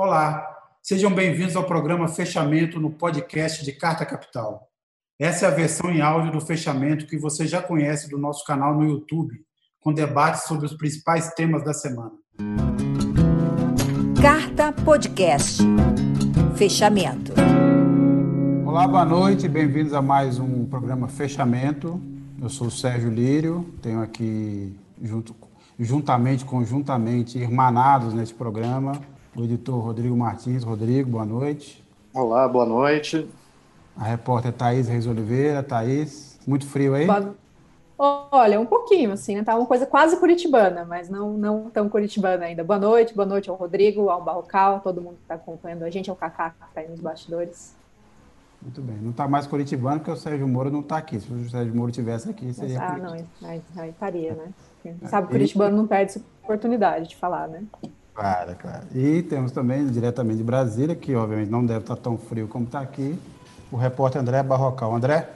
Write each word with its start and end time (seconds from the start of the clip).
Olá, 0.00 0.46
sejam 0.80 1.12
bem-vindos 1.12 1.56
ao 1.56 1.64
programa 1.64 2.06
Fechamento 2.06 2.78
no 2.78 2.88
podcast 2.88 3.64
de 3.64 3.72
Carta 3.72 4.06
Capital. 4.06 4.68
Essa 5.18 5.46
é 5.46 5.48
a 5.48 5.52
versão 5.52 5.90
em 5.90 6.00
áudio 6.00 6.30
do 6.30 6.40
fechamento 6.40 7.04
que 7.04 7.18
você 7.18 7.48
já 7.48 7.60
conhece 7.60 8.08
do 8.08 8.16
nosso 8.16 8.44
canal 8.44 8.76
no 8.76 8.86
YouTube, 8.86 9.34
com 9.80 9.92
debates 9.92 10.44
sobre 10.44 10.66
os 10.66 10.74
principais 10.74 11.34
temas 11.34 11.64
da 11.64 11.74
semana. 11.74 12.12
Carta 14.22 14.72
Podcast. 14.84 15.64
Fechamento. 16.54 17.32
Olá, 18.64 18.86
boa 18.86 19.04
noite, 19.04 19.48
bem-vindos 19.48 19.92
a 19.92 20.00
mais 20.00 20.38
um 20.38 20.64
programa 20.64 21.08
Fechamento. 21.08 22.00
Eu 22.40 22.48
sou 22.48 22.68
o 22.68 22.70
Sérgio 22.70 23.10
Lírio, 23.10 23.68
tenho 23.82 24.00
aqui 24.00 24.78
junto, 25.02 25.34
juntamente, 25.76 26.44
conjuntamente, 26.44 27.36
irmanados 27.36 28.14
neste 28.14 28.36
programa, 28.36 28.92
o 29.38 29.44
editor 29.44 29.78
Rodrigo 29.78 30.16
Martins. 30.16 30.64
Rodrigo, 30.64 31.10
boa 31.10 31.24
noite. 31.24 31.84
Olá, 32.12 32.48
boa 32.48 32.66
noite. 32.66 33.28
A 33.96 34.04
repórter 34.04 34.52
Thaís 34.52 34.88
Reis 34.88 35.06
Oliveira. 35.06 35.62
Thaís, 35.62 36.38
muito 36.46 36.66
frio 36.66 36.94
aí? 36.94 37.06
Boa... 37.06 37.34
Olha, 38.30 38.60
um 38.60 38.66
pouquinho, 38.66 39.12
assim, 39.12 39.36
né? 39.36 39.42
Tá 39.42 39.56
uma 39.56 39.66
coisa 39.66 39.84
quase 39.84 40.16
curitibana, 40.18 40.84
mas 40.84 41.08
não, 41.08 41.34
não 41.34 41.70
tão 41.70 41.88
curitibana 41.88 42.44
ainda. 42.44 42.62
Boa 42.62 42.78
noite, 42.78 43.14
boa 43.14 43.26
noite 43.26 43.50
ao 43.50 43.56
Rodrigo, 43.56 44.08
ao 44.08 44.22
Barrocal, 44.22 44.80
todo 44.80 45.00
mundo 45.00 45.16
que 45.16 45.22
está 45.22 45.34
acompanhando 45.34 45.82
a 45.82 45.90
gente, 45.90 46.08
ao 46.08 46.14
Cacá 46.16 46.50
que 46.50 46.64
está 46.68 46.80
aí 46.80 46.88
nos 46.88 47.00
bastidores. 47.00 47.74
Muito 48.62 48.80
bem. 48.82 48.96
Não 48.96 49.10
está 49.10 49.28
mais 49.28 49.46
curitibano 49.46 49.98
porque 49.98 50.10
o 50.10 50.16
Sérgio 50.16 50.46
Moro 50.48 50.70
não 50.70 50.80
está 50.80 50.96
aqui. 50.96 51.18
Se 51.18 51.32
o 51.32 51.48
Sérgio 51.48 51.74
Moro 51.74 51.92
tivesse 51.92 52.28
aqui, 52.28 52.52
seria. 52.52 52.80
Ah, 52.80 52.96
não, 52.96 53.12
aí, 53.12 53.62
aí 53.76 53.90
estaria, 53.90 54.32
né? 54.34 54.48
Sabe, 55.08 55.26
o 55.26 55.30
curitibano 55.30 55.76
não 55.76 55.86
perde 55.86 56.12
essa 56.12 56.20
oportunidade 56.42 57.08
de 57.08 57.16
falar, 57.16 57.46
né? 57.48 57.62
Claro, 58.18 58.56
claro. 58.56 58.82
E 58.92 59.22
temos 59.22 59.52
também, 59.52 59.86
diretamente 59.86 60.38
de 60.38 60.42
Brasília, 60.42 60.96
que 60.96 61.14
obviamente 61.14 61.50
não 61.50 61.64
deve 61.64 61.80
estar 61.80 61.94
tão 61.94 62.18
frio 62.18 62.48
como 62.48 62.64
está 62.64 62.80
aqui, 62.80 63.16
o 63.70 63.76
repórter 63.76 64.20
André 64.20 64.42
Barrocal. 64.42 64.92
André? 64.92 65.28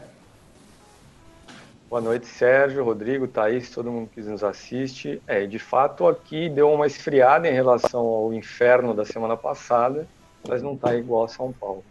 Boa 1.88 2.02
noite, 2.02 2.26
Sérgio, 2.26 2.82
Rodrigo, 2.84 3.28
Thaís, 3.28 3.70
todo 3.70 3.88
mundo 3.88 4.10
que 4.12 4.20
nos 4.22 4.42
assiste. 4.42 5.22
É, 5.28 5.46
de 5.46 5.60
fato, 5.60 6.08
aqui 6.08 6.48
deu 6.48 6.72
uma 6.72 6.84
esfriada 6.84 7.48
em 7.48 7.52
relação 7.52 8.00
ao 8.00 8.34
inferno 8.34 8.92
da 8.92 9.04
semana 9.04 9.36
passada, 9.36 10.04
mas 10.48 10.60
não 10.60 10.72
está 10.72 10.92
igual 10.96 11.22
a 11.22 11.28
São 11.28 11.52
Paulo. 11.52 11.84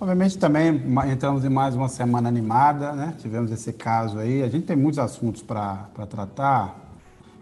Obviamente 0.00 0.38
também 0.38 0.82
entramos 1.12 1.44
em 1.44 1.50
mais 1.50 1.76
uma 1.76 1.88
semana 1.88 2.30
animada, 2.30 2.92
né? 2.92 3.14
Tivemos 3.18 3.52
esse 3.52 3.74
caso 3.74 4.18
aí. 4.18 4.42
A 4.42 4.48
gente 4.48 4.64
tem 4.64 4.76
muitos 4.76 4.98
assuntos 4.98 5.42
para 5.42 5.86
tratar, 6.08 6.83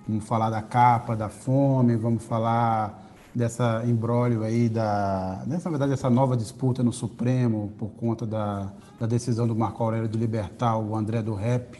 Vamos 0.06 0.24
falar 0.24 0.50
da 0.50 0.60
capa, 0.60 1.14
da 1.14 1.28
fome, 1.28 1.96
vamos 1.96 2.24
falar 2.24 3.08
dessa 3.32 3.84
embrólio 3.86 4.42
aí, 4.42 4.68
da, 4.68 5.42
nessa 5.46 5.70
verdade, 5.70 5.92
essa 5.92 6.10
nova 6.10 6.36
disputa 6.36 6.82
no 6.82 6.92
Supremo 6.92 7.72
por 7.78 7.90
conta 7.90 8.26
da, 8.26 8.72
da 8.98 9.06
decisão 9.06 9.46
do 9.46 9.54
Marco 9.54 9.82
Aurélio 9.82 10.08
de 10.08 10.18
libertar 10.18 10.76
o 10.76 10.96
André 10.96 11.22
do 11.22 11.34
Rep, 11.34 11.78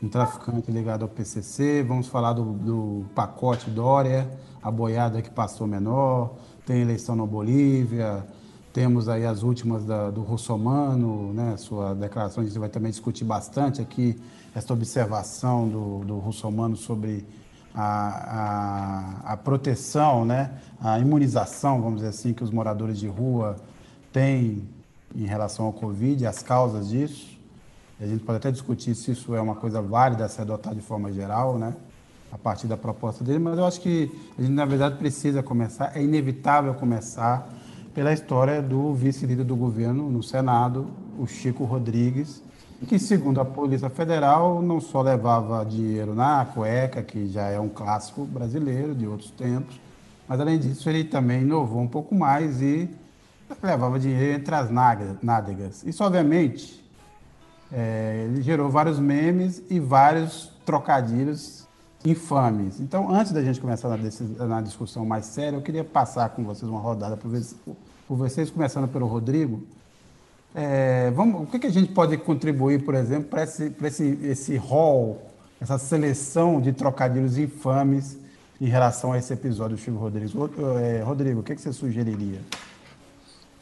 um 0.00 0.08
traficante 0.08 0.70
ligado 0.70 1.02
ao 1.02 1.08
PCC. 1.08 1.82
Vamos 1.82 2.06
falar 2.06 2.32
do, 2.32 2.44
do 2.52 3.04
pacote 3.12 3.68
Dória, 3.70 4.30
a 4.62 4.70
boiada 4.70 5.20
que 5.20 5.30
passou 5.30 5.66
menor, 5.66 6.36
tem 6.64 6.80
eleição 6.80 7.16
na 7.16 7.26
Bolívia, 7.26 8.24
temos 8.72 9.08
aí 9.08 9.26
as 9.26 9.42
últimas 9.42 9.84
da, 9.84 10.10
do 10.10 10.22
Russomano, 10.22 11.32
né, 11.34 11.56
sua 11.56 11.92
declaração, 11.92 12.42
a 12.42 12.46
gente 12.46 12.58
vai 12.58 12.68
também 12.68 12.90
discutir 12.90 13.24
bastante 13.24 13.82
aqui 13.82 14.16
essa 14.54 14.72
observação 14.72 15.68
do, 15.68 16.04
do 16.04 16.18
Russomano 16.18 16.76
sobre 16.76 17.24
a, 17.74 19.22
a, 19.24 19.32
a, 19.32 19.36
proteção, 19.36 20.24
né, 20.24 20.50
a 20.80 20.98
imunização, 20.98 21.80
vamos 21.80 21.96
dizer 21.96 22.10
assim, 22.10 22.34
que 22.34 22.44
os 22.44 22.50
moradores 22.50 22.98
de 22.98 23.06
rua 23.06 23.56
têm 24.12 24.68
em 25.14 25.24
relação 25.24 25.66
ao 25.66 25.72
Covid, 25.72 26.26
as 26.26 26.42
causas 26.42 26.88
disso. 26.88 27.38
A 28.00 28.06
gente 28.06 28.24
pode 28.24 28.38
até 28.38 28.50
discutir 28.50 28.94
se 28.94 29.12
isso 29.12 29.34
é 29.34 29.40
uma 29.40 29.54
coisa 29.54 29.80
válida 29.80 30.24
a 30.24 30.28
ser 30.28 30.42
adotada 30.42 30.74
de 30.74 30.82
forma 30.82 31.12
geral, 31.12 31.56
né, 31.56 31.74
a 32.30 32.36
partir 32.36 32.66
da 32.66 32.76
proposta 32.76 33.24
dele, 33.24 33.38
mas 33.38 33.58
eu 33.58 33.64
acho 33.64 33.80
que 33.80 34.10
a 34.38 34.42
gente, 34.42 34.52
na 34.52 34.64
verdade, 34.64 34.96
precisa 34.96 35.42
começar, 35.42 35.96
é 35.96 36.02
inevitável 36.02 36.74
começar 36.74 37.48
pela 37.94 38.12
história 38.12 38.62
do 38.62 38.94
vice-líder 38.94 39.44
do 39.44 39.54
governo 39.54 40.10
no 40.10 40.22
Senado, 40.22 40.88
o 41.18 41.26
Chico 41.26 41.64
Rodrigues, 41.64 42.42
que, 42.86 42.98
segundo 42.98 43.40
a 43.40 43.44
Polícia 43.44 43.88
Federal, 43.88 44.60
não 44.60 44.80
só 44.80 45.02
levava 45.02 45.64
dinheiro 45.64 46.14
na 46.14 46.44
cueca, 46.44 47.02
que 47.02 47.28
já 47.28 47.48
é 47.48 47.58
um 47.58 47.68
clássico 47.68 48.24
brasileiro 48.24 48.94
de 48.94 49.06
outros 49.06 49.30
tempos, 49.30 49.80
mas, 50.26 50.40
além 50.40 50.58
disso, 50.58 50.88
ele 50.88 51.04
também 51.04 51.42
inovou 51.42 51.80
um 51.80 51.88
pouco 51.88 52.14
mais 52.14 52.60
e 52.62 52.88
levava 53.62 53.98
dinheiro 53.98 54.38
entre 54.38 54.54
as 54.54 54.70
nádegas. 54.70 55.84
Isso, 55.84 56.02
obviamente, 56.02 56.82
é, 57.70 58.26
ele 58.28 58.42
gerou 58.42 58.70
vários 58.70 58.98
memes 58.98 59.62
e 59.70 59.78
vários 59.78 60.52
trocadilhos 60.64 61.66
infames. 62.04 62.80
Então, 62.80 63.10
antes 63.14 63.32
da 63.32 63.42
gente 63.42 63.60
começar 63.60 63.88
na, 63.88 64.46
na 64.46 64.60
discussão 64.60 65.04
mais 65.06 65.26
séria, 65.26 65.56
eu 65.56 65.62
queria 65.62 65.84
passar 65.84 66.30
com 66.30 66.42
vocês 66.44 66.70
uma 66.70 66.80
rodada 66.80 67.16
por, 67.16 67.30
por 68.08 68.16
vocês, 68.16 68.50
começando 68.50 68.88
pelo 68.88 69.06
Rodrigo, 69.06 69.62
é, 70.54 71.10
vamos, 71.12 71.42
o 71.42 71.46
que, 71.46 71.58
que, 71.58 71.66
a 71.66 71.70
gente 71.70 71.92
pode 71.92 72.16
contribuir, 72.18 72.84
por 72.84 72.94
exemplo, 72.94 73.28
para 73.28 73.44
esse, 73.44 73.74
esse, 73.82 74.18
esse 74.22 74.56
hall, 74.56 75.30
essa 75.60 75.78
seleção 75.78 76.60
de 76.60 76.72
trocadilhos 76.72 77.38
infames 77.38 78.18
em 78.60 78.66
relação 78.66 79.12
a 79.12 79.18
esse 79.18 79.32
episódio 79.32 79.76
do 79.76 79.82
Chico 79.82 79.96
Rodrigues? 79.96 80.32
É, 80.82 81.02
Rodrigo, 81.02 81.40
o 81.40 81.42
que, 81.42 81.54
que 81.54 81.60
você 81.60 81.72
sugeriria? 81.72 82.40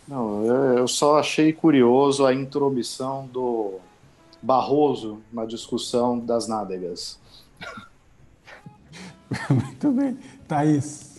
Não, 0.08 0.44
eu, 0.44 0.78
eu 0.78 0.88
só 0.88 1.20
achei 1.20 1.52
curioso 1.52 2.26
a 2.26 2.34
intromissão 2.34 3.28
do 3.32 3.78
Barroso 4.42 5.20
na 5.32 5.44
discussão 5.44 6.18
das 6.18 6.48
nádegas. 6.48 7.20
Muito 9.48 9.92
bem. 9.92 10.18
Thaís. 10.48 11.09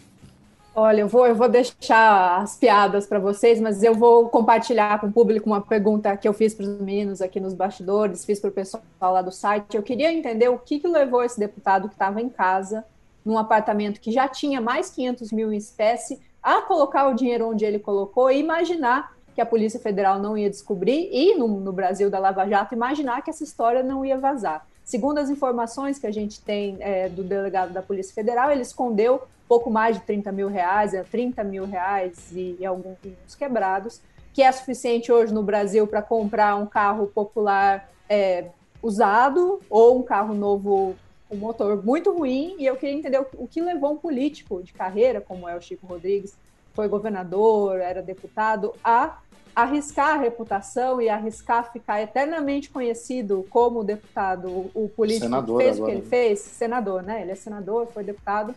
Olha, 0.84 1.02
eu 1.02 1.08
vou, 1.08 1.28
eu 1.28 1.36
vou 1.36 1.48
deixar 1.48 2.42
as 2.42 2.58
piadas 2.58 3.06
para 3.06 3.20
vocês, 3.20 3.62
mas 3.62 3.84
eu 3.84 3.94
vou 3.94 4.28
compartilhar 4.30 5.00
com 5.00 5.06
o 5.06 5.12
público 5.12 5.48
uma 5.48 5.62
pergunta 5.62 6.18
que 6.18 6.28
eu 6.28 6.34
fiz 6.34 6.56
para 6.56 6.66
os 6.66 6.82
meninos 6.82 7.22
aqui 7.22 7.40
nos 7.40 7.54
bastidores, 7.54 8.26
fiz 8.26 8.40
para 8.40 8.50
o 8.50 8.52
pessoal 8.52 8.82
lá 9.00 9.22
do 9.22 9.32
site. 9.32 9.78
Eu 9.78 9.84
queria 9.84 10.12
entender 10.12 10.50
o 10.50 10.58
que, 10.58 10.80
que 10.80 10.88
levou 10.88 11.24
esse 11.24 11.40
deputado 11.40 11.88
que 11.88 11.94
estava 11.94 12.20
em 12.20 12.30
casa, 12.30 12.84
num 13.24 13.38
apartamento 13.38 14.02
que 14.02 14.12
já 14.12 14.28
tinha 14.28 14.60
mais 14.60 14.90
500 14.90 15.32
mil 15.32 15.54
em 15.54 15.58
espécie, 15.58 16.20
a 16.42 16.64
colocar 16.64 17.10
o 17.10 17.14
dinheiro 17.14 17.48
onde 17.48 17.64
ele 17.64 17.78
colocou 17.78 18.32
e 18.32 18.40
imaginar 18.40 19.16
que 19.36 19.42
a 19.42 19.46
Polícia 19.46 19.80
Federal 19.80 20.18
não 20.18 20.36
ia 20.36 20.50
descobrir 20.50 21.10
e, 21.12 21.36
no, 21.36 21.48
no 21.48 21.72
Brasil 21.72 22.10
da 22.10 22.18
Lava 22.18 22.48
Jato, 22.48 22.74
imaginar 22.74 23.22
que 23.22 23.30
essa 23.30 23.44
história 23.44 23.84
não 23.84 24.04
ia 24.04 24.18
vazar. 24.18 24.66
Segundo 24.84 25.20
as 25.20 25.30
informações 25.30 25.98
que 25.98 26.08
a 26.08 26.12
gente 26.12 26.42
tem 26.42 26.78
é, 26.80 27.08
do 27.08 27.24
delegado 27.24 27.72
da 27.72 27.82
Polícia 27.82 28.14
Federal, 28.14 28.52
ele 28.52 28.62
escondeu 28.62 29.22
pouco 29.48 29.70
mais 29.70 29.98
de 29.98 30.04
30 30.04 30.32
mil 30.32 30.48
reais, 30.48 30.94
é 30.94 31.04
30 31.04 31.44
mil 31.44 31.66
reais 31.66 32.32
e, 32.32 32.56
e 32.60 32.66
alguns 32.66 32.98
quebrados, 33.38 34.02
que 34.34 34.42
é 34.42 34.52
suficiente 34.52 35.12
hoje 35.12 35.34
no 35.34 35.44
Brasil 35.44 35.86
para 35.86 36.02
comprar 36.02 36.56
um 36.56 36.66
carro 36.66 37.08
popular 37.08 37.90
é, 38.10 38.46
usado 38.82 39.60
ou 39.70 40.00
um 40.00 40.04
carro 40.04 40.34
novo 40.34 40.96
com 41.28 41.36
um 41.36 41.40
motor 41.40 41.84
muito 41.84 42.12
ruim. 42.12 42.56
E 42.60 42.66
eu 42.66 42.76
queria 42.76 42.96
entender 42.96 43.20
o, 43.20 43.28
o 43.40 43.48
que 43.48 43.62
levou 43.62 43.94
um 43.94 43.98
político 43.98 44.64
de 44.64 44.74
carreira, 44.74 45.22
como 45.22 45.48
é 45.48 45.56
o 45.56 45.62
Chico 45.62 45.86
Rodrigues, 45.86 46.34
foi 46.74 46.88
governador, 46.88 47.80
era 47.80 48.02
deputado, 48.02 48.74
a 48.84 49.20
arriscar 49.56 50.16
a 50.16 50.18
reputação 50.18 51.02
e 51.02 51.10
arriscar 51.10 51.72
ficar 51.72 52.02
eternamente 52.02 52.70
conhecido 52.70 53.46
como 53.50 53.84
deputado, 53.84 54.72
o 54.74 54.90
político 54.96 55.26
senador 55.26 55.58
que 55.58 55.64
fez 55.64 55.78
agora. 55.78 55.84
o 55.84 55.94
que 55.94 56.00
ele 56.00 56.08
fez, 56.08 56.40
senador, 56.40 57.04
né? 57.04 57.22
Ele 57.22 57.32
é 57.32 57.36
senador, 57.36 57.88
foi 57.88 58.04
deputado, 58.04 58.56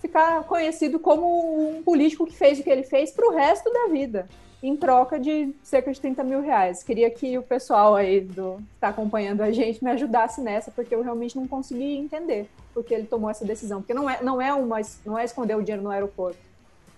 ficar 0.00 0.42
conhecido 0.44 0.98
como 0.98 1.78
um 1.78 1.82
político 1.82 2.26
que 2.26 2.34
fez 2.34 2.58
o 2.60 2.62
que 2.62 2.70
ele 2.70 2.82
fez 2.82 3.10
para 3.10 3.26
o 3.26 3.34
resto 3.34 3.72
da 3.72 3.88
vida, 3.88 4.28
em 4.62 4.76
troca 4.76 5.18
de 5.18 5.54
cerca 5.62 5.92
de 5.92 6.00
30 6.00 6.22
mil 6.24 6.40
reais. 6.40 6.82
Queria 6.82 7.10
que 7.10 7.38
o 7.38 7.42
pessoal 7.42 7.94
aí 7.94 8.20
do 8.20 8.56
que 8.56 8.74
está 8.74 8.88
acompanhando 8.88 9.40
a 9.40 9.50
gente 9.50 9.82
me 9.82 9.90
ajudasse 9.90 10.40
nessa, 10.40 10.70
porque 10.70 10.94
eu 10.94 11.02
realmente 11.02 11.36
não 11.36 11.48
consegui 11.48 11.96
entender 11.96 12.48
porque 12.72 12.94
ele 12.94 13.06
tomou 13.06 13.30
essa 13.30 13.44
decisão. 13.44 13.80
Porque 13.80 13.94
não 13.94 14.08
é, 14.08 14.22
não 14.22 14.40
é, 14.40 14.52
uma, 14.52 14.80
não 15.04 15.18
é 15.18 15.24
esconder 15.24 15.56
o 15.56 15.62
dinheiro 15.62 15.82
no 15.82 15.90
aeroporto, 15.90 16.38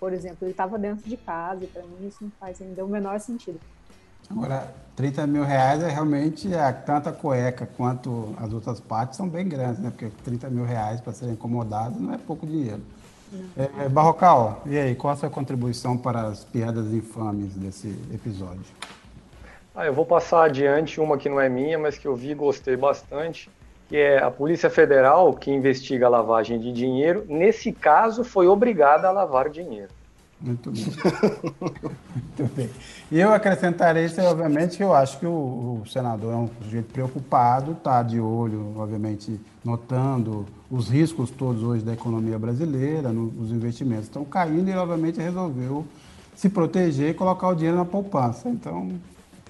por 0.03 0.11
exemplo. 0.11 0.39
Ele 0.41 0.51
estava 0.51 0.77
dentro 0.77 1.09
de 1.09 1.15
casa, 1.15 1.63
e 1.63 1.67
para 1.67 1.81
mim 1.83 2.09
isso 2.09 2.17
não 2.21 2.31
faz 2.37 2.61
ainda 2.61 2.83
o 2.83 2.89
menor 2.89 3.17
sentido. 3.21 3.57
Agora, 4.29 4.69
30 4.97 5.25
mil 5.25 5.45
reais 5.45 5.81
é 5.81 5.87
realmente 5.89 6.53
é, 6.53 6.71
tanto 6.73 7.07
a 7.07 7.13
cueca 7.13 7.65
quanto 7.77 8.35
as 8.35 8.51
outras 8.51 8.81
partes 8.81 9.15
são 9.15 9.29
bem 9.29 9.47
grandes, 9.47 9.79
né? 9.79 9.91
Porque 9.91 10.11
30 10.25 10.49
mil 10.49 10.65
reais 10.65 10.99
para 10.99 11.13
ser 11.13 11.29
incomodado 11.29 12.01
não 12.01 12.13
é 12.13 12.17
pouco 12.17 12.45
dinheiro. 12.45 12.81
É, 13.57 13.85
é, 13.85 13.89
Barrocal, 13.89 14.61
e 14.65 14.77
aí, 14.77 14.93
qual 14.93 15.13
a 15.13 15.15
sua 15.15 15.29
contribuição 15.29 15.97
para 15.97 16.23
as 16.23 16.43
piadas 16.43 16.93
infames 16.93 17.55
desse 17.55 17.87
episódio? 18.13 18.65
Ah, 19.73 19.85
eu 19.85 19.93
vou 19.93 20.05
passar 20.05 20.43
adiante 20.43 20.99
uma 20.99 21.17
que 21.17 21.29
não 21.29 21.39
é 21.39 21.47
minha, 21.47 21.79
mas 21.79 21.97
que 21.97 22.05
eu 22.05 22.13
vi 22.13 22.31
e 22.31 22.35
gostei 22.35 22.75
bastante, 22.75 23.49
que 23.89 23.97
é 23.97 24.21
a 24.21 24.31
Polícia 24.31 24.69
Federal, 24.69 25.33
que 25.33 25.51
investiga 25.51 26.07
a 26.07 26.09
lavagem 26.09 26.59
de 26.59 26.71
dinheiro, 26.71 27.25
nesse 27.27 27.71
caso 27.71 28.23
foi 28.23 28.47
obrigada 28.47 29.07
a 29.07 29.11
lavar 29.11 29.49
dinheiro. 29.49 29.89
Muito 30.43 30.71
bem. 30.71 30.83
Muito 32.13 32.55
bem. 32.55 32.69
E 33.09 33.19
eu 33.19 33.31
acrescentaria 33.31 34.03
isso, 34.03 34.19
obviamente, 34.21 34.75
que 34.75 34.83
eu 34.83 34.93
acho 34.93 35.17
que 35.17 35.25
o, 35.25 35.81
o 35.81 35.87
senador 35.87 36.33
é 36.33 36.35
um 36.35 36.49
sujeito 36.61 36.91
preocupado, 36.91 37.71
está 37.71 38.03
de 38.03 38.19
olho, 38.19 38.73
obviamente, 38.77 39.39
notando 39.63 40.45
os 40.69 40.89
riscos 40.89 41.31
todos 41.31 41.63
hoje 41.63 41.83
da 41.83 41.93
economia 41.93 42.37
brasileira, 42.37 43.13
no, 43.13 43.31
os 43.41 43.51
investimentos 43.51 44.05
estão 44.05 44.25
caindo 44.25 44.69
e, 44.69 44.75
obviamente, 44.75 45.21
resolveu 45.21 45.85
se 46.35 46.49
proteger 46.49 47.11
e 47.11 47.13
colocar 47.13 47.47
o 47.47 47.55
dinheiro 47.55 47.77
na 47.77 47.85
poupança. 47.85 48.49
Então, 48.49 48.91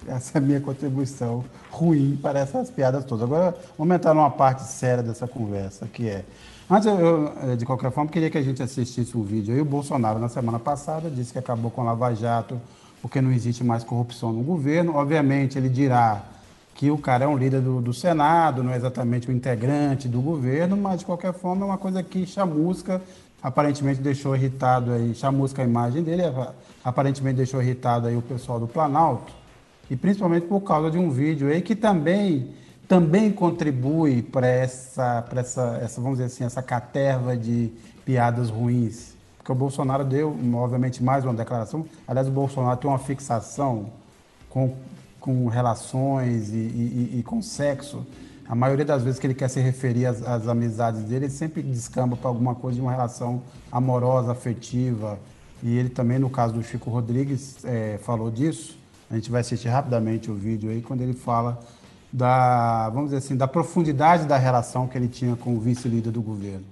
essa 0.08 0.36
é 0.36 0.38
a 0.38 0.40
minha 0.40 0.60
contribuição 0.60 1.44
ruim 1.70 2.18
para 2.20 2.38
essas 2.40 2.70
piadas 2.70 3.04
todas. 3.04 3.24
Agora, 3.24 3.56
vamos 3.78 3.94
entrar 3.94 4.14
numa 4.14 4.30
parte 4.30 4.62
séria 4.62 5.02
dessa 5.02 5.26
conversa, 5.26 5.86
que 5.86 6.08
é 6.08 6.24
Antes, 6.70 6.86
eu, 6.86 7.56
de 7.58 7.66
qualquer 7.66 7.90
forma, 7.90 8.10
queria 8.10 8.30
que 8.30 8.38
a 8.38 8.42
gente 8.42 8.62
assistisse 8.62 9.14
o 9.18 9.22
vídeo 9.22 9.54
aí. 9.54 9.60
O 9.60 9.66
Bolsonaro, 9.66 10.18
na 10.18 10.30
semana 10.30 10.58
passada, 10.58 11.10
disse 11.10 11.30
que 11.30 11.38
acabou 11.38 11.70
com 11.70 11.82
a 11.82 11.84
Lava 11.84 12.14
Jato 12.14 12.58
porque 13.02 13.20
não 13.20 13.30
existe 13.30 13.62
mais 13.62 13.84
corrupção 13.84 14.32
no 14.32 14.42
governo. 14.42 14.96
Obviamente, 14.96 15.58
ele 15.58 15.68
dirá 15.68 16.22
que 16.74 16.90
o 16.90 16.96
cara 16.96 17.26
é 17.26 17.28
um 17.28 17.36
líder 17.36 17.60
do, 17.60 17.82
do 17.82 17.92
Senado, 17.92 18.62
não 18.62 18.72
é 18.72 18.76
exatamente 18.76 19.28
o 19.28 19.32
integrante 19.32 20.08
do 20.08 20.22
governo, 20.22 20.74
mas, 20.74 21.00
de 21.00 21.04
qualquer 21.04 21.34
forma, 21.34 21.66
é 21.66 21.68
uma 21.68 21.76
coisa 21.76 22.02
que 22.02 22.24
chamusca, 22.26 23.02
aparentemente 23.42 24.00
deixou 24.00 24.34
irritado 24.34 24.90
aí, 24.90 25.14
chamusca 25.14 25.60
a 25.60 25.66
imagem 25.66 26.02
dele, 26.02 26.22
aparentemente 26.82 27.36
deixou 27.36 27.60
irritado 27.60 28.06
aí 28.06 28.16
o 28.16 28.22
pessoal 28.22 28.58
do 28.58 28.66
Planalto, 28.66 29.34
e 29.90 29.96
principalmente 29.96 30.46
por 30.46 30.60
causa 30.60 30.90
de 30.90 30.98
um 30.98 31.10
vídeo 31.10 31.48
aí 31.48 31.60
que 31.60 31.74
também 31.74 32.54
também 32.88 33.32
contribui 33.32 34.22
para 34.22 34.46
essa, 34.46 35.24
essa, 35.34 35.78
essa, 35.82 36.00
vamos 36.00 36.18
dizer 36.18 36.26
assim, 36.26 36.44
essa 36.44 36.62
caterva 36.62 37.36
de 37.36 37.72
piadas 38.04 38.50
ruins. 38.50 39.14
Porque 39.38 39.52
o 39.52 39.54
Bolsonaro 39.54 40.04
deu, 40.04 40.36
obviamente, 40.54 41.02
mais 41.02 41.24
uma 41.24 41.34
declaração. 41.34 41.86
Aliás, 42.06 42.28
o 42.28 42.30
Bolsonaro 42.30 42.76
tem 42.78 42.88
uma 42.88 42.98
fixação 42.98 43.90
com, 44.48 44.74
com 45.18 45.48
relações 45.48 46.50
e, 46.50 46.56
e, 46.56 47.18
e 47.18 47.22
com 47.22 47.40
sexo. 47.42 48.06
A 48.46 48.54
maioria 48.54 48.84
das 48.84 49.02
vezes 49.02 49.18
que 49.18 49.26
ele 49.26 49.34
quer 49.34 49.48
se 49.48 49.60
referir 49.60 50.06
às, 50.06 50.22
às 50.22 50.46
amizades 50.46 51.02
dele, 51.02 51.26
ele 51.26 51.32
sempre 51.32 51.62
descamba 51.62 52.16
para 52.16 52.28
alguma 52.28 52.54
coisa 52.54 52.76
de 52.76 52.82
uma 52.82 52.90
relação 52.90 53.42
amorosa, 53.72 54.32
afetiva. 54.32 55.18
E 55.62 55.76
ele 55.76 55.88
também, 55.88 56.18
no 56.18 56.28
caso 56.28 56.52
do 56.52 56.62
Chico 56.62 56.90
Rodrigues, 56.90 57.64
é, 57.64 57.98
falou 58.02 58.30
disso. 58.30 58.83
A 59.14 59.16
gente 59.16 59.30
vai 59.30 59.42
assistir 59.42 59.68
rapidamente 59.68 60.28
o 60.28 60.34
vídeo 60.34 60.68
aí, 60.68 60.82
quando 60.82 61.00
ele 61.02 61.12
fala 61.12 61.60
da, 62.12 62.90
vamos 62.90 63.10
dizer 63.10 63.18
assim, 63.18 63.36
da 63.36 63.46
profundidade 63.46 64.26
da 64.26 64.36
relação 64.36 64.88
que 64.88 64.98
ele 64.98 65.06
tinha 65.06 65.36
com 65.36 65.54
o 65.54 65.60
vice-líder 65.60 66.10
do 66.10 66.20
governo. 66.20 66.64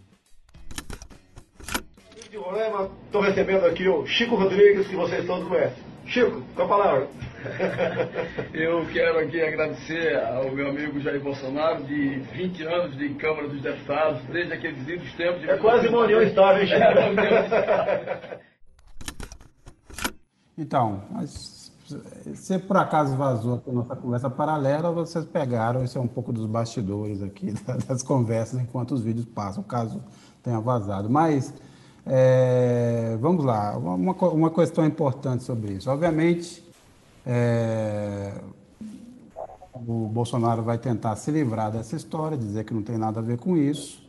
De 2.28 2.36
Roraima, 2.36 2.90
estou 3.04 3.22
recebendo 3.22 3.64
aqui 3.64 3.86
o 3.86 4.04
Chico 4.06 4.34
Rodrigues, 4.34 4.88
que 4.88 4.96
vocês 4.96 5.24
todos 5.24 5.46
conhecem. 5.46 5.84
Chico, 6.04 6.42
com 6.56 6.62
a 6.62 6.66
palavra. 6.66 7.06
Eu 8.52 8.86
quero 8.92 9.20
aqui 9.20 9.40
agradecer 9.40 10.16
ao 10.16 10.50
meu 10.50 10.70
amigo 10.70 10.98
Jair 10.98 11.22
Bolsonaro, 11.22 11.84
de 11.84 12.18
20 12.32 12.62
anos 12.64 12.98
de 12.98 13.08
Câmara 13.10 13.46
dos 13.46 13.62
Deputados, 13.62 14.20
desde 14.32 14.52
aqueles 14.52 14.84
lindos 14.84 15.12
tempos. 15.14 15.42
De 15.42 15.48
é 15.48 15.56
quase 15.58 15.86
uma 15.86 16.00
união 16.00 16.20
estável, 16.20 16.66
Chico. 16.66 16.82
É 16.82 17.08
uma 17.08 17.22
união 17.22 17.44
estável. 17.44 18.38
Então, 20.58 21.04
mas 21.08 21.61
se 22.34 22.58
por 22.58 22.76
acaso 22.76 23.16
vazou 23.16 23.54
aqui 23.54 23.70
a 23.70 23.72
nossa 23.72 23.96
conversa 23.96 24.30
paralela, 24.30 24.90
vocês 24.90 25.24
pegaram, 25.24 25.84
isso 25.84 25.98
é 25.98 26.00
um 26.00 26.06
pouco 26.06 26.32
dos 26.32 26.46
bastidores 26.46 27.22
aqui 27.22 27.54
das 27.88 28.02
conversas 28.02 28.60
enquanto 28.60 28.92
os 28.92 29.02
vídeos 29.02 29.26
passam, 29.26 29.62
caso 29.62 30.02
tenha 30.42 30.60
vazado. 30.60 31.08
Mas 31.08 31.52
é, 32.06 33.16
vamos 33.20 33.44
lá, 33.44 33.76
uma, 33.76 34.12
uma 34.12 34.50
questão 34.50 34.84
importante 34.84 35.44
sobre 35.44 35.74
isso. 35.74 35.90
Obviamente, 35.90 36.64
é, 37.26 38.32
o 39.74 40.08
Bolsonaro 40.08 40.62
vai 40.62 40.78
tentar 40.78 41.16
se 41.16 41.30
livrar 41.30 41.70
dessa 41.70 41.96
história, 41.96 42.36
dizer 42.36 42.64
que 42.64 42.74
não 42.74 42.82
tem 42.82 42.98
nada 42.98 43.20
a 43.20 43.22
ver 43.22 43.38
com 43.38 43.56
isso, 43.56 44.02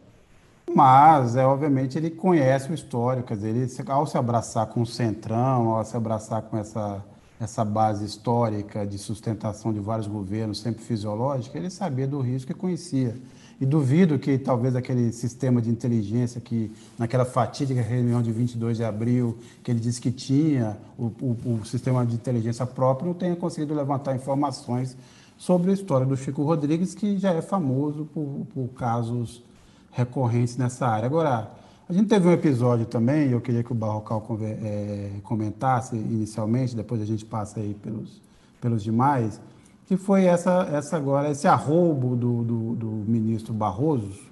mas, 0.73 1.35
é, 1.35 1.45
obviamente, 1.45 1.97
ele 1.97 2.09
conhece 2.09 2.71
o 2.71 2.73
histórico, 2.73 3.27
quer 3.27 3.35
dizer, 3.35 3.49
ele, 3.49 3.67
ao 3.87 4.07
se 4.07 4.17
abraçar 4.17 4.65
com 4.67 4.81
o 4.81 4.85
Centrão, 4.85 5.69
ao 5.69 5.83
se 5.83 5.95
abraçar 5.95 6.41
com 6.43 6.57
essa 6.57 7.03
essa 7.43 7.63
base 7.65 8.05
histórica 8.05 8.85
de 8.85 8.97
sustentação 8.97 9.73
de 9.73 9.79
vários 9.79 10.07
governos, 10.07 10.59
sempre 10.59 10.83
fisiológica, 10.83 11.57
ele 11.57 11.69
sabia 11.69 12.07
do 12.07 12.19
risco 12.21 12.51
e 12.51 12.55
conhecia. 12.55 13.15
E 13.59 13.65
duvido 13.65 14.17
que 14.17 14.37
talvez 14.37 14.75
aquele 14.75 15.11
sistema 15.11 15.61
de 15.61 15.69
inteligência 15.69 16.41
que, 16.41 16.71
naquela 16.97 17.25
fatídica 17.25 17.81
reunião 17.81 18.21
de 18.21 18.31
22 18.31 18.77
de 18.77 18.83
abril, 18.83 19.37
que 19.63 19.71
ele 19.71 19.79
disse 19.79 20.01
que 20.01 20.11
tinha, 20.11 20.77
o, 20.97 21.05
o, 21.21 21.59
o 21.61 21.65
sistema 21.65 22.05
de 22.05 22.15
inteligência 22.15 22.65
próprio, 22.65 23.07
não 23.07 23.13
tenha 23.13 23.35
conseguido 23.35 23.73
levantar 23.73 24.15
informações 24.15 24.97
sobre 25.37 25.71
a 25.71 25.73
história 25.73 26.05
do 26.05 26.15
Chico 26.17 26.43
Rodrigues, 26.43 26.95
que 26.95 27.17
já 27.17 27.33
é 27.33 27.41
famoso 27.41 28.05
por, 28.13 28.47
por 28.53 28.67
casos 28.69 29.43
recorrentes 29.91 30.57
nessa 30.57 30.87
área. 30.87 31.05
Agora, 31.05 31.51
a 31.87 31.93
gente 31.93 32.07
teve 32.07 32.27
um 32.27 32.31
episódio 32.31 32.85
também, 32.85 33.31
eu 33.31 33.41
queria 33.41 33.63
que 33.63 33.71
o 33.71 33.75
Barrocal 33.75 34.25
é, 34.41 35.11
comentasse 35.23 35.95
inicialmente, 35.95 36.75
depois 36.75 37.01
a 37.01 37.05
gente 37.05 37.25
passa 37.25 37.59
aí 37.59 37.73
pelos, 37.73 38.21
pelos 38.61 38.83
demais, 38.83 39.41
que 39.85 39.97
foi 39.97 40.25
essa, 40.25 40.67
essa 40.71 40.95
agora, 40.95 41.29
esse 41.29 41.47
arrobo 41.47 42.15
do, 42.15 42.43
do, 42.43 42.75
do 42.75 42.87
ministro 42.87 43.53
Barroso, 43.53 44.31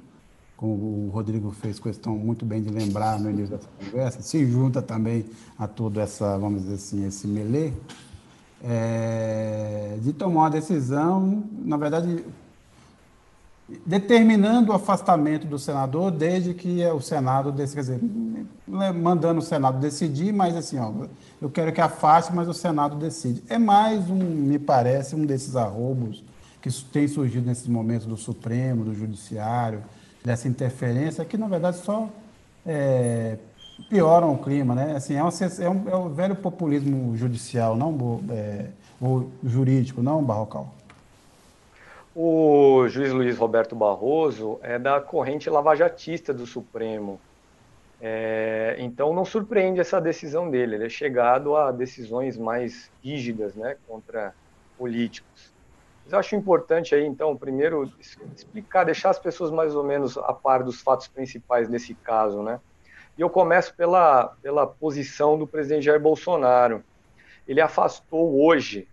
como 0.55 1.07
o 1.07 1.09
Rodrigo 1.11 1.51
fez 1.51 1.79
questão 1.79 2.15
muito 2.15 2.45
bem 2.45 2.61
de 2.61 2.69
lembrar 2.69 3.19
no 3.19 3.29
início 3.29 3.57
dessa 3.57 3.67
conversa, 3.79 4.21
se 4.21 4.45
junta 4.45 4.81
também 4.81 5.25
a 5.57 5.67
toda 5.67 6.01
essa, 6.01 6.37
vamos 6.37 6.61
dizer 6.61 6.75
assim, 6.75 7.05
esse 7.05 7.27
melê, 7.27 7.73
é, 8.63 9.97
de 10.01 10.13
tomar 10.13 10.41
uma 10.41 10.49
decisão, 10.49 11.43
na 11.65 11.75
verdade, 11.77 12.23
determinando 13.85 14.71
o 14.71 14.75
afastamento 14.75 15.47
do 15.47 15.57
senador 15.57 16.11
desde 16.11 16.53
que 16.53 16.83
o 16.85 16.99
Senado, 17.01 17.53
quer 17.53 17.65
dizer, 17.65 17.99
mandando 18.67 19.39
o 19.39 19.43
Senado 19.43 19.79
decidir, 19.79 20.33
mas 20.33 20.55
assim, 20.55 20.77
ó, 20.77 20.91
eu 21.41 21.49
quero 21.49 21.71
que 21.71 21.81
afaste, 21.81 22.33
mas 22.33 22.47
o 22.47 22.53
Senado 22.53 22.95
decide. 22.95 23.43
É 23.49 23.57
mais 23.57 24.09
um, 24.09 24.15
me 24.15 24.59
parece, 24.59 25.15
um 25.15 25.25
desses 25.25 25.55
arrobos 25.55 26.23
que 26.61 26.71
tem 26.85 27.07
surgido 27.07 27.47
nesses 27.47 27.67
momentos 27.67 28.05
do 28.05 28.15
Supremo, 28.15 28.83
do 28.83 28.93
Judiciário, 28.93 29.81
dessa 30.23 30.47
interferência, 30.47 31.25
que 31.25 31.37
na 31.37 31.47
verdade 31.47 31.77
só 31.77 32.07
é, 32.65 33.37
pioram 33.89 34.33
o 34.33 34.37
clima, 34.37 34.75
né? 34.75 34.95
Assim, 34.95 35.15
é, 35.15 35.23
uma, 35.23 35.31
é, 35.59 35.69
um, 35.69 35.89
é 35.89 35.95
um 35.95 36.09
velho 36.09 36.35
populismo 36.35 37.15
judicial, 37.17 37.75
não 37.75 38.21
é, 38.29 38.67
ou 38.99 39.31
jurídico, 39.43 40.03
não 40.03 40.23
barrocal. 40.23 40.73
O 42.13 42.89
juiz 42.89 43.13
Luiz 43.13 43.37
Roberto 43.37 43.73
Barroso 43.73 44.59
é 44.61 44.77
da 44.77 44.99
corrente 44.99 45.49
lavajatista 45.49 46.33
do 46.33 46.45
Supremo. 46.45 47.21
É, 48.01 48.75
então 48.79 49.13
não 49.13 49.23
surpreende 49.23 49.79
essa 49.79 50.01
decisão 50.01 50.49
dele. 50.49 50.75
Ele 50.75 50.85
é 50.87 50.89
chegado 50.89 51.55
a 51.55 51.71
decisões 51.71 52.37
mais 52.37 52.91
rígidas, 53.01 53.55
né, 53.55 53.77
contra 53.87 54.33
políticos. 54.77 55.53
Mas 56.03 56.11
eu 56.11 56.19
acho 56.19 56.35
importante 56.35 56.93
aí, 56.93 57.05
então, 57.05 57.37
primeiro 57.37 57.89
explicar, 58.35 58.83
deixar 58.83 59.11
as 59.11 59.19
pessoas 59.19 59.49
mais 59.49 59.73
ou 59.73 59.83
menos 59.83 60.17
a 60.17 60.33
par 60.33 60.63
dos 60.63 60.81
fatos 60.81 61.07
principais 61.07 61.69
desse 61.69 61.93
caso, 61.93 62.43
né? 62.43 62.59
E 63.17 63.21
eu 63.21 63.29
começo 63.29 63.73
pela, 63.75 64.35
pela 64.41 64.67
posição 64.67 65.37
do 65.37 65.45
presidente 65.47 65.85
Jair 65.85 66.01
Bolsonaro. 66.01 66.83
Ele 67.47 67.61
afastou 67.61 68.43
hoje 68.43 68.87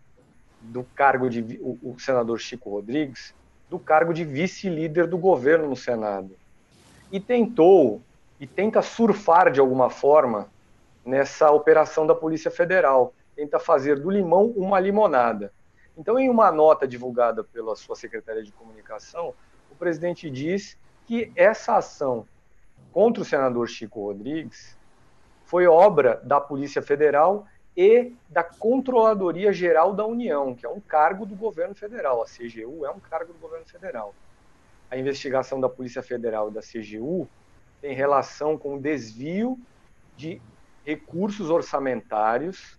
do 0.68 0.84
cargo 0.94 1.28
de 1.28 1.58
o, 1.60 1.78
o 1.82 1.98
senador 1.98 2.38
Chico 2.38 2.70
Rodrigues 2.70 3.34
do 3.68 3.78
cargo 3.78 4.14
de 4.14 4.24
vice-líder 4.24 5.06
do 5.06 5.18
governo 5.18 5.68
no 5.68 5.76
Senado 5.76 6.30
e 7.10 7.20
tentou 7.20 8.00
e 8.40 8.46
tenta 8.46 8.80
surfar 8.82 9.50
de 9.50 9.60
alguma 9.60 9.90
forma 9.90 10.48
nessa 11.04 11.50
operação 11.50 12.06
da 12.06 12.14
Polícia 12.14 12.50
Federal, 12.50 13.12
tenta 13.34 13.58
fazer 13.58 13.98
do 13.98 14.10
limão 14.10 14.52
uma 14.56 14.78
limonada. 14.78 15.52
Então, 15.96 16.18
em 16.18 16.28
uma 16.30 16.52
nota 16.52 16.86
divulgada 16.86 17.42
pela 17.42 17.74
sua 17.74 17.96
secretaria 17.96 18.42
de 18.42 18.52
comunicação, 18.52 19.34
o 19.70 19.74
presidente 19.74 20.30
diz 20.30 20.78
que 21.06 21.32
essa 21.34 21.76
ação 21.76 22.26
contra 22.92 23.22
o 23.22 23.26
senador 23.26 23.68
Chico 23.68 24.04
Rodrigues 24.04 24.76
foi 25.44 25.66
obra 25.66 26.20
da 26.22 26.40
Polícia 26.40 26.82
Federal 26.82 27.46
e 27.80 28.12
da 28.28 28.42
Controladoria 28.42 29.52
Geral 29.52 29.94
da 29.94 30.04
União, 30.04 30.52
que 30.52 30.66
é 30.66 30.68
um 30.68 30.80
cargo 30.80 31.24
do 31.24 31.36
governo 31.36 31.76
federal. 31.76 32.20
A 32.20 32.24
CGU 32.24 32.84
é 32.84 32.90
um 32.90 32.98
cargo 32.98 33.32
do 33.32 33.38
governo 33.38 33.64
federal. 33.66 34.12
A 34.90 34.98
investigação 34.98 35.60
da 35.60 35.68
Polícia 35.68 36.02
Federal 36.02 36.48
e 36.48 36.52
da 36.52 36.60
CGU 36.60 37.28
tem 37.80 37.94
relação 37.94 38.58
com 38.58 38.74
o 38.74 38.80
desvio 38.80 39.56
de 40.16 40.42
recursos 40.84 41.50
orçamentários 41.50 42.76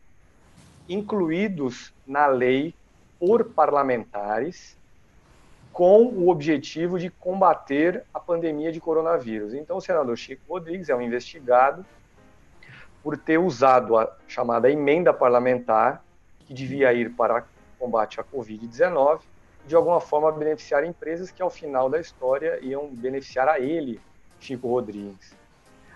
incluídos 0.90 1.94
na 2.06 2.28
lei 2.28 2.76
por 3.18 3.46
parlamentares 3.46 4.76
com 5.72 6.08
o 6.08 6.28
objetivo 6.28 7.00
de 7.00 7.10
combater 7.10 8.04
a 8.14 8.20
pandemia 8.20 8.70
de 8.70 8.82
coronavírus. 8.82 9.54
Então, 9.54 9.78
o 9.78 9.82
senador 9.82 10.18
Chico 10.18 10.42
Rodrigues 10.50 10.90
é 10.90 10.96
um 10.96 11.02
investigado 11.02 11.86
por 13.04 13.18
ter 13.18 13.38
usado 13.38 13.98
a 13.98 14.16
chamada 14.28 14.70
emenda 14.70 15.14
parlamentar, 15.14 16.04
que 16.46 16.54
devia 16.54 16.94
ir 16.94 17.12
para 17.12 17.46
combate 17.78 18.20
à 18.20 18.24
Covid-19, 18.24 19.22
de 19.66 19.76
alguma 19.76 20.00
forma 20.00 20.32
beneficiar 20.32 20.84
empresas 20.84 21.32
que, 21.32 21.42
ao 21.42 21.50
final 21.50 21.90
da 21.90 22.00
história, 22.00 22.60
iam 22.62 22.88
beneficiar 22.88 23.48
a 23.48 23.60
ele, 23.60 24.00
Chico 24.40 24.68
Rodrigues. 24.68 25.36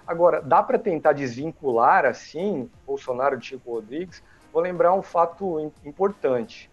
Agora, 0.05 0.41
dá 0.41 0.61
para 0.61 0.77
tentar 0.77 1.13
desvincular, 1.13 2.05
assim, 2.05 2.69
Bolsonaro 2.85 3.37
de 3.37 3.47
Chico 3.47 3.71
Rodrigues? 3.71 4.21
Vou 4.51 4.61
lembrar 4.61 4.93
um 4.93 5.01
fato 5.01 5.71
importante. 5.83 6.69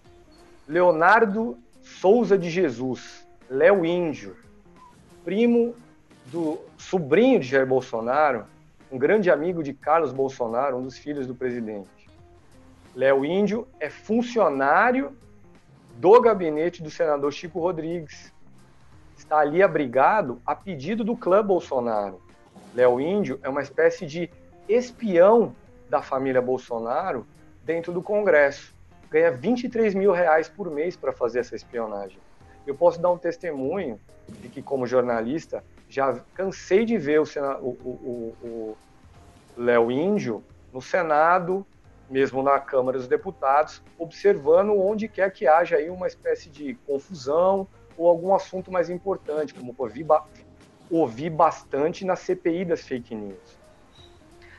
Leonardo 0.69 1.57
Souza 1.83 2.37
de 2.37 2.51
Jesus, 2.51 3.27
Léo 3.49 3.85
Índio, 3.85 4.37
primo 5.25 5.75
do 6.27 6.59
sobrinho 6.77 7.41
de 7.41 7.47
Jair 7.47 7.67
Bolsonaro, 7.67 8.45
um 8.91 8.99
grande 8.99 9.31
amigo 9.31 9.63
de 9.63 9.73
Carlos 9.73 10.13
Bolsonaro, 10.13 10.77
um 10.77 10.83
dos 10.83 10.99
filhos 10.99 11.27
do 11.27 11.35
presidente. 11.35 12.09
Léo 12.95 13.25
Índio 13.25 13.69
é 13.79 13.89
funcionário 13.89 15.17
do 15.97 16.21
gabinete 16.21 16.83
do 16.83 16.91
senador 16.91 17.33
Chico 17.33 17.61
Rodrigues. 17.61 18.33
Está 19.17 19.39
ali 19.39 19.63
abrigado 19.63 20.41
a 20.45 20.57
pedido 20.57 21.05
do 21.05 21.17
clã 21.17 21.45
Bolsonaro. 21.45 22.21
Léo 22.75 23.01
Índio 23.01 23.39
é 23.43 23.49
uma 23.49 23.63
espécie 23.63 24.07
de 24.07 24.29
espião 24.69 25.55
da 25.89 26.03
família 26.03 26.43
Bolsonaro 26.43 27.27
dentro 27.65 27.93
do 27.93 28.03
Congresso. 28.03 28.75
Ganha 29.09 29.31
23 29.31 29.95
mil 29.95 30.13
reais 30.13 30.49
por 30.49 30.71
mês 30.71 30.97
para 30.97 31.13
fazer 31.13 31.41
essa 31.41 31.55
espionagem. 31.55 32.19
Eu 32.67 32.75
posso 32.75 33.01
dar 33.01 33.11
um 33.11 33.19
testemunho 33.19 34.01
de 34.29 34.49
que, 34.49 34.63
como 34.63 34.87
jornalista, 34.87 35.65
já 35.91 36.21
cansei 36.35 36.85
de 36.85 36.97
ver 36.97 37.21
o, 37.21 37.25
o, 37.25 37.67
o, 37.69 38.37
o 38.47 38.77
Léo 39.57 39.91
Índio 39.91 40.43
no 40.73 40.81
Senado, 40.81 41.67
mesmo 42.09 42.43
na 42.43 42.61
Câmara 42.61 42.97
dos 42.97 43.09
Deputados, 43.09 43.83
observando 43.99 44.71
onde 44.79 45.09
quer 45.09 45.31
que 45.33 45.49
haja 45.49 45.77
aí 45.77 45.91
uma 45.91 46.07
espécie 46.07 46.49
de 46.49 46.75
confusão 46.87 47.67
ou 47.99 48.09
algum 48.09 48.33
assunto 48.35 48.71
mais 48.71 48.89
importante, 48.89 49.53
como 49.53 49.75
ouvi, 49.77 50.07
ouvi 50.89 51.29
bastante 51.29 52.05
na 52.05 52.15
CPI 52.15 52.65
das 52.65 52.87
fake 52.87 53.15
news. 53.15 53.59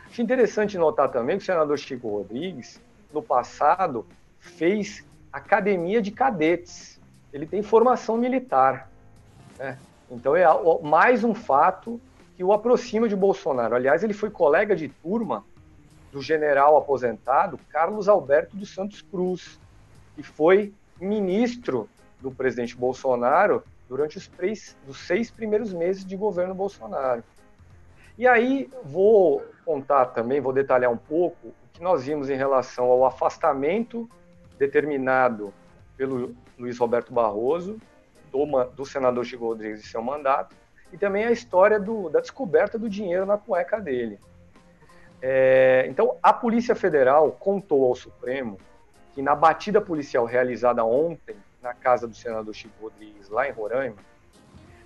Acho 0.07 0.21
interessante 0.21 0.77
notar 0.77 1.09
também 1.09 1.37
que 1.37 1.43
o 1.43 1.45
senador 1.45 1.79
Chico 1.79 2.09
Rodrigues, 2.09 2.81
no 3.13 3.23
passado, 3.23 4.05
fez 4.37 5.05
academia 5.31 6.01
de 6.01 6.11
cadetes. 6.11 6.99
Ele 7.31 7.45
tem 7.45 7.63
formação 7.63 8.17
militar. 8.17 8.91
Né? 9.57 9.77
Então 10.11 10.35
é 10.35 10.45
mais 10.83 11.23
um 11.23 11.33
fato 11.33 11.99
que 12.35 12.43
o 12.43 12.51
aproxima 12.51 13.07
de 13.07 13.15
Bolsonaro. 13.15 13.75
Aliás, 13.75 14.03
ele 14.03 14.13
foi 14.13 14.29
colega 14.29 14.75
de 14.75 14.89
turma 14.89 15.45
do 16.11 16.21
general 16.21 16.75
aposentado 16.75 17.57
Carlos 17.69 18.09
Alberto 18.09 18.57
dos 18.57 18.73
Santos 18.73 19.01
Cruz, 19.01 19.57
que 20.13 20.21
foi 20.21 20.73
ministro 20.99 21.89
do 22.19 22.29
presidente 22.29 22.75
Bolsonaro 22.75 23.63
durante 23.87 24.17
os, 24.17 24.27
três, 24.27 24.75
os 24.85 24.97
seis 24.99 25.31
primeiros 25.31 25.71
meses 25.71 26.05
de 26.05 26.17
governo 26.17 26.53
Bolsonaro. 26.53 27.23
E 28.17 28.27
aí 28.27 28.69
vou 28.83 29.41
contar 29.63 30.07
também, 30.07 30.41
vou 30.41 30.51
detalhar 30.51 30.91
um 30.91 30.97
pouco 30.97 31.47
o 31.47 31.53
que 31.71 31.81
nós 31.81 32.03
vimos 32.03 32.29
em 32.29 32.35
relação 32.35 32.85
ao 32.85 33.05
afastamento 33.05 34.09
determinado 34.59 35.53
pelo 35.95 36.35
Luiz 36.59 36.77
Roberto 36.77 37.13
Barroso 37.13 37.79
do, 38.31 38.45
do 38.75 38.85
senador 38.85 39.25
Chico 39.25 39.45
Rodrigues 39.45 39.81
de 39.81 39.87
seu 39.87 40.01
mandato, 40.01 40.55
e 40.91 40.97
também 40.97 41.25
a 41.25 41.31
história 41.31 41.79
do, 41.79 42.09
da 42.09 42.19
descoberta 42.19 42.77
do 42.77 42.89
dinheiro 42.89 43.25
na 43.25 43.37
cueca 43.37 43.79
dele. 43.79 44.19
É, 45.21 45.85
então, 45.87 46.17
a 46.21 46.33
Polícia 46.33 46.75
Federal 46.75 47.31
contou 47.31 47.85
ao 47.85 47.95
Supremo 47.95 48.57
que 49.13 49.21
na 49.21 49.35
batida 49.35 49.79
policial 49.79 50.25
realizada 50.25 50.83
ontem 50.83 51.35
na 51.61 51.73
casa 51.73 52.07
do 52.07 52.15
senador 52.15 52.53
Chico 52.53 52.73
Rodrigues, 52.81 53.29
lá 53.29 53.47
em 53.47 53.51
Roraima, 53.51 53.97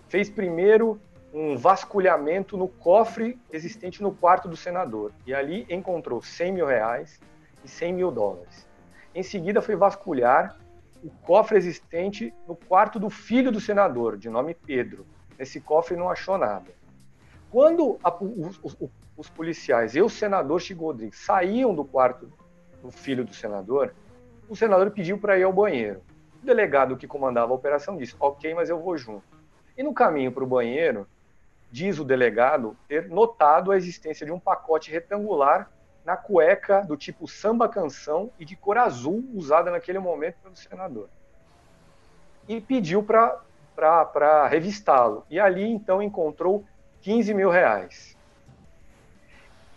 fez 0.07 0.29
primeiro 0.29 0.99
um 1.33 1.57
vasculhamento 1.57 2.57
no 2.57 2.67
cofre 2.67 3.37
existente 3.51 4.01
no 4.01 4.13
quarto 4.13 4.47
do 4.47 4.55
senador 4.55 5.11
e 5.25 5.33
ali 5.33 5.65
encontrou 5.69 6.21
100 6.21 6.51
mil 6.53 6.65
reais 6.65 7.19
e 7.63 7.67
100 7.67 7.93
mil 7.93 8.11
dólares. 8.11 8.67
Em 9.13 9.23
seguida, 9.23 9.61
foi 9.61 9.75
vasculhar 9.75 10.57
o 11.05 11.11
cofre 11.23 11.55
existente 11.55 12.33
no 12.47 12.55
quarto 12.55 12.99
do 12.99 13.11
filho 13.11 13.51
do 13.51 13.61
senador, 13.61 14.17
de 14.17 14.27
nome 14.27 14.55
Pedro. 14.55 15.05
Nesse 15.37 15.61
cofre 15.61 15.95
não 15.95 16.09
achou 16.09 16.35
nada. 16.35 16.71
Quando 17.51 17.99
a, 18.03 18.11
os, 18.11 18.59
os, 18.63 18.75
os, 19.15 19.29
policiais 19.29 19.95
e 19.95 20.01
o 20.01 20.09
senador 20.09 20.59
Chico 20.59 20.85
Rodrigues 20.85 21.19
saíam 21.19 21.75
do 21.75 21.85
quarto 21.85 22.27
do 22.81 22.89
filho 22.89 23.23
do 23.23 23.35
senador, 23.35 23.93
o 24.49 24.55
senador 24.55 24.89
pediu 24.89 25.19
para 25.19 25.37
ir 25.37 25.43
ao 25.43 25.53
banheiro. 25.53 26.01
O 26.41 26.45
delegado 26.45 26.97
que 26.97 27.07
comandava 27.07 27.51
a 27.51 27.55
operação 27.55 27.95
disse: 27.95 28.15
Ok, 28.19 28.55
mas 28.55 28.71
eu 28.71 28.79
vou 28.79 28.97
junto. 28.97 29.23
E 29.77 29.83
no 29.83 29.93
caminho 29.93 30.31
para 30.31 30.43
o 30.43 30.47
banheiro, 30.47 31.07
diz 31.71 31.99
o 31.99 32.03
delegado 32.03 32.75
ter 32.87 33.07
notado 33.09 33.71
a 33.71 33.77
existência 33.77 34.25
de 34.25 34.31
um 34.31 34.39
pacote 34.39 34.89
retangular 34.89 35.69
na 36.05 36.15
cueca 36.15 36.81
do 36.81 36.95
tipo 36.95 37.27
samba 37.27 37.67
canção 37.67 38.29
e 38.39 38.45
de 38.45 38.55
cor 38.55 38.77
azul 38.77 39.25
usada 39.33 39.71
naquele 39.71 39.97
momento 39.97 40.35
pelo 40.43 40.55
senador. 40.55 41.09
E 42.47 42.61
pediu 42.61 43.01
para 43.03 44.47
revistá-lo. 44.47 45.25
E 45.29 45.39
ali 45.39 45.63
então 45.63 46.01
encontrou 46.01 46.63
15 47.01 47.33
mil 47.33 47.49
reais. 47.49 48.15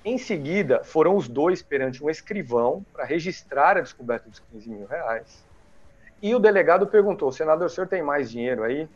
Em 0.05 0.19
seguida, 0.19 0.85
foram 0.85 1.17
os 1.17 1.29
dois 1.29 1.63
perante 1.63 2.05
um 2.05 2.11
escrivão 2.11 2.85
para 2.93 3.05
registrar 3.05 3.77
a 3.77 3.81
descoberta 3.81 4.29
dos 4.29 4.39
15 4.39 4.69
mil 4.69 4.87
reais. 4.87 5.45
E 6.23 6.35
o 6.35 6.39
delegado 6.39 6.87
perguntou: 6.87 7.33
senador, 7.33 7.67
o 7.67 7.71
senhor 7.71 7.87
tem 7.87 8.03
mais 8.03 8.31
dinheiro 8.31 8.63
aí? 8.63 8.89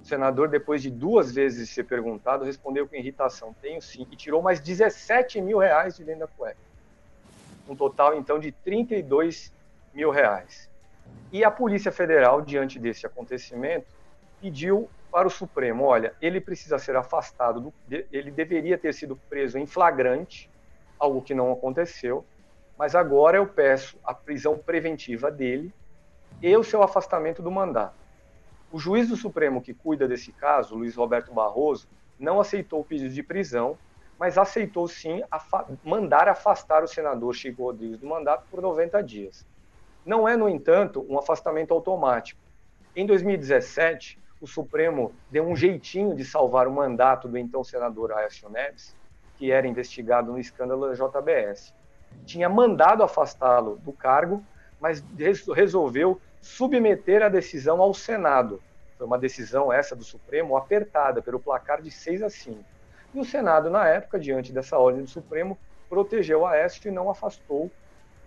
O 0.00 0.04
senador, 0.04 0.48
depois 0.48 0.82
de 0.82 0.90
duas 0.90 1.32
vezes 1.34 1.70
ser 1.70 1.84
perguntado, 1.84 2.44
respondeu 2.44 2.88
com 2.88 2.96
irritação: 2.96 3.54
Tenho 3.60 3.80
sim. 3.80 4.06
E 4.10 4.16
tirou 4.16 4.42
mais 4.42 4.60
17 4.60 5.40
mil 5.40 5.58
reais 5.58 5.96
de 5.96 6.04
dentro 6.04 6.20
da 6.20 6.26
cueca. 6.26 6.56
Um 7.68 7.76
total, 7.76 8.16
então, 8.16 8.38
de 8.38 8.52
32 8.52 9.52
mil 9.94 10.10
reais. 10.10 10.68
E 11.32 11.44
a 11.44 11.50
Polícia 11.50 11.92
Federal, 11.92 12.42
diante 12.42 12.78
desse 12.78 13.06
acontecimento, 13.06 13.86
pediu 14.40 14.88
para 15.10 15.28
o 15.28 15.30
Supremo: 15.30 15.84
olha, 15.84 16.14
ele 16.20 16.40
precisa 16.40 16.78
ser 16.78 16.96
afastado, 16.96 17.60
do, 17.60 17.74
ele 18.10 18.30
deveria 18.30 18.78
ter 18.78 18.92
sido 18.94 19.16
preso 19.28 19.58
em 19.58 19.66
flagrante, 19.66 20.50
algo 20.98 21.22
que 21.22 21.34
não 21.34 21.52
aconteceu, 21.52 22.24
mas 22.78 22.94
agora 22.94 23.36
eu 23.36 23.46
peço 23.46 23.98
a 24.02 24.14
prisão 24.14 24.58
preventiva 24.58 25.30
dele 25.30 25.72
e 26.40 26.56
o 26.56 26.64
seu 26.64 26.82
afastamento 26.82 27.42
do 27.42 27.50
mandato. 27.50 28.01
O 28.72 28.78
juiz 28.78 29.06
do 29.06 29.16
Supremo 29.16 29.60
que 29.60 29.74
cuida 29.74 30.08
desse 30.08 30.32
caso, 30.32 30.74
Luiz 30.74 30.96
Roberto 30.96 31.30
Barroso, 31.30 31.86
não 32.18 32.40
aceitou 32.40 32.80
o 32.80 32.84
pedido 32.84 33.12
de 33.12 33.22
prisão, 33.22 33.76
mas 34.18 34.38
aceitou 34.38 34.88
sim 34.88 35.22
afa 35.30 35.66
mandar 35.84 36.26
afastar 36.26 36.82
o 36.82 36.88
senador 36.88 37.34
Chico 37.34 37.64
Rodrigues 37.64 37.98
do 37.98 38.06
mandato 38.06 38.46
por 38.50 38.62
90 38.62 39.02
dias. 39.02 39.46
Não 40.06 40.26
é, 40.26 40.36
no 40.36 40.48
entanto, 40.48 41.04
um 41.06 41.18
afastamento 41.18 41.74
automático. 41.74 42.40
Em 42.96 43.04
2017, 43.04 44.18
o 44.40 44.46
Supremo 44.46 45.12
deu 45.30 45.46
um 45.46 45.54
jeitinho 45.54 46.14
de 46.16 46.24
salvar 46.24 46.66
o 46.66 46.72
mandato 46.72 47.28
do 47.28 47.36
então 47.36 47.62
senador 47.62 48.12
Aécio 48.12 48.48
Neves, 48.48 48.96
que 49.36 49.52
era 49.52 49.66
investigado 49.66 50.32
no 50.32 50.38
escândalo 50.38 50.88
da 50.88 50.94
JBS. 50.94 51.74
Tinha 52.24 52.48
mandado 52.48 53.02
afastá-lo 53.02 53.76
do 53.84 53.92
cargo, 53.92 54.42
mas 54.80 55.04
resolveu 55.54 56.20
submeter 56.42 57.22
a 57.22 57.28
decisão 57.28 57.80
ao 57.80 57.94
Senado. 57.94 58.60
Foi 58.98 59.06
uma 59.06 59.18
decisão 59.18 59.72
essa 59.72 59.96
do 59.96 60.04
Supremo 60.04 60.56
apertada 60.56 61.22
pelo 61.22 61.40
placar 61.40 61.80
de 61.80 61.90
6 61.90 62.22
a 62.22 62.28
5. 62.28 62.62
E 63.14 63.20
o 63.20 63.24
Senado, 63.24 63.70
na 63.70 63.88
época, 63.88 64.18
diante 64.18 64.52
dessa 64.52 64.76
ordem 64.76 65.02
do 65.02 65.08
Supremo, 65.08 65.56
protegeu 65.88 66.44
a 66.44 66.52
Aécio 66.52 66.88
e 66.88 66.90
não 66.90 67.08
afastou 67.08 67.70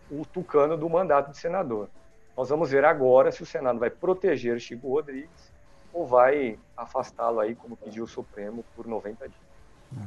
o 0.09 0.25
Tucano 0.25 0.77
do 0.77 0.89
mandato 0.89 1.31
de 1.31 1.37
senador. 1.37 1.89
Nós 2.37 2.49
vamos 2.49 2.69
ver 2.69 2.85
agora 2.85 3.31
se 3.31 3.41
o 3.43 3.45
Senado 3.45 3.79
vai 3.79 3.89
proteger 3.89 4.59
Chico 4.59 4.89
Rodrigues 4.89 5.53
ou 5.93 6.05
vai 6.05 6.59
afastá-lo 6.75 7.39
aí, 7.39 7.55
como 7.55 7.75
pediu 7.75 8.03
o 8.03 8.07
Supremo, 8.07 8.63
por 8.75 8.85
90 8.85 9.27
dias. 9.27 9.41
É. 9.97 10.05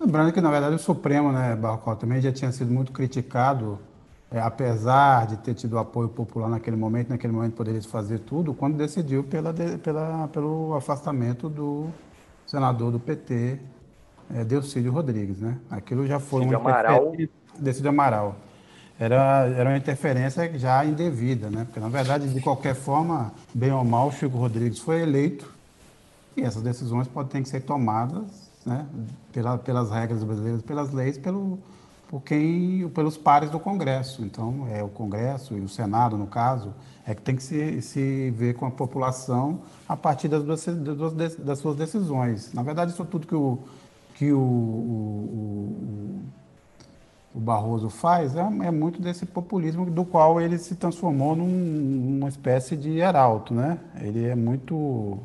Lembrando 0.00 0.32
que, 0.32 0.40
na 0.40 0.50
verdade, 0.50 0.74
o 0.74 0.78
Supremo, 0.78 1.32
né, 1.32 1.54
Barcó, 1.54 1.94
também 1.94 2.20
já 2.20 2.32
tinha 2.32 2.50
sido 2.52 2.70
muito 2.70 2.92
criticado 2.92 3.78
é, 4.30 4.40
apesar 4.40 5.26
de 5.26 5.36
ter 5.38 5.54
tido 5.54 5.78
apoio 5.78 6.08
popular 6.08 6.48
naquele 6.48 6.76
momento, 6.76 7.10
naquele 7.10 7.32
momento 7.32 7.54
poderia 7.54 7.82
fazer 7.82 8.20
tudo, 8.20 8.52
quando 8.52 8.76
decidiu 8.76 9.22
pela, 9.24 9.54
pela, 9.82 10.28
pelo 10.28 10.74
afastamento 10.74 11.48
do 11.48 11.88
senador 12.46 12.90
do 12.90 12.98
PT, 12.98 13.58
é, 14.34 14.44
Delcídio 14.44 14.92
Rodrigues. 14.92 15.38
Né? 15.38 15.58
Aquilo 15.70 16.06
já 16.06 16.18
foi 16.18 16.40
Decídio 16.40 16.58
Amaral. 16.58 17.12
Decídio 17.58 17.90
Amaral. 17.90 18.36
Era, 18.98 19.46
era 19.46 19.70
uma 19.70 19.76
interferência 19.76 20.58
já 20.58 20.84
indevida, 20.84 21.50
né? 21.50 21.64
porque, 21.64 21.78
na 21.78 21.88
verdade, 21.88 22.32
de 22.32 22.40
qualquer 22.40 22.74
forma, 22.74 23.32
bem 23.54 23.70
ou 23.70 23.84
mal, 23.84 24.10
Chico 24.10 24.38
Rodrigues 24.38 24.78
foi 24.78 25.02
eleito 25.02 25.52
e 26.36 26.42
essas 26.42 26.62
decisões 26.62 27.06
podem 27.06 27.30
ter 27.30 27.42
que 27.42 27.48
ser 27.48 27.60
tomadas 27.60 28.46
né? 28.66 28.84
Pela, 29.32 29.56
pelas 29.56 29.90
regras 29.90 30.24
brasileiras, 30.24 30.60
pelas 30.60 30.92
leis, 30.92 31.16
pelo 31.16 31.58
por 32.08 32.22
quem, 32.22 32.88
pelos 32.90 33.16
pares 33.16 33.50
do 33.50 33.58
Congresso. 33.58 34.24
Então, 34.24 34.66
é 34.70 34.82
o 34.82 34.88
Congresso 34.88 35.56
e 35.56 35.60
o 35.60 35.68
Senado, 35.68 36.16
no 36.16 36.26
caso, 36.26 36.72
é 37.06 37.14
que 37.14 37.22
tem 37.22 37.36
que 37.36 37.42
se, 37.42 37.82
se 37.82 38.30
ver 38.30 38.54
com 38.54 38.66
a 38.66 38.70
população 38.70 39.60
a 39.88 39.96
partir 39.96 40.28
das, 40.28 40.42
das, 40.44 41.36
das 41.36 41.58
suas 41.58 41.76
decisões. 41.76 42.52
Na 42.52 42.62
verdade, 42.62 42.92
isso 42.92 43.04
tudo 43.04 43.26
que 43.26 43.34
o, 43.34 43.58
que 44.14 44.32
o, 44.32 44.38
o, 44.38 46.22
o 47.34 47.40
Barroso 47.40 47.90
faz 47.90 48.34
é, 48.34 48.40
é, 48.40 48.70
muito 48.70 49.00
desse 49.00 49.26
populismo 49.26 49.84
do 49.90 50.04
qual 50.04 50.40
ele 50.40 50.58
se 50.58 50.74
transformou 50.74 51.36
num, 51.36 51.46
numa 51.46 52.28
espécie 52.28 52.76
de 52.76 52.98
heraldo, 52.98 53.54
né? 53.54 53.78
Ele 54.00 54.24
é 54.24 54.34
muito, 54.34 55.18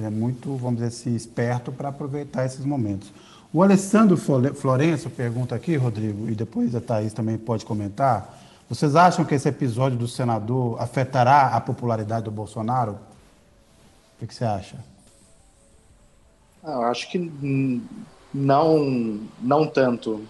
é 0.00 0.10
muito, 0.10 0.54
vamos 0.56 0.76
dizer 0.76 0.88
assim, 0.88 1.14
esperto 1.14 1.72
para 1.72 1.88
aproveitar 1.88 2.44
esses 2.44 2.64
momentos. 2.64 3.12
O 3.58 3.62
Alessandro 3.64 4.16
Florencio 4.16 5.10
pergunta 5.10 5.52
aqui, 5.52 5.74
Rodrigo, 5.74 6.30
e 6.30 6.34
depois 6.36 6.76
a 6.76 6.80
Thaís 6.80 7.12
também 7.12 7.36
pode 7.36 7.66
comentar, 7.66 8.38
vocês 8.70 8.94
acham 8.94 9.24
que 9.24 9.34
esse 9.34 9.48
episódio 9.48 9.98
do 9.98 10.06
senador 10.06 10.80
afetará 10.80 11.48
a 11.48 11.60
popularidade 11.60 12.26
do 12.26 12.30
Bolsonaro? 12.30 12.92
O 12.92 14.24
que, 14.24 14.32
você 14.32 14.44
acha? 14.44 14.76
Ah, 16.62 16.70
eu 16.70 16.82
acho 16.82 17.10
que 17.10 17.18
não, 18.32 19.18
não 19.40 19.66
tanto. 19.66 20.24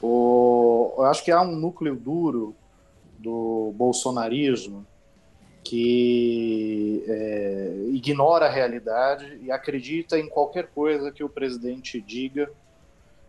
O, 0.00 0.94
eu 0.96 1.04
acho 1.04 1.22
que 1.22 1.30
há 1.30 1.42
um 1.42 1.56
núcleo 1.56 1.94
duro 1.94 2.56
do 3.18 3.74
bolsonarismo 3.76 4.86
que 5.64 7.02
é, 7.08 7.72
ignora 7.92 8.46
a 8.46 8.50
realidade 8.50 9.40
e 9.42 9.50
acredita 9.50 10.18
em 10.18 10.28
qualquer 10.28 10.68
coisa 10.68 11.10
que 11.10 11.24
o 11.24 11.28
presidente 11.28 12.00
diga 12.00 12.50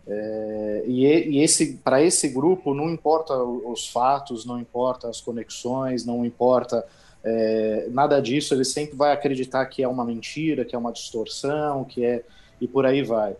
é, 0.08 0.84
e, 0.86 1.06
e, 1.06 1.42
esse 1.42 1.78
para 1.78 2.02
esse 2.02 2.30
grupo 2.30 2.74
não 2.74 2.90
importa 2.90 3.36
os 3.36 3.88
fatos, 3.88 4.46
não 4.46 4.60
importa 4.60 5.10
as 5.10 5.20
conexões, 5.20 6.06
não 6.06 6.24
importa 6.24 6.86
é, 7.24 7.88
nada 7.90 8.22
disso. 8.22 8.54
Ele 8.54 8.66
sempre 8.66 8.96
vai 8.96 9.12
acreditar 9.12 9.66
que 9.66 9.82
é 9.82 9.88
uma 9.88 10.06
mentira, 10.06 10.64
que 10.64 10.76
é 10.76 10.78
uma 10.78 10.92
distorção, 10.92 11.84
que 11.84 12.06
é 12.06 12.24
e 12.62 12.68
por 12.68 12.86
aí 12.86 13.02
vai. 13.02 13.36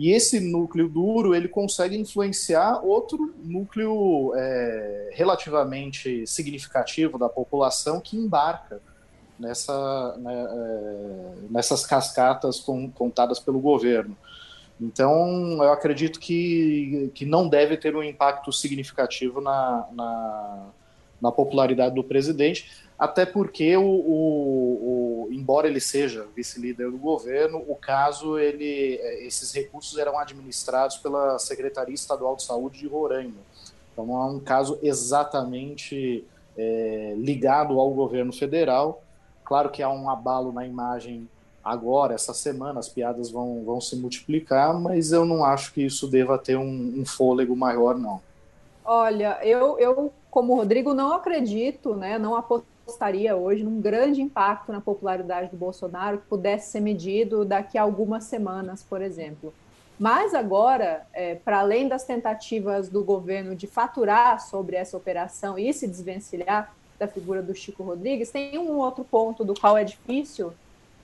E 0.00 0.12
esse 0.12 0.40
núcleo 0.40 0.88
duro 0.88 1.34
ele 1.34 1.46
consegue 1.46 1.94
influenciar 1.94 2.80
outro 2.82 3.34
núcleo 3.44 4.32
é, 4.34 5.10
relativamente 5.12 6.26
significativo 6.26 7.18
da 7.18 7.28
população 7.28 8.00
que 8.00 8.16
embarca 8.16 8.80
nessa, 9.38 10.16
né, 10.16 10.48
é, 10.50 11.34
nessas 11.50 11.84
cascatas 11.84 12.60
com, 12.60 12.90
contadas 12.90 13.38
pelo 13.38 13.60
governo. 13.60 14.16
Então, 14.80 15.62
eu 15.62 15.70
acredito 15.70 16.18
que, 16.18 17.10
que 17.14 17.26
não 17.26 17.46
deve 17.46 17.76
ter 17.76 17.94
um 17.94 18.02
impacto 18.02 18.50
significativo 18.50 19.42
na, 19.42 19.86
na, 19.92 20.66
na 21.20 21.30
popularidade 21.30 21.94
do 21.94 22.02
presidente, 22.02 22.70
até 23.00 23.24
porque, 23.24 23.74
o, 23.78 23.82
o, 23.82 25.24
o 25.24 25.28
embora 25.32 25.66
ele 25.66 25.80
seja 25.80 26.26
vice-líder 26.36 26.90
do 26.90 26.98
governo, 26.98 27.64
o 27.66 27.74
caso, 27.74 28.38
ele, 28.38 29.00
esses 29.26 29.54
recursos 29.54 29.96
eram 29.96 30.18
administrados 30.18 30.98
pela 30.98 31.38
Secretaria 31.38 31.94
Estadual 31.94 32.36
de 32.36 32.42
Saúde 32.42 32.80
de 32.80 32.86
Roraima. 32.86 33.40
Então, 33.90 34.04
não 34.04 34.20
é 34.20 34.26
um 34.26 34.38
caso 34.38 34.78
exatamente 34.82 36.26
é, 36.58 37.14
ligado 37.16 37.80
ao 37.80 37.90
governo 37.90 38.34
federal. 38.34 39.02
Claro 39.46 39.70
que 39.70 39.82
há 39.82 39.88
um 39.88 40.10
abalo 40.10 40.52
na 40.52 40.66
imagem 40.66 41.26
agora, 41.64 42.12
essa 42.12 42.34
semana, 42.34 42.80
as 42.80 42.88
piadas 42.90 43.30
vão, 43.30 43.64
vão 43.64 43.80
se 43.80 43.96
multiplicar, 43.96 44.78
mas 44.78 45.10
eu 45.10 45.24
não 45.24 45.42
acho 45.42 45.72
que 45.72 45.86
isso 45.86 46.06
deva 46.06 46.36
ter 46.36 46.58
um, 46.58 46.94
um 46.98 47.06
fôlego 47.06 47.56
maior, 47.56 47.96
não. 47.98 48.20
Olha, 48.84 49.38
eu, 49.42 49.78
eu, 49.78 50.12
como 50.30 50.54
Rodrigo, 50.54 50.92
não 50.92 51.14
acredito, 51.14 51.94
né, 51.94 52.18
não 52.18 52.36
apostaria 52.90 53.36
hoje 53.36 53.62
num 53.62 53.80
grande 53.80 54.20
impacto 54.20 54.72
na 54.72 54.80
popularidade 54.80 55.50
do 55.50 55.56
Bolsonaro 55.56 56.18
que 56.18 56.26
pudesse 56.26 56.72
ser 56.72 56.80
medido 56.80 57.44
daqui 57.44 57.78
a 57.78 57.82
algumas 57.82 58.24
semanas, 58.24 58.82
por 58.82 59.00
exemplo. 59.00 59.54
Mas 59.98 60.34
agora, 60.34 61.06
é, 61.12 61.36
para 61.36 61.60
além 61.60 61.86
das 61.86 62.04
tentativas 62.04 62.88
do 62.88 63.04
governo 63.04 63.54
de 63.54 63.66
faturar 63.66 64.40
sobre 64.40 64.74
essa 64.74 64.96
operação 64.96 65.58
e 65.58 65.72
se 65.72 65.86
desvencilhar 65.86 66.74
da 66.98 67.06
figura 67.06 67.40
do 67.40 67.54
Chico 67.54 67.82
Rodrigues, 67.82 68.30
tem 68.30 68.58
um 68.58 68.78
outro 68.78 69.04
ponto 69.04 69.44
do 69.44 69.54
qual 69.54 69.76
é 69.76 69.84
difícil 69.84 70.52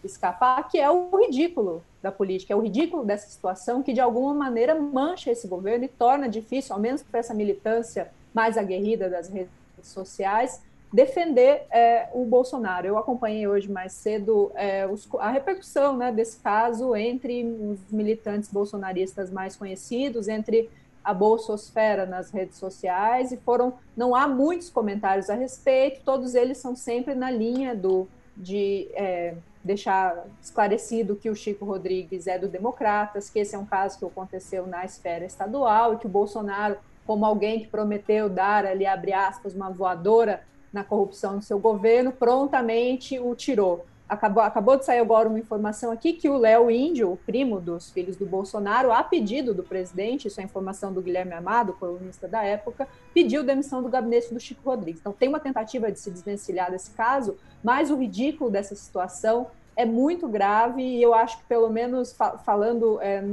escapar, 0.03 0.69
que 0.69 0.79
é 0.79 0.91
o 0.91 1.17
ridículo 1.17 1.83
da 2.03 2.11
política, 2.11 2.53
é 2.53 2.57
o 2.57 2.61
ridículo 2.61 3.05
dessa 3.05 3.29
situação 3.29 3.83
que 3.83 3.93
de 3.93 4.01
alguma 4.01 4.35
maneira 4.35 4.75
mancha 4.75 5.31
esse 5.31 5.47
governo 5.47 5.85
e 5.85 5.89
torna 5.89 6.29
difícil, 6.29 6.75
ao 6.75 6.81
menos 6.81 7.03
para 7.03 7.21
essa 7.21 7.35
militância 7.35 8.11
mais 8.35 8.57
aguerrida 8.57 9.09
das 9.09 9.29
redes 9.29 9.51
sociais, 9.83 10.63
defender 10.93 11.67
é, 11.71 12.09
o 12.13 12.25
Bolsonaro. 12.25 12.87
Eu 12.87 12.99
acompanhei 12.99 13.47
hoje 13.47 13.71
mais 13.71 13.93
cedo 13.93 14.53
é, 14.55 14.87
os, 14.87 15.09
a 15.19 15.31
repercussão 15.31 15.97
né, 15.97 16.13
desse 16.13 16.39
caso 16.39 16.95
entre 16.95 17.45
os 17.45 17.91
militantes 17.91 18.51
bolsonaristas 18.51 19.31
mais 19.31 19.57
conhecidos, 19.57 20.29
entre 20.29 20.71
a 21.05 21.15
bolsosfera 21.15 22.05
nas 22.05 22.31
redes 22.31 22.59
sociais 22.59 23.31
e 23.31 23.37
foram 23.37 23.75
não 23.97 24.13
há 24.13 24.27
muitos 24.27 24.69
comentários 24.69 25.31
a 25.31 25.35
respeito 25.35 26.01
todos 26.05 26.35
eles 26.35 26.59
são 26.59 26.75
sempre 26.75 27.15
na 27.15 27.31
linha 27.31 27.77
do 27.77 28.09
de 28.37 28.89
é, 28.93 29.37
deixar 29.67 30.27
esclarecido 30.41 31.17
que 31.17 31.29
o 31.29 31.35
Chico 31.35 31.65
Rodrigues 31.65 32.27
é 32.27 32.39
do 32.39 32.49
Democratas, 32.49 33.29
que 33.29 33.41
esse 33.41 33.55
é 33.55 33.59
um 33.59 33.65
caso 33.65 33.99
que 33.99 34.05
aconteceu 34.05 34.67
na 34.67 34.85
esfera 34.85 35.25
estadual 35.25 35.95
e 35.95 35.97
que 35.97 36.07
o 36.07 36.11
Bolsonaro, 36.11 36.77
como 37.07 37.25
alguém 37.25 37.61
que 37.61 37.67
prometeu 37.67 38.29
dar 38.29 38.65
ali, 38.65 38.87
abre 38.87 39.13
aspas, 39.13 39.55
uma 39.55 39.71
voadora 39.71 40.43
na 40.77 40.85
corrupção 40.85 41.39
do 41.39 41.45
seu 41.45 41.59
governo, 41.59 42.13
prontamente 42.13 43.19
o 43.19 43.35
tirou. 43.35 43.87
Acabou, 44.07 44.43
acabou 44.43 44.77
de 44.77 44.85
sair 44.85 45.01
agora 45.01 45.29
uma 45.29 45.39
informação 45.39 45.91
aqui 45.91 46.13
que 46.13 46.29
o 46.29 46.37
Léo 46.37 46.71
Índio, 46.71 47.11
o 47.11 47.17
primo 47.17 47.61
dos 47.61 47.91
filhos 47.91 48.15
do 48.15 48.25
Bolsonaro, 48.25 48.93
a 48.93 49.03
pedido 49.03 49.53
do 49.53 49.65
presidente, 49.65 50.29
isso 50.29 50.41
é 50.41 50.45
informação 50.45 50.93
do 50.93 51.03
Guilherme 51.03 51.33
Amado, 51.33 51.73
colunista 51.73 52.29
da 52.29 52.45
época, 52.45 52.87
pediu 53.13 53.43
demissão 53.43 53.83
do 53.83 53.89
gabinete 53.89 54.33
do 54.33 54.39
Chico 54.39 54.61
Rodrigues. 54.65 55.01
Então 55.01 55.13
tem 55.13 55.29
uma 55.29 55.41
tentativa 55.41 55.91
de 55.91 55.99
se 55.99 56.11
desvencilhar 56.11 56.71
desse 56.71 56.91
caso, 56.91 57.37
mas 57.65 57.91
o 57.91 57.97
ridículo 57.97 58.49
dessa 58.49 58.77
situação 58.77 59.49
é 59.75 59.85
muito 59.85 60.29
grave 60.29 60.83
e 60.83 61.03
eu 61.03 61.13
acho 61.13 61.39
que 61.39 61.45
pelo 61.45 61.69
menos 61.69 62.13
fa 62.13 62.39
falando 62.39 63.01
é, 63.01 63.25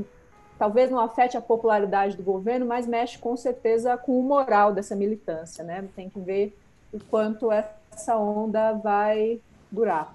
talvez 0.57 0.89
não 0.89 0.99
afete 0.99 1.37
a 1.37 1.41
popularidade 1.41 2.17
do 2.17 2.23
governo, 2.23 2.65
mas 2.65 2.87
mexe 2.87 3.17
com 3.19 3.35
certeza 3.37 3.95
com 3.97 4.17
o 4.19 4.23
moral 4.23 4.73
dessa 4.73 4.95
militância, 4.95 5.63
né? 5.63 5.85
Tem 5.95 6.09
que 6.09 6.19
ver 6.19 6.57
o 6.93 6.99
quanto 7.09 7.51
essa 7.51 8.15
onda 8.17 8.73
vai 8.73 9.39
durar. 9.71 10.13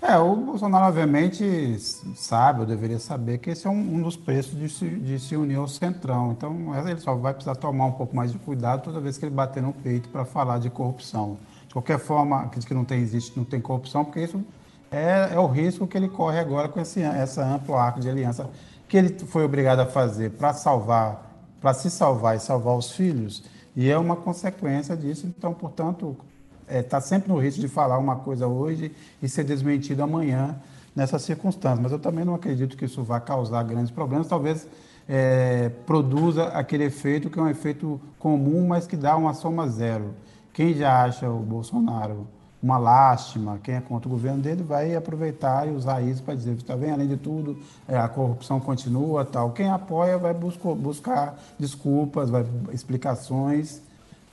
É, 0.00 0.16
o 0.18 0.36
Bolsonaro, 0.36 0.86
obviamente, 0.86 1.76
sabe, 2.14 2.60
ou 2.60 2.66
deveria 2.66 2.98
saber, 2.98 3.38
que 3.38 3.50
esse 3.50 3.66
é 3.66 3.70
um, 3.70 3.96
um 3.96 4.02
dos 4.02 4.16
preços 4.16 4.58
de 4.58 4.68
se, 4.68 4.88
de 4.88 5.18
se, 5.18 5.36
unir 5.36 5.56
ao 5.56 5.66
Centrão. 5.66 6.32
Então, 6.32 6.74
ele 6.86 7.00
só 7.00 7.14
vai 7.14 7.32
precisar 7.32 7.54
tomar 7.54 7.86
um 7.86 7.92
pouco 7.92 8.14
mais 8.14 8.30
de 8.30 8.38
cuidado 8.38 8.82
toda 8.82 9.00
vez 9.00 9.16
que 9.16 9.24
ele 9.24 9.34
bater 9.34 9.62
no 9.62 9.72
peito 9.72 10.08
para 10.10 10.24
falar 10.24 10.58
de 10.58 10.68
corrupção. 10.68 11.38
De 11.66 11.72
qualquer 11.72 11.98
forma, 11.98 12.42
acredito 12.42 12.68
que 12.68 12.74
não 12.74 12.84
tem, 12.84 13.00
existe, 13.00 13.36
não 13.36 13.44
tem 13.44 13.60
corrupção, 13.60 14.04
porque 14.04 14.20
isso 14.20 14.44
é, 14.90 15.30
é 15.32 15.40
o 15.40 15.46
risco 15.46 15.86
que 15.86 15.96
ele 15.96 16.08
corre 16.08 16.38
agora 16.38 16.68
com 16.68 16.78
esse, 16.78 17.02
essa 17.02 17.44
ampla 17.44 17.80
arco 17.80 17.98
de 17.98 18.08
aliança 18.08 18.48
que 18.88 18.96
ele 18.96 19.18
foi 19.18 19.44
obrigado 19.44 19.80
a 19.80 19.86
fazer 19.86 20.30
para 20.32 20.52
salvar, 20.52 21.34
para 21.60 21.74
se 21.74 21.90
salvar 21.90 22.36
e 22.36 22.38
salvar 22.40 22.76
os 22.76 22.92
filhos, 22.92 23.42
e 23.76 23.90
é 23.90 23.98
uma 23.98 24.16
consequência 24.16 24.96
disso. 24.96 25.26
Então, 25.26 25.52
portanto, 25.52 26.16
está 26.62 26.74
é, 26.74 26.82
tá 26.82 27.00
sempre 27.00 27.28
no 27.28 27.38
risco 27.38 27.60
de 27.60 27.68
falar 27.68 27.98
uma 27.98 28.16
coisa 28.16 28.46
hoje 28.46 28.90
e 29.22 29.28
ser 29.28 29.44
desmentido 29.44 30.02
amanhã 30.02 30.56
nessas 30.94 31.22
circunstâncias. 31.22 31.80
Mas 31.80 31.92
eu 31.92 31.98
também 31.98 32.24
não 32.24 32.34
acredito 32.34 32.76
que 32.76 32.86
isso 32.86 33.02
vá 33.02 33.20
causar 33.20 33.62
grandes 33.64 33.90
problemas. 33.90 34.26
Talvez 34.26 34.66
é, 35.06 35.68
produza 35.84 36.44
aquele 36.46 36.84
efeito 36.84 37.28
que 37.28 37.38
é 37.38 37.42
um 37.42 37.48
efeito 37.48 38.00
comum, 38.18 38.66
mas 38.66 38.86
que 38.86 38.96
dá 38.96 39.14
uma 39.16 39.34
soma 39.34 39.68
zero. 39.68 40.14
Quem 40.54 40.72
já 40.72 41.04
acha 41.04 41.28
o 41.28 41.40
Bolsonaro 41.40 42.26
uma 42.66 42.78
lástima, 42.78 43.60
quem 43.62 43.76
é 43.76 43.80
contra 43.80 44.08
o 44.08 44.10
governo 44.10 44.42
dele 44.42 44.64
vai 44.64 44.96
aproveitar 44.96 45.68
e 45.68 45.70
usar 45.70 46.02
isso 46.02 46.20
para 46.22 46.34
dizer, 46.34 46.56
está 46.56 46.74
vendo, 46.74 46.94
além 46.94 47.06
de 47.06 47.16
tudo, 47.16 47.56
é, 47.86 47.96
a 47.96 48.08
corrupção 48.08 48.58
continua, 48.58 49.24
tal. 49.24 49.52
Quem 49.52 49.70
apoia 49.70 50.18
vai 50.18 50.34
buscar, 50.34 50.74
buscar 50.74 51.38
desculpas, 51.58 52.28
vai 52.28 52.44
explicações 52.72 53.80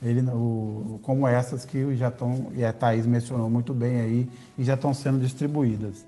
ele, 0.02 0.22
o, 0.32 1.00
como 1.04 1.28
essas 1.28 1.64
que 1.64 1.96
já 1.96 2.10
estão, 2.10 2.48
e 2.54 2.66
a 2.66 2.74
Thaís 2.74 3.06
mencionou 3.06 3.50
muito 3.50 3.74
bem 3.74 4.02
aí, 4.02 4.30
e 4.58 4.64
já 4.64 4.74
estão 4.74 4.94
sendo 4.94 5.20
distribuídas. 5.20 6.06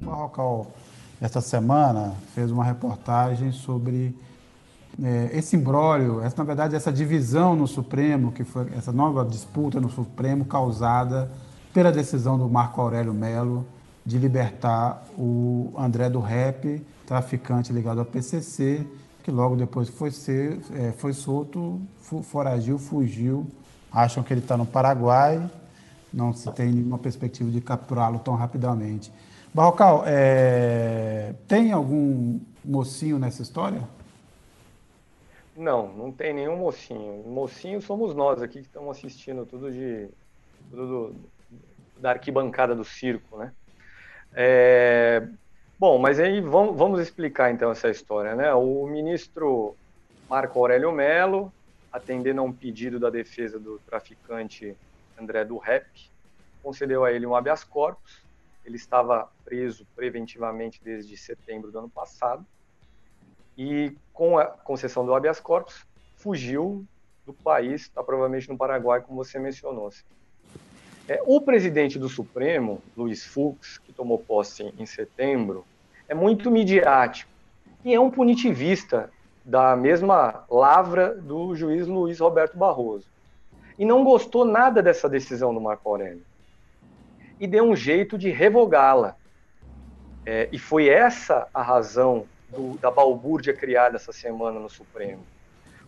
O 0.00 0.04
Barrocal, 0.04 0.70
esta 1.20 1.40
semana, 1.40 2.14
fez 2.34 2.52
uma 2.52 2.62
reportagem 2.62 3.50
sobre 3.50 4.14
é, 5.02 5.30
esse 5.32 5.56
imbróglio, 5.56 6.20
essa, 6.22 6.36
na 6.38 6.44
verdade, 6.44 6.74
essa 6.74 6.92
divisão 6.92 7.54
no 7.54 7.66
Supremo, 7.66 8.32
que 8.32 8.42
foi 8.42 8.66
essa 8.76 8.92
nova 8.92 9.24
disputa 9.24 9.80
no 9.80 9.88
Supremo 9.88 10.44
causada 10.44 11.30
pela 11.72 11.92
decisão 11.92 12.36
do 12.36 12.48
Marco 12.48 12.80
Aurélio 12.80 13.14
Melo 13.14 13.64
de 14.04 14.18
libertar 14.18 15.04
o 15.16 15.72
André 15.76 16.08
do 16.08 16.18
Rep, 16.18 16.84
traficante 17.06 17.72
ligado 17.72 18.00
ao 18.00 18.06
PCC, 18.06 18.84
que 19.22 19.30
logo 19.30 19.54
depois 19.54 19.88
foi, 19.88 20.10
ser, 20.10 20.58
é, 20.74 20.92
foi 20.92 21.12
solto, 21.12 21.80
foragiu, 22.22 22.78
fugiu. 22.78 23.46
Acham 23.92 24.22
que 24.22 24.32
ele 24.32 24.40
está 24.40 24.56
no 24.56 24.66
Paraguai, 24.66 25.48
não 26.12 26.32
se 26.32 26.50
tem 26.52 26.72
nenhuma 26.72 26.98
perspectiva 26.98 27.50
de 27.50 27.60
capturá-lo 27.60 28.18
tão 28.18 28.34
rapidamente. 28.34 29.12
Barrocal, 29.52 30.02
é, 30.06 31.34
tem 31.46 31.72
algum 31.72 32.40
mocinho 32.64 33.18
nessa 33.18 33.42
história? 33.42 33.82
Não, 35.58 35.92
não 35.92 36.12
tem 36.12 36.32
nenhum 36.32 36.56
mocinho. 36.56 37.24
Mocinho 37.26 37.82
somos 37.82 38.14
nós 38.14 38.40
aqui 38.40 38.60
que 38.60 38.68
estamos 38.68 38.96
assistindo 38.96 39.44
tudo 39.44 39.72
de 39.72 40.08
tudo 40.70 40.86
do, 40.86 41.16
da 42.00 42.10
arquibancada 42.10 42.76
do 42.76 42.84
circo, 42.84 43.36
né? 43.36 43.52
É, 44.32 45.26
bom, 45.76 45.98
mas 45.98 46.20
aí 46.20 46.40
vamos, 46.40 46.76
vamos, 46.76 47.00
explicar 47.00 47.50
então 47.50 47.72
essa 47.72 47.90
história, 47.90 48.36
né? 48.36 48.54
O 48.54 48.86
ministro 48.86 49.74
Marco 50.30 50.60
Aurélio 50.60 50.92
Melo, 50.92 51.52
atendendo 51.92 52.40
a 52.40 52.44
um 52.44 52.52
pedido 52.52 53.00
da 53.00 53.10
defesa 53.10 53.58
do 53.58 53.80
traficante 53.80 54.76
André 55.18 55.44
do 55.44 55.58
Rep, 55.58 55.88
concedeu 56.62 57.04
a 57.04 57.10
ele 57.10 57.26
um 57.26 57.34
habeas 57.34 57.64
corpus. 57.64 58.22
Ele 58.64 58.76
estava 58.76 59.28
preso 59.44 59.84
preventivamente 59.96 60.80
desde 60.84 61.16
setembro 61.16 61.72
do 61.72 61.80
ano 61.80 61.90
passado 61.90 62.46
e 63.58 63.92
com 64.12 64.38
a 64.38 64.46
concessão 64.46 65.04
do 65.04 65.12
habeas 65.12 65.40
corpus 65.40 65.84
fugiu 66.16 66.86
do 67.26 67.32
país, 67.32 67.82
está 67.82 68.02
provavelmente 68.04 68.48
no 68.48 68.56
Paraguai, 68.56 69.00
como 69.00 69.22
você 69.22 69.38
mencionou. 69.38 69.90
É, 71.08 71.20
o 71.26 71.40
presidente 71.40 71.98
do 71.98 72.08
Supremo, 72.08 72.80
Luiz 72.96 73.26
Fux, 73.26 73.78
que 73.78 73.92
tomou 73.92 74.18
posse 74.18 74.72
em 74.78 74.86
setembro, 74.86 75.64
é 76.08 76.14
muito 76.14 76.50
midiático 76.50 77.30
e 77.84 77.92
é 77.92 78.00
um 78.00 78.10
punitivista 78.10 79.10
da 79.44 79.74
mesma 79.74 80.44
lavra 80.50 81.14
do 81.14 81.54
juiz 81.56 81.86
Luiz 81.86 82.20
Roberto 82.20 82.56
Barroso. 82.56 83.06
E 83.78 83.84
não 83.84 84.04
gostou 84.04 84.44
nada 84.44 84.82
dessa 84.82 85.08
decisão 85.08 85.54
do 85.54 85.60
Marco 85.60 85.88
Aurélio. 85.88 86.22
E 87.40 87.46
deu 87.46 87.64
um 87.64 87.74
jeito 87.74 88.18
de 88.18 88.30
revogá-la. 88.30 89.16
É, 90.26 90.48
e 90.52 90.58
foi 90.58 90.88
essa 90.88 91.48
a 91.54 91.62
razão 91.62 92.26
do, 92.48 92.78
da 92.78 92.90
balbúrdia 92.90 93.52
criada 93.52 93.96
essa 93.96 94.12
semana 94.12 94.58
no 94.58 94.68
Supremo. 94.68 95.24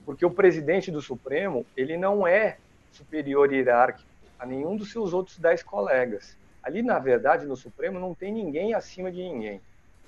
Porque 0.05 0.25
o 0.25 0.31
presidente 0.31 0.91
do 0.91 1.01
Supremo, 1.01 1.65
ele 1.77 1.97
não 1.97 2.27
é 2.27 2.59
superior 2.93 3.53
hierárquico 3.53 4.09
a 4.39 4.47
nenhum 4.47 4.77
dos 4.77 4.91
seus 4.91 5.13
outros 5.13 5.39
dez 5.39 5.63
colegas. 5.63 6.37
Ali, 6.63 6.83
na 6.83 6.99
verdade, 6.99 7.47
no 7.47 7.57
Supremo 7.57 7.99
não 7.99 8.15
tem 8.15 8.33
ninguém 8.33 8.75
acima 8.75 9.11
de 9.11 9.23
ninguém. 9.23 9.61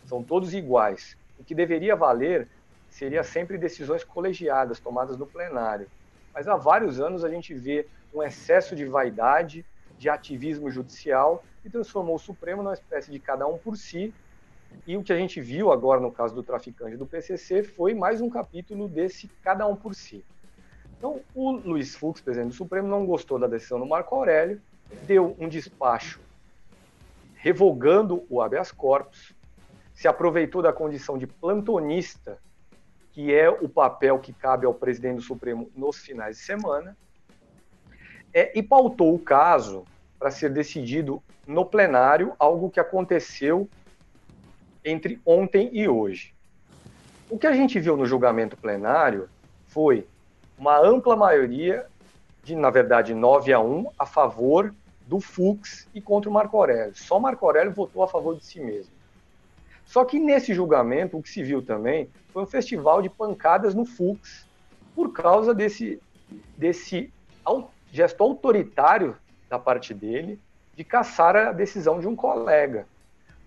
São 0.05 0.23
todos 0.23 0.55
iguais. 0.55 1.17
O 1.39 1.45
que 1.45 1.55
deveria 1.55 1.97
valer 1.97 2.49
seria 2.89 3.23
sempre 3.23 3.57
decisões 3.57 4.05
colegiadas, 4.05 4.81
tomadas 4.81 5.17
no 5.17 5.27
plenário. 5.27 5.87
Mas 6.35 6.49
há 6.49 6.57
vários 6.57 7.01
anos 7.01 7.25
a 7.25 7.29
gente 7.29 7.55
vê 7.55 7.87
um 8.15 8.23
excesso 8.23 8.77
de 8.77 8.85
vaidade, 8.85 9.65
de 9.99 10.09
ativismo 10.09 10.71
judicial, 10.71 11.45
e 11.65 11.71
transformou 11.71 12.17
o 12.17 12.19
Supremo 12.19 12.63
numa 12.63 12.75
espécie 12.75 13.11
de 13.11 13.19
cada 13.19 13.47
um 13.47 13.57
por 13.57 13.77
si. 13.77 14.13
E 14.87 14.97
o 14.97 15.03
que 15.03 15.13
a 15.13 15.17
gente 15.17 15.41
viu 15.41 15.71
agora 15.71 16.01
no 16.01 16.11
caso 16.11 16.35
do 16.35 16.43
traficante 16.43 16.97
do 16.97 17.07
PCC 17.07 17.63
foi 17.63 17.95
mais 17.95 18.21
um 18.21 18.29
capítulo 18.29 18.89
desse 18.89 19.29
cada 19.43 19.67
um 19.67 19.77
por 19.77 19.95
si. 19.95 20.25
Então, 20.99 21.21
o 21.35 21.53
Luiz 21.53 21.97
Fux, 21.97 22.21
presidente 22.21 22.51
do 22.51 22.55
Supremo, 22.55 22.89
não 22.89 23.07
gostou 23.07 23.39
da 23.39 23.47
decisão 23.47 23.79
do 23.79 23.87
Marco 23.87 24.15
Aurélio, 24.15 24.61
deu 25.07 25.37
um 25.39 25.49
despacho 25.49 26.21
revogando 27.43 28.25
o 28.31 28.41
habeas 28.41 28.71
corpus, 28.71 29.35
se 29.93 30.07
aproveitou 30.07 30.63
da 30.63 30.73
condição 30.73 31.19
de 31.19 31.27
plantonista, 31.27 32.39
que 33.11 33.35
é 33.35 33.51
o 33.51 33.69
papel 33.69 34.21
que 34.21 34.33
cabe 34.33 34.65
ao 34.65 34.73
presidente 34.73 35.17
do 35.17 35.23
Supremo 35.23 35.69
nos 35.75 35.99
finais 35.99 36.37
de 36.37 36.45
semana, 36.45 36.97
é, 38.33 38.57
e 38.57 38.63
pautou 38.63 39.13
o 39.13 39.19
caso 39.19 39.85
para 40.21 40.31
ser 40.31 40.51
decidido 40.51 41.21
no 41.45 41.67
plenário, 41.67 42.33
algo 42.39 42.71
que 42.71 42.79
aconteceu 42.79 43.69
entre 44.85 45.21
ontem 45.25 45.71
e 45.73 45.89
hoje. 45.89 46.35
O 47.31 47.39
que 47.39 47.47
a 47.47 47.53
gente 47.53 47.79
viu 47.81 47.97
no 47.97 48.07
julgamento 48.07 48.57
plenário 48.57 49.29
foi 49.69 50.07
uma 50.59 50.79
ampla 50.79 51.17
maioria, 51.17 51.87
de 52.45 52.55
na 52.55 52.71
verdade 52.71 53.15
9 53.15 53.53
a 53.53 53.61
1, 53.61 53.87
a 53.99 54.07
favor 54.07 54.75
do 55.07 55.21
Fux 55.21 55.89
e 55.95 56.01
contra 56.01 56.29
o 56.29 56.33
Marco 56.33 56.57
Aurélio. 56.57 56.95
Só 56.95 57.19
Marco 57.19 57.45
Aurélio 57.47 57.73
votou 57.73 58.03
a 58.03 58.09
favor 58.09 58.37
de 58.37 58.45
si 58.45 58.61
mesmo. 58.61 58.93
Só 59.87 60.05
que 60.05 60.19
nesse 60.19 60.55
julgamento, 60.55 61.19
o 61.19 61.23
que 61.23 61.29
se 61.29 61.43
viu 61.43 61.63
também 61.63 62.09
foi 62.33 62.43
um 62.43 62.47
festival 62.47 63.03
de 63.03 63.09
pancadas 63.09 63.75
no 63.75 63.85
Fux, 63.85 64.47
por 64.95 65.13
causa 65.13 65.55
desse, 65.55 66.01
desse 66.57 67.13
gesto 67.91 68.23
autoritário 68.23 69.17
da 69.49 69.59
parte 69.59 69.93
dele 69.93 70.39
de 70.75 70.85
caçar 70.85 71.37
a 71.37 71.53
decisão 71.53 72.01
de 72.01 72.07
um 72.07 72.17
colega. 72.17 72.87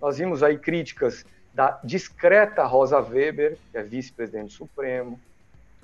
Nós 0.06 0.20
vimos 0.20 0.44
aí 0.44 0.56
críticas 0.56 1.26
da 1.52 1.80
discreta 1.84 2.64
Rosa 2.64 3.00
Weber, 3.00 3.58
que 3.72 3.78
é 3.80 3.82
vice-presidente 3.82 4.54
supremo, 4.54 5.20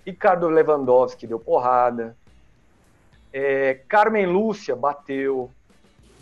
Ricardo 0.06 0.48
Lewandowski 0.48 1.26
deu 1.26 1.40
porrada. 1.40 2.16
É, 3.34 3.80
Carmen 3.88 4.28
Lúcia 4.28 4.76
bateu. 4.76 5.50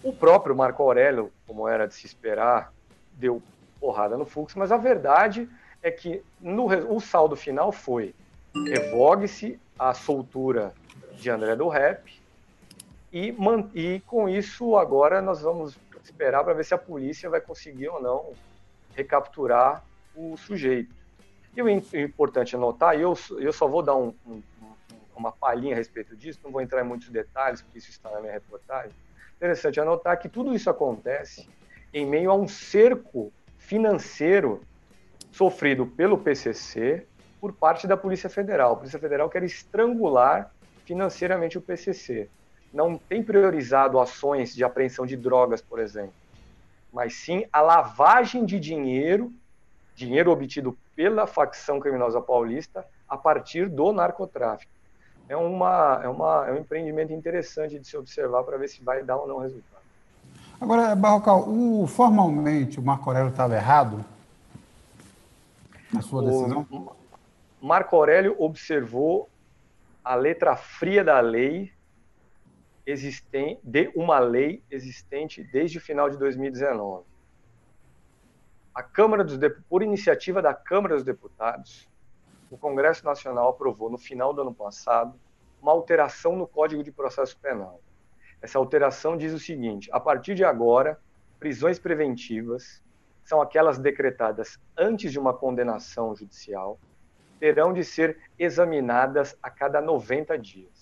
O 0.02 0.14
próprio 0.14 0.56
Marco 0.56 0.82
Aurélio, 0.82 1.30
como 1.46 1.68
era 1.68 1.90
de 1.90 1.94
se 1.94 2.06
esperar, 2.06 2.72
deu 3.16 3.44
porrada 3.82 4.18
no 4.18 4.24
Fux, 4.26 4.56
mas 4.56 4.72
a 4.72 4.78
verdade 4.78 5.50
é 5.84 5.92
que 5.92 6.24
no, 6.40 6.68
o 6.96 7.02
saldo 7.02 7.36
final 7.36 7.70
foi 7.70 8.16
revogue-se 8.66 9.60
a 9.78 9.94
soltura 9.94 10.72
de 11.16 11.30
André 11.30 11.54
do 11.54 11.68
Rep 11.68 12.18
e, 13.12 13.36
e 13.76 14.00
com 14.08 14.30
isso 14.30 14.78
agora 14.78 15.22
nós 15.22 15.42
vamos 15.42 15.76
esperar 16.10 16.44
para 16.44 16.54
ver 16.54 16.66
se 16.66 16.74
a 16.74 16.78
polícia 16.78 17.30
vai 17.30 17.42
conseguir 17.42 17.88
ou 17.90 18.02
não 18.02 18.34
recapturar 18.96 19.84
o 20.16 20.36
sujeito. 20.38 20.94
E 21.56 21.62
o 21.62 21.70
importante 21.70 22.56
anotar, 22.56 22.98
e 22.98 23.02
eu, 23.02 23.18
eu 23.38 23.52
só 23.52 23.68
vou 23.68 23.82
dar 23.82 23.96
um, 23.96 24.14
um, 24.26 24.42
uma 25.16 25.32
palhinha 25.32 25.74
a 25.74 25.78
respeito 25.78 26.16
disso, 26.16 26.40
não 26.44 26.52
vou 26.52 26.62
entrar 26.62 26.82
em 26.82 26.88
muitos 26.88 27.10
detalhes, 27.10 27.62
porque 27.62 27.80
isso 27.80 27.90
está 27.90 28.10
na 28.12 28.22
minha 28.22 28.34
reportagem. 28.34 28.92
Interessante 29.36 29.80
anotar 29.80 30.20
que 30.20 30.30
tudo 30.30 30.54
isso 30.54 30.70
acontece 30.70 31.48
em 31.94 32.06
meio 32.06 32.30
a 32.30 32.36
um 32.36 32.48
cerco 32.48 33.32
financeiro 33.58 34.62
sofrido 35.32 35.86
pelo 35.86 36.18
PCC 36.18 37.06
por 37.40 37.54
parte 37.54 37.88
da 37.88 37.96
Polícia 37.96 38.30
Federal. 38.30 38.74
A 38.74 38.76
Polícia 38.78 39.00
Federal 39.00 39.30
quer 39.30 39.44
estrangular 39.44 40.54
financeiramente 40.86 41.58
o 41.58 41.62
PCC. 41.62 42.30
Não 42.74 42.98
tem 42.98 43.24
priorizado 43.24 44.00
ações 44.00 44.56
de 44.56 44.64
apreensão 44.64 45.06
de 45.06 45.18
drogas, 45.18 45.62
por 45.62 45.80
exemplo, 45.80 46.14
mas 46.94 47.16
sim 47.16 47.46
a 47.52 47.62
lavagem 47.62 48.46
de 48.46 48.60
dinheiro 48.60 49.34
dinheiro 50.00 50.32
obtido 50.32 50.78
pela 50.96 51.28
facção 51.28 51.80
criminosa 51.80 52.22
paulista 52.22 52.86
a 53.08 53.18
partir 53.18 53.68
do 53.68 53.92
narcotráfico. 53.92 54.72
É, 55.28 55.36
uma, 55.36 56.00
é, 56.04 56.08
uma, 56.08 56.48
é 56.48 56.54
um 56.54 56.58
empreendimento 56.58 57.14
interessante 57.14 57.78
de 57.78 57.86
se 57.86 57.98
observar 57.98 58.44
para 58.44 58.58
ver 58.58 58.70
se 58.70 58.82
vai 58.82 59.04
dar 59.04 59.18
ou 59.18 59.28
não 59.28 59.40
resultado. 59.40 59.84
Agora, 60.60 60.96
Barrocal, 60.96 61.48
o, 61.48 61.86
formalmente 61.86 62.80
o 62.80 62.82
Marco 62.82 63.10
Aurélio 63.10 63.30
estava 63.30 63.56
errado 63.56 64.04
na 65.94 66.02
sua 66.02 66.24
decisão? 66.24 66.66
O 67.62 67.68
Marco 67.68 67.96
Aurélio 67.96 68.36
observou 68.40 69.30
a 70.04 70.16
letra 70.16 70.56
fria 70.56 71.04
da 71.04 71.20
lei 71.20 71.72
existente, 72.90 73.60
de 73.64 73.92
uma 73.96 74.20
lei 74.20 74.64
existente 74.70 75.44
desde 75.44 75.78
o 75.78 75.82
final 75.82 76.10
de 76.10 76.18
2019 76.18 77.06
a 78.80 78.84
Câmara 78.84 79.26
dos 79.26 79.38
por 79.68 79.84
iniciativa 79.84 80.42
da 80.42 80.54
Câmara 80.54 80.96
dos 80.96 81.04
Deputados, 81.04 81.86
o 82.50 82.58
Congresso 82.58 83.04
Nacional 83.04 83.50
aprovou 83.50 83.90
no 83.90 83.98
final 83.98 84.34
do 84.34 84.42
ano 84.42 84.54
passado 84.54 85.20
uma 85.62 85.74
alteração 85.74 86.38
no 86.38 86.48
Código 86.48 86.82
de 86.82 86.90
Processo 86.90 87.38
Penal. 87.40 87.82
Essa 88.42 88.58
alteração 88.58 89.18
diz 89.18 89.34
o 89.34 89.40
seguinte: 89.40 89.90
a 89.92 90.00
partir 90.00 90.34
de 90.34 90.46
agora, 90.46 90.98
prisões 91.38 91.78
preventivas 91.78 92.82
são 93.26 93.42
aquelas 93.42 93.78
decretadas 93.78 94.58
antes 94.78 95.12
de 95.12 95.20
uma 95.20 95.34
condenação 95.34 96.16
judicial, 96.16 96.80
terão 97.38 97.74
de 97.74 97.84
ser 97.84 98.18
examinadas 98.40 99.38
a 99.44 99.50
cada 99.50 99.82
90 99.82 100.38
dias. 100.38 100.79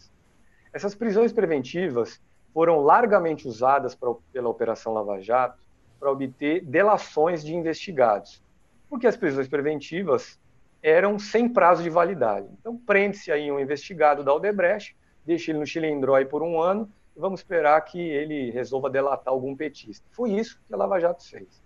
Essas 0.78 0.94
prisões 0.94 1.34
preventivas 1.34 2.22
foram 2.54 2.82
largamente 2.82 3.48
usadas 3.48 3.96
pra, 3.96 4.14
pela 4.32 4.48
Operação 4.48 4.94
Lava 4.94 5.20
Jato 5.20 5.58
para 6.00 6.12
obter 6.12 6.64
delações 6.64 7.44
de 7.44 7.56
investigados, 7.56 8.44
porque 8.88 9.08
as 9.08 9.18
prisões 9.18 9.48
preventivas 9.48 10.40
eram 10.84 11.18
sem 11.18 11.50
prazo 11.50 11.82
de 11.82 11.90
validade. 11.90 12.48
Então, 12.60 12.78
prende-se 12.78 13.32
aí 13.32 13.52
um 13.52 13.60
investigado 13.60 14.24
da 14.24 14.32
Odebrecht, 14.32 14.96
deixa 15.26 15.50
ele 15.50 15.58
no 15.58 15.66
Chilindrói 15.66 16.26
por 16.26 16.44
um 16.44 16.62
ano 16.62 16.88
e 17.16 17.20
vamos 17.20 17.40
esperar 17.40 17.82
que 17.82 18.00
ele 18.00 18.52
resolva 18.52 18.88
delatar 18.88 19.34
algum 19.34 19.56
petista. 19.56 20.06
Foi 20.12 20.30
isso 20.30 20.62
que 20.68 20.74
a 20.76 20.78
Lava 20.78 21.00
Jato 21.00 21.28
fez. 21.28 21.60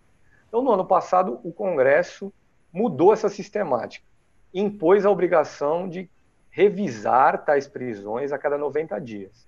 Então, 0.47 0.61
no 0.61 0.71
ano 0.71 0.85
passado, 0.85 1.37
o 1.43 1.51
Congresso 1.51 2.31
mudou 2.71 3.11
essa 3.11 3.27
sistemática, 3.27 4.05
impôs 4.53 5.05
a 5.05 5.11
obrigação 5.11 5.89
de 5.89 6.09
revisar 6.51 7.43
tais 7.43 7.67
prisões 7.67 8.31
a 8.31 8.37
cada 8.37 8.57
90 8.57 8.99
dias. 8.99 9.47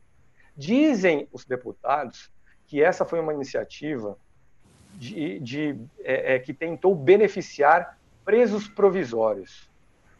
Dizem 0.55 1.27
os 1.31 1.45
deputados 1.45 2.31
que 2.65 2.81
essa 2.81 3.05
foi 3.05 3.19
uma 3.19 3.33
iniciativa 3.33 4.17
de, 4.95 5.39
de 5.39 5.75
é, 6.03 6.35
é, 6.35 6.39
que 6.39 6.53
tentou 6.53 6.95
beneficiar 6.95 7.97
presos 8.23 8.67
provisórios. 8.67 9.69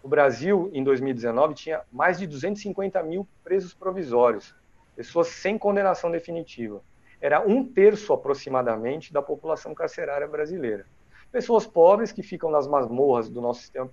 O 0.04 0.08
Brasil, 0.08 0.69
em 0.74 0.84
2019, 0.84 1.54
tinha 1.54 1.82
mais 1.91 2.19
de 2.19 2.28
250 2.28 3.02
mil 3.04 3.26
presos 3.43 3.74
provisórios, 3.74 4.54
pessoas 4.96 5.28
sem 5.30 5.58
condenação 5.58 6.12
definitiva. 6.12 6.82
Era 7.22 7.39
um 7.39 7.65
terço 7.65 8.12
aproximadamente 8.12 9.13
da 9.13 9.22
população 9.22 9.74
carcerária 9.74 10.28
brasileira. 10.28 10.86
Pessoas 11.32 11.65
pobres 11.65 12.12
que 12.12 12.22
ficam 12.22 12.52
nas 12.52 12.67
masmorras 12.67 13.30
do 13.30 13.39
nosso 13.39 13.62
sistema 13.62 13.89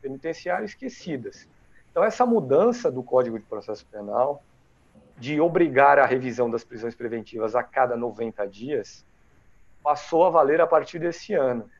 penitenciário 0.00 0.64
esquecidas. 0.64 1.48
Então, 1.94 2.02
essa 2.02 2.26
mudança 2.26 2.90
do 2.90 3.04
Código 3.04 3.38
de 3.38 3.44
Processo 3.44 3.86
Penal, 3.86 4.42
de 5.16 5.40
obrigar 5.40 5.96
a 5.96 6.04
revisão 6.04 6.50
das 6.50 6.64
prisões 6.64 6.92
preventivas 6.92 7.54
a 7.54 7.62
cada 7.62 7.96
90 7.96 8.48
dias, 8.48 9.06
passou 9.80 10.24
a 10.24 10.30
valer 10.30 10.60
a 10.60 10.66
partir 10.66 10.98
desse 10.98 11.34
ano. 11.34 11.70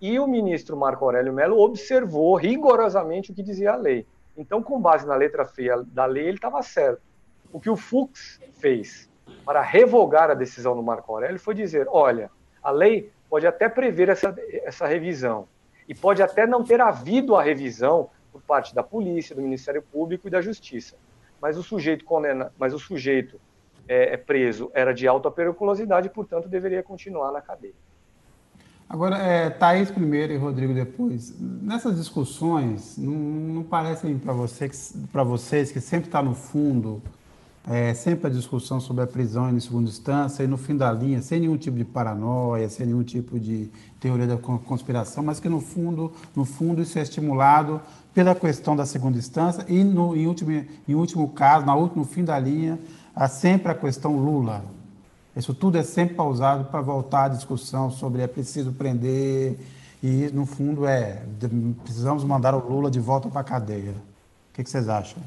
E 0.00 0.18
o 0.18 0.26
ministro 0.26 0.74
Marco 0.74 1.04
Aurélio 1.04 1.34
Mello 1.34 1.58
observou 1.58 2.34
rigorosamente 2.34 3.30
o 3.30 3.34
que 3.34 3.42
dizia 3.42 3.72
a 3.72 3.76
lei. 3.76 4.06
Então, 4.38 4.62
com 4.62 4.80
base 4.80 5.06
na 5.06 5.14
letra 5.14 5.44
feia 5.44 5.84
da 5.88 6.06
lei, 6.06 6.28
ele 6.28 6.38
estava 6.38 6.62
certo. 6.62 7.02
O 7.52 7.60
que 7.60 7.68
o 7.68 7.76
Fux 7.76 8.40
fez 8.54 9.06
para 9.44 9.60
revogar 9.60 10.30
a 10.30 10.34
decisão 10.34 10.74
do 10.74 10.82
Marco 10.82 11.12
Aurélio 11.12 11.38
foi 11.38 11.54
dizer: 11.54 11.86
olha, 11.90 12.30
a 12.62 12.70
lei 12.70 13.12
pode 13.28 13.46
até 13.46 13.68
prever 13.68 14.08
essa, 14.08 14.34
essa 14.64 14.86
revisão, 14.86 15.46
e 15.86 15.94
pode 15.94 16.22
até 16.22 16.46
não 16.46 16.64
ter 16.64 16.80
havido 16.80 17.36
a 17.36 17.42
revisão 17.42 18.08
por 18.38 18.46
parte 18.46 18.74
da 18.74 18.82
polícia, 18.82 19.34
do 19.34 19.42
Ministério 19.42 19.82
Público 19.82 20.28
e 20.28 20.30
da 20.30 20.40
Justiça. 20.40 20.96
Mas 21.40 21.56
o 21.56 21.62
sujeito 21.62 22.04
condena, 22.04 22.52
mas 22.58 22.72
o 22.72 22.78
sujeito 22.78 23.40
é, 23.86 24.14
é 24.14 24.16
preso 24.16 24.70
era 24.74 24.92
de 24.92 25.06
alta 25.06 25.30
periculosidade 25.30 26.08
portanto, 26.08 26.48
deveria 26.48 26.82
continuar 26.82 27.32
na 27.32 27.40
cadeia. 27.40 27.74
Agora, 28.88 29.18
é, 29.18 29.50
Thaís 29.50 29.90
primeiro 29.90 30.32
e 30.32 30.36
Rodrigo 30.36 30.72
depois. 30.72 31.38
Nessas 31.38 31.96
discussões, 31.96 32.96
não, 32.96 33.12
não 33.12 33.62
parecem 33.62 34.18
para 34.18 34.32
você, 34.32 34.70
vocês 35.12 35.70
que 35.70 35.80
sempre 35.80 36.08
está 36.08 36.22
no 36.22 36.34
fundo, 36.34 37.02
é, 37.68 37.92
sempre 37.92 38.28
a 38.28 38.30
discussão 38.30 38.80
sobre 38.80 39.04
a 39.04 39.06
prisão 39.06 39.50
em 39.50 39.60
segunda 39.60 39.90
instância 39.90 40.42
e 40.42 40.46
no 40.46 40.56
fim 40.56 40.74
da 40.74 40.90
linha, 40.90 41.20
sem 41.20 41.40
nenhum 41.40 41.56
tipo 41.58 41.76
de 41.76 41.84
paranoia, 41.84 42.66
sem 42.70 42.86
nenhum 42.86 43.02
tipo 43.02 43.38
de 43.38 43.70
teoria 44.00 44.26
da 44.26 44.38
conspiração, 44.38 45.22
mas 45.22 45.38
que 45.38 45.50
no 45.50 45.60
fundo, 45.60 46.10
no 46.34 46.46
fundo 46.46 46.80
isso 46.80 46.98
é 46.98 47.02
estimulado 47.02 47.78
pela 48.14 48.34
questão 48.34 48.74
da 48.74 48.86
segunda 48.86 49.18
instância 49.18 49.66
e 49.68 49.84
no 49.84 50.16
em 50.16 50.26
último, 50.26 50.50
em 50.88 50.94
último 50.94 51.28
caso, 51.28 51.66
na 51.66 51.76
último 51.76 52.06
fim 52.06 52.24
da 52.24 52.38
linha, 52.38 52.78
há 53.14 53.28
sempre 53.28 53.70
a 53.70 53.74
questão 53.74 54.16
Lula. 54.16 54.64
Isso 55.36 55.52
tudo 55.52 55.76
é 55.76 55.82
sempre 55.82 56.14
pausado 56.14 56.64
para 56.64 56.80
voltar 56.80 57.24
à 57.24 57.28
discussão 57.28 57.90
sobre 57.90 58.22
é 58.22 58.26
preciso 58.26 58.72
prender 58.72 59.58
e, 60.02 60.30
no 60.32 60.46
fundo, 60.46 60.86
é 60.86 61.22
precisamos 61.84 62.24
mandar 62.24 62.54
o 62.54 62.66
Lula 62.66 62.90
de 62.90 62.98
volta 62.98 63.28
para 63.28 63.42
a 63.42 63.44
cadeia. 63.44 63.92
O 63.92 64.54
que 64.54 64.68
vocês 64.68 64.88
acham? 64.88 65.22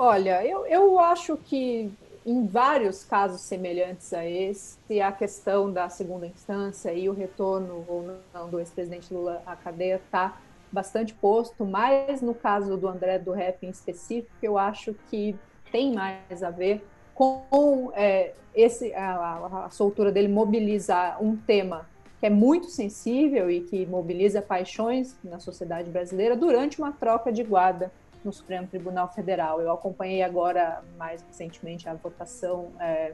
Olha, 0.00 0.46
eu, 0.46 0.64
eu 0.64 1.00
acho 1.00 1.36
que 1.36 1.90
em 2.24 2.46
vários 2.46 3.02
casos 3.02 3.40
semelhantes 3.40 4.12
a 4.12 4.24
esse, 4.24 5.00
a 5.00 5.10
questão 5.10 5.72
da 5.72 5.88
segunda 5.88 6.24
instância 6.24 6.92
e 6.92 7.08
o 7.08 7.12
retorno 7.12 7.84
ou 7.88 8.16
não 8.32 8.48
do 8.48 8.60
ex-presidente 8.60 9.12
Lula 9.12 9.42
à 9.44 9.56
cadeia 9.56 9.96
está 9.96 10.38
bastante 10.70 11.12
posto, 11.14 11.64
mas 11.64 12.22
no 12.22 12.32
caso 12.32 12.76
do 12.76 12.86
André 12.86 13.18
do 13.18 13.32
Rap 13.32 13.66
em 13.66 13.70
específico, 13.70 14.30
eu 14.40 14.56
acho 14.56 14.94
que 15.10 15.34
tem 15.72 15.94
mais 15.94 16.44
a 16.44 16.50
ver 16.50 16.86
com 17.12 17.90
é, 17.96 18.34
esse, 18.54 18.94
a, 18.94 19.64
a 19.64 19.70
soltura 19.70 20.12
dele 20.12 20.28
mobilizar 20.28 21.20
um 21.20 21.36
tema 21.36 21.88
que 22.20 22.26
é 22.26 22.30
muito 22.30 22.68
sensível 22.68 23.50
e 23.50 23.62
que 23.62 23.84
mobiliza 23.84 24.40
paixões 24.40 25.16
na 25.24 25.40
sociedade 25.40 25.90
brasileira 25.90 26.36
durante 26.36 26.78
uma 26.78 26.92
troca 26.92 27.32
de 27.32 27.42
guarda 27.42 27.90
no 28.28 28.32
Supremo 28.32 28.66
Tribunal 28.66 29.08
Federal. 29.08 29.60
Eu 29.60 29.72
acompanhei 29.72 30.22
agora, 30.22 30.82
mais 30.98 31.22
recentemente, 31.22 31.88
a 31.88 31.94
votação, 31.94 32.68
é, 32.78 33.12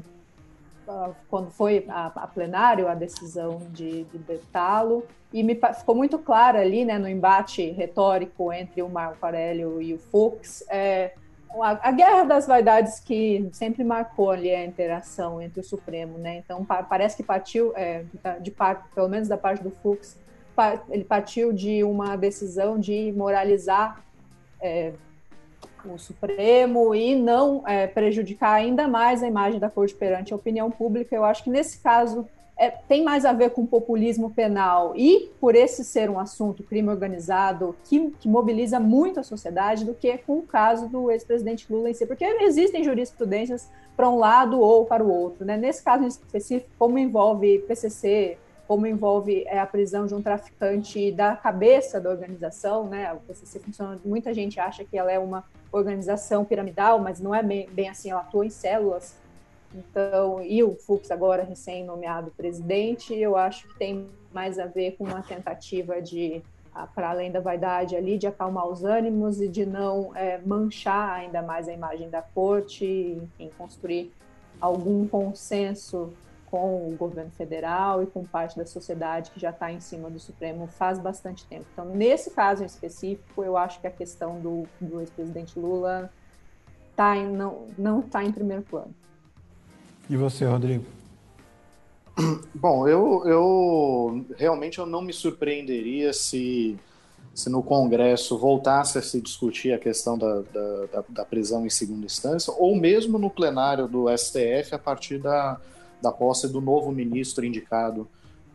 quando 1.29 1.51
foi 1.51 1.87
a, 1.89 2.07
a, 2.07 2.27
plenário, 2.27 2.89
a 2.89 2.95
decisão 2.95 3.63
de, 3.71 4.05
detá-lo, 4.27 5.07
e 5.33 5.43
me 5.43 5.59
ficou 5.79 5.95
muito 5.95 6.19
clara 6.19 6.61
ali, 6.61 6.85
né, 6.85 6.99
no 6.99 7.09
embate 7.09 7.71
retórico 7.71 8.53
entre 8.53 8.83
o 8.83 8.89
Marco 8.89 9.25
Aurélio 9.25 9.81
e 9.81 9.95
o 9.95 9.99
Fux, 9.99 10.65
é, 10.69 11.15
a, 11.61 11.89
a, 11.89 11.93
guerra 11.93 12.25
das 12.25 12.47
vaidades 12.47 12.99
que 12.99 13.49
sempre 13.53 13.85
marcou 13.85 14.33
ali 14.33 14.53
a 14.53 14.65
interação 14.65 15.41
entre 15.41 15.61
o 15.61 15.65
Supremo, 15.65 16.19
né? 16.19 16.39
Então 16.39 16.65
pa, 16.65 16.83
parece 16.83 17.17
que 17.17 17.23
partiu 17.23 17.73
é, 17.77 18.05
de 18.41 18.53
pelo 18.95 19.09
menos 19.09 19.29
da 19.29 19.39
parte 19.39 19.63
do 19.63 19.71
Fux, 19.71 20.19
ele 20.91 21.05
partiu 21.05 21.53
de 21.53 21.85
uma 21.85 22.17
decisão 22.17 22.79
de 22.79 23.13
moralizar 23.13 24.05
é, 24.65 24.93
o 25.85 25.99
Supremo 25.99 26.95
e 26.95 27.15
não 27.15 27.63
é, 27.69 27.87
prejudicar 27.87 28.55
ainda 28.55 28.89
mais 28.89 29.23
a 29.23 29.29
imagem 29.29 29.61
da 29.61 29.69
corte 29.69 29.95
perante 29.95 30.33
a 30.33 30.37
opinião 30.37 30.71
pública. 30.71 31.15
Eu 31.15 31.25
acho 31.25 31.45
que 31.45 31.51
nesse 31.51 31.79
caso 31.79 32.27
é, 32.57 32.71
tem 32.71 33.05
mais 33.05 33.25
a 33.25 33.33
ver 33.33 33.51
com 33.51 33.67
populismo 33.67 34.31
penal 34.31 34.95
e 34.97 35.31
por 35.39 35.55
esse 35.55 35.85
ser 35.85 36.09
um 36.09 36.19
assunto 36.19 36.63
crime 36.63 36.89
organizado 36.89 37.77
que, 37.85 38.11
que, 38.21 38.29
mobiliza 38.29 38.81
muito 38.81 39.21
a 39.21 39.23
sociedade 39.23 39.85
do 39.85 39.93
que 39.93 40.17
com 40.19 40.39
o 40.39 40.43
caso 40.43 40.89
do 40.89 41.11
ex-presidente 41.11 41.71
Lula 41.71 41.91
em 41.91 41.95
si, 41.95 42.07
porque 42.07 42.25
existem 42.25 42.83
jurisprudências 42.83 43.69
para 43.97 44.09
um 44.09 44.17
lado 44.17 44.59
ou 44.61 44.87
para 44.87 45.05
o 45.05 45.13
outro. 45.13 45.45
Né? 45.45 45.57
Nesse 45.57 45.83
caso 45.83 46.05
em 46.05 46.09
específico, 46.09 46.71
como 46.79 46.99
envolve 46.99 47.59
PCC, 47.61 48.39
como 48.67 48.87
envolve 48.87 49.45
é, 49.47 49.59
a 49.59 49.67
prisão 49.67 50.07
de 50.07 50.15
um 50.15 50.23
traficante 50.23 51.13
da 51.13 51.37
cabeça 51.37 52.01
da 52.01 52.11
organização, 52.11 52.89
né? 52.89 53.13
O 53.13 53.19
PCC 53.21 53.61
funciona, 53.61 53.99
muita 54.05 54.33
gente 54.33 54.59
acha 54.59 54.85
que 54.85 54.97
ela 54.97 55.13
é 55.13 55.19
uma 55.19 55.45
organização 55.71 56.45
piramidal, 56.45 56.99
mas 56.99 57.21
não 57.21 57.35
é 57.35 57.43
bem, 57.43 57.69
bem 57.71 57.89
assim, 57.89 58.11
ela 58.11 58.21
atua 58.21 58.47
em 58.47 58.51
células 58.51 59.15
então, 59.75 60.41
e 60.43 60.63
o 60.63 60.75
Fux 60.77 61.11
agora 61.11 61.43
recém-nomeado 61.43 62.31
presidente, 62.37 63.13
eu 63.13 63.37
acho 63.37 63.67
que 63.69 63.77
tem 63.77 64.09
mais 64.33 64.59
a 64.59 64.67
ver 64.67 64.93
com 64.97 65.05
uma 65.05 65.23
tentativa 65.23 66.01
de, 66.01 66.43
para 66.95 67.11
além 67.11 67.33
da 67.33 67.41
vaidade 67.41 67.97
ali, 67.97 68.17
de 68.17 68.27
acalmar 68.27 68.69
os 68.69 68.85
ânimos 68.85 69.41
e 69.41 69.49
de 69.49 69.67
não 69.67 70.15
é, 70.15 70.41
manchar 70.45 71.11
ainda 71.19 71.43
mais 71.43 71.69
a 71.69 71.73
imagem 71.73 72.09
da 72.09 72.23
corte, 72.23 72.87
enfim, 72.87 73.51
construir 73.59 74.13
algum 74.61 75.09
consenso 75.09 76.13
com 76.55 76.89
o 76.89 76.95
governo 76.97 77.33
federal 77.33 78.01
e 78.01 78.07
com 78.07 78.23
parte 78.23 78.57
da 78.57 78.65
sociedade 78.65 79.33
que 79.33 79.41
já 79.41 79.51
está 79.51 79.73
em 79.73 79.81
cima 79.81 80.09
do 80.09 80.21
Supremo 80.21 80.69
faz 80.69 81.01
bastante 81.01 81.45
tempo. 81.47 81.67
Então, 81.73 81.85
nesse 81.87 82.31
caso 82.31 82.63
em 82.63 82.67
específico, 82.67 83.43
eu 83.43 83.57
acho 83.57 83.81
que 83.81 83.89
a 83.89 83.91
questão 83.91 84.39
do, 84.39 84.63
do 84.81 85.01
ex-presidente 85.01 85.59
Lula 85.59 86.13
tá 86.95 87.17
em, 87.17 87.27
não 87.77 87.99
está 87.99 88.23
em 88.23 88.31
primeiro 88.31 88.63
plano. 88.63 88.95
E 90.09 90.17
você, 90.17 90.45
Rodrigo? 90.45 90.85
Bom, 92.55 92.87
eu, 92.87 93.27
eu 93.27 94.25
realmente 94.37 94.79
eu 94.79 94.87
não 94.87 95.03
me 95.03 95.13
surpreenderia 95.13 96.13
se, 96.13 96.79
se 97.35 97.51
no 97.51 97.65
Congresso 97.65 98.39
voltasse 98.39 98.97
a 98.97 99.03
se 99.03 99.21
discutir 99.21 99.73
a 99.73 99.79
questão 99.79 100.17
da, 100.17 100.43
da, 100.43 101.05
da, 101.09 101.25
prisão 101.25 101.67
em 101.67 101.71
segunda 101.71 102.07
instância, 102.07 102.55
ou 102.57 102.77
mesmo 102.77 103.19
no 103.19 103.29
plenário 103.29 103.89
do 103.89 104.07
STF 104.17 104.73
a 104.73 104.79
partir 104.79 105.19
da, 105.19 105.61
da 106.05 106.13
posse 106.13 106.47
do 106.49 106.61
novo 106.61 106.93
ministro 106.93 107.45
indicado 107.45 108.07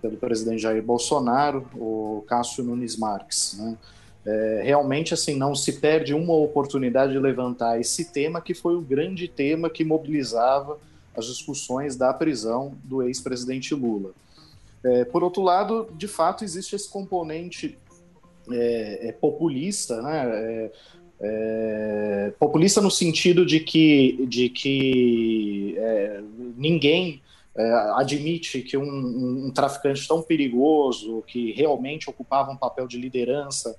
pelo 0.01 0.15
presidente 0.15 0.61
Jair 0.61 0.81
Bolsonaro, 0.81 1.67
o 1.75 2.23
Cássio 2.27 2.63
Nunes 2.63 2.95
Marques. 2.95 3.57
Né? 3.59 3.77
É, 4.25 4.61
realmente 4.63 5.13
assim 5.13 5.35
não 5.35 5.55
se 5.55 5.73
perde 5.73 6.13
uma 6.13 6.33
oportunidade 6.33 7.11
de 7.13 7.19
levantar 7.19 7.79
esse 7.79 8.11
tema 8.11 8.39
que 8.39 8.53
foi 8.53 8.75
o 8.75 8.81
grande 8.81 9.27
tema 9.27 9.69
que 9.69 9.83
mobilizava 9.83 10.77
as 11.17 11.25
discussões 11.25 11.95
da 11.95 12.13
prisão 12.13 12.73
do 12.83 13.01
ex-presidente 13.01 13.73
Lula. 13.73 14.11
É, 14.83 15.03
por 15.05 15.23
outro 15.23 15.41
lado, 15.41 15.89
de 15.97 16.07
fato, 16.07 16.43
existe 16.43 16.75
esse 16.75 16.87
componente 16.87 17.77
é, 18.51 19.09
é 19.09 19.11
populista, 19.11 20.01
né? 20.01 20.23
É, 20.25 20.71
é, 21.21 22.33
populista 22.39 22.79
no 22.79 22.89
sentido 22.89 23.45
de 23.45 23.59
que, 23.59 24.25
de 24.27 24.47
que 24.47 25.77
é, 27.55 27.71
admite 27.95 28.61
que 28.61 28.77
um, 28.77 29.47
um, 29.47 29.51
traficante 29.51 30.07
tão 30.07 30.21
perigoso, 30.21 31.23
que 31.27 31.51
realmente 31.53 32.09
ocupava 32.09 32.51
um 32.51 32.57
papel 32.57 32.87
de 32.87 32.97
liderança 32.97 33.75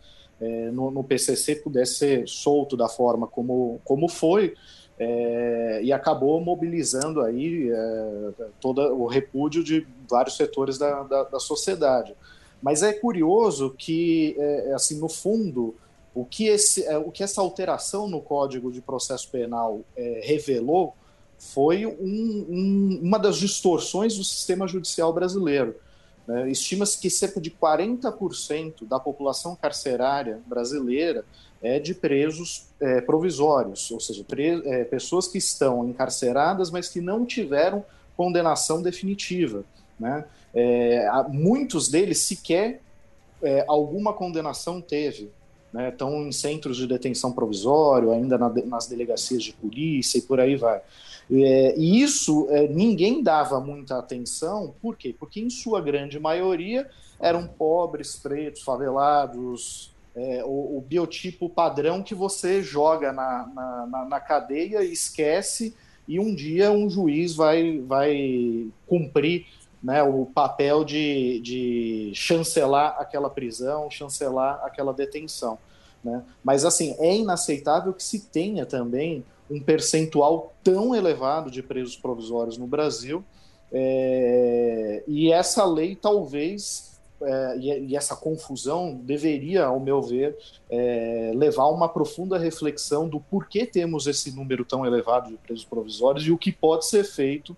no, 0.72 0.90
no 0.90 1.04
PCC, 1.04 1.56
pudesse 1.56 1.96
ser 1.96 2.26
solto 2.26 2.74
da 2.74 2.88
forma 2.88 3.26
como, 3.26 3.78
como 3.84 4.08
foi, 4.08 4.54
é, 5.00 5.80
e 5.82 5.92
acabou 5.94 6.38
mobilizando 6.42 7.22
aí 7.22 7.70
é, 7.70 8.44
todo 8.60 8.80
o 8.94 9.06
repúdio 9.06 9.64
de 9.64 9.86
vários 10.08 10.36
setores 10.36 10.76
da, 10.76 11.02
da, 11.04 11.24
da 11.24 11.40
sociedade. 11.40 12.14
Mas 12.60 12.82
é 12.82 12.92
curioso 12.92 13.74
que, 13.78 14.36
é, 14.38 14.74
assim, 14.74 15.00
no 15.00 15.08
fundo, 15.08 15.74
o 16.14 16.24
que, 16.26 16.46
esse, 16.48 16.84
é, 16.84 16.98
o 16.98 17.10
que 17.10 17.22
essa 17.22 17.40
alteração 17.40 18.08
no 18.08 18.20
Código 18.20 18.70
de 18.70 18.82
Processo 18.82 19.30
Penal 19.30 19.80
é, 19.96 20.20
revelou 20.22 20.94
foi 21.40 21.86
um, 21.86 21.90
um, 21.90 23.00
uma 23.02 23.18
das 23.18 23.38
distorções 23.38 24.16
do 24.16 24.22
sistema 24.22 24.68
judicial 24.68 25.10
brasileiro. 25.10 25.74
Né? 26.28 26.50
Estima-se 26.50 27.00
que 27.00 27.08
cerca 27.08 27.40
de 27.40 27.50
40% 27.50 28.86
da 28.86 29.00
população 29.00 29.56
carcerária 29.56 30.40
brasileira 30.46 31.24
é 31.62 31.78
de 31.78 31.94
presos 31.94 32.66
é, 32.78 33.00
provisórios, 33.00 33.90
ou 33.90 33.98
seja, 33.98 34.24
é, 34.64 34.84
pessoas 34.84 35.26
que 35.26 35.38
estão 35.38 35.88
encarceradas, 35.88 36.70
mas 36.70 36.88
que 36.88 37.00
não 37.00 37.24
tiveram 37.24 37.84
condenação 38.16 38.82
definitiva. 38.82 39.64
Né? 39.98 40.24
É, 40.54 41.08
muitos 41.30 41.88
deles 41.88 42.18
sequer 42.18 42.82
é, 43.42 43.64
alguma 43.66 44.12
condenação 44.12 44.80
teve. 44.80 45.30
Né? 45.72 45.88
Estão 45.88 46.26
em 46.26 46.32
centros 46.32 46.76
de 46.76 46.86
detenção 46.86 47.32
provisório, 47.32 48.10
ainda 48.10 48.36
na, 48.36 48.48
nas 48.48 48.86
delegacias 48.86 49.42
de 49.42 49.52
polícia 49.52 50.18
e 50.18 50.22
por 50.22 50.38
aí 50.38 50.56
vai. 50.56 50.82
É, 51.32 51.74
e 51.78 52.02
isso 52.02 52.48
é, 52.50 52.66
ninguém 52.66 53.22
dava 53.22 53.60
muita 53.60 53.98
atenção, 53.98 54.74
por 54.82 54.96
quê? 54.96 55.14
Porque 55.16 55.40
em 55.40 55.48
sua 55.48 55.80
grande 55.80 56.18
maioria 56.18 56.90
eram 57.20 57.46
pobres, 57.46 58.16
pretos, 58.16 58.62
favelados, 58.62 59.92
é, 60.16 60.42
o, 60.44 60.78
o, 60.78 60.84
biotipo 60.86 61.48
padrão 61.48 62.02
que 62.02 62.16
você 62.16 62.62
joga 62.62 63.12
na, 63.12 63.48
na, 63.54 63.86
na, 63.86 64.04
na 64.06 64.20
cadeia 64.20 64.82
e 64.82 64.92
esquece, 64.92 65.74
e 66.08 66.18
um 66.18 66.34
dia 66.34 66.72
um 66.72 66.90
juiz 66.90 67.36
vai, 67.36 67.78
vai 67.78 68.66
cumprir 68.88 69.46
né, 69.80 70.02
o 70.02 70.26
papel 70.26 70.84
de, 70.84 71.40
de 71.40 72.10
chancelar 72.14 72.96
aquela 72.98 73.30
prisão, 73.30 73.88
chancelar 73.88 74.60
aquela 74.64 74.92
detenção. 74.92 75.58
Né? 76.02 76.22
Mas, 76.42 76.64
assim, 76.64 76.96
é 76.98 77.16
inaceitável 77.16 77.92
que 77.92 78.02
se 78.02 78.20
tenha 78.20 78.66
também 78.66 79.24
um 79.50 79.60
percentual 79.60 80.52
tão 80.62 80.94
elevado 80.94 81.50
de 81.50 81.62
presos 81.62 81.96
provisórios 81.96 82.56
no 82.56 82.66
Brasil, 82.66 83.24
é, 83.72 85.02
e 85.06 85.32
essa 85.32 85.64
lei 85.64 85.94
talvez, 85.94 86.98
é, 87.22 87.56
e, 87.58 87.86
e, 87.88 87.96
essa 87.96 88.16
confusão 88.16 88.94
deveria, 89.02 89.66
ao 89.66 89.78
meu 89.78 90.00
ver, 90.00 90.36
é, 90.68 91.32
levar 91.34 91.64
a 91.64 91.70
uma 91.70 91.88
profunda 91.88 92.38
reflexão 92.38 93.08
do 93.08 93.20
porquê 93.20 93.66
temos 93.66 94.06
esse 94.06 94.34
número 94.34 94.64
tão 94.64 94.86
elevado 94.86 95.30
de 95.30 95.36
presos 95.36 95.64
provisórios 95.64 96.26
e 96.26 96.32
o 96.32 96.38
que 96.38 96.50
pode 96.50 96.86
ser 96.86 97.04
feito 97.04 97.56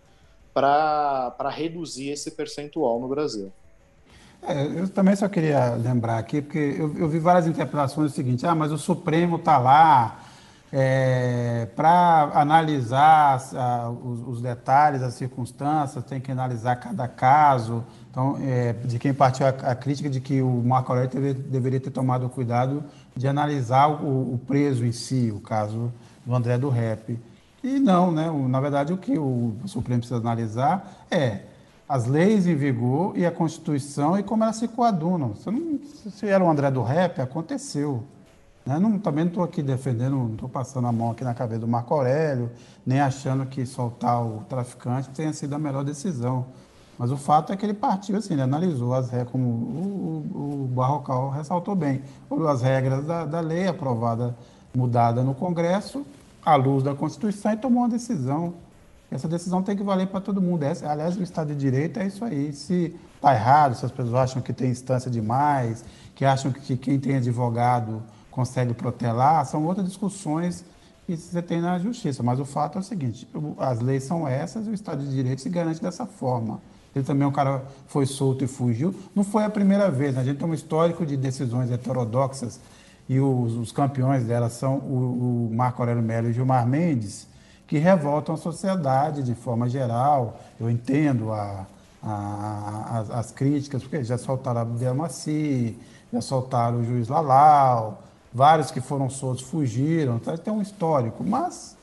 para 0.52 1.48
reduzir 1.50 2.10
esse 2.10 2.30
percentual 2.30 3.00
no 3.00 3.08
Brasil. 3.08 3.50
É, 4.42 4.80
eu 4.80 4.88
também 4.88 5.14
só 5.14 5.28
queria 5.28 5.76
lembrar 5.76 6.18
aqui, 6.18 6.42
porque 6.42 6.58
eu, 6.58 6.94
eu 6.98 7.08
vi 7.08 7.18
várias 7.20 7.46
interpretações 7.46 8.10
do 8.10 8.14
seguinte: 8.14 8.44
ah, 8.44 8.54
mas 8.54 8.72
o 8.72 8.78
Supremo 8.78 9.36
está 9.36 9.56
lá 9.56 10.31
é, 10.72 11.68
para 11.76 12.30
analisar 12.34 13.38
a, 13.54 13.90
os, 13.90 14.26
os, 14.26 14.40
detalhes, 14.40 15.02
as 15.02 15.12
circunstâncias, 15.14 16.02
tem 16.04 16.18
que 16.18 16.32
analisar 16.32 16.76
cada 16.76 17.06
caso. 17.06 17.84
Então, 18.10 18.38
é, 18.40 18.72
de 18.72 18.98
quem 18.98 19.12
partiu 19.12 19.46
a, 19.46 19.50
a, 19.50 19.74
crítica 19.74 20.08
de 20.08 20.18
que 20.18 20.40
o 20.40 20.62
Marco 20.64 20.90
Aurélio 20.90 21.10
teve, 21.10 21.34
deveria 21.34 21.78
ter 21.78 21.90
tomado 21.90 22.26
cuidado 22.30 22.82
de 23.14 23.28
analisar 23.28 23.88
o, 23.88 24.34
o 24.34 24.40
preso 24.46 24.86
em 24.86 24.92
si, 24.92 25.30
o 25.30 25.40
caso 25.40 25.92
do 26.24 26.34
André 26.34 26.56
do 26.56 26.70
Rep. 26.70 27.18
E 27.62 27.78
não, 27.78 28.10
né? 28.10 28.30
Na 28.48 28.60
verdade, 28.60 28.92
o 28.94 28.96
que 28.96 29.18
o 29.18 29.54
Supremo 29.66 30.00
precisa 30.00 30.18
analisar 30.18 31.04
é 31.10 31.42
as 31.86 32.06
leis 32.06 32.46
em 32.46 32.56
vigor 32.56 33.12
e 33.16 33.26
a 33.26 33.30
Constituição 33.30 34.18
e 34.18 34.22
como 34.22 34.42
elas 34.42 34.56
se 34.56 34.66
coadunam. 34.66 35.34
Se, 35.36 35.50
não, 35.50 35.78
se 36.10 36.26
era 36.26 36.42
o 36.42 36.50
André 36.50 36.70
do 36.70 36.82
Rap, 36.82 37.20
aconteceu. 37.20 38.02
Né? 38.64 38.78
Não, 38.78 38.98
também 38.98 39.24
não 39.24 39.30
estou 39.30 39.44
aqui 39.44 39.62
defendendo, 39.62 40.16
não 40.16 40.32
estou 40.32 40.48
passando 40.48 40.86
a 40.86 40.92
mão 40.92 41.10
aqui 41.10 41.24
na 41.24 41.34
cabeça 41.34 41.60
do 41.60 41.68
Marco 41.68 41.94
Aurélio, 41.94 42.50
nem 42.86 43.00
achando 43.00 43.46
que 43.46 43.66
soltar 43.66 44.24
o 44.24 44.44
traficante 44.48 45.10
tenha 45.10 45.32
sido 45.32 45.54
a 45.54 45.58
melhor 45.58 45.84
decisão. 45.84 46.46
Mas 46.98 47.10
o 47.10 47.16
fato 47.16 47.52
é 47.52 47.56
que 47.56 47.66
ele 47.66 47.74
partiu 47.74 48.16
assim, 48.16 48.34
ele 48.34 48.42
analisou 48.42 48.94
as 48.94 49.10
regras, 49.10 49.30
como 49.30 49.44
o, 49.44 50.26
o, 50.34 50.64
o 50.64 50.68
Barrocal 50.68 51.30
ressaltou 51.30 51.74
bem, 51.74 52.02
as 52.48 52.62
regras 52.62 53.04
da, 53.04 53.24
da 53.24 53.40
lei 53.40 53.66
aprovada, 53.66 54.36
mudada 54.74 55.22
no 55.22 55.34
Congresso, 55.34 56.06
à 56.44 56.54
luz 56.54 56.82
da 56.82 56.94
Constituição 56.94 57.52
e 57.52 57.56
tomou 57.56 57.82
uma 57.82 57.88
decisão. 57.88 58.54
Essa 59.10 59.28
decisão 59.28 59.62
tem 59.62 59.76
que 59.76 59.82
valer 59.82 60.06
para 60.06 60.20
todo 60.20 60.40
mundo. 60.40 60.62
Essa, 60.62 60.90
aliás, 60.90 61.16
o 61.16 61.22
Estado 61.22 61.48
de 61.48 61.56
Direito 61.56 61.98
é 61.98 62.06
isso 62.06 62.24
aí. 62.24 62.52
Se 62.52 62.94
está 63.16 63.34
errado, 63.34 63.74
se 63.74 63.84
as 63.84 63.92
pessoas 63.92 64.14
acham 64.14 64.40
que 64.40 64.52
tem 64.52 64.70
instância 64.70 65.10
demais, 65.10 65.84
que 66.14 66.24
acham 66.24 66.50
que 66.50 66.76
quem 66.76 66.98
tem 66.98 67.16
advogado 67.16 68.02
consegue 68.32 68.74
protelar, 68.74 69.46
são 69.46 69.64
outras 69.64 69.86
discussões 69.86 70.64
que 71.06 71.16
você 71.16 71.40
tem 71.40 71.60
na 71.60 71.78
justiça. 71.78 72.22
Mas 72.22 72.40
o 72.40 72.44
fato 72.44 72.78
é 72.78 72.80
o 72.80 72.84
seguinte: 72.84 73.28
as 73.58 73.80
leis 73.80 74.02
são 74.02 74.26
essas 74.26 74.66
o 74.66 74.72
Estado 74.72 75.04
de 75.04 75.14
Direito 75.14 75.40
se 75.40 75.48
garante 75.48 75.80
dessa 75.80 76.06
forma. 76.06 76.60
Ele 76.94 77.04
também, 77.04 77.26
um 77.26 77.32
cara 77.32 77.62
foi 77.86 78.04
solto 78.04 78.44
e 78.44 78.46
fugiu. 78.46 78.94
Não 79.14 79.24
foi 79.24 79.44
a 79.44 79.50
primeira 79.50 79.90
vez. 79.90 80.14
Né? 80.14 80.20
A 80.20 80.24
gente 80.24 80.38
tem 80.38 80.48
um 80.48 80.52
histórico 80.52 81.06
de 81.06 81.16
decisões 81.16 81.70
heterodoxas 81.70 82.60
e 83.08 83.18
os, 83.18 83.54
os 83.54 83.72
campeões 83.72 84.24
delas 84.24 84.52
são 84.52 84.76
o, 84.76 85.48
o, 85.50 85.54
Marco 85.54 85.80
Aurélio 85.80 86.02
Melo 86.02 86.28
e 86.28 86.32
Gilmar 86.32 86.66
Mendes, 86.66 87.26
que 87.66 87.78
revoltam 87.78 88.34
a 88.34 88.38
sociedade 88.38 89.22
de 89.22 89.34
forma 89.34 89.68
geral. 89.70 90.38
Eu 90.60 90.70
entendo 90.70 91.32
a, 91.32 91.66
a, 92.02 92.98
as, 92.98 93.10
as, 93.10 93.30
críticas, 93.32 93.82
porque 93.82 94.04
já 94.04 94.18
soltaram 94.18 94.60
Abdel 94.60 94.94
Maci, 94.94 95.78
já 96.12 96.20
soltaram 96.20 96.80
o 96.80 96.84
juiz 96.84 97.08
Lalau, 97.08 98.02
vários 98.32 98.70
que 98.70 98.80
foram 98.80 99.10
soltos 99.10 99.44
fugiram, 99.44 100.16
então 100.16 100.36
tem 100.36 100.52
um 100.52 100.62
histórico, 100.62 101.22
mas 101.22 101.76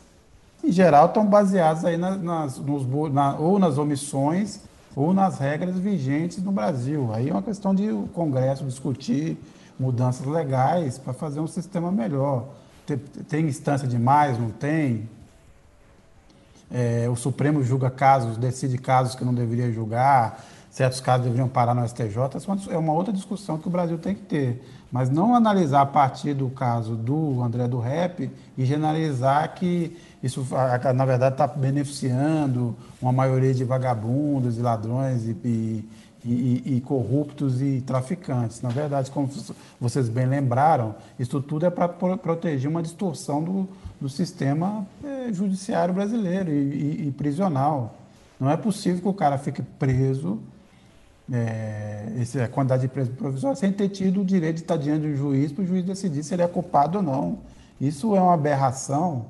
em 0.63 0.71
geral 0.71 1.05
estão 1.05 1.25
baseados 1.25 1.85
aí 1.85 1.97
nas, 1.97 2.21
nas 2.21 2.57
nos, 2.57 2.85
na, 3.12 3.35
ou 3.38 3.59
nas 3.59 3.77
omissões 3.77 4.62
ou 4.95 5.13
nas 5.13 5.38
regras 5.38 5.77
vigentes 5.77 6.41
no 6.43 6.51
Brasil. 6.51 7.12
Aí 7.13 7.29
é 7.29 7.31
uma 7.31 7.43
questão 7.43 7.73
de 7.73 7.91
o 7.91 8.07
Congresso 8.13 8.65
discutir 8.65 9.38
mudanças 9.79 10.25
legais 10.25 10.97
para 10.97 11.13
fazer 11.13 11.39
um 11.39 11.47
sistema 11.47 11.91
melhor. 11.91 12.45
Tem, 12.85 12.97
tem 12.97 13.45
instância 13.45 13.88
demais, 13.88 14.38
não 14.38 14.49
tem? 14.49 15.07
É, 16.71 17.07
o 17.09 17.15
Supremo 17.15 17.63
julga 17.63 17.89
casos, 17.89 18.38
decide 18.38 18.77
casos 18.77 19.15
que 19.15 19.23
não 19.23 19.33
deveria 19.33 19.71
julgar, 19.71 20.43
certos 20.69 20.99
casos 20.99 21.23
deveriam 21.23 21.47
parar 21.47 21.73
no 21.73 21.88
STJ. 21.88 22.17
É 22.69 22.77
uma 22.77 22.93
outra 22.93 23.13
discussão 23.13 23.57
que 23.57 23.67
o 23.67 23.71
Brasil 23.71 23.97
tem 23.97 24.13
que 24.13 24.21
ter. 24.21 24.63
Mas 24.91 25.10
não 25.10 25.36
analisar 25.36 25.82
a 25.82 25.86
partir 25.86 26.34
do 26.34 26.49
caso 26.49 26.95
do 26.95 27.43
André 27.43 27.67
do 27.67 27.80
Rep 27.80 28.32
e 28.58 28.65
generalizar 28.65 29.54
que 29.54 29.95
isso, 30.21 30.45
na 30.95 31.06
verdade, 31.06 31.36
está 31.36 31.45
beneficiando 31.47 32.75
uma 33.02 33.12
maioria 33.12 33.54
de 33.54 33.63
vagabundos 33.63 34.58
e 34.58 34.62
ladrões 34.62 35.25
e, 35.25 35.38
e 35.45 35.89
e, 36.23 36.75
e, 36.75 36.82
corruptos 36.82 37.62
e 37.62 37.82
traficantes. 37.82 38.62
Na 38.62 38.69
verdade, 38.69 39.10
como 39.12 39.30
vocês 39.80 40.10
bem 40.10 40.25
lembraram, 40.25 40.95
isso 41.17 41.41
tudo 41.41 41.65
é 41.65 41.69
para 41.69 41.88
proteger 41.88 42.69
uma 42.69 42.82
distorção 42.82 43.43
do, 43.43 43.69
do 43.99 44.10
sistema 44.10 44.86
é, 45.04 45.32
judiciário 45.32 45.93
brasileiro 45.93 46.52
e, 46.52 47.08
e, 47.08 47.12
prisional. 47.12 47.95
Não 48.39 48.49
é 48.49 48.58
possível 48.58 49.02
que 49.02 49.08
o 49.08 49.13
cara 49.13 49.38
fique 49.38 49.62
preso, 49.62 50.39
é, 51.31 52.13
essa 52.19 52.47
quantidade 52.47 52.83
de 52.83 52.87
preso 52.87 53.11
provisório, 53.11 53.57
sem 53.57 53.71
ter 53.71 53.89
tido 53.89 54.21
o 54.21 54.25
direito 54.25 54.57
de 54.57 54.61
estar 54.61 54.77
diante 54.77 55.01
de 55.01 55.07
um 55.07 55.15
juiz 55.15 55.51
para 55.51 55.63
o 55.63 55.67
juiz 55.67 55.83
decidir 55.83 56.23
se 56.23 56.33
ele 56.33 56.41
é 56.41 56.47
culpado 56.47 56.97
ou 56.97 57.03
não. 57.03 57.39
Isso 57.79 58.15
é 58.15 58.21
uma 58.21 58.33
aberração 58.33 59.25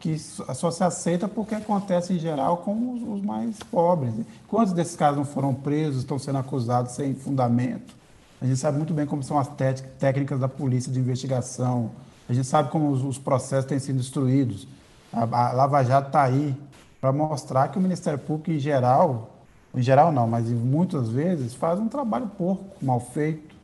que 0.00 0.16
só 0.18 0.70
se 0.70 0.82
aceita 0.84 1.26
porque 1.26 1.54
acontece 1.54 2.12
em 2.12 2.18
geral 2.18 2.58
com 2.58 2.94
os, 2.94 3.02
os, 3.02 3.22
mais 3.24 3.58
pobres. 3.64 4.14
Quantos 4.46 4.72
desses 4.72 4.96
casos 4.96 5.16
não 5.16 5.24
foram 5.24 5.52
presos, 5.52 5.98
estão 6.02 6.18
sendo 6.18 6.38
acusados 6.38 6.92
sem 6.92 7.14
fundamento? 7.14 7.94
A 8.40 8.46
gente 8.46 8.58
sabe 8.58 8.76
muito 8.76 8.94
bem 8.94 9.06
como 9.06 9.22
são 9.22 9.38
as 9.38 9.48
técnicas 9.98 10.38
da 10.38 10.48
polícia 10.48 10.92
de 10.92 11.00
investigação, 11.00 11.90
a 12.28 12.32
gente 12.32 12.46
sabe 12.46 12.70
como 12.70 12.90
os, 12.90 13.02
os 13.02 13.18
processos 13.18 13.64
têm 13.64 13.78
sido 13.78 13.96
destruídos. 13.96 14.68
A, 15.12 15.22
a 15.22 15.52
Lava 15.52 15.82
Jato 15.82 16.08
está 16.08 16.22
aí 16.22 16.54
para 17.00 17.10
mostrar 17.12 17.68
que 17.68 17.78
o 17.78 17.80
Ministério 17.80 18.18
Público, 18.18 18.52
em 18.52 18.58
geral, 18.58 19.37
em 19.78 19.82
geral 19.82 20.10
não, 20.10 20.26
mas 20.26 20.48
muitas 20.48 21.08
vezes, 21.08 21.54
faz 21.54 21.78
um 21.78 21.88
trabalho 21.88 22.26
porco, 22.36 22.84
mal 22.84 22.98
feito, 22.98 23.54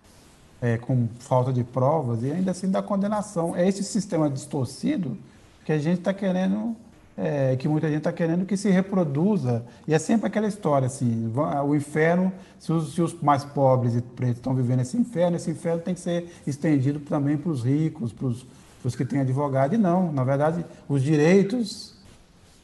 é, 0.62 0.78
com 0.78 1.08
falta 1.18 1.52
de 1.52 1.64
provas 1.64 2.22
e 2.22 2.30
ainda 2.30 2.52
assim 2.52 2.70
dá 2.70 2.80
condenação. 2.80 3.56
É 3.56 3.66
esse 3.66 3.82
sistema 3.82 4.30
distorcido 4.30 5.18
que 5.64 5.72
a 5.72 5.78
gente 5.78 5.98
está 5.98 6.14
querendo, 6.14 6.76
é, 7.18 7.56
que 7.56 7.68
muita 7.68 7.88
gente 7.88 7.98
está 7.98 8.12
querendo 8.12 8.46
que 8.46 8.56
se 8.56 8.70
reproduza. 8.70 9.64
E 9.88 9.92
é 9.92 9.98
sempre 9.98 10.28
aquela 10.28 10.46
história, 10.46 10.86
assim, 10.86 11.32
o 11.66 11.74
inferno, 11.74 12.32
se 12.60 12.72
os, 12.72 12.94
se 12.94 13.02
os 13.02 13.20
mais 13.20 13.44
pobres 13.44 13.96
e 13.96 14.00
pretos 14.00 14.36
estão 14.36 14.54
vivendo 14.54 14.80
esse 14.80 14.96
inferno, 14.96 15.36
esse 15.36 15.50
inferno 15.50 15.82
tem 15.82 15.94
que 15.94 16.00
ser 16.00 16.32
estendido 16.46 17.00
também 17.00 17.36
para 17.36 17.50
os 17.50 17.64
ricos, 17.64 18.12
para 18.12 18.28
os 18.28 18.96
que 18.96 19.04
têm 19.04 19.20
advogado 19.20 19.74
e 19.74 19.78
não. 19.78 20.12
Na 20.12 20.22
verdade, 20.22 20.64
os 20.88 21.02
direitos 21.02 21.94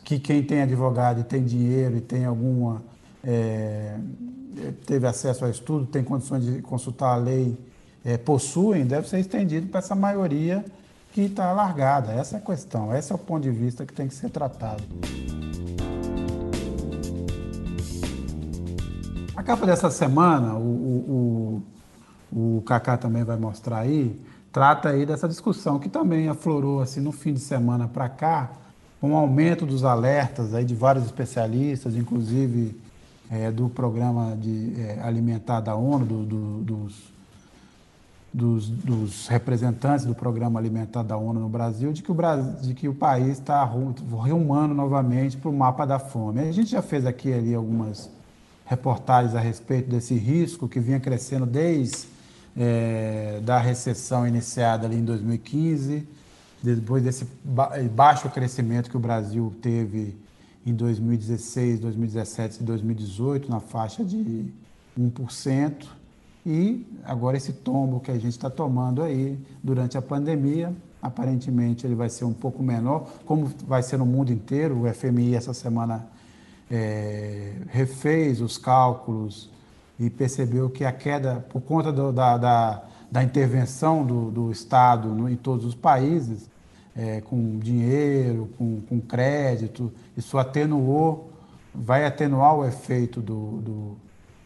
que 0.04 0.18
quem 0.18 0.42
tem 0.42 0.62
advogado 0.62 1.20
e 1.20 1.24
tem 1.24 1.44
dinheiro 1.44 1.96
e 1.96 2.00
tem 2.00 2.24
alguma. 2.24 2.82
É, 3.22 3.96
teve 4.86 5.06
acesso 5.06 5.44
ao 5.44 5.50
estudo, 5.50 5.86
tem 5.86 6.02
condições 6.02 6.44
de 6.44 6.62
consultar 6.62 7.14
a 7.14 7.16
lei, 7.16 7.56
é, 8.04 8.16
possuem, 8.16 8.86
deve 8.86 9.08
ser 9.08 9.18
estendido 9.18 9.68
para 9.68 9.78
essa 9.78 9.94
maioria 9.94 10.64
que 11.12 11.22
está 11.22 11.52
largada. 11.52 12.12
Essa 12.12 12.36
é 12.36 12.38
a 12.38 12.42
questão, 12.42 12.94
esse 12.94 13.12
é 13.12 13.14
o 13.14 13.18
ponto 13.18 13.42
de 13.42 13.50
vista 13.50 13.84
que 13.84 13.92
tem 13.92 14.08
que 14.08 14.14
ser 14.14 14.30
tratado. 14.30 14.82
A 19.36 19.42
capa 19.42 19.66
dessa 19.66 19.90
semana, 19.90 20.54
o, 20.54 21.62
o, 22.32 22.56
o 22.58 22.62
Kaká 22.62 22.96
também 22.96 23.24
vai 23.24 23.36
mostrar 23.36 23.78
aí, 23.78 24.20
trata 24.52 24.90
aí 24.90 25.06
dessa 25.06 25.26
discussão 25.26 25.78
que 25.78 25.88
também 25.88 26.28
aflorou 26.28 26.80
assim 26.80 27.00
no 27.00 27.10
fim 27.10 27.32
de 27.32 27.40
semana 27.40 27.88
para 27.88 28.08
cá, 28.08 28.50
com 29.00 29.12
um 29.12 29.16
aumento 29.16 29.64
dos 29.64 29.82
alertas 29.82 30.54
aí 30.54 30.64
de 30.64 30.74
vários 30.74 31.06
especialistas, 31.06 31.96
inclusive 31.96 32.78
é, 33.30 33.50
do 33.50 33.68
programa 33.68 34.36
de, 34.36 34.74
é, 34.80 35.00
alimentar 35.02 35.60
da 35.60 35.76
ONU, 35.76 36.04
do, 36.04 36.24
do, 36.24 36.58
dos, 36.62 37.12
dos, 38.32 38.68
dos, 38.68 39.28
representantes 39.28 40.04
do 40.04 40.14
programa 40.14 40.58
alimentar 40.58 41.04
da 41.04 41.16
ONU 41.16 41.38
no 41.38 41.48
Brasil, 41.48 41.92
de 41.92 42.02
que 42.02 42.10
o, 42.10 42.14
Brasil, 42.14 42.52
de 42.60 42.74
que 42.74 42.88
o 42.88 42.94
país 42.94 43.38
está 43.38 43.62
rumando 43.62 44.74
novamente 44.74 45.36
para 45.36 45.48
o 45.48 45.52
mapa 45.52 45.86
da 45.86 45.98
fome. 45.98 46.40
A 46.40 46.52
gente 46.52 46.70
já 46.70 46.82
fez 46.82 47.06
aqui 47.06 47.32
ali 47.32 47.54
algumas 47.54 48.10
reportagens 48.66 49.34
a 49.34 49.40
respeito 49.40 49.88
desse 49.88 50.14
risco 50.14 50.68
que 50.68 50.80
vinha 50.80 50.98
crescendo 50.98 51.46
desde 51.46 52.08
é, 52.56 53.40
da 53.44 53.58
recessão 53.58 54.26
iniciada 54.26 54.86
ali 54.86 54.96
em 54.96 55.04
2015, 55.04 56.06
depois 56.62 57.02
desse 57.02 57.26
baixo 57.94 58.28
crescimento 58.28 58.90
que 58.90 58.96
o 58.96 59.00
Brasil 59.00 59.54
teve 59.62 60.16
em 60.64 60.74
2016, 60.74 61.80
2017 61.80 62.60
e 62.60 62.64
2018, 62.64 63.50
na 63.50 63.60
faixa 63.60 64.04
de 64.04 64.52
1%, 64.98 65.86
e 66.44 66.86
agora 67.04 67.36
esse 67.36 67.52
tombo 67.52 68.00
que 68.00 68.10
a 68.10 68.14
gente 68.14 68.30
está 68.30 68.48
tomando 68.48 69.02
aí 69.02 69.38
durante 69.62 69.96
a 69.96 70.02
pandemia, 70.02 70.74
aparentemente 71.02 71.86
ele 71.86 71.94
vai 71.94 72.08
ser 72.08 72.24
um 72.24 72.32
pouco 72.32 72.62
menor, 72.62 73.10
como 73.24 73.50
vai 73.66 73.82
ser 73.82 73.96
no 73.96 74.06
mundo 74.06 74.32
inteiro, 74.32 74.82
o 74.82 74.92
FMI 74.92 75.34
essa 75.34 75.54
semana 75.54 76.06
é, 76.70 77.54
refez 77.68 78.40
os 78.40 78.58
cálculos 78.58 79.50
e 79.98 80.08
percebeu 80.08 80.70
que 80.70 80.84
a 80.84 80.92
queda, 80.92 81.44
por 81.50 81.60
conta 81.60 81.92
do, 81.92 82.12
da, 82.12 82.38
da, 82.38 82.82
da, 83.10 83.22
intervenção 83.22 84.04
do, 84.04 84.30
do 84.30 84.50
Estado 84.50 85.08
no, 85.08 85.28
em 85.28 85.36
todos 85.36 85.64
os 85.64 85.74
países, 85.74 86.49
é, 87.00 87.22
com 87.22 87.58
dinheiro, 87.58 88.50
com, 88.58 88.82
com, 88.82 89.00
crédito, 89.00 89.90
isso 90.14 90.36
atenuou, 90.36 91.32
vai 91.74 92.04
atenuar 92.04 92.54
o 92.54 92.66
efeito 92.66 93.22
do, 93.22 93.62
do 93.62 93.96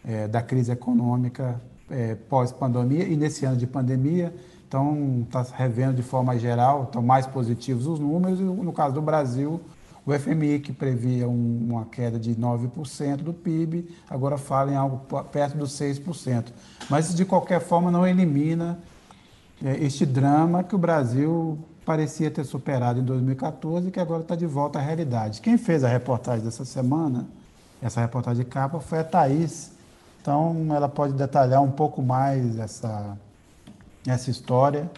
é, 0.05 0.29
da 0.29 0.41
crise 0.41 0.71
econômica 0.71 1.61
é, 1.91 2.15
pós-pandemia 2.15 3.05
e 3.09 3.17
nesse 3.17 3.45
ano 3.45 3.57
de 3.57 3.67
pandemia. 3.67 4.33
Então, 4.69 5.25
está 5.25 5.45
revendo 5.57 5.95
de 5.95 6.03
forma 6.03 6.39
geral, 6.39 6.85
estão 6.85 7.03
mais 7.03 7.27
positivos 7.27 7.89
os 7.89 7.99
números, 7.99 8.39
e 8.39 8.43
no 8.45 8.73
caso 8.73 8.95
do 8.95 9.03
Brasil, 9.03 9.61
o 10.07 10.13
FMI, 10.13 10.61
que 10.61 10.73
previa 10.73 11.29
um, 11.29 11.67
uma 11.71 11.87
queda 11.87 12.21
de 12.21 12.37
9% 12.37 13.17
do 13.17 13.33
PIB, 13.33 13.89
agora 14.09 14.37
fala 14.37 14.71
em 14.71 14.77
algo 14.77 15.01
perto 15.33 15.57
dos 15.57 15.73
6%. 15.73 16.47
Mas, 16.89 17.15
de 17.15 17.25
qualquer 17.25 17.61
forma, 17.61 17.91
não 17.91 18.07
elimina 18.07 18.79
é, 19.65 19.77
este 19.85 20.07
drama 20.07 20.63
que 20.63 20.75
o 20.75 20.79
Brasil 20.79 21.59
parecia 21.85 22.31
ter 22.31 22.45
superado 22.45 22.99
em 22.99 23.05
2014 23.05 23.89
e 23.89 23.91
que 23.91 24.01
agora 24.01 24.23
está 24.23 24.35
de 24.35 24.47
volta 24.47 24.79
à 24.79 24.83
realidade. 24.83 25.41
Quem 25.41 25.57
fez 25.57 25.85
a 25.85 25.89
reportagem 25.89 26.45
dessa 26.45 26.65
semana, 26.65 27.27
essa 27.81 28.01
reportagem 28.01 28.45
de 28.45 28.51
capa, 28.51 28.81
foi 28.81 29.01
a 29.01 29.05
Thaís. 29.05 29.73
Então, 30.21 30.67
ela 30.75 30.89
pode 30.89 31.13
detalhar 31.13 31.63
um 31.63 31.71
pouco 31.71 32.03
mais 32.03 32.59
essa, 32.59 33.17
essa 34.07 34.31
história. 34.31 34.91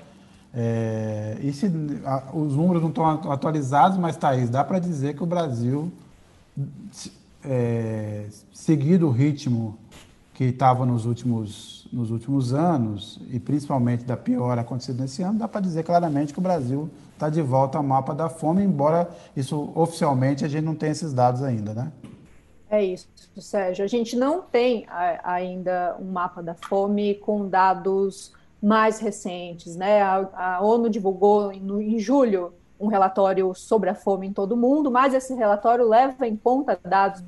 É, 0.54 1.36
e 1.42 1.52
se, 1.52 1.70
a, 2.04 2.30
os 2.32 2.56
números 2.56 2.80
não 2.80 2.88
estão 2.88 3.04
atualizados, 3.30 3.98
mas, 3.98 4.16
Thaís, 4.16 4.48
dá 4.48 4.64
para 4.64 4.78
dizer 4.78 5.14
que 5.14 5.22
o 5.22 5.26
Brasil, 5.26 5.92
é, 7.44 8.26
seguido 8.54 9.08
o 9.08 9.10
ritmo 9.10 9.76
que 10.32 10.44
estava 10.44 10.86
nos 10.86 11.04
últimos, 11.04 11.75
nos 11.96 12.10
últimos 12.10 12.52
anos, 12.52 13.18
e 13.30 13.40
principalmente 13.40 14.04
da 14.04 14.18
pior 14.18 14.58
acontecida 14.58 15.02
nesse 15.02 15.22
ano, 15.22 15.38
dá 15.38 15.48
para 15.48 15.62
dizer 15.62 15.82
claramente 15.82 16.30
que 16.30 16.38
o 16.38 16.42
Brasil 16.42 16.90
está 17.14 17.30
de 17.30 17.40
volta 17.40 17.78
ao 17.78 17.84
mapa 17.84 18.14
da 18.14 18.28
fome, 18.28 18.62
embora 18.62 19.08
isso 19.34 19.72
oficialmente 19.74 20.44
a 20.44 20.48
gente 20.48 20.62
não 20.62 20.74
tenha 20.74 20.92
esses 20.92 21.14
dados 21.14 21.42
ainda, 21.42 21.72
né? 21.72 21.90
É 22.68 22.84
isso, 22.84 23.08
Sérgio. 23.38 23.82
A 23.82 23.88
gente 23.88 24.14
não 24.14 24.42
tem 24.42 24.84
ainda 25.24 25.96
um 25.98 26.12
mapa 26.12 26.42
da 26.42 26.54
fome 26.54 27.14
com 27.14 27.48
dados 27.48 28.30
mais 28.62 28.98
recentes. 28.98 29.74
Né? 29.74 30.02
A, 30.02 30.58
a 30.58 30.60
ONU 30.62 30.90
divulgou 30.90 31.50
no, 31.56 31.80
em 31.80 31.98
julho 31.98 32.52
um 32.78 32.88
relatório 32.88 33.54
sobre 33.54 33.88
a 33.88 33.94
fome 33.94 34.26
em 34.26 34.32
todo 34.34 34.52
o 34.52 34.56
mundo, 34.56 34.90
mas 34.90 35.14
esse 35.14 35.32
relatório 35.32 35.88
leva 35.88 36.26
em 36.26 36.36
conta 36.36 36.78
dados 36.84 37.24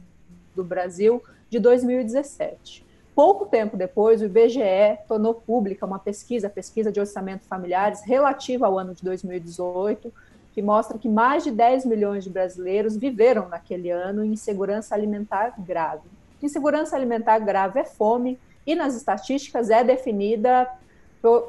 do 0.55 0.62
Brasil 0.62 1.23
de 1.49 1.59
2017. 1.59 2.88
Pouco 3.19 3.47
tempo 3.47 3.77
depois, 3.77 4.23
o 4.23 4.27
IBGE 4.27 4.97
tornou 5.09 5.35
pública 5.35 5.85
uma 5.85 5.99
pesquisa, 5.99 6.49
pesquisa 6.49 6.93
de 6.93 7.01
orçamento 7.01 7.49
familiares, 7.49 8.01
relativa 8.03 8.69
ao 8.69 8.79
ano 8.79 8.95
de 8.95 9.03
2018, 9.03 10.14
que 10.55 10.62
mostra 10.62 10.97
que 10.97 11.09
mais 11.09 11.43
de 11.43 11.51
10 11.51 11.85
milhões 11.85 12.23
de 12.23 12.31
brasileiros 12.31 12.97
viveram 12.97 13.49
naquele 13.49 13.91
ano 13.91 14.25
em 14.25 14.35
insegurança 14.35 14.95
alimentar 14.95 15.55
grave. 15.59 16.05
Insegurança 16.41 16.95
alimentar 16.95 17.41
grave 17.41 17.81
é 17.81 17.85
fome, 17.85 18.39
e 18.64 18.77
nas 18.77 18.95
estatísticas 18.95 19.69
é 19.69 19.83
definida 19.83 20.69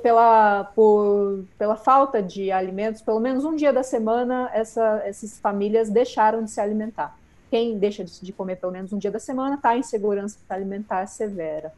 pela, 0.02 0.64
por, 0.74 1.46
pela 1.56 1.76
falta 1.76 2.20
de 2.20 2.52
alimentos, 2.52 3.04
pelo 3.04 3.20
menos 3.20 3.46
um 3.46 3.56
dia 3.56 3.72
da 3.72 3.84
semana, 3.84 4.50
essa, 4.56 5.04
essas 5.06 5.40
famílias 5.40 5.88
deixaram 5.88 6.44
de 6.44 6.50
se 6.50 6.60
alimentar. 6.60 7.19
Quem 7.50 7.78
deixa 7.78 8.04
de, 8.04 8.32
comer 8.32 8.58
pelo 8.58 8.72
menos 8.72 8.94
um 8.94 8.98
dia 8.98 9.12
da 9.12 9.20
semana 9.20 9.56
está 9.56 9.78
em 9.78 9.84
segurança 9.84 10.38
alimentar 10.50 11.06
severa. 11.08 11.74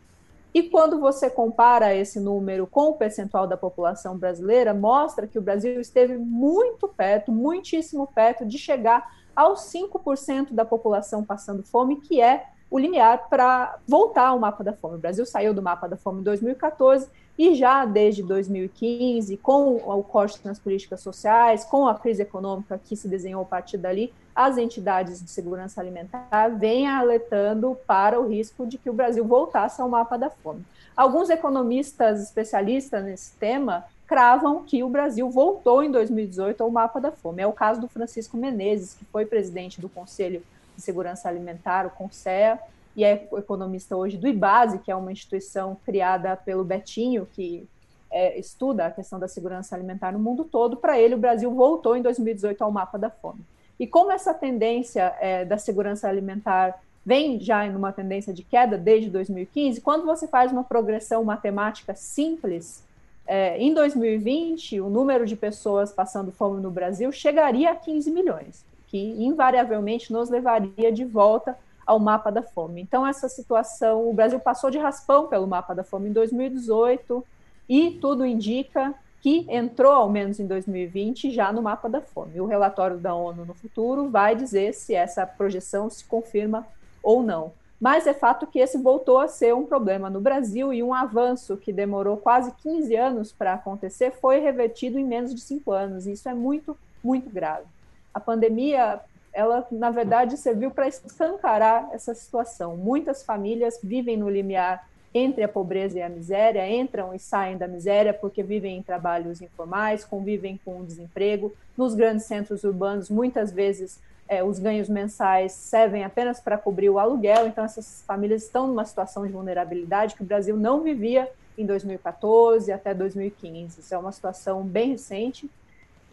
E 0.54 0.64
quando 0.64 1.00
você 1.00 1.30
compara 1.30 1.96
esse 1.96 2.20
número 2.20 2.68
com 2.68 2.90
o 2.90 2.96
percentual 2.96 3.48
da 3.48 3.56
população 3.56 4.18
brasileira, 4.18 4.74
mostra 4.74 5.26
que 5.26 5.40
o 5.40 5.42
Brasil 5.42 5.80
esteve 5.80 6.18
muito 6.18 6.90
perto, 6.90 7.32
muitíssimo 7.32 8.06
perto 8.08 8.46
de 8.46 8.58
chegar 8.58 9.16
aos 9.34 9.62
5% 9.72 10.52
da 10.52 10.66
população 10.66 11.24
passando 11.24 11.64
fome, 11.64 12.02
que 12.02 12.22
é 12.22 12.48
o 12.70 12.78
limiar 12.78 13.30
para 13.30 13.78
voltar 13.88 14.28
ao 14.28 14.40
mapa 14.40 14.64
da 14.64 14.74
fome. 14.74 14.96
O 14.96 15.00
Brasil 15.00 15.26
saiu 15.26 15.54
do 15.54 15.62
mapa 15.62 15.88
da 15.88 15.96
fome 15.96 16.22
em 16.22 16.24
2014 16.24 17.08
e 17.38 17.54
já 17.56 17.86
desde 17.86 18.22
2015, 18.24 19.36
com 19.38 19.76
o 19.76 20.04
corte 20.04 20.40
nas 20.44 20.60
políticas 20.60 21.02
sociais, 21.02 21.64
com 21.64 21.88
a 21.88 21.96
crise 21.96 22.22
econômica 22.22 22.80
que 22.84 22.96
se 22.96 23.08
desenhou 23.08 23.42
a 23.42 23.46
partir 23.46 23.78
dali, 23.78 24.14
as 24.36 24.58
entidades 24.58 25.24
de 25.24 25.30
segurança 25.30 25.82
alimentar 25.82 26.50
vêm 26.50 26.88
alertando 26.88 27.78
para 27.86 28.20
o 28.20 28.28
risco 28.28 28.66
de 28.66 28.78
que 28.78 28.90
o 28.90 28.94
Brasil 28.94 29.26
voltasse 29.26 29.82
ao 29.82 29.90
mapa 29.90 30.18
da 30.18 30.30
fome. 30.30 30.64
Alguns 30.96 31.30
economistas 31.30 32.22
especialistas 32.22 33.04
nesse 33.04 33.34
tema 33.36 33.86
cravam 34.06 34.64
que 34.64 34.84
o 34.84 34.90
Brasil 34.90 35.30
voltou 35.30 35.84
em 35.84 35.90
2018 35.90 36.62
ao 36.62 36.70
mapa 36.70 37.00
da 37.00 37.12
fome. 37.12 37.42
É 37.42 37.48
o 37.48 37.54
caso 37.54 37.80
do 37.80 37.88
Francisco 37.88 38.36
Menezes, 38.36 38.94
que 38.94 39.06
foi 39.06 39.26
presidente 39.26 39.80
do 39.80 39.88
Conselho 39.88 40.44
de 40.76 40.82
Segurança 40.82 41.30
Alimentar, 41.30 41.86
o 41.86 41.92
CONSEA, 41.92 42.60
e 42.96 43.06
é 43.06 43.30
economista 43.38 43.96
hoje 43.96 44.18
do 44.18 44.28
IBASE, 44.28 44.80
que 44.80 44.92
é 44.92 44.96
uma 44.96 45.12
instituição 45.12 45.78
criada 45.86 46.36
pelo 46.36 46.64
Betinho, 46.64 47.26
que 47.34 47.66
é, 48.12 48.38
estuda 48.38 48.88
a 48.88 48.92
questão 48.92 49.18
da 49.18 49.30
segurança 49.30 49.74
alimentar 49.74 50.12
no 50.12 50.20
mundo 50.20 50.44
todo. 50.44 50.76
Para 50.76 51.00
ele, 51.00 51.16
o 51.16 51.18
Brasil 51.18 51.50
voltou 51.50 51.96
em 51.96 52.02
2018 52.02 52.62
ao 52.62 52.72
mapa 52.72 53.00
da 53.00 53.10
fome. 53.10 53.40
E 53.82 53.88
como 53.88 54.12
essa 54.12 54.32
tendência 54.32 55.12
é, 55.20 55.44
da 55.44 55.58
segurança 55.58 56.08
alimentar 56.08 56.80
vem 57.04 57.40
já 57.40 57.66
em 57.66 57.76
uma 57.76 57.92
tendência 57.92 58.32
de 58.32 58.44
queda 58.44 58.78
desde 58.78 59.10
2015, 59.10 59.82
quando 59.82 60.06
você 60.06 60.28
faz 60.28 60.52
uma 60.52 60.64
progressão 60.64 61.24
matemática 61.24 61.96
simples, 61.96 62.84
é, 63.26 63.58
em 63.58 63.74
2020, 63.74 64.80
o 64.82 64.88
número 64.88 65.26
de 65.26 65.36
pessoas 65.36 65.92
passando 65.92 66.32
fome 66.32 66.62
no 66.62 66.70
Brasil 66.70 67.12
chegaria 67.12 67.72
a 67.72 67.76
15 67.76 68.12
milhões, 68.12 68.64
que 68.88 69.00
invariavelmente 69.18 70.14
nos 70.14 70.30
levaria 70.30 70.92
de 70.92 71.04
volta 71.04 71.58
ao 71.84 72.00
mapa 72.00 72.32
da 72.32 72.44
fome. 72.44 72.82
Então, 72.82 73.08
essa 73.08 73.28
situação, 73.28 74.08
o 74.08 74.14
Brasil 74.14 74.40
passou 74.40 74.70
de 74.70 74.78
raspão 74.78 75.26
pelo 75.26 75.48
mapa 75.48 75.74
da 75.74 75.84
fome 75.84 76.08
em 76.08 76.14
2018 76.14 77.26
e 77.68 77.98
tudo 78.00 78.24
indica 78.28 78.94
que 79.22 79.46
entrou, 79.48 79.92
ao 79.92 80.10
menos 80.10 80.40
em 80.40 80.48
2020, 80.48 81.32
já 81.32 81.54
no 81.54 81.62
mapa 81.62 81.88
da 81.88 82.02
fome. 82.02 82.42
O 82.42 82.48
relatório 82.48 82.98
da 82.98 83.14
ONU 83.14 83.46
no 83.46 83.54
futuro 83.54 84.10
vai 84.10 84.36
dizer 84.36 84.74
se 84.74 84.96
essa 84.96 85.26
projeção 85.26 85.90
se 85.90 86.04
confirma 86.04 86.66
ou 87.04 87.22
não. 87.22 87.54
Mas 87.80 88.06
é 88.06 88.14
fato 88.14 88.48
que 88.48 88.60
esse 88.60 88.78
voltou 88.78 89.20
a 89.20 89.28
ser 89.28 89.56
um 89.56 89.66
problema 89.66 90.10
no 90.10 90.20
Brasil 90.20 90.74
e 90.74 90.84
um 90.84 90.94
avanço 90.94 91.58
que 91.58 91.72
demorou 91.72 92.18
quase 92.18 92.52
15 92.64 92.96
anos 92.96 93.32
para 93.32 93.54
acontecer 93.54 94.12
foi 94.12 94.40
revertido 94.40 95.00
em 95.00 95.06
menos 95.06 95.34
de 95.34 95.42
cinco 95.42 95.72
anos. 95.72 96.06
E 96.06 96.12
isso 96.12 96.28
é 96.28 96.34
muito, 96.34 96.78
muito 97.04 97.30
grave. 97.30 97.66
A 98.14 98.20
pandemia, 98.20 99.00
ela 99.32 99.66
na 99.72 99.90
verdade 99.90 100.38
serviu 100.38 100.72
para 100.72 100.88
escancarar 100.88 101.90
essa 101.92 102.14
situação. 102.14 102.76
Muitas 102.76 103.24
famílias 103.24 103.80
vivem 103.84 104.18
no 104.18 104.30
limiar 104.30 104.88
entre 105.14 105.43
a 105.43 105.47
pobreza 105.47 105.99
e 105.99 106.01
a 106.01 106.09
miséria, 106.09 106.70
entram 106.70 107.14
e 107.14 107.20
saem 107.20 107.57
da 107.57 107.68
miséria 107.68 108.14
porque 108.14 108.41
vivem 108.41 108.78
em 108.78 108.84
trabalhos 108.84 109.41
informais, 109.41 110.05
convivem 110.05 110.59
com 110.64 110.80
o 110.80 110.86
desemprego. 110.86 111.53
Nos 111.78 111.93
grandes 111.93 112.26
centros 112.26 112.64
urbanos, 112.64 113.09
muitas 113.09 113.51
vezes 113.51 113.99
é, 114.28 114.41
os 114.41 114.59
ganhos 114.59 114.88
mensais 114.88 115.51
servem 115.51 116.05
apenas 116.05 116.39
para 116.39 116.57
cobrir 116.57 116.89
o 116.89 116.97
aluguel, 116.97 117.47
então 117.47 117.66
essas 117.66 118.01
famílias 118.07 118.43
estão 118.43 118.66
numa 118.68 118.86
situação 118.86 119.28
de 119.28 119.34
vulnerabilidade 119.34 120.16
que 120.16 120.24
o 120.24 120.26
Brasil 120.26 120.55
não 120.55 120.82
vivia 120.82 121.30
em 121.57 121.66
2014 121.66 122.72
até 122.72 122.93
2015. 122.93 123.82
Isso 123.82 123.93
é 123.93 123.97
uma 123.97 124.14
situação 124.14 124.64
bem 124.64 124.91
recente 124.91 125.49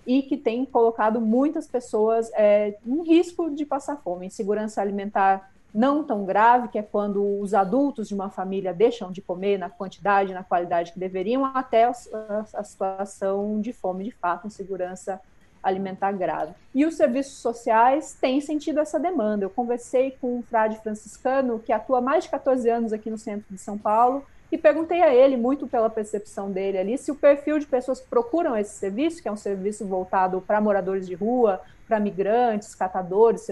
e 0.05 0.23
que 0.23 0.37
tem 0.37 0.65
colocado 0.65 1.21
muitas 1.21 1.69
pessoas 1.69 2.31
é, 2.35 2.75
em 2.85 3.03
risco 3.05 3.51
de 3.51 3.65
passar 3.65 3.97
fome. 3.97 4.27
Insegurança 4.27 4.81
alimentar 4.81 5.53
não 5.79 6.03
tão 6.03 6.25
grave, 6.25 6.67
que 6.67 6.77
é 6.77 6.83
quando 6.83 7.41
os 7.41 7.55
adultos 7.55 8.09
de 8.09 8.15
uma 8.15 8.29
família 8.29 8.75
deixam 8.75 9.13
de 9.13 9.23
comer 9.23 9.57
na 9.59 9.71
quantidade, 9.71 10.35
na 10.35 10.43
qualidade 10.43 10.93
que 10.93 10.99
deveriam, 10.99 11.45
até 11.45 11.85
a, 11.85 12.65
situação 12.65 13.61
de 13.61 13.73
fome 13.73 14.03
de 14.03 14.11
fato, 14.11 14.49
insegurança 14.49 15.21
alimentar 15.63 16.11
grave. 16.11 16.53
E 16.75 16.85
os 16.85 16.97
serviços 16.97 17.39
sociais 17.39 18.17
têm 18.21 18.41
sentido 18.41 18.81
essa 18.81 18.99
demanda. 18.99 19.45
Eu 19.45 19.51
conversei 19.51 20.17
com 20.21 20.39
um 20.39 20.43
frade 20.43 20.77
franciscano 20.79 21.61
que 21.61 21.73
atua 21.73 21.99
há 21.99 22.01
mais 22.01 22.25
de 22.25 22.31
14 22.31 22.69
anos 22.69 22.93
aqui 22.93 23.09
no 23.09 23.19
centro 23.19 23.47
de 23.49 23.59
São 23.59 23.79
Paulo 23.79 24.25
e 24.51 24.57
perguntei 24.57 25.03
a 25.03 25.15
ele, 25.15 25.37
muito 25.37 25.67
pela 25.67 25.91
percepção 25.91 26.51
dele 26.51 26.79
ali, 26.79 26.99
se 26.99 27.11
o 27.11 27.15
perfil 27.15 27.59
de 27.59 27.67
pessoas 27.67 28.01
que 28.01 28.09
procuram 28.09 28.57
esse 28.57 28.75
serviço, 28.75 29.23
que 29.23 29.29
é 29.29 29.33
um 29.33 29.37
serviço 29.37 29.85
voltado 29.87 30.41
para 30.41 30.61
moradores 30.61 31.07
de 31.07 31.15
rua, 31.15 31.61
para 31.87 32.01
migrantes, 32.01 32.75
catadores, 32.75 33.47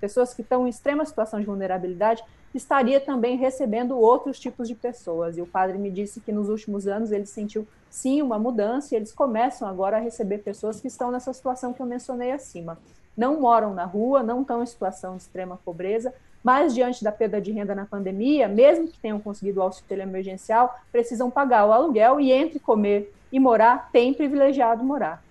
pessoas 0.00 0.34
que 0.34 0.42
estão 0.42 0.66
em 0.66 0.70
extrema 0.70 1.04
situação 1.04 1.40
de 1.40 1.46
vulnerabilidade, 1.46 2.22
estaria 2.54 3.00
também 3.00 3.36
recebendo 3.36 3.98
outros 3.98 4.38
tipos 4.38 4.66
de 4.66 4.74
pessoas. 4.74 5.36
E 5.36 5.42
o 5.42 5.46
padre 5.46 5.78
me 5.78 5.90
disse 5.90 6.20
que 6.20 6.32
nos 6.32 6.48
últimos 6.48 6.86
anos 6.88 7.12
ele 7.12 7.26
sentiu 7.26 7.66
sim 7.88 8.22
uma 8.22 8.38
mudança 8.38 8.94
e 8.94 8.96
eles 8.96 9.12
começam 9.12 9.68
agora 9.68 9.96
a 9.96 10.00
receber 10.00 10.38
pessoas 10.38 10.80
que 10.80 10.88
estão 10.88 11.10
nessa 11.10 11.32
situação 11.32 11.72
que 11.72 11.80
eu 11.80 11.86
mencionei 11.86 12.32
acima. 12.32 12.78
Não 13.16 13.40
moram 13.40 13.74
na 13.74 13.84
rua, 13.84 14.22
não 14.22 14.42
estão 14.42 14.62
em 14.62 14.66
situação 14.66 15.16
de 15.16 15.22
extrema 15.22 15.58
pobreza, 15.64 16.14
mas 16.42 16.74
diante 16.74 17.04
da 17.04 17.12
perda 17.12 17.40
de 17.40 17.52
renda 17.52 17.74
na 17.74 17.84
pandemia, 17.84 18.48
mesmo 18.48 18.88
que 18.88 18.98
tenham 18.98 19.20
conseguido 19.20 19.60
o 19.60 19.62
auxílio 19.62 20.02
emergencial, 20.02 20.78
precisam 20.90 21.30
pagar 21.30 21.66
o 21.66 21.72
aluguel 21.72 22.20
e 22.20 22.32
entre 22.32 22.58
comer 22.58 23.12
e 23.30 23.38
morar, 23.38 23.90
tem 23.92 24.14
privilegiado 24.14 24.82
morar. 24.82 25.22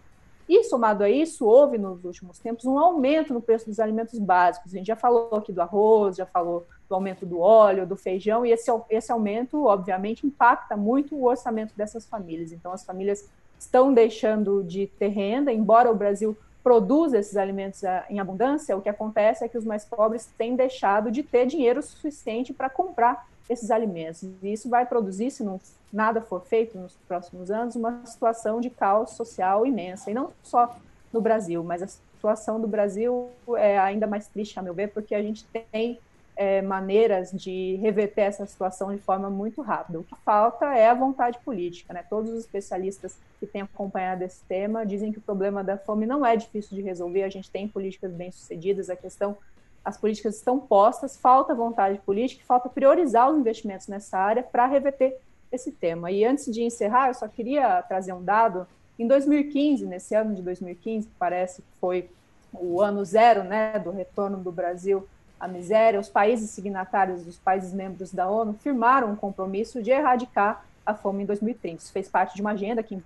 E, 0.48 0.64
somado 0.64 1.04
a 1.04 1.10
isso, 1.10 1.46
houve 1.46 1.78
nos 1.78 2.04
últimos 2.04 2.40
tempos 2.40 2.66
um 2.66 2.80
aumento 2.80 3.32
no 3.32 3.42
preço 3.42 3.68
dos 3.68 3.80
alimentos 3.80 4.18
básicos. 4.18 4.74
A 4.74 4.78
gente 4.78 4.88
já 4.88 4.96
falou 4.96 5.36
aqui 5.36 5.54
do 5.54 5.62
arroz, 5.62 6.18
já 6.18 6.26
falou 6.26 6.66
do 6.90 6.96
aumento 6.96 7.24
do 7.24 7.40
óleo, 7.40 7.86
do 7.86 7.96
feijão, 7.96 8.44
e 8.44 8.52
esse, 8.52 8.72
esse 8.90 9.12
aumento, 9.12 9.66
obviamente, 9.66 10.26
impacta 10.26 10.76
muito 10.76 11.16
o 11.16 11.26
orçamento 11.26 11.76
dessas 11.78 12.08
famílias. 12.08 12.52
Então, 12.52 12.72
as 12.72 12.84
famílias 12.84 13.30
estão 13.60 13.94
deixando 13.94 14.64
de 14.64 14.88
ter 14.88 15.10
renda, 15.10 15.54
embora 15.54 15.92
o 15.92 15.96
Brasil 15.96 16.36
produza 16.64 17.18
esses 17.18 17.38
alimentos 17.38 17.84
ah, 17.84 18.06
em 18.10 18.20
abundância, 18.20 18.76
o 18.76 18.82
que 18.82 18.90
acontece 18.90 19.44
é 19.44 19.48
que 19.48 19.58
os 19.58 19.66
mais 19.66 19.86
pobres 19.86 20.28
têm 20.38 20.56
deixado 20.56 21.12
de 21.12 21.24
ter 21.24 21.46
dinheiro 21.46 21.82
suficiente 21.82 22.54
para 22.54 22.70
comprar 22.70 23.28
esses 23.50 23.72
alimentos. 23.72 24.24
E 24.24 24.54
isso 24.54 24.70
vai 24.70 24.86
produzir, 24.86 25.32
se 25.32 25.44
não 25.44 25.60
nada 25.92 26.22
for 26.22 26.42
feito 26.42 26.78
nos 26.78 26.96
próximos 27.08 27.50
anos, 27.50 27.76
uma 27.76 28.06
situação 28.06 28.62
de 28.62 28.70
caos 28.70 29.12
social 29.12 29.66
imensa. 29.66 30.12
E 30.12 30.14
não 30.14 30.32
só 30.44 30.78
no 31.12 31.20
Brasil, 31.20 31.64
mas 31.64 31.82
a 31.82 31.88
situação 31.88 32.62
do 32.62 32.68
Brasil 32.68 33.30
é 33.58 33.80
ainda 33.80 34.06
mais 34.06 34.28
triste, 34.28 34.60
a 34.60 34.62
meu 34.62 34.74
ver, 34.74 34.90
porque 34.90 35.16
a 35.16 35.22
gente 35.22 35.46
tem 35.72 36.00
é, 36.40 36.62
maneiras 36.62 37.32
de 37.32 37.76
reverter 37.82 38.22
essa 38.22 38.46
situação 38.46 38.96
de 38.96 39.02
forma 39.02 39.30
muito 39.30 39.62
rápida. 39.62 40.00
O 40.00 40.06
que 40.06 40.16
falta 40.24 40.74
é 40.74 40.88
a 40.88 40.94
vontade 40.94 41.38
política. 41.40 41.94
Né? 41.94 42.02
Todos 42.10 42.32
os 42.32 42.40
especialistas 42.40 43.18
que 43.42 43.46
têm 43.46 43.64
acompanhado 43.64 44.24
esse 44.24 44.42
tema 44.46 44.86
dizem 44.86 45.12
que 45.12 45.18
o 45.18 45.22
problema 45.22 45.62
da 45.62 45.78
fome 45.78 46.06
não 46.06 46.26
é 46.26 46.38
difícil 46.38 46.78
de 46.78 46.82
resolver, 46.82 47.24
a 47.24 47.30
gente 47.30 47.52
tem 47.52 47.68
políticas 47.68 48.14
bem-sucedidas, 48.14 48.90
a 48.90 48.96
questão 48.96 49.38
as 49.84 49.98
políticas 49.98 50.38
estão 50.38 50.60
postas, 50.60 51.18
falta 51.18 51.54
vontade 51.54 51.98
política, 52.00 52.42
falta 52.46 52.70
priorizar 52.70 53.30
os 53.30 53.38
investimentos 53.38 53.88
nessa 53.88 54.18
área 54.18 54.44
para 54.44 54.66
reverter 54.66 55.18
esse 55.52 55.74
tema. 55.74 56.10
E 56.10 56.24
antes 56.24 56.46
de 56.46 56.64
encerrar, 56.64 57.10
eu 57.10 57.14
só 57.16 57.28
queria 57.28 57.82
trazer 57.82 58.14
um 58.14 58.24
dado. 58.24 58.66
Em 58.98 59.08
2015, 59.08 59.86
nesse 59.86 60.16
ano 60.16 60.36
de 60.36 60.42
2015, 60.42 61.08
que 61.08 61.14
parece 61.18 61.62
que 61.62 61.68
foi 61.82 62.10
o 62.54 62.82
ano 62.82 63.04
zero 63.04 63.44
né, 63.44 63.78
do 63.80 63.92
retorno 63.92 64.38
do 64.38 64.52
Brasil 64.52 65.08
à 65.40 65.48
miséria, 65.48 66.00
os 66.00 66.10
países 66.10 66.50
signatários, 66.50 67.26
os 67.26 67.38
países 67.38 67.74
membros 67.74 68.12
da 68.12 68.30
ONU, 68.30 68.54
firmaram 68.62 69.12
um 69.12 69.16
compromisso 69.16 69.82
de 69.82 69.92
erradicar 69.92 70.66
a 70.86 70.94
fome 70.94 71.24
em 71.24 71.26
2030. 71.26 71.82
Isso 71.82 71.92
fez 71.92 72.10
parte 72.10 72.36
de 72.36 72.42
uma 72.42 72.52
agenda 72.52 72.84
que 72.84 73.02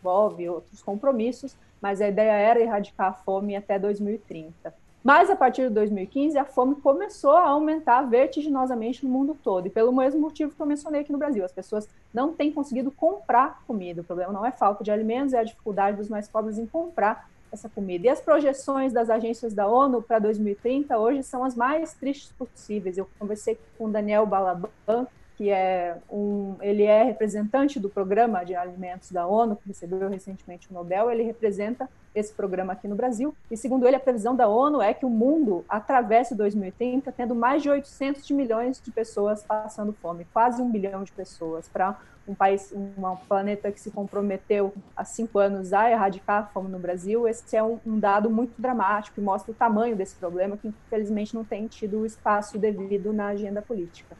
envolve 0.00 0.48
outros 0.48 0.82
compromissos, 0.82 1.56
mas 1.80 2.00
a 2.00 2.08
ideia 2.08 2.32
era 2.32 2.60
erradicar 2.60 3.08
a 3.08 3.12
fome 3.12 3.54
até 3.54 3.78
2030. 3.78 4.74
Mas 5.04 5.28
a 5.28 5.36
partir 5.36 5.68
de 5.68 5.74
2015, 5.74 6.38
a 6.38 6.46
fome 6.46 6.76
começou 6.76 7.32
a 7.32 7.48
aumentar 7.48 8.00
vertiginosamente 8.04 9.04
no 9.04 9.12
mundo 9.12 9.36
todo. 9.44 9.66
E 9.66 9.70
pelo 9.70 9.92
mesmo 9.92 10.18
motivo 10.18 10.54
que 10.54 10.62
eu 10.62 10.64
mencionei 10.64 11.02
aqui 11.02 11.12
no 11.12 11.18
Brasil, 11.18 11.44
as 11.44 11.52
pessoas 11.52 11.86
não 12.12 12.32
têm 12.32 12.50
conseguido 12.50 12.90
comprar 12.90 13.62
comida. 13.66 14.00
O 14.00 14.04
problema 14.04 14.32
não 14.32 14.46
é 14.46 14.50
falta 14.50 14.82
de 14.82 14.90
alimentos, 14.90 15.34
é 15.34 15.40
a 15.40 15.44
dificuldade 15.44 15.98
dos 15.98 16.08
mais 16.08 16.26
pobres 16.26 16.56
em 16.56 16.64
comprar 16.64 17.28
essa 17.54 17.68
comida. 17.68 18.06
E 18.06 18.08
as 18.08 18.20
projeções 18.20 18.92
das 18.92 19.08
agências 19.08 19.54
da 19.54 19.66
ONU 19.66 20.02
para 20.02 20.18
2030 20.18 20.98
hoje 20.98 21.22
são 21.22 21.42
as 21.44 21.54
mais 21.54 21.94
tristes 21.94 22.32
possíveis. 22.32 22.98
Eu 22.98 23.08
conversei 23.18 23.58
com 23.78 23.90
Daniel 23.90 24.26
Balaban, 24.26 25.06
que 25.36 25.50
é 25.50 25.96
um, 26.10 26.56
ele 26.60 26.84
é 26.84 27.02
representante 27.02 27.80
do 27.80 27.88
programa 27.88 28.44
de 28.44 28.54
alimentos 28.54 29.10
da 29.10 29.26
ONU, 29.26 29.56
que 29.56 29.68
recebeu 29.68 30.08
recentemente 30.08 30.70
o 30.70 30.74
Nobel, 30.74 31.10
ele 31.10 31.22
representa 31.22 31.88
esse 32.14 32.32
programa 32.32 32.72
aqui 32.72 32.86
no 32.86 32.94
Brasil, 32.94 33.34
e 33.50 33.56
segundo 33.56 33.86
ele, 33.86 33.96
a 33.96 34.00
previsão 34.00 34.34
da 34.34 34.46
ONU 34.48 34.80
é 34.80 34.94
que 34.94 35.04
o 35.04 35.10
mundo 35.10 35.64
atravesse 35.68 36.34
2030 36.34 37.10
tendo 37.12 37.34
mais 37.34 37.62
de 37.62 37.70
800 37.70 38.30
milhões 38.30 38.80
de 38.80 38.90
pessoas 38.90 39.42
passando 39.42 39.92
fome, 39.92 40.26
quase 40.32 40.62
um 40.62 40.70
bilhão 40.70 41.02
de 41.02 41.12
pessoas, 41.12 41.68
para 41.68 41.98
um 42.26 42.34
país, 42.34 42.72
um 42.72 43.16
planeta 43.28 43.70
que 43.70 43.80
se 43.80 43.90
comprometeu 43.90 44.72
há 44.96 45.04
cinco 45.04 45.38
anos 45.38 45.72
a 45.72 45.90
erradicar 45.90 46.42
a 46.42 46.46
fome 46.46 46.70
no 46.70 46.78
Brasil, 46.78 47.28
esse 47.28 47.56
é 47.56 47.62
um, 47.62 47.78
um 47.86 47.98
dado 47.98 48.30
muito 48.30 48.54
dramático 48.60 49.20
e 49.20 49.22
mostra 49.22 49.52
o 49.52 49.54
tamanho 49.54 49.94
desse 49.94 50.16
problema 50.16 50.56
que, 50.56 50.68
infelizmente, 50.68 51.34
não 51.34 51.44
tem 51.44 51.66
tido 51.66 51.98
o 51.98 52.06
espaço 52.06 52.58
devido 52.58 53.12
na 53.12 53.26
agenda 53.28 53.60
política. 53.60 54.16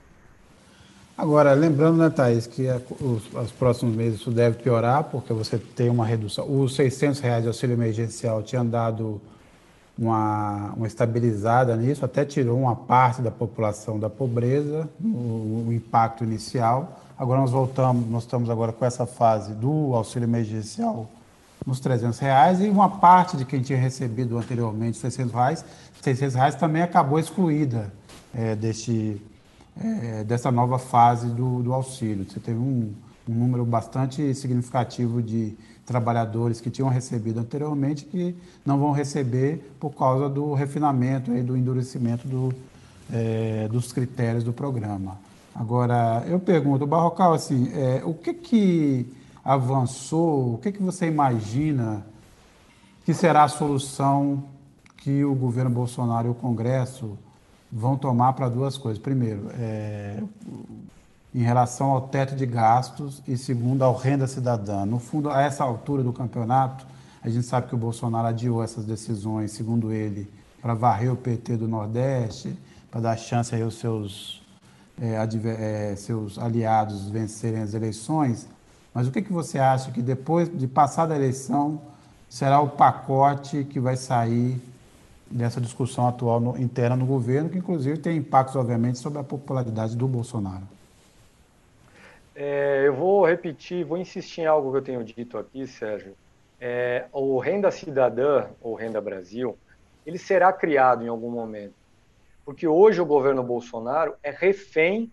Agora, 1.16 1.52
lembrando, 1.52 1.98
né, 1.98 2.10
Thaís, 2.10 2.46
que 2.46 2.68
a, 2.68 2.80
os, 3.00 3.32
os, 3.32 3.52
próximos 3.52 3.94
meses 3.94 4.20
isso 4.20 4.32
deve 4.32 4.58
piorar, 4.58 5.04
porque 5.04 5.32
você 5.32 5.56
tem 5.58 5.88
uma 5.88 6.04
redução. 6.04 6.44
Os 6.44 6.74
600 6.74 7.20
reais 7.20 7.42
de 7.42 7.48
auxílio 7.48 7.74
emergencial 7.74 8.42
tinham 8.42 8.66
dado 8.66 9.20
uma, 9.96 10.72
uma 10.76 10.86
estabilizada 10.88 11.76
nisso, 11.76 12.04
até 12.04 12.24
tirou 12.24 12.58
uma 12.58 12.74
parte 12.74 13.22
da 13.22 13.30
população 13.30 13.96
da 13.96 14.10
pobreza, 14.10 14.88
o, 15.00 15.66
o 15.68 15.72
impacto 15.72 16.24
inicial. 16.24 17.00
Agora 17.16 17.40
nós 17.40 17.52
voltamos, 17.52 18.10
nós 18.10 18.24
estamos 18.24 18.50
agora 18.50 18.72
com 18.72 18.84
essa 18.84 19.06
fase 19.06 19.52
do 19.54 19.94
auxílio 19.94 20.26
emergencial 20.26 21.08
nos 21.64 21.78
300 21.78 22.18
reais 22.18 22.60
e 22.60 22.68
uma 22.68 22.88
parte 22.88 23.36
de 23.36 23.44
quem 23.44 23.62
tinha 23.62 23.78
recebido 23.78 24.36
anteriormente 24.36 24.98
600 24.98 25.32
reais, 25.32 25.64
600 26.02 26.34
reais 26.34 26.54
também 26.56 26.82
acabou 26.82 27.20
excluída 27.20 27.92
é, 28.34 28.56
deste 28.56 29.22
é, 29.80 30.24
dessa 30.24 30.50
nova 30.50 30.78
fase 30.78 31.28
do, 31.28 31.62
do 31.62 31.72
auxílio. 31.72 32.24
Você 32.28 32.40
teve 32.40 32.58
um, 32.58 32.92
um, 33.28 33.34
número 33.34 33.64
bastante 33.64 34.34
significativo 34.34 35.22
de 35.22 35.56
trabalhadores 35.84 36.60
que 36.60 36.70
tinham 36.70 36.88
recebido 36.88 37.40
anteriormente 37.40 38.04
que 38.04 38.34
não 38.64 38.78
vão 38.78 38.92
receber 38.92 39.74
por 39.78 39.90
causa 39.90 40.28
do 40.28 40.54
refinamento 40.54 41.34
e 41.34 41.42
do 41.42 41.56
endurecimento 41.56 42.26
do, 42.26 42.54
é, 43.12 43.68
dos 43.68 43.92
critérios 43.92 44.44
do 44.44 44.52
programa. 44.52 45.18
Agora, 45.54 46.24
eu 46.26 46.40
pergunto, 46.40 46.86
Barrocal, 46.86 47.32
assim, 47.32 47.70
é, 47.74 48.02
o 48.04 48.14
que 48.14 48.34
que 48.34 49.06
avançou, 49.44 50.54
o 50.54 50.58
que 50.58 50.72
que 50.72 50.82
você 50.82 51.06
imagina 51.06 52.04
que 53.04 53.12
será 53.12 53.44
a 53.44 53.48
solução 53.48 54.44
que 54.96 55.22
o 55.22 55.34
governo 55.34 55.70
Bolsonaro 55.70 56.28
e 56.28 56.30
o 56.30 56.34
Congresso 56.34 57.18
vão 57.74 57.96
tomar 57.96 58.34
para 58.34 58.48
duas 58.48 58.78
coisas. 58.78 59.02
Primeiro, 59.02 59.50
é, 59.58 60.22
em 61.34 61.42
relação 61.42 61.90
ao 61.90 62.02
teto 62.02 62.36
de 62.36 62.46
gastos 62.46 63.20
e 63.26 63.36
segundo, 63.36 63.82
ao 63.82 63.96
renda 63.96 64.28
cidadã. 64.28 64.86
No 64.86 65.00
fundo, 65.00 65.28
a 65.28 65.42
essa 65.42 65.64
altura 65.64 66.04
do 66.04 66.12
campeonato, 66.12 66.86
a 67.20 67.28
gente 67.28 67.44
sabe 67.44 67.66
que 67.66 67.74
o 67.74 67.78
Bolsonaro 67.78 68.28
adiou 68.28 68.62
essas 68.62 68.84
decisões, 68.84 69.50
segundo 69.50 69.92
ele, 69.92 70.30
para 70.62 70.74
varrer 70.74 71.12
o 71.12 71.16
PT 71.16 71.56
do 71.56 71.66
Nordeste, 71.66 72.56
para 72.90 73.00
dar 73.00 73.16
chance 73.16 73.52
aí 73.52 73.62
aos 73.62 73.74
seus 73.74 74.40
é, 75.00 75.16
é, 75.58 75.96
seus 75.96 76.38
aliados 76.38 77.10
vencerem 77.10 77.60
as 77.60 77.74
eleições, 77.74 78.46
mas 78.94 79.08
o 79.08 79.10
que, 79.10 79.20
que 79.20 79.32
você 79.32 79.58
acha 79.58 79.90
que 79.90 80.00
depois 80.00 80.48
de 80.56 80.68
passada 80.68 81.14
a 81.14 81.16
eleição 81.16 81.80
será 82.28 82.60
o 82.60 82.68
pacote 82.68 83.64
que 83.64 83.80
vai 83.80 83.96
sair 83.96 84.62
dessa 85.30 85.60
discussão 85.60 86.06
atual 86.06 86.40
no, 86.40 86.58
interna 86.58 86.96
no 86.96 87.06
governo, 87.06 87.48
que 87.48 87.58
inclusive 87.58 87.98
tem 87.98 88.16
impactos, 88.18 88.56
obviamente, 88.56 88.98
sobre 88.98 89.18
a 89.18 89.24
popularidade 89.24 89.96
do 89.96 90.06
Bolsonaro? 90.06 90.66
É, 92.34 92.82
eu 92.86 92.94
vou 92.94 93.24
repetir, 93.24 93.84
vou 93.84 93.96
insistir 93.96 94.42
em 94.42 94.46
algo 94.46 94.70
que 94.72 94.78
eu 94.78 94.82
tenho 94.82 95.04
dito 95.04 95.38
aqui, 95.38 95.66
Sérgio. 95.66 96.14
É, 96.60 97.06
o 97.12 97.38
Renda 97.38 97.70
Cidadã, 97.70 98.46
ou 98.60 98.74
Renda 98.74 99.00
Brasil, 99.00 99.56
ele 100.04 100.18
será 100.18 100.52
criado 100.52 101.04
em 101.04 101.08
algum 101.08 101.30
momento. 101.30 101.74
Porque 102.44 102.66
hoje 102.66 103.00
o 103.00 103.06
governo 103.06 103.42
Bolsonaro 103.42 104.14
é 104.22 104.30
refém 104.30 105.10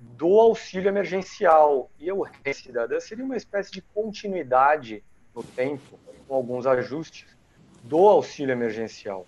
do 0.00 0.40
auxílio 0.40 0.88
emergencial. 0.88 1.90
E 1.98 2.10
o 2.10 2.22
Renda 2.22 2.52
Cidadã 2.52 3.00
seria 3.00 3.24
uma 3.24 3.36
espécie 3.36 3.70
de 3.70 3.82
continuidade 3.82 5.02
no 5.34 5.42
tempo, 5.42 5.98
com 6.26 6.34
alguns 6.34 6.66
ajustes, 6.66 7.33
do 7.84 8.08
auxílio 8.08 8.52
emergencial. 8.52 9.26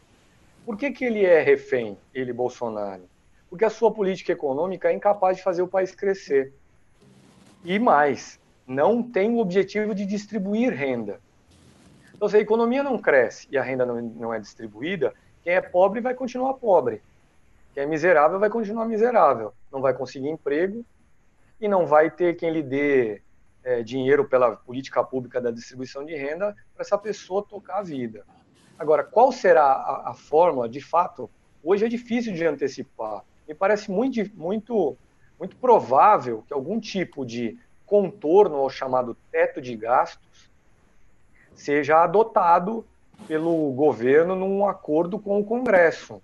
Por 0.65 0.77
que, 0.77 0.91
que 0.91 1.05
ele 1.05 1.25
é 1.25 1.43
refém, 1.43 1.97
ele, 2.13 2.33
Bolsonaro? 2.33 3.03
Porque 3.49 3.65
a 3.65 3.71
sua 3.71 3.93
política 3.93 4.33
econômica 4.33 4.91
é 4.91 4.95
incapaz 4.95 5.37
de 5.37 5.43
fazer 5.43 5.63
o 5.63 5.69
país 5.69 5.95
crescer. 5.95 6.53
E 7.63 7.79
mais, 7.79 8.41
não 8.67 9.03
tem 9.03 9.31
o 9.31 9.39
objetivo 9.39 9.95
de 9.95 10.07
distribuir 10.07 10.73
renda. 10.73 11.21
Então, 12.15 12.29
se 12.29 12.37
a 12.37 12.41
economia 12.41 12.83
não 12.83 12.99
cresce 12.99 13.47
e 13.51 13.59
a 13.59 13.63
renda 13.63 13.85
não, 13.85 14.01
não 14.01 14.35
é 14.35 14.41
distribuída, 14.41 15.15
quem 15.45 15.53
é 15.53 15.61
pobre 15.61 16.01
vai 16.01 16.15
continuar 16.15 16.55
pobre. 16.55 17.03
Quem 17.75 17.83
é 17.83 17.87
miserável 17.87 18.41
vai 18.41 18.49
continuar 18.49 18.87
miserável. 18.87 19.53
Não 19.71 19.83
vai 19.83 19.93
conseguir 19.93 20.31
emprego 20.31 20.85
e 21.61 21.69
não 21.69 21.87
vai 21.87 22.11
ter 22.11 22.35
quem 22.35 22.51
lhe 22.51 22.63
dê 22.63 23.21
é, 23.63 23.83
dinheiro 23.83 24.25
pela 24.25 24.57
política 24.57 25.05
pública 25.05 25.41
da 25.41 25.51
distribuição 25.51 26.05
de 26.05 26.15
renda 26.15 26.57
para 26.73 26.83
essa 26.83 26.97
pessoa 26.97 27.45
tocar 27.47 27.79
a 27.79 27.83
vida. 27.83 28.25
Agora, 28.79 29.03
qual 29.03 29.33
será 29.33 29.65
a, 29.65 30.11
a 30.11 30.15
forma, 30.15 30.69
de 30.69 30.81
fato, 30.81 31.31
hoje 31.63 31.87
é 31.87 31.89
difícil 31.89 32.35
de 32.35 32.45
antecipar. 32.45 33.25
Me 33.49 33.55
parece 33.55 33.91
muito, 33.91 34.21
muito, 34.35 34.97
muito 35.39 35.57
provável 35.57 36.45
que 36.47 36.53
algum 36.53 36.79
tipo 36.79 37.25
de 37.25 37.59
contorno 37.87 38.57
ao 38.57 38.69
chamado 38.69 39.17
teto 39.31 39.63
de 39.63 39.77
gastos 39.77 40.51
seja 41.55 42.03
adotado 42.03 42.85
pelo 43.27 43.73
governo 43.73 44.35
num 44.35 44.69
acordo 44.69 45.19
com 45.19 45.41
o 45.41 45.45
Congresso. 45.45 46.21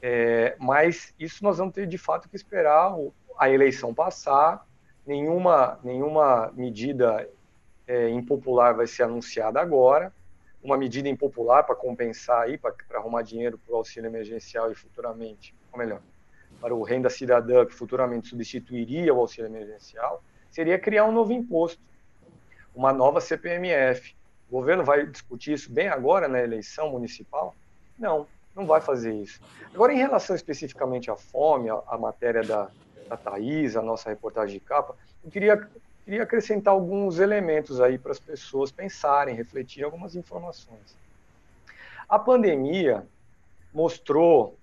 É, 0.00 0.56
mas 0.58 1.14
isso 1.18 1.44
nós 1.44 1.58
vamos 1.58 1.74
ter 1.74 1.86
de 1.86 1.98
fato 1.98 2.28
que 2.28 2.36
esperar 2.36 2.96
a 3.38 3.50
eleição 3.50 3.92
passar. 3.92 4.66
Nenhuma, 5.06 5.78
nenhuma 5.82 6.50
medida 6.54 7.28
é, 7.86 8.08
impopular 8.08 8.74
vai 8.74 8.86
ser 8.86 9.02
anunciada 9.02 9.60
agora 9.60 10.12
uma 10.62 10.76
medida 10.76 11.08
impopular 11.08 11.64
para 11.64 11.74
compensar 11.74 12.42
aí, 12.42 12.56
para 12.56 12.74
arrumar 12.94 13.22
dinheiro 13.22 13.58
para 13.58 13.74
o 13.74 13.76
auxílio 13.76 14.08
emergencial 14.08 14.70
e 14.70 14.74
futuramente, 14.74 15.54
ou 15.72 15.78
melhor, 15.78 16.00
para 16.60 16.74
o 16.74 16.82
renda 16.82 17.10
cidadã 17.10 17.66
que 17.66 17.74
futuramente 17.74 18.28
substituiria 18.28 19.12
o 19.12 19.18
auxílio 19.18 19.48
emergencial, 19.48 20.22
seria 20.50 20.78
criar 20.78 21.04
um 21.04 21.12
novo 21.12 21.32
imposto, 21.32 21.82
uma 22.74 22.92
nova 22.92 23.20
CPMF. 23.20 24.14
O 24.48 24.52
governo 24.52 24.84
vai 24.84 25.06
discutir 25.06 25.52
isso 25.52 25.72
bem 25.72 25.88
agora 25.88 26.28
na 26.28 26.40
eleição 26.40 26.90
municipal? 26.90 27.54
Não, 27.98 28.26
não 28.54 28.66
vai 28.66 28.80
fazer 28.80 29.12
isso. 29.12 29.40
Agora, 29.74 29.92
em 29.92 29.98
relação 29.98 30.36
especificamente 30.36 31.10
à 31.10 31.16
fome, 31.16 31.68
a, 31.70 31.98
matéria 31.98 32.42
da, 32.42 32.70
da 33.08 33.16
Thaís, 33.16 33.76
a 33.76 33.82
nossa 33.82 34.10
reportagem 34.10 34.58
de 34.58 34.64
capa, 34.64 34.94
eu 35.24 35.30
queria 35.30 35.68
queria 36.04 36.22
acrescentar 36.22 36.74
alguns 36.74 37.18
elementos 37.18 37.80
aí 37.80 37.98
para 37.98 38.12
as 38.12 38.20
pessoas 38.20 38.70
pensarem, 38.70 39.34
refletirem 39.34 39.84
algumas 39.84 40.14
informações. 40.14 40.96
A 42.08 42.18
pandemia 42.18 43.06
mostrou, 43.72 44.56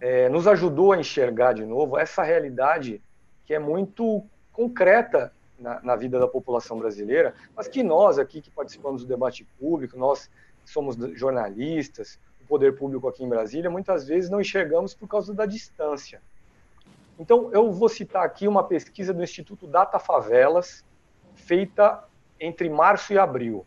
é, 0.00 0.28
nos 0.28 0.46
ajudou 0.46 0.92
a 0.92 0.98
enxergar 0.98 1.54
de 1.54 1.64
novo 1.64 1.96
essa 1.96 2.22
realidade 2.22 3.00
que 3.46 3.54
é 3.54 3.58
muito 3.58 4.24
concreta 4.52 5.32
na, 5.58 5.80
na, 5.82 5.96
vida 5.96 6.18
da 6.18 6.28
população 6.28 6.78
brasileira, 6.78 7.34
mas 7.56 7.68
que 7.68 7.82
nós 7.82 8.18
aqui 8.18 8.40
que 8.40 8.50
participamos 8.50 9.02
do 9.02 9.08
debate 9.08 9.46
público, 9.58 9.96
nós 9.96 10.28
que 10.64 10.70
somos 10.70 10.96
jornalistas, 11.14 12.18
o 12.42 12.46
poder 12.46 12.76
público 12.76 13.08
aqui 13.08 13.24
em 13.24 13.28
Brasília, 13.28 13.70
muitas 13.70 14.06
vezes 14.06 14.28
não 14.28 14.40
enxergamos 14.40 14.94
por 14.94 15.08
causa 15.08 15.32
da 15.32 15.46
distância. 15.46 16.20
Então, 17.22 17.52
eu 17.52 17.70
vou 17.70 17.88
citar 17.88 18.24
aqui 18.24 18.48
uma 18.48 18.64
pesquisa 18.64 19.14
do 19.14 19.22
Instituto 19.22 19.64
Data 19.64 19.96
Favelas, 20.00 20.84
feita 21.36 22.02
entre 22.40 22.68
março 22.68 23.12
e 23.12 23.18
abril. 23.18 23.64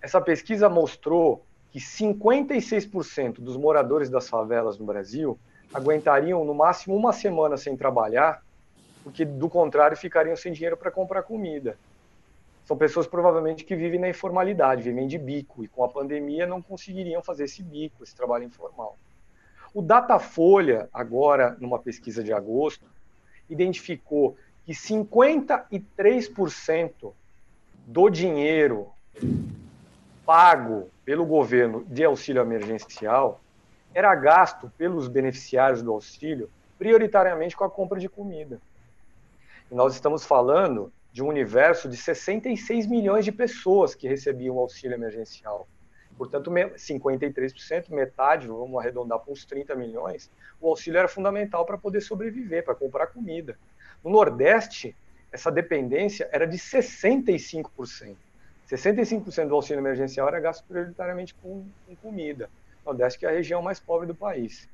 Essa 0.00 0.18
pesquisa 0.18 0.66
mostrou 0.66 1.44
que 1.70 1.78
56% 1.78 3.34
dos 3.34 3.54
moradores 3.54 4.08
das 4.08 4.30
favelas 4.30 4.78
no 4.78 4.86
Brasil 4.86 5.38
aguentariam 5.74 6.42
no 6.42 6.54
máximo 6.54 6.96
uma 6.96 7.12
semana 7.12 7.58
sem 7.58 7.76
trabalhar, 7.76 8.42
porque 9.04 9.26
do 9.26 9.50
contrário 9.50 9.94
ficariam 9.94 10.34
sem 10.34 10.50
dinheiro 10.50 10.78
para 10.78 10.90
comprar 10.90 11.24
comida. 11.24 11.76
São 12.64 12.78
pessoas 12.78 13.06
provavelmente 13.06 13.62
que 13.62 13.76
vivem 13.76 14.00
na 14.00 14.08
informalidade, 14.08 14.80
vivem 14.80 15.06
de 15.06 15.18
bico 15.18 15.62
e 15.62 15.68
com 15.68 15.84
a 15.84 15.88
pandemia 15.90 16.46
não 16.46 16.62
conseguiriam 16.62 17.22
fazer 17.22 17.44
esse 17.44 17.62
bico, 17.62 18.02
esse 18.02 18.16
trabalho 18.16 18.44
informal. 18.44 18.96
O 19.78 19.80
Datafolha, 19.80 20.90
agora, 20.92 21.56
numa 21.60 21.78
pesquisa 21.78 22.24
de 22.24 22.32
agosto, 22.32 22.84
identificou 23.48 24.36
que 24.66 24.72
53% 24.72 27.12
do 27.86 28.10
dinheiro 28.10 28.88
pago 30.26 30.90
pelo 31.04 31.24
governo 31.24 31.84
de 31.84 32.02
auxílio 32.02 32.42
emergencial 32.42 33.40
era 33.94 34.12
gasto 34.16 34.68
pelos 34.76 35.06
beneficiários 35.06 35.80
do 35.80 35.92
auxílio 35.92 36.50
prioritariamente 36.76 37.56
com 37.56 37.62
a 37.62 37.70
compra 37.70 38.00
de 38.00 38.08
comida. 38.08 38.60
E 39.70 39.76
nós 39.76 39.94
estamos 39.94 40.24
falando 40.24 40.92
de 41.12 41.22
um 41.22 41.28
universo 41.28 41.88
de 41.88 41.96
66 41.96 42.84
milhões 42.88 43.24
de 43.24 43.30
pessoas 43.30 43.94
que 43.94 44.08
recebiam 44.08 44.56
o 44.56 44.58
auxílio 44.58 44.96
emergencial. 44.96 45.68
Portanto, 46.18 46.50
53%, 46.50 47.90
metade, 47.90 48.48
vamos 48.48 48.78
arredondar 48.78 49.20
para 49.20 49.32
uns 49.32 49.44
30 49.44 49.76
milhões, 49.76 50.28
o 50.60 50.68
auxílio 50.68 50.98
era 50.98 51.06
fundamental 51.06 51.64
para 51.64 51.78
poder 51.78 52.00
sobreviver, 52.00 52.64
para 52.64 52.74
comprar 52.74 53.06
comida. 53.06 53.56
No 54.04 54.10
Nordeste, 54.10 54.96
essa 55.30 55.50
dependência 55.50 56.28
era 56.32 56.46
de 56.46 56.58
65%. 56.58 58.16
65% 58.68 59.48
do 59.48 59.54
auxílio 59.54 59.80
emergencial 59.80 60.28
era 60.28 60.40
gasto 60.40 60.64
prioritariamente 60.66 61.34
com, 61.34 61.64
com 61.86 61.96
comida. 61.96 62.50
O 62.84 62.90
Nordeste 62.90 63.20
que 63.20 63.26
é 63.26 63.28
a 63.28 63.32
região 63.32 63.62
mais 63.62 63.78
pobre 63.78 64.06
do 64.06 64.14
país. 64.14 64.68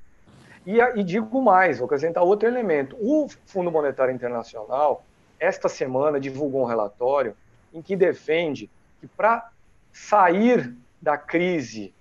E, 0.67 0.81
e 0.81 1.05
digo 1.05 1.43
mais, 1.43 1.79
vou 1.79 1.87
acrescentar 1.87 2.25
outro 2.25 2.49
elemento. 2.49 2.97
O 2.99 3.29
Fundo 3.47 3.71
Monetário 3.71 4.15
Internacional, 4.15 5.05
esta 5.39 5.69
semana, 5.69 6.19
divulgou 6.19 6.63
um 6.63 6.67
relatório 6.67 7.37
em 7.73 7.83
que 7.83 7.95
defende 7.95 8.71
que 9.01 9.07
para 9.07 9.51
sair 9.93 10.75
da 11.05 11.19
crise 11.19 11.95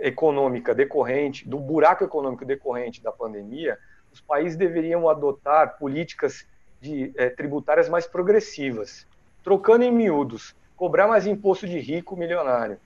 econômica 0.00 0.72
decorrente, 0.72 1.46
do 1.48 1.58
buraco 1.58 2.04
econômico 2.04 2.44
decorrente 2.44 3.02
da 3.02 3.10
pandemia, 3.10 3.76
os 4.12 4.20
países 4.20 4.56
deveriam 4.56 5.08
adotar 5.08 5.76
políticas 5.78 6.46
de, 6.80 7.12
é, 7.16 7.28
tributárias 7.28 7.88
mais 7.88 8.06
progressivas, 8.06 9.04
trocando 9.42 9.82
em 9.82 9.90
miúdos, 9.90 10.54
cobrar 10.76 11.08
mais 11.08 11.26
imposto 11.26 11.66
de 11.66 11.80
rico 11.80 12.16
milionário. 12.16 12.78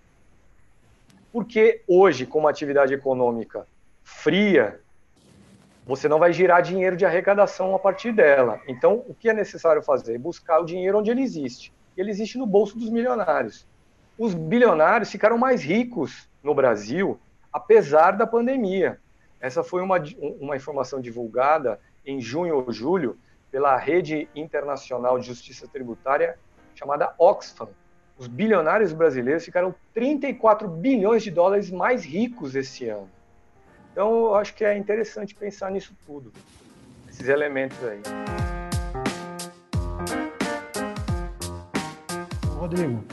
Porque 1.30 1.82
hoje, 1.86 2.24
com 2.24 2.38
uma 2.38 2.50
atividade 2.50 2.94
econômica 2.94 3.66
fria, 4.02 4.80
você 5.86 6.08
não 6.08 6.18
vai 6.18 6.32
girar 6.32 6.62
dinheiro 6.62 6.96
de 6.96 7.04
arrecadação 7.04 7.74
a 7.74 7.78
partir 7.78 8.12
dela. 8.12 8.62
Então, 8.66 9.04
o 9.06 9.14
que 9.14 9.28
é 9.28 9.34
necessário 9.34 9.82
fazer? 9.82 10.18
Buscar 10.18 10.58
o 10.60 10.64
dinheiro 10.64 10.98
onde 10.98 11.10
ele 11.10 11.20
existe. 11.20 11.70
Ele 11.94 12.10
existe 12.10 12.38
no 12.38 12.46
bolso 12.46 12.78
dos 12.78 12.88
milionários 12.88 13.66
os 14.18 14.34
bilionários 14.34 15.10
ficaram 15.10 15.38
mais 15.38 15.62
ricos 15.62 16.28
no 16.42 16.52
Brasil, 16.52 17.20
apesar 17.52 18.12
da 18.12 18.26
pandemia. 18.26 18.98
Essa 19.40 19.62
foi 19.62 19.80
uma, 19.80 20.02
uma 20.40 20.56
informação 20.56 21.00
divulgada 21.00 21.78
em 22.04 22.20
junho 22.20 22.56
ou 22.56 22.72
julho 22.72 23.16
pela 23.50 23.76
Rede 23.76 24.28
Internacional 24.34 25.18
de 25.18 25.26
Justiça 25.26 25.68
Tributária, 25.68 26.36
chamada 26.74 27.14
Oxfam. 27.16 27.68
Os 28.18 28.26
bilionários 28.26 28.92
brasileiros 28.92 29.44
ficaram 29.44 29.72
34 29.94 30.66
bilhões 30.66 31.22
de 31.22 31.30
dólares 31.30 31.70
mais 31.70 32.04
ricos 32.04 32.56
esse 32.56 32.88
ano. 32.88 33.08
Então, 33.92 34.10
eu 34.10 34.34
acho 34.34 34.54
que 34.54 34.64
é 34.64 34.76
interessante 34.76 35.34
pensar 35.34 35.70
nisso 35.70 35.94
tudo, 36.04 36.32
esses 37.08 37.28
elementos 37.28 37.78
aí. 37.84 38.00
Rodrigo, 42.56 43.04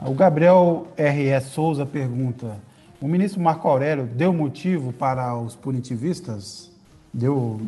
o 0.00 0.14
Gabriel 0.14 0.86
R.E. 0.96 1.40
Souza 1.40 1.84
pergunta: 1.84 2.56
o 3.00 3.08
ministro 3.08 3.40
Marco 3.40 3.68
Aurélio 3.68 4.06
deu 4.06 4.32
motivo 4.32 4.92
para 4.92 5.36
os 5.36 5.54
punitivistas 5.54 6.68
deu, 7.12 7.60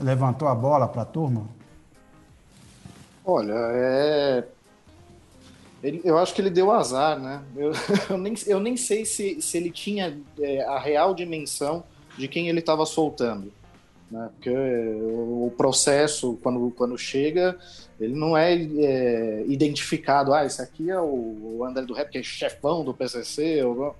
levantou 0.00 0.48
a 0.48 0.54
bola 0.54 0.88
para 0.88 1.02
a 1.02 1.06
turma? 1.06 1.46
Olha, 3.24 3.54
é... 3.54 4.44
Ele, 5.82 6.02
eu 6.04 6.18
acho 6.18 6.34
que 6.34 6.42
ele 6.42 6.50
deu 6.50 6.70
azar, 6.70 7.18
né? 7.18 7.42
Eu, 7.56 7.72
eu, 8.10 8.18
nem, 8.18 8.34
eu 8.46 8.60
nem 8.60 8.76
sei 8.76 9.04
se, 9.04 9.40
se 9.40 9.56
ele 9.56 9.70
tinha 9.70 10.18
é, 10.38 10.62
a 10.64 10.78
real 10.78 11.14
dimensão 11.14 11.84
de 12.18 12.28
quem 12.28 12.48
ele 12.48 12.58
estava 12.58 12.84
soltando. 12.84 13.50
Né? 14.10 14.28
Porque 14.34 14.50
o 14.50 15.52
processo, 15.56 16.38
quando, 16.42 16.70
quando 16.72 16.98
chega, 16.98 17.56
ele 17.98 18.14
não 18.14 18.36
é, 18.36 18.54
é 18.54 19.44
identificado. 19.46 20.34
Ah, 20.34 20.44
esse 20.44 20.60
aqui 20.60 20.90
é 20.90 21.00
o, 21.00 21.64
André 21.64 21.84
do 21.84 21.94
Rap, 21.94 22.10
que 22.10 22.18
é 22.18 22.22
chefão 22.22 22.84
do 22.84 22.92
PCC. 22.92 23.62
Ou... 23.62 23.94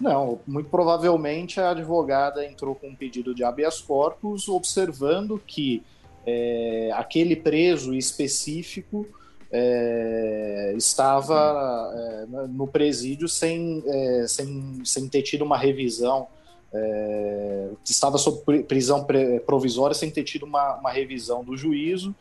Não, 0.00 0.40
muito 0.46 0.68
provavelmente 0.68 1.60
a 1.60 1.70
advogada 1.70 2.44
entrou 2.44 2.74
com 2.74 2.88
um 2.88 2.96
pedido 2.96 3.34
de 3.34 3.44
habeas 3.44 3.80
corpus, 3.80 4.48
observando 4.48 5.40
que 5.46 5.84
é, 6.26 6.90
aquele 6.94 7.36
preso 7.36 7.94
específico 7.94 9.06
é, 9.52 10.74
estava 10.76 11.92
é, 11.94 12.26
no 12.48 12.66
presídio 12.66 13.28
sem, 13.28 13.84
sem, 14.26 14.82
sem 14.84 15.08
ter 15.08 15.22
tido 15.22 15.44
uma 15.44 15.56
revisão, 15.56 16.26
é, 16.74 17.68
estava 17.84 18.18
sob 18.18 18.64
prisão 18.64 19.06
provisória 19.46 19.94
sem 19.94 20.10
ter 20.10 20.24
tido 20.24 20.44
uma, 20.44 20.76
uma 20.76 20.90
revisão 20.90 21.44
do 21.44 21.56
juízo, 21.56 22.14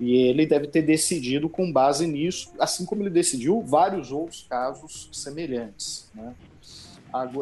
e 0.00 0.14
ele 0.14 0.46
deve 0.46 0.68
ter 0.68 0.82
decidido 0.82 1.48
com 1.48 1.72
base 1.72 2.06
nisso, 2.06 2.52
assim 2.58 2.84
como 2.84 3.02
ele 3.02 3.10
decidiu 3.10 3.60
vários 3.62 4.12
outros 4.12 4.46
casos 4.48 5.08
semelhantes. 5.12 6.08
Né? 6.14 6.34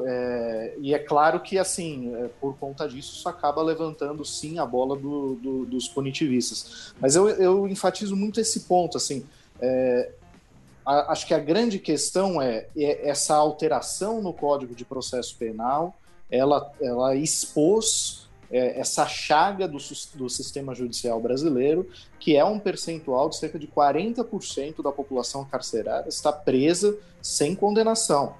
É, 0.06 0.74
e 0.80 0.94
é 0.94 0.98
claro 0.98 1.40
que, 1.40 1.58
assim, 1.58 2.14
é, 2.14 2.28
por 2.40 2.56
conta 2.56 2.88
disso, 2.88 3.14
isso 3.14 3.28
acaba 3.28 3.62
levantando, 3.62 4.24
sim, 4.24 4.58
a 4.58 4.64
bola 4.64 4.96
do, 4.96 5.34
do, 5.34 5.66
dos 5.66 5.88
punitivistas. 5.88 6.94
Mas 7.00 7.14
eu, 7.14 7.28
eu 7.28 7.68
enfatizo 7.68 8.16
muito 8.16 8.40
esse 8.40 8.60
ponto, 8.60 8.96
assim, 8.96 9.24
é, 9.60 10.12
a, 10.84 11.12
acho 11.12 11.26
que 11.26 11.34
a 11.34 11.38
grande 11.38 11.78
questão 11.78 12.40
é, 12.40 12.68
é, 12.76 13.08
essa 13.08 13.34
alteração 13.34 14.22
no 14.22 14.32
Código 14.32 14.74
de 14.74 14.84
Processo 14.84 15.36
Penal, 15.36 15.94
ela, 16.30 16.72
ela 16.80 17.14
expôs 17.14 18.26
é, 18.50 18.78
essa 18.78 19.06
chaga 19.06 19.66
do, 19.66 19.78
do 20.14 20.28
sistema 20.28 20.74
judicial 20.74 21.20
brasileiro, 21.20 21.88
que 22.18 22.36
é 22.36 22.44
um 22.44 22.58
percentual 22.58 23.28
de 23.28 23.36
cerca 23.36 23.58
de 23.58 23.66
40% 23.66 24.82
da 24.82 24.92
população 24.92 25.44
carcerária 25.44 26.08
está 26.08 26.32
presa 26.32 26.96
sem 27.20 27.54
condenação. 27.54 28.34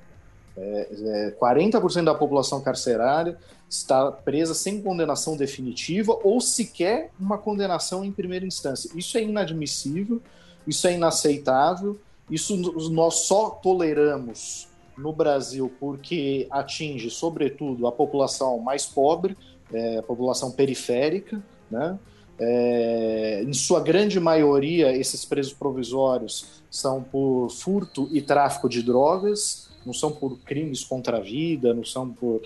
É, 0.57 0.89
é, 1.29 1.37
40% 1.39 2.05
da 2.05 2.15
população 2.15 2.61
carcerária 2.61 3.37
está 3.69 4.11
presa 4.11 4.55
sem 4.55 4.81
condenação 4.81 5.37
definitiva 5.37 6.19
ou 6.23 6.41
sequer 6.41 7.11
uma 7.19 7.37
condenação 7.37 8.05
em 8.05 8.13
primeira 8.13 8.47
instância. 8.47 8.91
Isso 8.95 9.19
é 9.19 9.23
inadmissível, 9.23 10.23
isso 10.67 10.87
é 10.87 10.95
inaceitável, 10.95 11.99
isso 12.31 12.57
nós 12.91 13.27
só 13.27 13.51
toleramos 13.51 14.66
no 14.97 15.13
Brasil 15.13 15.73
porque 15.79 16.47
atinge, 16.51 17.11
sobretudo, 17.11 17.87
a 17.87 17.93
população 17.93 18.59
mais 18.59 18.87
pobre, 18.87 19.37
é, 19.73 19.99
a 19.99 20.03
população 20.03 20.51
periférica, 20.51 21.43
né? 21.71 21.99
É, 22.39 23.43
em 23.43 23.53
sua 23.55 23.81
grande 23.81 24.21
maioria, 24.21 24.95
esses 24.95 25.25
presos 25.25 25.55
provisórios 25.55 26.63
são 26.71 27.03
por 27.03 27.49
furto 27.49 28.09
e 28.13 28.21
tráfico 28.21 28.69
de 28.69 28.83
drogas, 28.83 29.71
não 29.87 29.93
são 29.93 30.13
por 30.13 30.39
crimes 30.41 30.85
contra 30.85 31.17
a 31.17 31.21
vida, 31.21 31.73
não 31.73 31.85
são 31.85 32.11
por. 32.11 32.43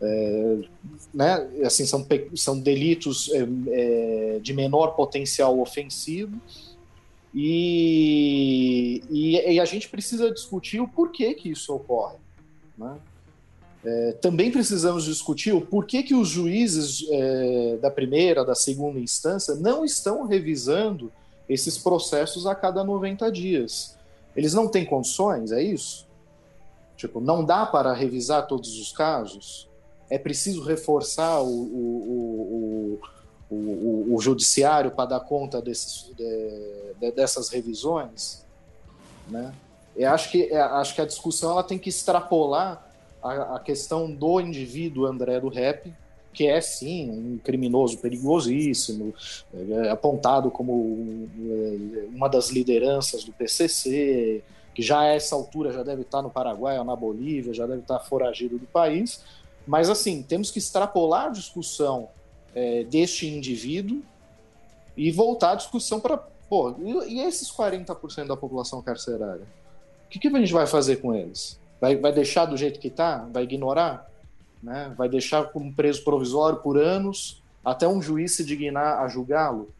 É, 0.00 0.58
né, 1.12 1.48
assim, 1.64 1.84
são, 1.84 2.06
são 2.34 2.58
delitos 2.58 3.30
é, 3.32 3.46
é, 3.68 4.38
de 4.40 4.52
menor 4.52 4.88
potencial 4.88 5.58
ofensivo. 5.60 6.40
E, 7.34 9.02
e, 9.10 9.54
e, 9.54 9.60
a 9.60 9.64
gente 9.64 9.88
precisa 9.88 10.30
discutir 10.30 10.80
o 10.80 10.86
porquê 10.86 11.34
que 11.34 11.50
isso 11.50 11.74
ocorre. 11.74 12.16
Né? 12.78 12.96
É, 13.84 14.12
também 14.12 14.52
precisamos 14.52 15.04
discutir 15.04 15.52
o 15.52 15.60
porquê 15.60 16.04
que 16.04 16.14
os 16.14 16.28
juízes 16.28 17.04
é, 17.10 17.76
da 17.82 17.90
primeira, 17.90 18.44
da 18.44 18.54
segunda 18.54 19.00
instância 19.00 19.56
não 19.56 19.84
estão 19.84 20.26
revisando 20.26 21.12
esses 21.48 21.76
processos 21.76 22.46
a 22.46 22.54
cada 22.54 22.84
90 22.84 23.30
dias. 23.32 23.98
Eles 24.36 24.54
não 24.54 24.68
têm 24.68 24.84
condições, 24.84 25.50
é 25.52 25.62
isso? 25.62 26.06
Tipo, 26.96 27.20
não 27.20 27.44
dá 27.44 27.66
para 27.66 27.92
revisar 27.92 28.46
todos 28.46 28.78
os 28.78 28.92
casos? 28.92 29.68
É 30.08 30.18
preciso 30.18 30.62
reforçar 30.62 31.40
o, 31.42 31.48
o, 31.48 31.58
o, 32.08 32.94
o, 32.94 33.00
o 33.54 34.18
judiciário 34.20 34.90
para 34.90 35.10
dar 35.10 35.20
conta 35.20 35.60
desses, 35.60 36.10
de, 36.16 36.94
de, 37.00 37.10
dessas 37.12 37.48
revisões? 37.48 38.44
Né? 39.28 39.52
Eu 39.96 40.10
acho 40.10 40.30
que, 40.30 40.44
é, 40.44 40.60
acho 40.60 40.94
que 40.94 41.00
a 41.00 41.06
discussão 41.06 41.52
ela 41.52 41.62
tem 41.62 41.78
que 41.78 41.88
extrapolar 41.88 42.84
a, 43.22 43.56
a 43.56 43.60
questão 43.60 44.10
do 44.10 44.40
indivíduo 44.40 45.06
André 45.06 45.40
do 45.40 45.48
Rap, 45.48 45.92
que 46.32 46.46
é 46.46 46.60
sim 46.60 47.10
um 47.10 47.38
criminoso 47.38 47.98
perigosíssimo, 47.98 49.14
é, 49.54 49.90
apontado 49.90 50.50
como 50.50 51.28
é, 51.38 52.06
uma 52.12 52.28
das 52.28 52.50
lideranças 52.50 53.24
do 53.24 53.32
PCC, 53.32 54.42
que 54.74 54.82
já 54.82 55.00
a 55.00 55.06
essa 55.06 55.36
altura 55.36 55.72
já 55.72 55.84
deve 55.84 56.02
estar 56.02 56.20
no 56.20 56.28
Paraguai 56.28 56.76
ou 56.78 56.84
na 56.84 56.96
Bolívia, 56.96 57.54
já 57.54 57.64
deve 57.64 57.82
estar 57.82 58.00
foragido 58.00 58.58
do 58.58 58.66
país. 58.66 59.22
Mas, 59.66 59.88
assim, 59.88 60.22
temos 60.22 60.50
que 60.50 60.58
extrapolar 60.58 61.26
a 61.26 61.30
discussão 61.30 62.08
é, 62.54 62.84
deste 62.84 63.26
indivíduo 63.26 64.02
e 64.96 65.10
voltar 65.10 65.52
à 65.52 65.54
discussão 65.54 66.00
para. 66.00 66.16
Pô, 66.48 66.74
e, 66.78 67.14
e 67.14 67.20
esses 67.20 67.50
40% 67.50 68.26
da 68.26 68.36
população 68.36 68.80
carcerária? 68.82 69.46
O 70.06 70.08
que, 70.10 70.18
que 70.18 70.28
a 70.28 70.38
gente 70.38 70.52
vai 70.52 70.66
fazer 70.66 70.96
com 70.96 71.14
eles? 71.14 71.58
Vai, 71.80 71.96
vai 71.96 72.12
deixar 72.12 72.44
do 72.46 72.56
jeito 72.56 72.78
que 72.78 72.88
está? 72.88 73.28
Vai 73.32 73.42
ignorar? 73.42 74.08
Né? 74.62 74.94
Vai 74.96 75.08
deixar 75.08 75.44
como 75.46 75.72
preso 75.72 76.04
provisório 76.04 76.58
por 76.60 76.78
anos 76.78 77.42
até 77.64 77.88
um 77.88 78.00
juiz 78.00 78.36
se 78.36 78.44
dignar 78.44 79.02
a 79.02 79.08
julgá-lo? 79.08 79.70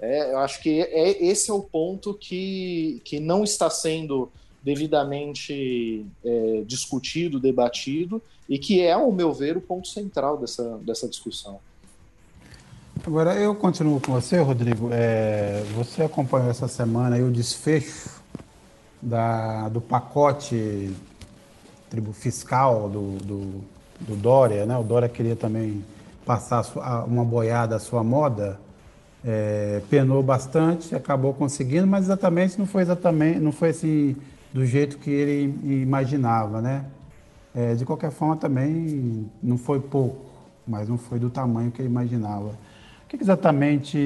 É, 0.00 0.32
eu 0.32 0.38
acho 0.38 0.62
que 0.62 0.80
é, 0.82 1.24
esse 1.24 1.50
é 1.50 1.54
o 1.54 1.62
ponto 1.62 2.14
que, 2.14 3.00
que 3.04 3.18
não 3.18 3.44
está 3.44 3.68
sendo 3.70 4.30
devidamente 4.62 6.04
é, 6.24 6.62
discutido, 6.66 7.40
debatido, 7.40 8.20
e 8.48 8.58
que 8.58 8.80
é, 8.80 8.92
ao 8.92 9.10
meu 9.12 9.32
ver, 9.32 9.56
o 9.56 9.60
ponto 9.60 9.88
central 9.88 10.38
dessa, 10.38 10.78
dessa 10.78 11.08
discussão. 11.08 11.58
Agora, 13.06 13.34
eu 13.34 13.54
continuo 13.54 14.00
com 14.00 14.12
você, 14.12 14.38
Rodrigo. 14.38 14.88
É, 14.92 15.62
você 15.74 16.02
acompanhou 16.02 16.50
essa 16.50 16.66
semana 16.66 17.18
o 17.18 17.30
desfecho 17.30 18.10
da, 19.00 19.68
do 19.68 19.80
pacote 19.80 20.92
tribo 21.90 22.12
fiscal 22.12 22.88
do, 22.88 23.18
do, 23.18 23.64
do 24.00 24.16
Dória, 24.16 24.66
né? 24.66 24.76
O 24.76 24.82
Dória 24.82 25.08
queria 25.08 25.36
também 25.36 25.84
passar 26.24 26.64
uma 27.06 27.24
boiada 27.24 27.76
à 27.76 27.78
sua 27.78 28.02
moda 28.02 28.58
é, 29.26 29.82
penou 29.90 30.22
bastante, 30.22 30.94
acabou 30.94 31.34
conseguindo, 31.34 31.86
mas 31.86 32.04
exatamente 32.04 32.56
não 32.56 32.66
foi 32.66 32.82
exatamente, 32.82 33.40
não 33.40 33.50
foi 33.50 33.70
assim 33.70 34.16
do 34.54 34.64
jeito 34.64 34.98
que 34.98 35.10
ele 35.10 35.82
imaginava, 35.82 36.62
né? 36.62 36.84
É, 37.56 37.74
de 37.74 37.86
qualquer 37.86 38.10
forma 38.10 38.36
também 38.36 39.30
não 39.42 39.56
foi 39.56 39.80
pouco, 39.80 40.26
mas 40.68 40.90
não 40.90 40.98
foi 40.98 41.18
do 41.18 41.30
tamanho 41.30 41.70
que 41.70 41.80
ele 41.80 41.88
imaginava. 41.88 42.48
O 42.48 43.08
que 43.08 43.16
exatamente 43.16 43.96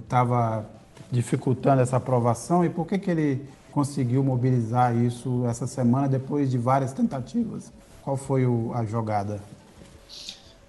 estava 0.00 0.58
é, 0.58 1.14
dificultando 1.14 1.80
essa 1.80 1.96
aprovação 1.96 2.62
e 2.62 2.68
por 2.68 2.86
que, 2.86 2.98
que 2.98 3.10
ele 3.10 3.48
conseguiu 3.72 4.22
mobilizar 4.22 4.94
isso 4.94 5.46
essa 5.46 5.66
semana 5.66 6.06
depois 6.06 6.50
de 6.50 6.58
várias 6.58 6.92
tentativas? 6.92 7.72
Qual 8.02 8.14
foi 8.14 8.44
o, 8.44 8.72
a 8.74 8.84
jogada? 8.84 9.40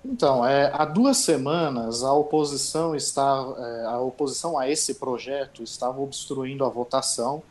Então, 0.06 0.46
é, 0.46 0.72
há 0.74 0.86
duas 0.86 1.18
semanas 1.18 2.04
a 2.04 2.14
oposição 2.14 2.96
está, 2.96 3.46
é, 3.58 3.86
a 3.88 4.00
oposição 4.00 4.58
a 4.58 4.70
esse 4.70 4.94
projeto 4.94 5.62
estava 5.62 6.00
obstruindo 6.00 6.64
a 6.64 6.70
votação 6.70 7.44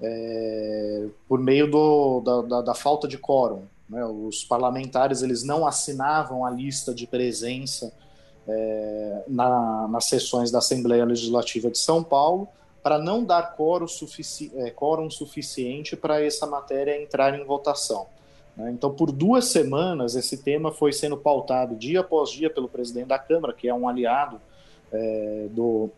é, 0.00 1.06
por 1.28 1.38
meio 1.38 1.70
do, 1.70 2.20
da, 2.20 2.42
da, 2.42 2.60
da, 2.62 2.74
falta 2.74 3.08
de 3.08 3.18
quórum. 3.18 3.62
Né? 3.88 4.04
Os 4.04 4.44
parlamentares 4.44 5.22
eles 5.22 5.42
não 5.42 5.66
assinavam 5.66 6.44
a 6.44 6.50
lista 6.50 6.94
de 6.94 7.06
presença 7.06 7.92
é, 8.46 9.24
na, 9.26 9.88
nas 9.88 10.04
sessões 10.06 10.50
da 10.50 10.58
Assembleia 10.58 11.04
Legislativa 11.04 11.70
de 11.70 11.78
São 11.78 12.02
Paulo 12.02 12.48
para 12.82 12.98
não 12.98 13.24
dar 13.24 13.56
quórum, 13.56 13.88
sufici 13.88 14.52
é, 14.54 14.72
suficiente 15.10 15.96
para 15.96 16.22
essa 16.24 16.46
matéria 16.46 17.02
entrar 17.02 17.36
em 17.36 17.44
votação. 17.44 18.06
Né? 18.56 18.70
Então, 18.70 18.92
por 18.92 19.10
duas 19.10 19.46
semanas, 19.46 20.14
esse 20.14 20.38
tema 20.38 20.70
foi 20.70 20.92
sendo 20.92 21.16
pautado 21.16 21.74
dia 21.74 22.00
após 22.00 22.30
dia 22.30 22.48
pelo 22.48 22.68
presidente 22.68 23.08
da 23.08 23.18
Câmara, 23.18 23.52
que 23.52 23.68
é 23.68 23.74
um 23.74 23.88
aliado 23.88 24.40
é, 24.92 25.48
do, 25.50 25.90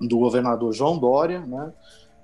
do 0.00 0.18
governador 0.18 0.72
João 0.72 0.98
Dória, 0.98 1.40
né? 1.40 1.72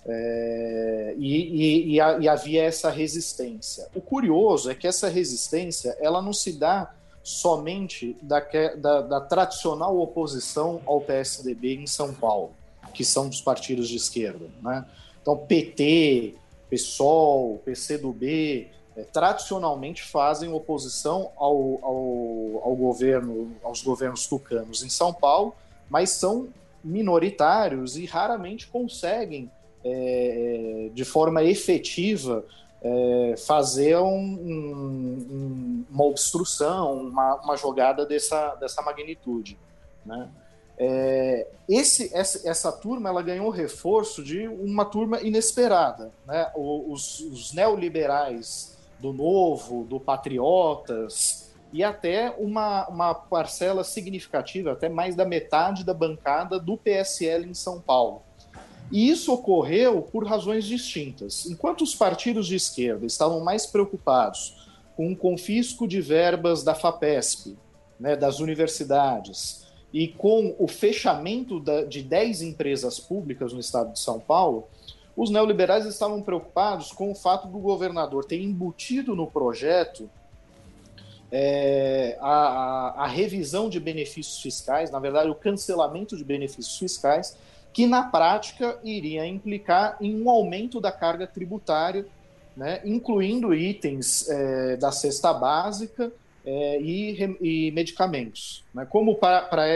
É, 0.06 1.14
e, 1.16 1.94
e, 1.94 1.96
e, 1.96 2.28
havia 2.28 2.62
essa 2.62 2.90
resistência. 2.90 3.88
O 3.94 4.00
curioso 4.02 4.70
é 4.70 4.74
que 4.74 4.86
essa 4.86 5.08
resistência 5.08 5.96
ela 5.98 6.20
não 6.20 6.32
se 6.32 6.52
dá 6.52 6.94
somente 7.22 8.14
da, 8.20 8.40
da, 8.76 9.00
da 9.00 9.20
tradicional 9.22 9.98
oposição 9.98 10.82
ao 10.84 11.00
PSDB 11.00 11.76
em 11.76 11.86
São 11.86 12.12
Paulo, 12.12 12.52
que 12.92 13.02
são 13.02 13.30
dos 13.30 13.40
partidos 13.40 13.88
de 13.88 13.96
esquerda. 13.96 14.46
Né? 14.62 14.84
Então, 15.22 15.38
PT, 15.38 16.34
PSOL, 16.68 17.62
PCdoB, 17.64 18.68
é, 18.96 19.02
tradicionalmente 19.04 20.02
fazem 20.02 20.52
oposição 20.52 21.32
ao, 21.36 21.80
ao, 21.82 22.62
ao, 22.62 22.76
governo, 22.76 23.56
aos 23.62 23.82
governos 23.82 24.26
tucanos 24.26 24.84
em 24.84 24.90
São 24.90 25.12
Paulo, 25.12 25.54
mas 25.88 26.10
são 26.10 26.48
minoritários 26.82 27.96
e 27.96 28.04
raramente 28.04 28.68
conseguem, 28.68 29.50
é, 29.84 30.90
de 30.92 31.04
forma 31.04 31.42
efetiva, 31.42 32.44
é, 32.82 33.34
fazer 33.36 33.96
um, 33.96 34.04
um, 34.12 35.84
uma 35.90 36.04
obstrução, 36.04 36.94
uma, 36.94 37.36
uma, 37.36 37.56
jogada 37.56 38.04
dessa, 38.04 38.54
dessa 38.56 38.82
magnitude. 38.82 39.58
Né? 40.04 40.28
É, 40.76 41.46
esse, 41.68 42.14
essa, 42.14 42.48
essa, 42.48 42.72
turma 42.72 43.08
ela 43.08 43.22
ganhou 43.22 43.48
reforço 43.48 44.22
de 44.22 44.46
uma 44.48 44.84
turma 44.84 45.20
inesperada. 45.22 46.12
Né? 46.26 46.50
Os, 46.54 47.20
os 47.20 47.52
neoliberais 47.52 48.76
do 48.98 49.12
Novo, 49.12 49.84
do 49.84 49.98
Patriotas, 49.98 51.54
e 51.72 51.82
até 51.82 52.30
uma, 52.38 52.86
uma 52.88 53.14
parcela 53.14 53.82
significativa, 53.82 54.72
até 54.72 54.88
mais 54.88 55.16
da 55.16 55.24
metade 55.24 55.84
da 55.84 55.92
bancada 55.92 56.58
do 56.60 56.76
PSL 56.76 57.48
em 57.48 57.54
São 57.54 57.80
Paulo. 57.80 58.22
E 58.90 59.08
isso 59.08 59.32
ocorreu 59.32 60.02
por 60.02 60.26
razões 60.26 60.64
distintas. 60.64 61.46
Enquanto 61.46 61.82
os 61.82 61.94
partidos 61.94 62.46
de 62.46 62.54
esquerda 62.54 63.06
estavam 63.06 63.40
mais 63.40 63.66
preocupados 63.66 64.68
com 64.96 65.10
o 65.10 65.16
confisco 65.16 65.88
de 65.88 66.00
verbas 66.00 66.62
da 66.62 66.74
FAPESP, 66.74 67.56
né, 67.98 68.14
das 68.14 68.40
universidades, 68.40 69.64
e 69.92 70.08
com 70.08 70.54
o 70.58 70.66
fechamento 70.66 71.60
da, 71.60 71.84
de 71.84 72.02
10 72.02 72.42
empresas 72.42 72.98
públicas 72.98 73.52
no 73.52 73.60
estado 73.60 73.92
de 73.92 73.98
São 73.98 74.18
Paulo, 74.18 74.68
os 75.16 75.30
neoliberais 75.30 75.86
estavam 75.86 76.20
preocupados 76.20 76.90
com 76.92 77.10
o 77.10 77.14
fato 77.14 77.46
do 77.46 77.58
governador 77.58 78.24
ter 78.24 78.40
embutido 78.40 79.14
no 79.14 79.28
projeto 79.28 80.10
é, 81.30 82.18
a, 82.20 82.28
a, 82.28 83.04
a 83.04 83.06
revisão 83.06 83.68
de 83.68 83.78
benefícios 83.78 84.40
fiscais, 84.40 84.90
na 84.90 84.98
verdade, 84.98 85.30
o 85.30 85.34
cancelamento 85.34 86.16
de 86.16 86.24
benefícios 86.24 86.78
fiscais, 86.78 87.36
que 87.74 87.88
na 87.88 88.04
prática 88.04 88.78
iria 88.84 89.26
implicar 89.26 89.96
em 90.00 90.22
um 90.22 90.30
aumento 90.30 90.80
da 90.80 90.92
carga 90.92 91.26
tributária, 91.26 92.06
né, 92.56 92.80
incluindo 92.84 93.52
itens 93.52 94.28
é, 94.28 94.76
da 94.76 94.92
cesta 94.92 95.34
básica 95.34 96.12
é, 96.46 96.80
e, 96.80 97.36
e, 97.40 97.72
medicamentos. 97.72 98.62
Né? 98.72 98.86
Como 98.88 99.16
para, 99.16 99.68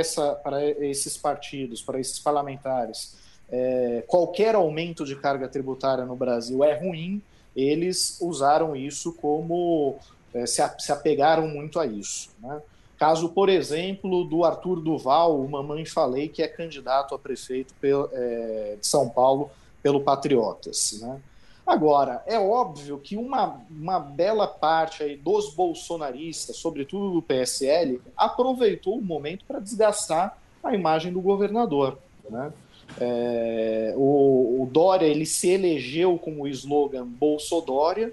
esses 0.80 1.16
partidos, 1.16 1.82
para 1.82 1.98
esses 1.98 2.20
parlamentares, 2.20 3.16
é, 3.50 4.04
qualquer 4.06 4.54
aumento 4.54 5.04
de 5.04 5.16
carga 5.16 5.48
tributária 5.48 6.04
no 6.04 6.14
Brasil 6.14 6.62
é 6.62 6.78
ruim, 6.78 7.20
eles 7.56 8.18
usaram 8.20 8.76
isso 8.76 9.12
como. 9.14 9.96
É, 10.32 10.46
se 10.46 10.92
apegaram 10.92 11.48
muito 11.48 11.80
a 11.80 11.86
isso. 11.86 12.30
Né? 12.38 12.60
Caso, 12.98 13.28
por 13.28 13.48
exemplo, 13.48 14.24
do 14.24 14.44
Arthur 14.44 14.80
Duval, 14.80 15.40
o 15.40 15.48
Mamãe 15.48 15.84
Falei, 15.84 16.28
que 16.28 16.42
é 16.42 16.48
candidato 16.48 17.14
a 17.14 17.18
prefeito 17.18 17.72
é, 18.12 18.76
de 18.80 18.86
São 18.86 19.08
Paulo 19.08 19.50
pelo 19.80 20.00
Patriotas. 20.00 20.98
Né? 21.00 21.20
Agora, 21.64 22.22
é 22.26 22.38
óbvio 22.38 22.98
que 22.98 23.16
uma, 23.16 23.60
uma 23.70 24.00
bela 24.00 24.48
parte 24.48 25.16
dos 25.16 25.54
bolsonaristas, 25.54 26.56
sobretudo 26.56 27.12
do 27.12 27.22
PSL, 27.22 28.00
aproveitou 28.16 28.96
o 28.96 29.02
momento 29.02 29.44
para 29.44 29.60
desgastar 29.60 30.36
a 30.64 30.74
imagem 30.74 31.12
do 31.12 31.20
governador. 31.20 31.98
Né? 32.28 32.52
É, 32.98 33.92
o, 33.96 34.62
o, 34.62 34.68
Dória 34.72 35.06
ele 35.06 35.26
se 35.26 35.50
elegeu 35.50 36.18
com 36.18 36.40
o 36.40 36.48
slogan 36.48 37.06
Bolsodória, 37.06 38.12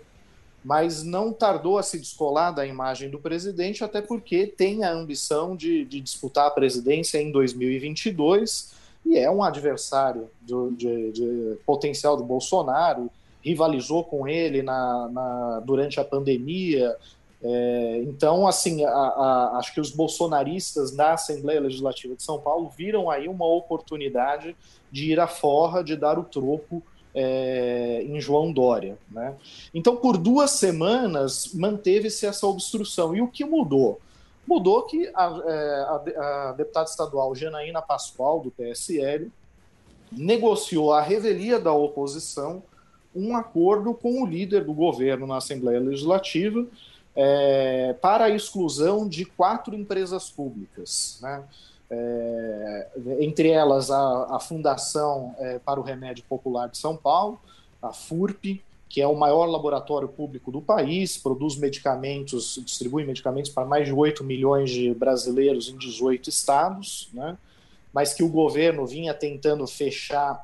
mas 0.66 1.04
não 1.04 1.32
tardou 1.32 1.78
a 1.78 1.84
se 1.84 2.00
descolar 2.00 2.50
da 2.50 2.66
imagem 2.66 3.08
do 3.08 3.20
presidente, 3.20 3.84
até 3.84 4.02
porque 4.02 4.48
tem 4.48 4.84
a 4.84 4.92
ambição 4.92 5.56
de, 5.56 5.86
de 5.86 6.02
disputar 6.02 6.48
a 6.48 6.50
presidência 6.50 7.22
em 7.22 7.32
2022 7.32 8.74
e 9.06 9.16
é 9.16 9.30
um 9.30 9.44
adversário 9.44 10.28
do, 10.42 10.72
de, 10.72 11.12
de 11.12 11.58
potencial 11.68 12.18
do 12.18 12.24
Bolsonaro, 12.24 13.12
rivalizou 13.44 14.04
com 14.04 14.28
ele 14.28 14.64
na, 14.64 15.08
na 15.10 15.60
durante 15.60 16.00
a 16.00 16.04
pandemia. 16.04 16.98
É, 17.44 18.02
então, 18.04 18.48
assim, 18.48 18.84
a, 18.84 18.90
a, 18.90 19.58
acho 19.60 19.72
que 19.72 19.80
os 19.80 19.92
bolsonaristas 19.92 20.92
na 20.92 21.14
Assembleia 21.14 21.62
Legislativa 21.62 22.16
de 22.16 22.24
São 22.24 22.40
Paulo 22.40 22.72
viram 22.76 23.12
aí 23.12 23.28
uma 23.28 23.46
oportunidade 23.46 24.56
de 24.92 25.12
ir 25.12 25.20
à 25.20 25.28
forra, 25.28 25.84
de 25.84 25.96
dar 25.96 26.18
o 26.18 26.24
troco 26.24 26.82
é, 27.16 28.04
em 28.04 28.20
João 28.20 28.52
Dória. 28.52 28.98
Né? 29.10 29.34
Então, 29.74 29.96
por 29.96 30.18
duas 30.18 30.52
semanas, 30.52 31.54
manteve-se 31.54 32.26
essa 32.26 32.46
obstrução. 32.46 33.16
E 33.16 33.22
o 33.22 33.28
que 33.28 33.46
mudou? 33.46 34.00
Mudou 34.46 34.84
que 34.84 35.10
a, 35.16 35.42
é, 35.46 36.18
a, 36.18 36.50
a 36.50 36.52
deputada 36.52 36.90
estadual 36.90 37.34
Janaína 37.34 37.82
Pascoal, 37.82 38.42
do 38.42 38.52
PSL, 38.52 39.32
negociou 40.12 40.94
a 40.94 41.02
revelia 41.02 41.60
da 41.60 41.72
oposição 41.72 42.62
um 43.16 43.36
acordo 43.36 43.94
com 43.94 44.22
o 44.22 44.26
líder 44.26 44.66
do 44.66 44.74
governo 44.74 45.26
na 45.26 45.38
Assembleia 45.38 45.80
Legislativa 45.80 46.68
é, 47.16 47.96
para 48.02 48.26
a 48.26 48.30
exclusão 48.30 49.08
de 49.08 49.24
quatro 49.24 49.74
empresas 49.74 50.30
públicas. 50.30 51.18
Né? 51.22 51.44
É, 51.96 52.88
entre 53.20 53.50
elas 53.50 53.90
a, 53.90 54.36
a 54.36 54.40
Fundação 54.40 55.34
é, 55.40 55.60
para 55.60 55.80
o 55.80 55.84
Remédio 55.84 56.24
Popular 56.28 56.68
de 56.68 56.78
São 56.78 56.96
Paulo, 56.96 57.40
a 57.82 57.94
FURP, 57.94 58.62
que 58.90 59.02
é 59.02 59.08
o 59.08 59.16
maior 59.16 59.46
laboratório 59.46 60.08
público 60.08 60.52
do 60.52 60.62
país, 60.62 61.18
produz 61.18 61.58
medicamentos, 61.58 62.60
distribui 62.64 63.06
medicamentos 63.06 63.52
para 63.52 63.66
mais 63.66 63.86
de 63.86 63.94
8 63.94 64.24
milhões 64.24 64.70
de 64.70 64.94
brasileiros 64.94 65.70
em 65.70 65.78
18 65.78 66.30
estados, 66.30 67.10
né? 67.14 67.38
mas 67.94 68.14
que 68.14 68.24
o 68.24 68.30
governo 68.30 68.86
vinha 68.86 69.14
tentando 69.14 69.66
fechar 69.68 70.42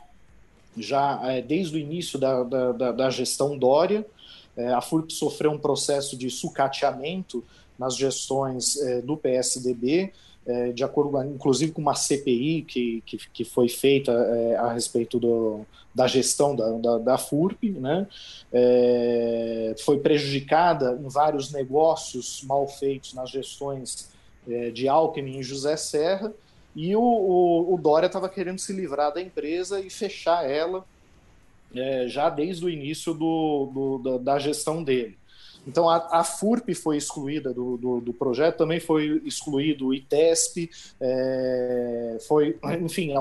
já 0.78 1.20
é, 1.24 1.42
desde 1.42 1.76
o 1.76 1.80
início 1.80 2.18
da, 2.18 2.44
da, 2.44 2.92
da 2.92 3.10
gestão 3.10 3.58
Dória. 3.58 4.06
É, 4.56 4.72
a 4.74 4.82
FURP 4.82 5.12
sofreu 5.12 5.52
um 5.52 5.58
processo 5.58 6.18
de 6.18 6.30
sucateamento 6.30 7.44
nas 7.78 7.96
gestões 7.96 8.78
é, 8.78 9.02
do 9.02 9.18
PSDB, 9.18 10.14
é, 10.46 10.72
de 10.72 10.84
acordo, 10.84 11.22
inclusive, 11.24 11.72
com 11.72 11.82
uma 11.82 11.94
CPI 11.94 12.64
que, 12.64 13.04
que, 13.06 13.18
que 13.18 13.46
foi 13.46 13.70
feita 13.70 14.12
é, 14.12 14.56
a 14.56 14.74
respeito 14.74 15.20
do, 15.20 15.66
da 15.94 16.08
gestão 16.08 16.56
da, 16.56 16.72
da, 16.72 16.98
da 16.98 17.18
FURP, 17.18 17.72
né? 17.72 18.08
É, 18.52 19.76
foi 19.84 20.00
prejudicada 20.00 21.00
em 21.00 21.08
vários 21.08 21.52
negócios 21.52 22.44
mal 22.44 22.68
feitos 22.68 23.14
nas 23.14 23.30
gestões 23.30 24.10
é, 24.50 24.72
de 24.72 24.88
Alckmin 24.88 25.40
e 25.40 25.44
José 25.44 25.78
Serra, 25.78 26.34
e 26.76 26.96
o, 26.96 27.02
o, 27.02 27.74
o 27.74 27.78
Dória 27.78 28.08
estava 28.08 28.30
querendo 28.30 28.60
se 28.60 28.74
livrar 28.74 29.14
da 29.14 29.22
empresa 29.22 29.80
e 29.80 29.90
fechar 29.90 30.50
ela 30.50 30.86
é, 31.76 32.08
já 32.08 32.30
desde 32.30 32.66
o 32.66 32.70
início 32.70 33.14
do, 33.14 33.70
do 33.74 33.98
da, 34.00 34.18
da 34.34 34.40
gestão 34.40 34.84
dele. 34.84 35.18
Então 35.68 35.88
a, 35.88 36.20
a 36.20 36.24
FURP 36.24 36.74
foi 36.74 36.98
excluída 36.98 37.54
do, 37.54 37.78
do, 37.78 38.02
do, 38.02 38.14
projeto, 38.14 38.58
também 38.58 38.80
foi 38.80 39.22
excluído 39.24 39.88
o 39.88 39.94
ITESP, 39.94 40.70
é, 41.00 42.18
foi, 42.28 42.58
enfim, 42.82 43.12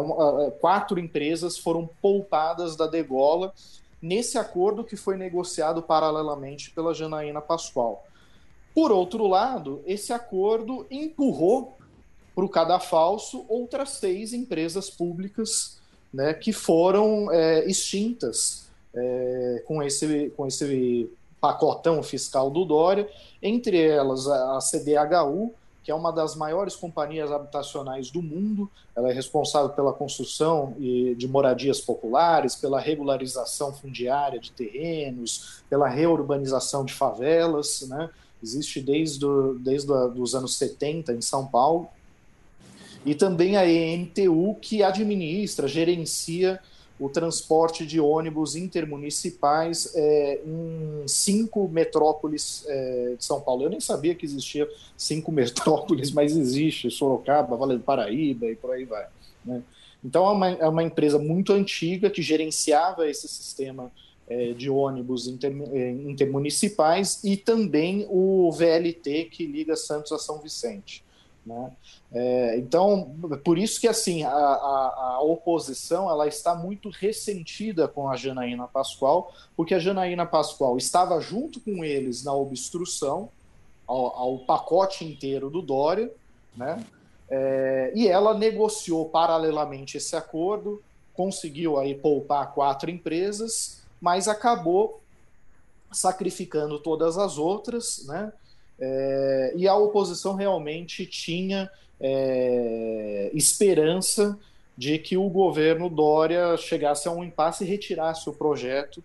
quatro 0.60 0.98
empresas 0.98 1.58
foram 1.58 1.88
poupadas 2.00 2.76
da 2.76 2.86
degola 2.86 3.52
nesse 4.00 4.38
acordo 4.38 4.84
que 4.84 4.96
foi 4.96 5.16
negociado 5.16 5.82
paralelamente 5.82 6.70
pela 6.70 6.94
Janaína 6.94 7.42
Pascoal. 7.42 8.06
Por 8.74 8.90
outro 8.90 9.26
lado, 9.26 9.82
esse 9.86 10.12
acordo 10.12 10.86
empurrou 10.90 11.76
para 12.34 12.44
o 12.44 12.48
cadafalso 12.48 13.44
outras 13.48 13.90
seis 13.90 14.32
empresas 14.32 14.88
públicas 14.88 15.78
né, 16.12 16.32
que 16.32 16.52
foram 16.52 17.30
é, 17.30 17.68
extintas 17.68 18.70
é, 18.94 19.62
com, 19.66 19.82
esse, 19.82 20.32
com 20.36 20.46
esse 20.46 21.10
pacotão 21.40 22.02
fiscal 22.02 22.50
do 22.50 22.64
Dória, 22.64 23.08
entre 23.42 23.80
elas 23.80 24.26
a 24.28 24.58
CDHU, 24.60 25.54
que 25.82 25.90
é 25.90 25.94
uma 25.94 26.12
das 26.12 26.36
maiores 26.36 26.76
companhias 26.76 27.32
habitacionais 27.32 28.10
do 28.10 28.20
mundo. 28.20 28.70
Ela 28.94 29.10
é 29.10 29.12
responsável 29.12 29.70
pela 29.70 29.92
construção 29.92 30.74
de 30.78 31.26
moradias 31.26 31.80
populares, 31.80 32.54
pela 32.54 32.78
regularização 32.78 33.72
fundiária 33.72 34.38
de 34.38 34.52
terrenos, 34.52 35.62
pela 35.70 35.88
reurbanização 35.88 36.84
de 36.84 36.92
favelas. 36.92 37.86
Né? 37.88 38.10
Existe 38.42 38.80
desde, 38.80 39.26
desde 39.60 39.90
os 39.90 40.34
anos 40.34 40.56
70 40.56 41.14
em 41.14 41.22
São 41.22 41.46
Paulo. 41.46 41.88
E 43.04 43.14
também 43.14 43.56
a 43.56 43.66
EMTU, 43.66 44.56
que 44.60 44.82
administra, 44.82 45.66
gerencia 45.66 46.60
o 47.00 47.08
transporte 47.08 47.86
de 47.86 47.98
ônibus 47.98 48.54
intermunicipais 48.54 49.90
é, 49.96 50.40
em 50.44 51.08
cinco 51.08 51.66
metrópoles 51.66 52.62
é, 52.68 53.14
de 53.16 53.24
São 53.24 53.40
Paulo. 53.40 53.64
Eu 53.64 53.70
nem 53.70 53.80
sabia 53.80 54.14
que 54.14 54.26
existia 54.26 54.68
cinco 54.98 55.32
metrópoles, 55.32 56.12
mas 56.12 56.36
existe, 56.36 56.90
Sorocaba, 56.90 57.56
Vale 57.56 57.78
do 57.78 57.82
Paraíba 57.82 58.46
e 58.46 58.54
por 58.54 58.72
aí 58.72 58.84
vai. 58.84 59.06
Né? 59.42 59.62
Então 60.04 60.26
é 60.26 60.30
uma, 60.30 60.48
é 60.50 60.68
uma, 60.68 60.82
empresa 60.82 61.18
muito 61.18 61.54
antiga 61.54 62.10
que 62.10 62.20
gerenciava 62.20 63.08
esse 63.08 63.26
sistema 63.26 63.90
é, 64.28 64.52
de 64.52 64.68
ônibus 64.68 65.26
inter, 65.26 65.52
é, 65.72 65.90
intermunicipais 65.90 67.24
e 67.24 67.34
também 67.34 68.06
o 68.10 68.52
VLT 68.52 69.24
que 69.30 69.46
liga 69.46 69.74
Santos 69.74 70.12
a 70.12 70.18
São 70.18 70.38
Vicente. 70.38 71.02
Né? 71.44 71.72
É, 72.12 72.58
então, 72.58 73.14
por 73.42 73.56
isso 73.56 73.80
que 73.80 73.88
assim 73.88 74.22
a, 74.24 74.30
a, 74.30 75.14
a, 75.16 75.20
oposição 75.22 76.10
ela 76.10 76.28
está 76.28 76.54
muito 76.54 76.90
ressentida 76.90 77.88
com 77.88 78.10
a 78.10 78.16
Janaína 78.16 78.68
Pascoal, 78.68 79.32
porque 79.56 79.74
a 79.74 79.78
Janaína 79.78 80.26
Pascoal 80.26 80.76
estava 80.76 81.18
junto 81.20 81.58
com 81.58 81.82
eles 81.82 82.22
na 82.22 82.34
obstrução 82.34 83.30
ao, 83.86 84.16
ao 84.16 84.38
pacote 84.40 85.04
inteiro 85.04 85.48
do 85.48 85.62
Dória, 85.62 86.12
né? 86.54 86.84
É, 87.30 87.92
e 87.94 88.08
ela 88.08 88.34
negociou 88.34 89.08
paralelamente 89.08 89.96
esse 89.96 90.16
acordo, 90.16 90.82
conseguiu 91.14 91.78
aí 91.78 91.94
poupar 91.94 92.52
quatro 92.52 92.90
empresas, 92.90 93.82
mas 94.00 94.28
acabou 94.28 95.00
sacrificando 95.92 96.78
todas 96.78 97.16
as 97.16 97.38
outras, 97.38 98.04
né? 98.06 98.32
É, 98.80 99.52
e 99.56 99.68
a 99.68 99.76
oposição 99.76 100.34
realmente 100.34 101.04
tinha 101.04 101.70
é, 102.00 103.30
esperança 103.34 104.38
de 104.76 104.98
que 104.98 105.16
o 105.16 105.28
governo 105.28 105.90
Dória 105.90 106.56
chegasse 106.56 107.06
a 107.06 107.12
um 107.12 107.22
impasse 107.22 107.64
e 107.64 107.66
retirasse 107.66 108.28
o 108.28 108.32
projeto 108.32 109.02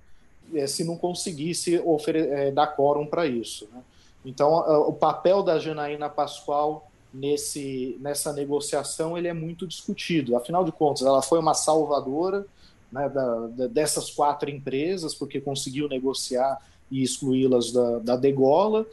é, 0.53 0.65
se 0.65 0.84
não 0.84 0.95
conseguisse 0.95 1.82
é, 2.07 2.51
dar 2.51 2.67
quórum 2.67 3.05
para 3.05 3.26
isso. 3.26 3.67
Né? 3.73 3.82
Então, 4.26 4.53
o 4.88 4.93
papel 4.93 5.43
da 5.43 5.59
Janaína 5.59 6.09
Pascoal 6.09 6.89
nesse, 7.15 7.97
nessa 7.99 8.34
negociação 8.34 9.17
ele 9.17 9.28
é 9.28 9.34
muito 9.34 9.65
discutido. 9.65 10.36
Afinal 10.36 10.63
de 10.63 10.71
contas, 10.71 11.05
ela 11.05 11.21
foi 11.21 11.39
uma 11.39 11.53
salvadora 11.53 12.45
né, 12.91 13.09
da, 13.09 13.47
da, 13.47 13.67
dessas 13.67 14.09
quatro 14.09 14.49
empresas, 14.49 15.15
porque 15.15 15.39
conseguiu 15.39 15.88
negociar 15.88 16.59
e 16.91 17.01
excluí-las 17.01 17.71
da, 17.71 17.99
da 17.99 18.15
degola, 18.15 18.86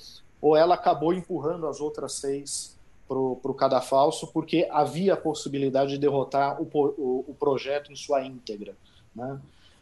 ou 0.42 0.56
ela 0.56 0.74
acabou 0.74 1.14
empurrando 1.14 1.68
as 1.68 1.80
outras 1.80 2.14
seis 2.14 2.76
para 3.08 3.16
o 3.18 3.54
cadafalso, 3.54 4.26
porque 4.26 4.66
havia 4.70 5.14
a 5.14 5.16
possibilidade 5.16 5.92
de 5.92 5.98
derrotar 5.98 6.60
o, 6.60 6.68
o, 6.72 7.24
o 7.28 7.36
projeto 7.38 7.92
em 7.92 7.96
sua 7.96 8.24
íntegra. 8.24 8.74
Né? 9.14 9.38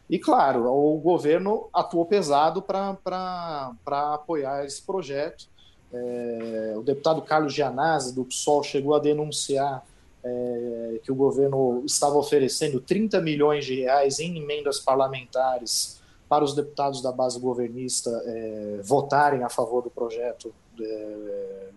E, 0.09 0.19
claro, 0.19 0.67
o 0.67 0.97
governo 0.99 1.69
atuou 1.73 2.05
pesado 2.05 2.61
para 2.61 3.73
apoiar 4.13 4.65
esse 4.65 4.81
projeto. 4.81 5.47
É, 5.93 6.73
o 6.77 6.83
deputado 6.83 7.21
Carlos 7.21 7.53
Gianazzi, 7.53 8.13
do 8.13 8.25
PSOL, 8.25 8.61
chegou 8.61 8.93
a 8.93 8.99
denunciar 8.99 9.85
é, 10.23 10.99
que 11.01 11.11
o 11.11 11.15
governo 11.15 11.83
estava 11.85 12.17
oferecendo 12.17 12.81
30 12.81 13.21
milhões 13.21 13.65
de 13.65 13.75
reais 13.75 14.19
em 14.19 14.37
emendas 14.37 14.79
parlamentares 14.79 16.00
para 16.31 16.45
os 16.45 16.53
deputados 16.55 17.01
da 17.01 17.11
base 17.11 17.37
governista 17.37 18.09
é, 18.25 18.79
votarem 18.81 19.43
a 19.43 19.49
favor 19.49 19.83
do 19.83 19.89
projeto 19.89 20.55
de, 20.73 20.87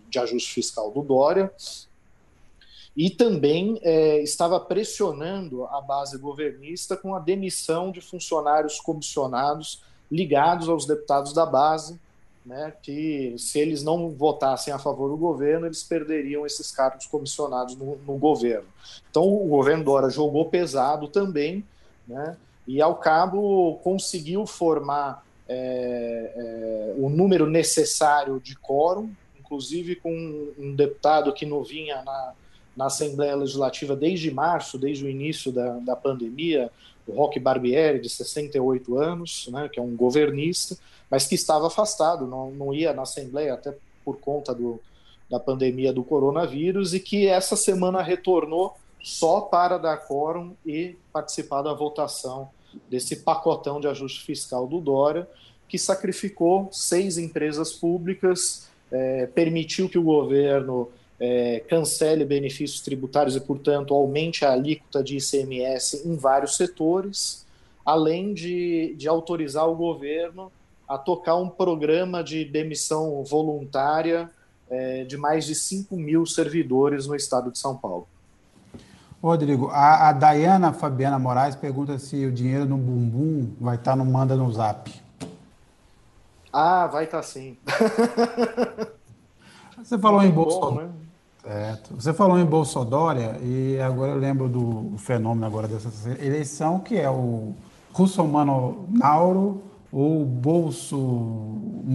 de, 0.09 0.17
ajuste 0.17 0.55
fiscal 0.55 0.93
do 0.93 1.03
Dória. 1.03 1.53
E 2.97 3.11
também 3.11 3.81
é, 3.83 4.23
estava 4.23 4.61
pressionando 4.61 5.65
a 5.65 5.81
base 5.81 6.17
governista 6.19 6.97
com 6.97 7.17
a 7.17 7.19
demissão 7.19 7.91
de 7.91 8.01
funcionários 8.01 8.79
comissionados 8.79 9.83
ligados 10.09 10.69
aos 10.69 10.87
deputados 10.87 11.33
da 11.33 11.45
base, 11.45 11.99
né, 12.47 12.75
que 12.81 13.35
se 13.37 13.59
eles 13.59 13.83
não 13.83 14.13
votassem 14.13 14.73
a 14.73 14.79
favor 14.79 15.09
do 15.09 15.17
governo, 15.17 15.67
eles 15.67 15.83
perderiam 15.83 16.47
esses 16.47 16.71
cargos 16.71 17.07
comissionados 17.07 17.75
no, 17.75 17.97
no 18.07 18.17
governo. 18.17 18.69
Então 19.11 19.25
o 19.25 19.49
governo 19.49 19.83
Dória 19.83 20.11
jogou 20.11 20.49
pesado 20.49 21.09
também, 21.09 21.67
né, 22.07 22.37
e 22.67 22.81
ao 22.81 22.97
cabo 22.97 23.79
conseguiu 23.83 24.47
formar 24.47 25.25
é, 25.49 26.33
é, 26.35 26.95
o 26.97 27.09
número 27.09 27.47
necessário 27.47 28.41
de 28.41 28.57
quórum, 28.57 29.11
inclusive 29.39 29.97
com 29.97 30.11
um 30.59 30.75
deputado 30.75 31.33
que 31.33 31.45
não 31.45 31.62
vinha 31.62 32.03
na, 32.03 32.33
na 32.77 32.87
Assembleia 32.87 33.37
Legislativa 33.37 33.95
desde 33.95 34.31
março, 34.31 34.79
desde 34.79 35.05
o 35.05 35.09
início 35.09 35.53
da, 35.53 35.79
da 35.81 35.95
pandemia, 35.95 36.71
o 37.07 37.12
Roque 37.12 37.39
Barbieri, 37.39 38.01
de 38.01 38.09
68 38.09 38.97
anos, 38.97 39.49
né, 39.53 39.69
que 39.71 39.79
é 39.79 39.83
um 39.83 39.95
governista, 39.95 40.77
mas 41.11 41.27
que 41.27 41.35
estava 41.35 41.67
afastado, 41.67 42.27
não, 42.27 42.51
não 42.51 42.73
ia 42.73 42.95
na 42.95 43.03
Assembleia 43.03 43.55
até 43.55 43.77
por 44.03 44.19
conta 44.19 44.55
do, 44.55 44.81
da 45.31 45.39
pandemia 45.39 45.93
do 45.93 46.03
coronavírus, 46.03 46.95
e 46.95 47.01
que 47.01 47.27
essa 47.27 47.57
semana 47.57 48.03
retornou 48.03 48.77
só 49.05 49.43
para 49.43 49.77
dar 49.77 49.99
quórum 49.99 50.57
e 50.65 50.97
participar 51.13 51.61
da 51.61 51.75
votação 51.75 52.49
desse 52.89 53.17
pacotão 53.17 53.79
de 53.79 53.87
ajuste 53.87 54.25
fiscal 54.25 54.67
do 54.67 54.81
Dória, 54.81 55.29
que 55.69 55.79
sacrificou 55.79 56.71
seis 56.73 57.19
empresas 57.19 57.71
públicas, 57.71 58.67
é, 58.91 59.27
permitiu 59.27 59.91
que 59.91 59.99
o 59.99 60.03
governo 60.03 60.89
é, 61.21 61.61
cancele 61.69 62.25
benefícios 62.25 62.81
tributários 62.81 63.37
e, 63.37 63.41
portanto, 63.41 63.93
aumente 63.93 64.43
a 64.43 64.53
alíquota 64.53 65.05
de 65.05 65.19
ICMS 65.19 66.09
em 66.09 66.17
vários 66.17 66.57
setores, 66.57 67.45
além 67.85 68.33
de, 68.33 68.95
de 68.97 69.07
autorizar 69.07 69.69
o 69.69 69.77
governo 69.77 70.51
a 70.89 70.97
tocar 70.97 71.37
um 71.37 71.49
programa 71.49 72.25
de 72.25 72.43
demissão 72.43 73.23
voluntária 73.23 74.31
é, 74.71 75.05
de 75.05 75.19
mais 75.19 75.45
de 75.45 75.55
5 75.55 75.95
mil 75.95 76.25
servidores 76.25 77.07
no 77.07 77.15
estado 77.15 77.53
de 77.53 77.59
São 77.59 77.77
Paulo. 77.77 78.09
Rodrigo, 79.25 79.70
a, 79.70 80.11
a 80.11 80.12
Dayana 80.12 80.70
Fabiana 80.70 81.18
Moraes 81.18 81.57
pergunta 81.57 81.99
se 81.99 82.27
o 82.27 82.31
dinheiro 82.31 82.66
no 82.66 82.77
bumbum 82.77 83.55
vai 83.59 83.77
estar 83.77 83.97
no 83.97 84.05
Manda 84.05 84.37
no 84.37 84.53
Zap. 84.53 84.93
Ah, 86.53 86.87
vai 86.87 87.05
estar 87.05 87.22
sim. 87.22 87.57
Você 89.83 89.99
falou 89.99 90.22
em 90.22 90.31
Bolsonaro. 90.31 90.89
Né? 90.89 90.93
Certo. 91.43 91.95
Você 91.95 92.12
falou 92.12 92.39
em 92.39 92.45
Bolsonaro 92.45 93.18
e 93.43 93.81
agora 93.81 94.12
eu 94.12 94.18
lembro 94.18 94.47
do 94.47 94.93
fenômeno 94.99 95.47
agora 95.47 95.68
dessa 95.68 95.89
eleição, 96.22 96.81
que 96.81 96.99
é 96.99 97.09
o 97.09 97.55
Russomano 97.95 98.87
Nauro 98.91 99.62
ou 99.91 100.22
Bolsomano. 100.27 101.89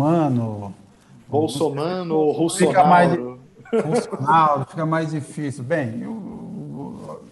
Bolsomano 1.28 2.16
ou 2.16 2.32
Russonaro. 2.32 3.40
Russonaro, 3.72 4.66
fica 4.66 4.84
mais 4.84 5.12
difícil. 5.12 5.64
Bem, 5.64 6.08
o, 6.08 6.39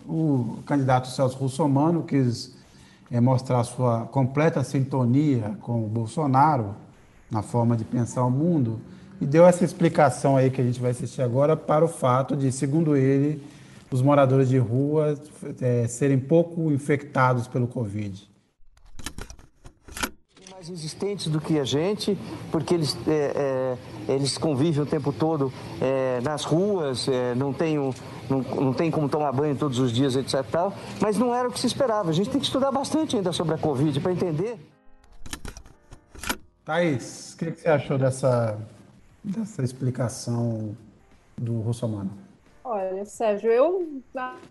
o 0.08 0.60
candidato 0.66 1.08
Celso 1.10 1.38
Russomano 1.38 2.03
quis 2.03 2.55
é, 3.12 3.20
mostrar 3.20 3.64
sua 3.64 4.05
completa 4.05 4.64
sintonia 4.64 5.58
com 5.62 5.84
o 5.84 5.88
Bolsonaro 5.88 6.76
na 7.30 7.41
forma 7.41 7.76
de 7.76 7.84
pensar 7.84 8.24
o 8.24 8.32
mundo 8.32 8.80
e 9.20 9.26
deu 9.26 9.45
essa 9.45 9.66
explicação 9.66 10.38
aí 10.38 10.49
que 10.49 10.62
a 10.62 10.64
gente 10.64 10.80
vai 10.80 10.91
assistir 10.91 11.22
agora 11.22 11.58
para 11.58 11.84
o 11.84 11.88
fato 11.88 12.36
de, 12.36 12.51
segundo 12.51 12.95
ele, 12.95 13.43
os 13.91 14.01
moradores 14.01 14.47
de 14.47 14.58
rua 14.58 15.18
é, 15.62 15.88
serem 15.88 16.20
pouco 16.20 16.72
infectados 16.72 17.47
pelo 17.47 17.68
Covid 17.68 18.37
mais 20.68 20.70
resistentes 20.70 21.28
do 21.28 21.39
que 21.39 21.59
a 21.59 21.63
gente, 21.63 22.18
porque 22.51 22.74
eles, 22.74 22.97
é, 23.07 23.78
é, 24.07 24.13
eles 24.13 24.38
convivem 24.38 24.84
o 24.84 24.86
tempo 24.86 25.13
todo 25.13 25.51
é, 25.82 26.20
nas 26.22 26.43
ruas, 26.43 27.07
é, 27.07 27.34
não, 27.36 27.53
tem 27.53 27.80
um, 27.80 27.93
não, 28.30 28.41
não 28.41 28.74
tem 28.74 28.91
como 28.91 29.07
tomar 29.07 29.32
banho 29.32 29.55
todos 29.55 29.80
os 29.80 29.91
dias, 29.91 30.15
etc. 30.15 30.43
Tal, 30.49 30.74
mas 31.01 31.18
não 31.18 31.34
era 31.34 31.47
o 31.47 31.51
que 31.51 31.59
se 31.59 31.68
esperava. 31.68 32.09
A 32.09 32.13
gente 32.13 32.30
tem 32.30 32.39
que 32.39 32.45
estudar 32.45 32.72
bastante 32.72 33.15
ainda 33.15 33.32
sobre 33.32 33.55
a 33.55 33.57
Covid 33.57 33.99
para 33.99 34.11
entender. 34.11 34.59
Thaís, 36.65 37.34
o 37.34 37.38
que, 37.38 37.51
que, 37.51 37.61
você 37.61 37.70
achou 37.70 37.97
dessa, 37.97 38.57
dessa 39.24 39.63
explicação 39.63 40.76
do 41.38 41.61
Russomano? 41.61 42.11
Olha, 42.63 43.05
Sérgio, 43.05 43.49
eu 43.49 44.01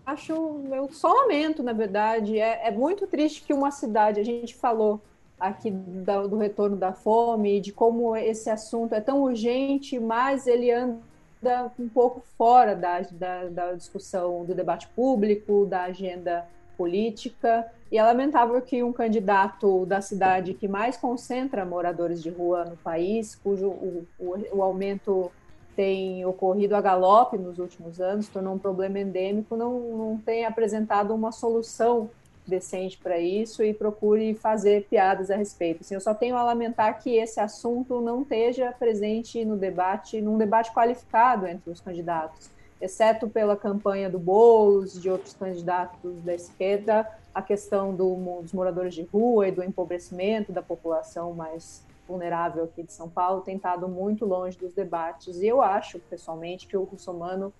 acho, 0.03 0.33
eu 0.71 0.89
só 0.91 1.13
lamento, 1.13 1.61
na 1.61 1.73
verdade. 1.73 2.39
É, 2.39 2.69
é 2.69 2.71
muito 2.71 3.05
triste 3.05 3.43
que 3.43 3.53
uma 3.53 3.69
cidade, 3.69 4.19
a 4.19 4.23
gente 4.23 4.55
falou 4.55 4.99
aqui 5.39 5.71
da, 5.71 6.25
do 6.25 6.37
retorno 6.37 6.75
da 6.75 6.93
fome, 6.93 7.59
de 7.61 7.71
como 7.71 8.15
esse 8.15 8.49
assunto 8.49 8.93
é 8.93 9.01
tão 9.01 9.21
urgente, 9.21 9.99
mas 9.99 10.47
ele 10.47 10.71
anda 10.71 11.71
um 11.79 11.87
pouco 11.87 12.21
fora 12.37 12.75
da, 12.75 13.01
da, 13.11 13.45
da 13.45 13.73
discussão 13.73 14.43
do 14.45 14.55
debate 14.55 14.87
público, 14.89 15.65
da 15.65 15.83
agenda 15.83 16.47
política. 16.75 17.65
E 17.91 17.97
é 17.97 18.03
lamentável 18.03 18.61
que 18.61 18.83
um 18.83 18.91
candidato 18.91 19.85
da 19.85 20.01
cidade 20.01 20.53
que 20.53 20.67
mais 20.67 20.97
concentra 20.97 21.65
moradores 21.65 22.21
de 22.21 22.29
rua 22.29 22.65
no 22.65 22.77
país, 22.77 23.35
cujo 23.35 23.67
o, 23.67 24.05
o, 24.19 24.57
o 24.57 24.61
aumento 24.63 25.31
tem 25.75 26.25
ocorrido 26.25 26.75
a 26.75 26.81
galope 26.81 27.37
nos 27.37 27.59
últimos 27.59 28.01
anos, 28.01 28.27
tornou 28.27 28.55
um 28.55 28.59
problema 28.59 28.99
endêmico, 28.99 29.55
não, 29.55 29.79
não 29.79 30.17
tem 30.17 30.43
apresentado 30.43 31.13
uma 31.13 31.31
solução 31.31 32.09
decente 32.49 32.97
para 32.97 33.19
isso 33.19 33.63
e 33.63 33.73
procure 33.73 34.33
fazer 34.33 34.87
piadas 34.89 35.29
a 35.29 35.35
respeito. 35.35 35.81
Assim, 35.81 35.95
eu 35.95 36.01
só 36.01 36.13
tenho 36.13 36.35
a 36.35 36.43
lamentar 36.43 36.99
que 36.99 37.15
esse 37.15 37.39
assunto 37.39 38.01
não 38.01 38.21
esteja 38.21 38.71
presente 38.71 39.43
no 39.45 39.57
debate, 39.57 40.21
num 40.21 40.37
debate 40.37 40.71
qualificado 40.71 41.47
entre 41.47 41.69
os 41.69 41.81
candidatos, 41.81 42.49
exceto 42.79 43.27
pela 43.27 43.55
campanha 43.55 44.09
do 44.09 44.19
Boulos, 44.19 45.01
de 45.01 45.09
outros 45.09 45.33
candidatos 45.33 46.21
da 46.21 46.33
esquerda, 46.33 47.07
a 47.33 47.41
questão 47.41 47.93
do, 47.93 48.41
dos 48.41 48.53
moradores 48.53 48.95
de 48.95 49.03
rua 49.03 49.47
e 49.47 49.51
do 49.51 49.63
empobrecimento 49.63 50.51
da 50.51 50.61
população 50.61 51.33
mais 51.33 51.85
vulnerável 52.07 52.63
aqui 52.63 52.83
de 52.83 52.93
São 52.93 53.09
Paulo 53.09 53.41
tem 53.41 53.57
estado 53.57 53.87
muito 53.87 54.25
longe 54.25 54.57
dos 54.57 54.73
debates. 54.73 55.41
E 55.41 55.47
eu 55.47 55.61
acho, 55.61 55.99
pessoalmente, 55.99 56.65
que 56.65 56.77
o 56.77 56.83
russomano 56.83 57.53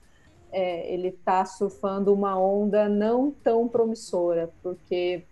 é, 0.51 0.91
ele 0.93 1.09
está 1.09 1.45
surfando 1.45 2.13
uma 2.13 2.37
onda 2.39 2.87
não 2.87 3.31
tão 3.43 3.67
promissora, 3.67 4.49
porque 4.63 5.23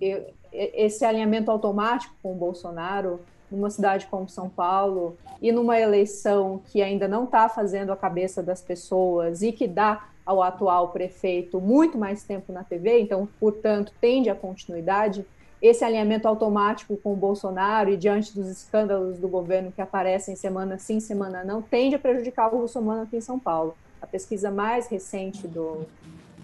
eu, 0.00 0.26
esse 0.52 1.04
alinhamento 1.04 1.50
automático 1.50 2.14
com 2.22 2.32
o 2.32 2.36
Bolsonaro, 2.36 3.20
numa 3.50 3.70
cidade 3.70 4.06
como 4.06 4.28
São 4.28 4.48
Paulo, 4.48 5.16
e 5.40 5.50
numa 5.50 5.78
eleição 5.78 6.60
que 6.66 6.82
ainda 6.82 7.08
não 7.08 7.24
está 7.24 7.48
fazendo 7.48 7.92
a 7.92 7.96
cabeça 7.96 8.42
das 8.42 8.62
pessoas 8.62 9.42
e 9.42 9.52
que 9.52 9.66
dá 9.66 10.08
ao 10.24 10.42
atual 10.42 10.90
prefeito 10.90 11.60
muito 11.60 11.98
mais 11.98 12.22
tempo 12.22 12.52
na 12.52 12.62
TV, 12.62 13.00
então, 13.00 13.28
portanto, 13.40 13.92
tende 14.00 14.30
à 14.30 14.34
continuidade, 14.34 15.26
esse 15.60 15.84
alinhamento 15.84 16.26
automático 16.26 16.96
com 16.96 17.12
o 17.12 17.16
Bolsonaro 17.16 17.90
e 17.90 17.96
diante 17.96 18.34
dos 18.34 18.48
escândalos 18.48 19.18
do 19.18 19.28
governo 19.28 19.70
que 19.70 19.80
aparecem 19.80 20.34
semana 20.34 20.76
sim, 20.78 20.98
semana 20.98 21.44
não, 21.44 21.62
tende 21.62 21.94
a 21.94 21.98
prejudicar 21.98 22.52
o 22.52 22.60
russomano 22.60 23.02
aqui 23.02 23.16
em 23.16 23.20
São 23.20 23.38
Paulo. 23.38 23.76
A 24.02 24.06
pesquisa 24.06 24.50
mais 24.50 24.88
recente 24.88 25.48
do 25.48 25.86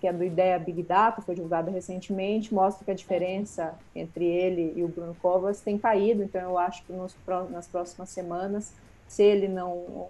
que 0.00 0.06
é 0.06 0.12
do 0.12 0.22
Ideia 0.22 0.58
Big 0.60 0.82
Data, 0.84 1.20
foi 1.20 1.34
divulgada 1.34 1.72
recentemente, 1.72 2.54
mostra 2.54 2.84
que 2.84 2.90
a 2.90 2.94
diferença 2.94 3.74
entre 3.94 4.24
ele 4.24 4.72
e 4.76 4.84
o 4.84 4.88
Bruno 4.88 5.16
Covas 5.20 5.60
tem 5.60 5.76
caído, 5.76 6.22
então 6.22 6.40
eu 6.40 6.56
acho 6.56 6.84
que 6.84 6.92
nos, 6.92 7.16
nas 7.50 7.66
próximas 7.66 8.08
semanas, 8.08 8.72
se 9.08 9.24
ele 9.24 9.48
não 9.48 10.08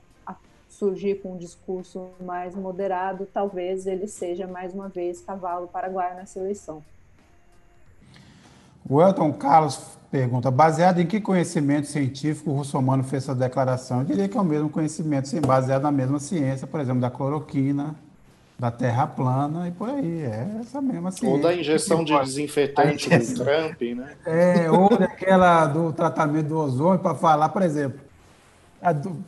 surgir 0.68 1.22
com 1.22 1.32
um 1.32 1.38
discurso 1.38 2.11
mais 2.20 2.55
moderado, 2.55 3.26
talvez 3.32 3.86
ele 3.86 4.07
seja 4.07 4.46
mais 4.46 4.74
uma 4.74 4.88
vez 4.88 5.20
cavalo 5.20 5.66
paraguaio 5.66 6.14
nessa 6.16 6.38
eleição. 6.38 6.84
O 8.88 9.01
Elton 9.01 9.32
Carlos 9.32 9.97
pergunta: 10.11 10.50
baseado 10.50 11.00
em 11.00 11.06
que 11.06 11.20
conhecimento 11.20 11.86
científico 11.86 12.50
o 12.50 12.54
Russomano 12.54 13.04
fez 13.04 13.24
essa 13.24 13.34
declaração? 13.34 14.00
Eu 14.00 14.04
diria 14.04 14.28
que 14.28 14.36
é 14.36 14.40
o 14.40 14.44
mesmo 14.44 14.68
conhecimento, 14.68 15.28
sim, 15.28 15.40
baseado 15.40 15.82
na 15.82 15.92
mesma 15.92 16.18
ciência, 16.18 16.66
por 16.66 16.80
exemplo, 16.80 17.00
da 17.00 17.11
cloroquina, 17.11 17.94
da 18.59 18.70
terra 18.70 19.06
plana 19.06 19.68
e 19.68 19.70
por 19.70 19.88
aí. 19.88 20.22
É 20.22 20.59
essa 20.61 20.80
mesma 20.80 21.11
ciência. 21.11 21.28
Ou 21.28 21.40
da 21.40 21.54
injeção 21.54 22.02
de 22.02 22.18
desinfetante 22.18 23.09
do 23.09 23.44
Trump, 23.44 23.80
né? 23.80 24.16
É, 24.26 24.70
ou 24.70 24.96
daquela 24.96 25.66
do 25.66 25.92
tratamento 25.92 26.48
do 26.48 26.59
ozônio, 26.59 26.98
para 26.98 27.14
falar, 27.14 27.50
por 27.50 27.62
exemplo. 27.62 28.00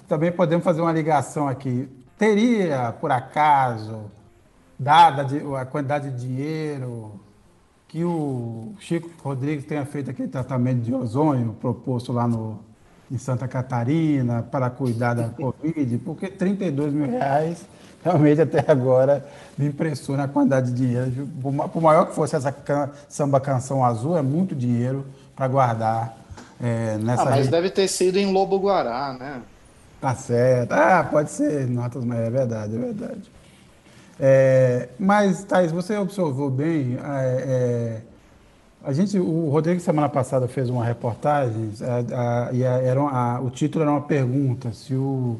também 0.08 0.32
podemos 0.32 0.64
fazer 0.64 0.80
uma 0.80 0.92
ligação 0.92 1.48
aqui. 1.48 1.88
Teria, 2.18 2.94
por 3.00 3.10
acaso, 3.10 4.10
dada 4.78 5.26
a 5.58 5.64
quantidade 5.64 6.10
de 6.10 6.26
dinheiro 6.26 7.20
que 7.90 8.04
o 8.04 8.72
Chico 8.78 9.10
Rodrigues 9.20 9.64
tenha 9.64 9.84
feito 9.84 10.10
aquele 10.10 10.28
tratamento 10.28 10.80
de 10.80 10.94
ozônio 10.94 11.56
proposto 11.60 12.12
lá 12.12 12.26
no, 12.26 12.60
em 13.10 13.18
Santa 13.18 13.48
Catarina 13.48 14.44
para 14.48 14.70
cuidar 14.70 15.14
da 15.14 15.28
Covid, 15.28 15.98
porque 15.98 16.28
32 16.28 16.92
mil 16.92 17.10
reais 17.10 17.64
realmente 18.04 18.40
até 18.42 18.64
agora 18.70 19.26
me 19.58 19.66
impressiona 19.66 20.24
a 20.24 20.28
quantidade 20.28 20.70
de 20.70 20.86
dinheiro. 20.86 21.28
Por 21.42 21.82
maior 21.82 22.06
que 22.06 22.14
fosse 22.14 22.36
essa 22.36 22.52
can, 22.52 22.90
samba 23.08 23.40
canção 23.40 23.84
azul, 23.84 24.16
é 24.16 24.22
muito 24.22 24.54
dinheiro 24.54 25.04
para 25.34 25.48
guardar 25.48 26.16
é, 26.62 26.96
nessa. 26.96 27.22
Ah, 27.22 27.30
mas 27.30 27.48
deve 27.48 27.70
ter 27.70 27.88
sido 27.88 28.18
em 28.18 28.32
Lobo 28.32 28.56
Guará, 28.60 29.16
né? 29.18 29.42
Tá 30.00 30.14
certo. 30.14 30.70
Ah, 30.72 31.06
pode 31.10 31.32
ser 31.32 31.66
notas, 31.66 32.04
mas 32.04 32.20
é 32.20 32.30
verdade, 32.30 32.76
é 32.76 32.78
verdade. 32.78 33.39
É, 34.22 34.90
mas, 34.98 35.44
Thais, 35.44 35.72
você 35.72 35.96
observou 35.96 36.50
bem, 36.50 36.98
é, 37.02 37.02
é, 37.02 38.00
a 38.84 38.92
gente, 38.92 39.18
o 39.18 39.48
Rodrigo 39.48 39.80
semana 39.80 40.10
passada 40.10 40.46
fez 40.46 40.68
uma 40.68 40.84
reportagem 40.84 41.70
a, 41.80 42.48
a, 42.48 42.52
e 42.52 42.62
a, 42.62 42.72
era 42.82 43.40
o 43.40 43.48
título 43.48 43.82
era 43.82 43.90
uma 43.90 44.02
pergunta 44.02 44.72
se 44.72 44.94
o, 44.94 45.38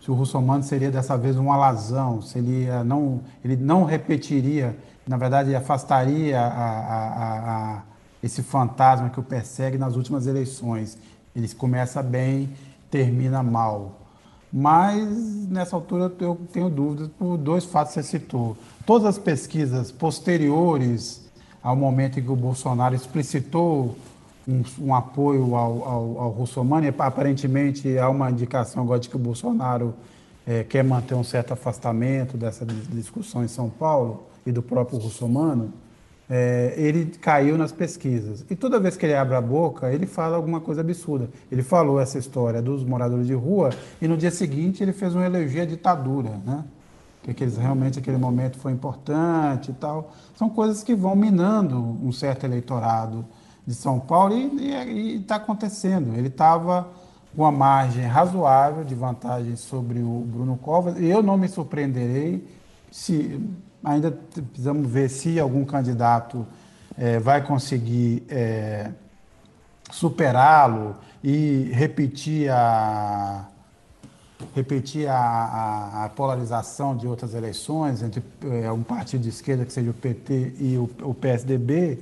se 0.00 0.10
o 0.10 0.14
Russomano 0.14 0.62
seria 0.62 0.90
dessa 0.90 1.16
vez 1.16 1.36
um 1.36 1.52
alazão, 1.52 2.22
se 2.22 2.38
ele 2.38 2.66
não, 2.86 3.20
ele 3.44 3.54
não 3.56 3.84
repetiria, 3.84 4.74
na 5.06 5.18
verdade 5.18 5.54
afastaria 5.54 6.40
a, 6.40 7.82
esse 8.22 8.42
fantasma 8.42 9.10
que 9.10 9.20
o 9.20 9.22
persegue 9.22 9.76
nas 9.76 9.94
últimas 9.94 10.26
eleições. 10.26 10.96
Ele 11.36 11.48
começa 11.54 12.02
bem, 12.02 12.50
termina 12.90 13.42
mal. 13.42 14.01
Mas 14.52 15.48
nessa 15.48 15.74
altura 15.74 16.12
eu 16.20 16.38
tenho 16.52 16.68
dúvidas 16.68 17.08
por 17.18 17.38
dois 17.38 17.64
fatos 17.64 17.94
que 17.94 18.02
você 18.02 18.18
citou. 18.18 18.56
Todas 18.84 19.06
as 19.06 19.18
pesquisas 19.18 19.90
posteriores 19.90 21.22
ao 21.62 21.76
momento 21.76 22.18
em 22.18 22.22
que 22.22 22.30
o 22.30 22.36
Bolsonaro 22.36 22.94
explicitou 22.94 23.96
um, 24.46 24.62
um 24.80 24.94
apoio 24.94 25.54
ao, 25.54 25.88
ao, 25.88 26.18
ao 26.18 26.30
Russomano, 26.30 26.84
e 26.84 26.88
aparentemente 26.88 27.96
há 27.96 28.08
uma 28.10 28.30
indicação 28.30 28.82
agora 28.82 28.98
de 28.98 29.08
que 29.08 29.16
o 29.16 29.18
Bolsonaro 29.18 29.94
é, 30.46 30.64
quer 30.64 30.82
manter 30.82 31.14
um 31.14 31.22
certo 31.22 31.52
afastamento 31.52 32.36
dessa 32.36 32.66
discussão 32.66 33.44
em 33.44 33.48
São 33.48 33.70
Paulo 33.70 34.24
e 34.44 34.50
do 34.50 34.60
próprio 34.60 34.98
Russomano 34.98 35.72
é, 36.30 36.74
ele 36.76 37.06
caiu 37.20 37.58
nas 37.58 37.72
pesquisas. 37.72 38.44
E 38.48 38.56
toda 38.56 38.80
vez 38.80 38.96
que 38.96 39.04
ele 39.04 39.14
abre 39.14 39.34
a 39.34 39.40
boca, 39.40 39.92
ele 39.92 40.06
fala 40.06 40.36
alguma 40.36 40.60
coisa 40.60 40.80
absurda. 40.80 41.28
Ele 41.50 41.62
falou 41.62 42.00
essa 42.00 42.18
história 42.18 42.62
dos 42.62 42.84
moradores 42.84 43.26
de 43.26 43.34
rua 43.34 43.70
e 44.00 44.08
no 44.08 44.16
dia 44.16 44.30
seguinte 44.30 44.82
ele 44.82 44.92
fez 44.92 45.14
uma 45.14 45.24
elogio 45.24 45.62
à 45.62 45.64
ditadura, 45.64 46.30
né? 46.44 46.64
Que 47.22 47.30
aqueles, 47.30 47.56
realmente 47.56 47.98
aquele 47.98 48.16
momento 48.16 48.58
foi 48.58 48.72
importante 48.72 49.70
e 49.70 49.74
tal. 49.74 50.12
São 50.34 50.48
coisas 50.48 50.82
que 50.82 50.94
vão 50.94 51.14
minando 51.14 51.78
um 51.78 52.10
certo 52.10 52.44
eleitorado 52.44 53.24
de 53.66 53.74
São 53.74 54.00
Paulo 54.00 54.34
e 54.36 55.16
está 55.16 55.36
acontecendo. 55.36 56.16
Ele 56.16 56.28
estava 56.28 56.88
com 57.34 57.42
uma 57.42 57.52
margem 57.52 58.04
razoável 58.04 58.84
de 58.84 58.94
vantagem 58.94 59.56
sobre 59.56 60.00
o 60.00 60.24
Bruno 60.26 60.56
Covas 60.56 60.98
e 60.98 61.06
eu 61.06 61.22
não 61.22 61.36
me 61.36 61.48
surpreenderei 61.48 62.46
se 62.90 63.40
ainda 63.84 64.10
precisamos 64.10 64.86
ver 64.88 65.08
se 65.08 65.38
algum 65.38 65.64
candidato 65.64 66.46
é, 66.96 67.18
vai 67.18 67.44
conseguir 67.44 68.24
é, 68.28 68.90
superá-lo 69.90 70.96
e 71.22 71.70
repetir 71.72 72.50
a 72.50 73.48
repetir 74.56 75.08
a, 75.08 75.14
a, 75.14 76.04
a, 76.04 76.08
polarização 76.08 76.96
de 76.96 77.06
outras 77.06 77.32
eleições 77.32 78.02
entre 78.02 78.22
é, 78.50 78.72
um 78.72 78.82
partido 78.82 79.22
de 79.22 79.28
esquerda 79.28 79.64
que 79.64 79.72
seja 79.72 79.90
o 79.90 79.94
PT 79.94 80.54
e 80.58 80.76
o, 80.76 80.90
o, 81.08 81.14
PSDB. 81.14 82.00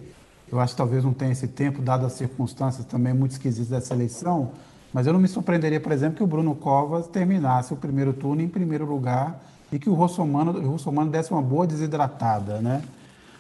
Eu 0.51 0.59
acho 0.59 0.73
que 0.73 0.79
talvez 0.79 1.05
não 1.05 1.13
tenha 1.13 1.33
esse 1.33 1.47
tempo, 1.47 1.83
dadas 1.83 2.07
as 2.07 2.13
circunstâncias 2.15 2.87
também 2.87 3.13
muito 3.13 3.33
esquisitas 3.33 3.69
dessa 3.69 3.93
eleição. 3.93 4.53
Mas 4.91 5.07
eu 5.07 5.13
não 5.13 5.21
me 5.21 5.29
surpreenderia, 5.29 5.79
por 5.79 5.93
exemplo, 5.93 6.17
que 6.17 6.23
o 6.23 6.27
Bruno 6.27 6.55
Covas 6.55 7.07
terminasse 7.07 7.75
o 7.75 7.77
primeiro 7.77 8.15
turno 8.15 8.41
em 8.41 8.49
primeiro 8.49 8.87
lugar 8.87 9.39
e 9.73 9.79
que 9.79 9.89
o 9.89 9.95
russomano, 9.95 10.53
o 10.53 10.71
russomano 10.71 11.11
desse 11.11 11.31
uma 11.31 11.43
boa 11.43 11.67
desidratada. 11.67 12.61
Né? 12.61 12.83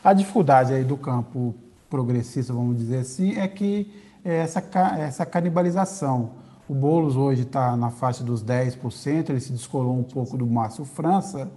A 0.02 0.12
dificuldade 0.12 0.72
aí 0.72 0.84
do 0.84 0.96
campo 0.96 1.54
progressista, 1.88 2.52
vamos 2.52 2.76
dizer 2.76 2.98
assim, 2.98 3.36
é 3.36 3.48
que 3.48 3.92
é 4.24 4.36
essa, 4.36 4.62
essa 4.98 5.26
canibalização. 5.26 6.30
O 6.68 6.74
Boulos 6.74 7.16
hoje 7.16 7.42
está 7.42 7.76
na 7.76 7.90
faixa 7.90 8.22
dos 8.22 8.44
10%, 8.44 9.30
ele 9.30 9.40
se 9.40 9.52
descolou 9.52 9.98
um 9.98 10.04
pouco 10.04 10.38
do 10.38 10.46
Márcio 10.46 10.84
França, 10.84 11.50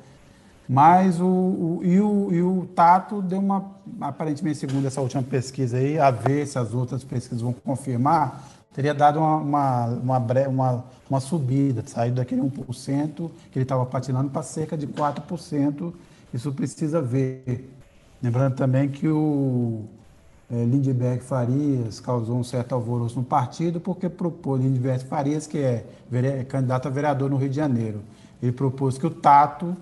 mas 0.67 1.19
o, 1.19 1.27
o, 1.27 1.79
e, 1.83 1.99
o, 1.99 2.33
e 2.33 2.41
o 2.41 2.67
Tato 2.73 3.21
deu 3.21 3.39
uma, 3.39 3.71
aparentemente, 4.01 4.57
segundo 4.57 4.87
essa 4.87 5.01
última 5.01 5.21
pesquisa 5.21 5.77
aí, 5.77 5.99
a 5.99 6.09
ver 6.09 6.47
se 6.47 6.57
as 6.57 6.73
outras 6.73 7.03
pesquisas 7.03 7.41
vão 7.41 7.53
confirmar, 7.53 8.43
teria 8.73 8.93
dado 8.93 9.19
uma, 9.19 9.37
uma, 9.37 9.85
uma, 9.85 10.47
uma, 10.47 10.85
uma 11.09 11.19
subida, 11.19 11.83
saído 11.85 12.15
daquele 12.15 12.41
1% 12.41 13.29
que 13.51 13.57
ele 13.59 13.63
estava 13.63 13.85
patinando 13.85 14.29
para 14.29 14.41
cerca 14.41 14.75
de 14.75 14.87
4%. 14.87 15.93
Isso 16.33 16.51
precisa 16.51 17.01
ver. 17.01 17.71
Lembrando 18.21 18.55
também 18.55 18.89
que 18.89 19.07
o 19.07 19.83
é, 20.51 20.65
Lindbergh 20.65 21.21
Farias 21.23 21.99
causou 21.99 22.37
um 22.37 22.43
certo 22.43 22.73
alvoroço 22.73 23.17
no 23.17 23.23
partido 23.23 23.79
porque 23.79 24.09
propôs, 24.09 24.61
Lindbergh 24.61 25.05
Farias, 25.05 25.45
que 25.45 25.59
é, 25.59 25.85
é 26.11 26.43
candidato 26.43 26.87
a 26.87 26.91
vereador 26.91 27.29
no 27.29 27.37
Rio 27.37 27.49
de 27.49 27.55
Janeiro, 27.55 28.01
ele 28.41 28.51
propôs 28.51 28.97
que 28.97 29.05
o 29.05 29.09
Tato 29.09 29.75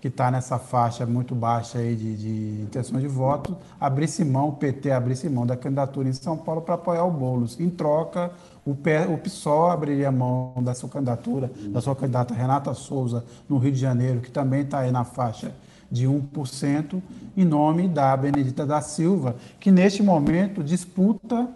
que 0.00 0.08
está 0.08 0.30
nessa 0.30 0.58
faixa 0.58 1.04
muito 1.04 1.34
baixa 1.34 1.78
aí 1.78 1.94
de, 1.94 2.16
de 2.16 2.62
intenção 2.62 2.98
de 2.98 3.06
voto, 3.06 3.56
abrisse 3.78 4.24
mão, 4.24 4.48
o 4.48 4.52
PT 4.52 4.90
abrisse 4.90 5.28
mão 5.28 5.46
da 5.46 5.56
candidatura 5.56 6.08
em 6.08 6.12
São 6.12 6.36
Paulo 6.38 6.62
para 6.62 6.74
apoiar 6.74 7.04
o 7.04 7.10
Boulos. 7.10 7.60
Em 7.60 7.68
troca, 7.68 8.30
o, 8.64 8.70
o 8.72 9.18
PSOL 9.18 9.70
abriria 9.70 10.10
mão 10.10 10.54
da 10.62 10.72
sua 10.72 10.88
candidatura, 10.88 11.50
da 11.68 11.82
sua 11.82 11.94
candidata 11.94 12.32
Renata 12.32 12.72
Souza, 12.72 13.24
no 13.48 13.58
Rio 13.58 13.72
de 13.72 13.78
Janeiro, 13.78 14.20
que 14.20 14.30
também 14.30 14.62
está 14.62 14.78
aí 14.78 14.90
na 14.90 15.04
faixa 15.04 15.52
de 15.90 16.06
1%, 16.06 17.02
em 17.36 17.44
nome 17.44 17.86
da 17.88 18.16
Benedita 18.16 18.64
da 18.64 18.80
Silva, 18.80 19.36
que 19.58 19.70
neste 19.70 20.02
momento 20.02 20.62
disputa 20.62 21.48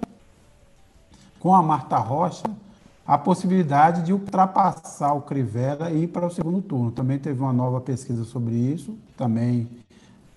com 1.38 1.54
a 1.54 1.62
Marta 1.62 1.96
Rocha 1.96 2.44
a 3.06 3.18
possibilidade 3.18 4.02
de 4.02 4.12
ultrapassar 4.12 5.12
o 5.12 5.22
Crivella 5.22 5.90
e 5.90 6.04
ir 6.04 6.08
para 6.08 6.26
o 6.26 6.30
segundo 6.30 6.62
turno. 6.62 6.90
Também 6.90 7.18
teve 7.18 7.40
uma 7.40 7.52
nova 7.52 7.80
pesquisa 7.80 8.24
sobre 8.24 8.54
isso, 8.54 8.96
também 9.16 9.68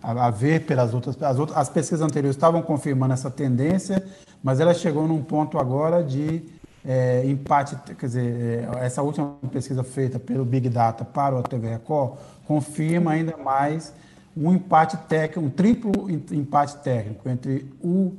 a, 0.01 0.29
ver 0.29 0.65
pelas 0.65 0.93
outras 0.93 1.21
as, 1.21 1.39
outras, 1.39 1.57
as 1.57 1.69
pesquisas 1.69 2.01
anteriores 2.01 2.35
estavam 2.35 2.61
confirmando 2.61 3.13
essa 3.13 3.31
tendência, 3.31 4.05
mas 4.43 4.59
ela 4.59 4.73
chegou 4.73 5.07
num 5.07 5.23
ponto 5.23 5.57
agora 5.57 6.03
de 6.03 6.43
é, 6.85 7.23
empate, 7.25 7.75
quer 7.97 8.05
dizer, 8.05 8.69
é, 8.75 8.85
essa 8.85 9.01
última 9.01 9.35
pesquisa 9.51 9.83
feita 9.83 10.19
pelo 10.19 10.45
Big 10.45 10.69
Data 10.69 11.03
para 11.03 11.35
o 11.35 11.43
TV 11.43 11.69
Record 11.69 12.17
confirma 12.45 13.11
ainda 13.11 13.35
mais 13.37 13.93
um 14.35 14.53
empate 14.53 14.95
técnico, 15.09 15.39
um 15.39 15.49
triplo 15.49 16.09
empate 16.09 16.77
técnico 16.77 17.27
entre 17.27 17.65
o 17.81 18.13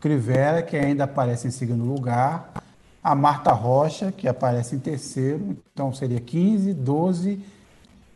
Crivella, 0.00 0.60
que 0.60 0.76
ainda 0.76 1.04
aparece 1.04 1.46
em 1.46 1.50
segundo 1.52 1.84
lugar, 1.84 2.52
a 3.02 3.14
Marta 3.14 3.52
Rocha, 3.52 4.12
que 4.12 4.28
aparece 4.28 4.76
em 4.76 4.78
terceiro, 4.78 5.56
então 5.72 5.92
seria 5.92 6.20
15, 6.20 6.72
12 6.72 7.40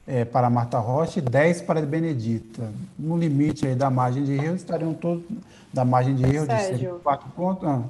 é, 0.06 0.24
para 0.24 0.46
a 0.46 0.50
Marta 0.50 0.78
Rocha 0.78 1.18
e 1.18 1.22
10 1.22 1.62
para 1.62 1.80
a 1.80 1.82
Benedita. 1.82 2.70
No 2.96 3.16
limite 3.16 3.66
aí 3.66 3.74
da 3.74 3.90
margem 3.90 4.22
de 4.22 4.34
erro, 4.34 4.54
estariam 4.54 4.94
todos 4.94 5.24
da 5.72 5.84
margem 5.84 6.14
de 6.14 6.24
erro 6.24 6.46
Sérgio. 6.46 6.94
de 6.96 7.02
4 7.02 7.28
pontos. 7.30 7.68
Ah. 7.68 7.82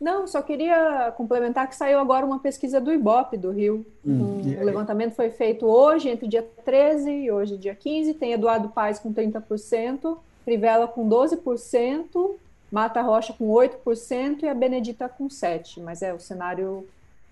Não, 0.00 0.26
só 0.26 0.40
queria 0.40 1.12
complementar 1.16 1.68
que 1.68 1.76
saiu 1.76 1.98
agora 1.98 2.24
uma 2.24 2.38
pesquisa 2.38 2.80
do 2.80 2.90
IBOP 2.90 3.36
do 3.36 3.50
Rio. 3.50 3.86
Hum, 4.04 4.40
um, 4.42 4.60
o 4.60 4.64
levantamento 4.64 5.14
foi 5.14 5.30
feito 5.30 5.66
hoje, 5.66 6.08
entre 6.08 6.26
dia 6.26 6.42
13 6.64 7.10
e 7.10 7.30
hoje, 7.30 7.58
dia 7.58 7.74
15. 7.74 8.14
Tem 8.14 8.32
Eduardo 8.32 8.70
Paes 8.70 8.98
com 8.98 9.12
30%, 9.12 10.16
Crivella 10.44 10.88
com 10.88 11.06
12%, 11.06 12.30
Mata 12.70 13.02
Rocha 13.02 13.32
com 13.32 13.48
8% 13.48 14.42
e 14.42 14.48
a 14.48 14.54
Benedita 14.54 15.08
com 15.08 15.28
7%. 15.28 15.82
Mas 15.82 16.02
é, 16.02 16.14
o 16.14 16.20
cenário 16.20 16.86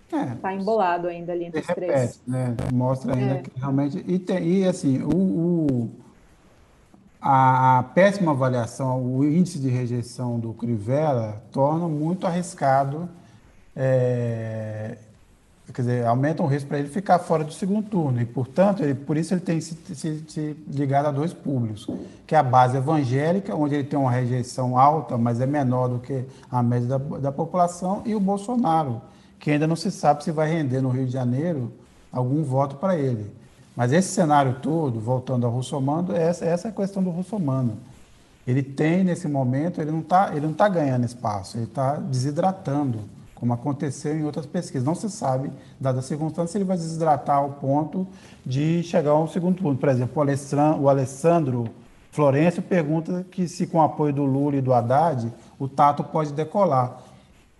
está 0.05 0.21
é, 0.21 0.35
tá 0.35 0.53
embolado 0.53 1.07
ainda 1.07 1.31
ali 1.31 1.45
entre 1.45 1.61
os 1.61 1.67
repete, 1.67 1.87
três. 1.87 2.21
Né? 2.27 2.55
Mostra 2.73 3.15
ainda 3.15 3.35
é. 3.35 3.41
que 3.41 3.51
realmente. 3.57 4.03
E, 4.05 4.19
tem, 4.19 4.47
e 4.47 4.65
assim, 4.65 5.01
o, 5.01 5.15
o, 5.15 5.91
a, 7.21 7.79
a, 7.79 7.83
péssima 7.83 8.31
avaliação, 8.31 9.01
o 9.01 9.23
índice 9.23 9.59
de 9.59 9.69
rejeição 9.69 10.39
do 10.39 10.53
Crivella 10.53 11.41
torna 11.51 11.87
muito 11.87 12.27
arriscado. 12.27 13.09
É, 13.75 14.97
quer 15.73 15.81
dizer, 15.81 16.05
aumenta 16.05 16.41
o 16.41 16.47
risco 16.47 16.67
para 16.67 16.79
ele 16.79 16.87
ficar 16.87 17.19
fora 17.19 17.43
do 17.43 17.53
segundo 17.53 17.87
turno. 17.87 18.21
E, 18.21 18.25
portanto, 18.25 18.83
ele, 18.83 18.93
por 18.93 19.17
isso 19.17 19.33
ele 19.33 19.41
tem 19.41 19.61
se, 19.61 19.77
se, 19.93 20.23
se, 20.27 20.57
ligado 20.67 21.07
a 21.07 21.11
dois 21.11 21.33
públicos, 21.33 21.87
que 22.25 22.35
é 22.35 22.37
a 22.37 22.43
base 22.43 22.77
evangélica, 22.77 23.55
onde 23.55 23.75
ele 23.75 23.83
tem 23.83 23.97
uma 23.97 24.11
rejeição 24.11 24.77
alta, 24.77 25.17
mas 25.17 25.39
é 25.41 25.45
menor 25.45 25.87
do 25.87 25.99
que 25.99 26.25
a 26.51 26.63
média 26.63 26.87
da, 26.87 26.97
da 26.97 27.31
população, 27.31 28.01
e 28.05 28.15
o 28.15 28.19
Bolsonaro, 28.19 29.01
que 29.39 29.51
ainda 29.51 29.67
não 29.67 29.75
se 29.75 29.91
sabe 29.91 30.23
se 30.23 30.31
vai 30.31 30.49
render 30.49 30.81
no 30.81 30.89
Rio 30.89 31.05
de 31.05 31.11
Janeiro 31.11 31.71
algum 32.11 32.43
voto 32.43 32.75
para 32.77 32.97
ele. 32.97 33.31
Mas 33.75 33.93
esse 33.93 34.09
cenário 34.09 34.57
todo, 34.61 34.99
voltando 34.99 35.45
ao 35.45 35.51
Russomano, 35.51 36.15
essa, 36.15 36.43
essa 36.45 36.67
é 36.67 36.71
a 36.71 36.73
questão 36.73 37.01
do 37.01 37.09
Russomano. 37.09 37.77
Ele 38.45 38.63
tem, 38.63 39.03
nesse 39.03 39.27
momento, 39.27 39.79
ele 39.79 39.91
não 39.91 39.99
está 39.99 40.31
tá 40.57 40.67
ganhando 40.67 41.05
espaço, 41.05 41.57
ele 41.57 41.65
está 41.65 41.95
desidratando, 41.95 43.01
como 43.39 43.53
aconteceu 43.53 44.17
em 44.17 44.23
outras 44.23 44.45
pesquisas. 44.45 44.85
Não 44.85 44.95
se 44.95 45.09
sabe, 45.09 45.51
dada 45.79 45.99
a 45.99 46.01
circunstância, 46.01 46.51
se 46.51 46.57
ele 46.57 46.65
vai 46.65 46.77
desidratar 46.77 47.37
ao 47.37 47.51
ponto 47.51 48.07
de 48.45 48.83
chegar 48.83 49.11
ao 49.11 49.27
segundo 49.27 49.57
turno. 49.57 49.77
Por 49.77 49.89
exemplo, 49.89 50.23
o 50.79 50.89
Alessandro, 50.89 51.69
Florencio 52.11 52.61
pergunta 52.61 53.25
que 53.31 53.47
se 53.47 53.67
com 53.67 53.77
o 53.77 53.81
apoio 53.81 54.11
do 54.11 54.23
Lula 54.23 54.57
e 54.57 54.61
do 54.61 54.73
Haddad, 54.73 55.31
o 55.57 55.67
Tato 55.67 56.03
pode 56.03 56.33
decolar 56.33 57.03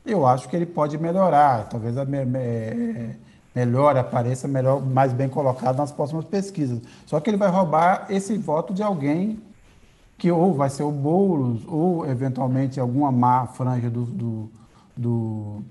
eu 0.06 0.26
acho 0.26 0.50
que 0.50 0.56
ele 0.56 0.66
pode 0.66 0.98
melhorar, 0.98 1.68
talvez 1.70 1.98
a 1.98 2.06
me, 2.06 2.26
me, 2.26 3.16
melhor 3.54 3.96
apareça 3.98 4.48
melhor, 4.48 4.84
mais 4.84 5.14
bem 5.14 5.30
colocado 5.30 5.78
nas 5.78 5.92
próximas 5.92 6.26
pesquisas. 6.26 6.82
Só 7.06 7.20
que 7.20 7.30
ele 7.30 7.38
vai 7.38 7.50
roubar 7.50 8.08
esse 8.10 8.38
voto 8.38 8.74
de 8.74 8.82
alguém 8.82 9.42
que 10.18 10.32
ou 10.32 10.54
vai 10.54 10.70
ser 10.70 10.84
o 10.84 10.92
Boulos, 10.92 11.62
ou 11.66 12.06
eventualmente 12.06 12.80
alguma 12.80 13.10
má 13.12 13.48
franja 13.48 13.90
do, 13.90 14.04
do, 14.04 14.50
do 15.00 15.64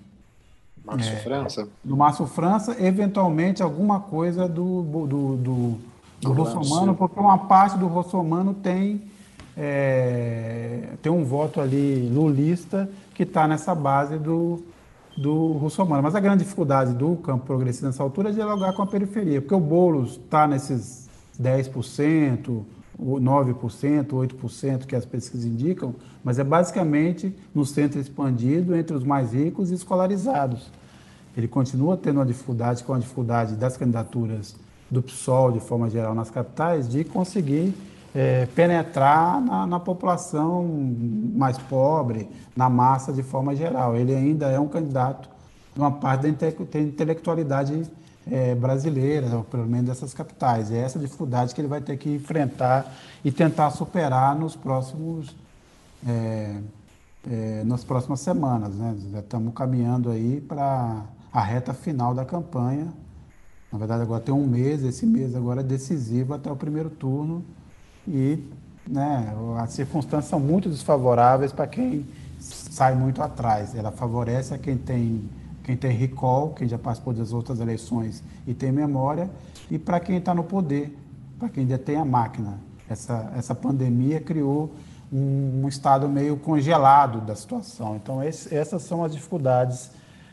Márcio 0.84 1.12
é, 1.12 1.16
França. 1.16 1.68
Do 1.84 1.96
Márcio 1.96 2.26
França, 2.26 2.76
eventualmente 2.82 3.62
alguma 3.62 4.00
coisa 4.00 4.48
do, 4.48 4.82
do, 4.82 5.36
do, 5.36 5.78
do 6.20 6.32
Russomano, 6.32 6.94
porque 6.94 7.20
uma 7.20 7.38
parte 7.38 7.76
do 7.76 7.86
Russomano 7.86 8.55
tem, 8.55 9.02
é, 9.56 10.88
tem 11.02 11.12
um 11.12 11.24
voto 11.24 11.60
ali 11.60 12.09
lulista 12.09 12.88
que 13.14 13.24
está 13.24 13.46
nessa 13.46 13.74
base 13.74 14.16
do, 14.18 14.64
do 15.16 15.52
russomano. 15.52 16.02
Mas 16.02 16.14
a 16.14 16.20
grande 16.20 16.44
dificuldade 16.44 16.94
do 16.94 17.16
campo 17.16 17.44
progressista 17.44 17.86
nessa 17.86 18.02
altura 18.02 18.30
é 18.30 18.32
dialogar 18.32 18.72
com 18.72 18.82
a 18.82 18.86
periferia, 18.86 19.42
porque 19.42 19.55
o 19.55 19.60
Boulos 19.60 20.12
está 20.12 20.46
nesses 20.46 21.09
10%, 21.40 22.62
9%, 23.00 24.06
8% 24.06 24.86
que 24.86 24.96
as 24.96 25.04
pesquisas 25.04 25.46
indicam, 25.46 25.94
mas 26.24 26.38
é 26.38 26.44
basicamente 26.44 27.34
no 27.54 27.64
centro 27.64 28.00
expandido 28.00 28.74
entre 28.74 28.96
os 28.96 29.04
mais 29.04 29.32
ricos 29.32 29.70
e 29.70 29.74
escolarizados. 29.74 30.70
Ele 31.36 31.46
continua 31.46 31.96
tendo 31.96 32.16
uma 32.16 32.26
dificuldade, 32.26 32.82
com 32.82 32.92
a 32.92 32.98
dificuldade 32.98 33.54
das 33.54 33.76
candidaturas 33.76 34.56
do 34.90 35.00
PSOL, 35.02 35.52
de 35.52 35.60
forma 35.60 35.88
geral, 35.88 36.14
nas 36.14 36.30
capitais, 36.30 36.88
de 36.88 37.04
conseguir 37.04 37.72
é, 38.14 38.46
penetrar 38.46 39.40
na, 39.40 39.66
na, 39.66 39.78
população 39.78 40.66
mais 41.34 41.56
pobre, 41.58 42.28
na 42.56 42.68
massa 42.68 43.12
de 43.12 43.22
forma 43.22 43.54
geral. 43.54 43.94
Ele 43.94 44.14
ainda 44.14 44.46
é 44.46 44.58
um 44.58 44.66
candidato 44.66 45.28
uma 45.78 45.92
parte 45.92 46.22
da 46.22 46.80
intelectualidade 46.80 47.84
é, 48.30 48.55
brasileira, 48.55 49.36
ou 49.36 49.44
pelo 49.44 49.66
menos 49.66 49.86
dessas 49.86 50.14
capitais. 50.14 50.70
É 50.70 50.78
essa 50.78 50.98
dificuldade 50.98 51.55
que 51.55 51.60
ele 51.60 51.68
vai 51.68 51.80
ter 51.80 51.96
que 51.96 52.14
enfrentar 52.14 52.94
e 53.24 53.30
tentar 53.30 53.70
superar 53.70 54.34
nos 54.36 54.55
próximos, 54.56 55.34
é, 56.06 56.56
é 57.30 57.62
nas 57.64 57.84
próximas 57.84 58.20
semanas. 58.20 58.74
Né? 58.74 58.96
Já 59.12 59.20
estamos 59.20 59.55
caminhando 59.55 60.10
aí 60.10 60.40
para 60.40 61.05
a 61.32 61.40
reta 61.40 61.72
final 61.74 62.14
da 62.14 62.24
campanha. 62.24 62.88
Na 63.72 63.78
verdade, 63.78 64.02
agora 64.02 64.22
tem 64.22 64.34
um 64.34 64.46
mês, 64.46 64.82
esse 64.82 65.05
mês 65.05 65.34
agora 65.34 65.60
é 65.60 65.64
decisivo 65.64 66.32
até 66.34 66.50
o 66.50 66.56
primeiro 66.56 66.88
turno 66.88 67.44
e 68.06 68.42
né, 68.86 69.34
as 69.59 69.72
circunstâncias 69.72 70.30
são 70.30 70.40
muito 70.40 70.70
desfavoráveis 70.70 71.52
para 71.52 71.66
quem 71.66 72.06
sai 72.40 72.94
muito 72.94 73.22
atrás. 73.22 73.74
Ela 73.74 73.90
favorece 73.90 74.55
a 74.55 74.59
quem 74.59 74.76
tem, 74.76 75.28
quem 75.68 75.76
tem 75.76 75.90
recall, 75.90 76.54
quem 76.54 76.66
já 76.66 76.78
participou 76.78 77.12
das 77.12 77.30
outras 77.30 77.60
eleições 77.60 78.24
e 78.46 78.54
tem 78.54 78.72
memória, 78.72 79.28
e 79.70 79.78
para 79.78 80.00
quem 80.00 80.16
está 80.16 80.34
no 80.34 80.42
poder, 80.42 80.96
para 81.38 81.50
quem 81.50 81.66
detém 81.66 81.96
a 81.96 82.06
máquina. 82.06 82.58
Essa, 82.88 83.30
essa 83.36 83.54
pandemia 83.54 84.18
criou 84.18 84.72
um, 85.12 85.60
um 85.62 85.68
estado 85.68 86.08
meio 86.08 86.38
congelado 86.38 87.20
da 87.20 87.36
situação. 87.36 87.96
Então, 87.96 88.24
esse, 88.24 88.54
essas 88.54 88.82
são 88.82 89.04
as 89.04 89.12
dificuldades 89.12 89.90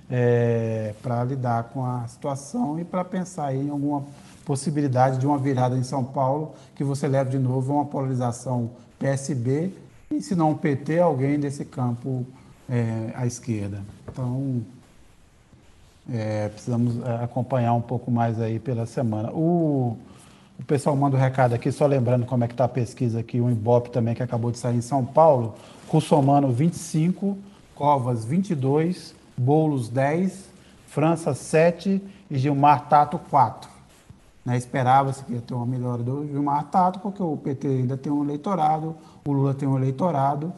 é, 0.09 0.93
para 1.03 1.21
lidar 1.25 1.65
com 1.65 1.85
a 1.85 2.07
situação 2.07 2.79
e 2.79 2.85
para 2.85 3.03
pensar 3.03 3.53
em 3.53 3.69
alguma 3.69 4.05
possibilidade 4.45 5.17
de 5.17 5.27
uma 5.27 5.37
virada 5.37 5.77
em 5.77 5.83
São 5.83 6.01
Paulo 6.01 6.53
que 6.75 6.83
você 6.83 7.09
leve 7.09 7.31
de 7.31 7.39
novo 7.39 7.73
a 7.73 7.75
uma 7.75 7.85
polarização 7.85 8.71
PSB 8.97 9.73
e, 10.09 10.21
se 10.21 10.33
não 10.33 10.55
PT, 10.55 10.97
alguém 10.97 11.37
desse 11.37 11.65
campo 11.65 12.25
é, 12.69 13.11
à 13.15 13.27
esquerda. 13.27 13.83
Então, 14.07 14.63
é, 16.11 16.49
precisamos 16.49 16.97
é, 17.05 17.23
acompanhar 17.23 17.73
um 17.73 17.81
pouco 17.81 18.11
mais 18.11 18.39
aí 18.39 18.59
pela 18.59 18.85
semana. 18.85 19.31
O, 19.31 19.97
o 20.59 20.63
pessoal 20.65 20.95
manda 20.95 21.17
um 21.17 21.19
recado 21.19 21.53
aqui, 21.53 21.71
só 21.71 21.85
lembrando 21.85 22.25
como 22.25 22.43
é 22.43 22.47
que 22.47 22.53
está 22.53 22.65
a 22.65 22.69
pesquisa 22.69 23.19
aqui, 23.19 23.39
o 23.39 23.49
Ibope 23.49 23.89
também, 23.89 24.13
que 24.13 24.23
acabou 24.23 24.51
de 24.51 24.57
sair 24.57 24.77
em 24.77 24.81
São 24.81 25.03
Paulo, 25.03 25.55
Russomano 25.87 26.51
25, 26.51 27.37
Covas 27.73 28.23
22, 28.23 29.15
Boulos 29.37 29.89
10, 29.89 30.49
França 30.87 31.33
7 31.33 32.01
e 32.31 32.37
Gilmar 32.37 32.87
Tato 32.87 33.19
4. 33.29 33.69
Né? 34.45 34.55
Esperava-se 34.55 35.23
que 35.25 35.33
ia 35.33 35.41
ter 35.41 35.53
uma 35.53 35.65
melhora 35.65 36.03
do 36.03 36.25
Gilmar 36.27 36.63
Tato, 36.65 36.99
porque 36.99 37.21
o 37.21 37.35
PT 37.35 37.67
ainda 37.67 37.97
tem 37.97 38.11
um 38.11 38.23
eleitorado, 38.23 38.95
o 39.25 39.31
Lula 39.31 39.53
tem 39.53 39.67
um 39.67 39.75
eleitorado. 39.75 40.53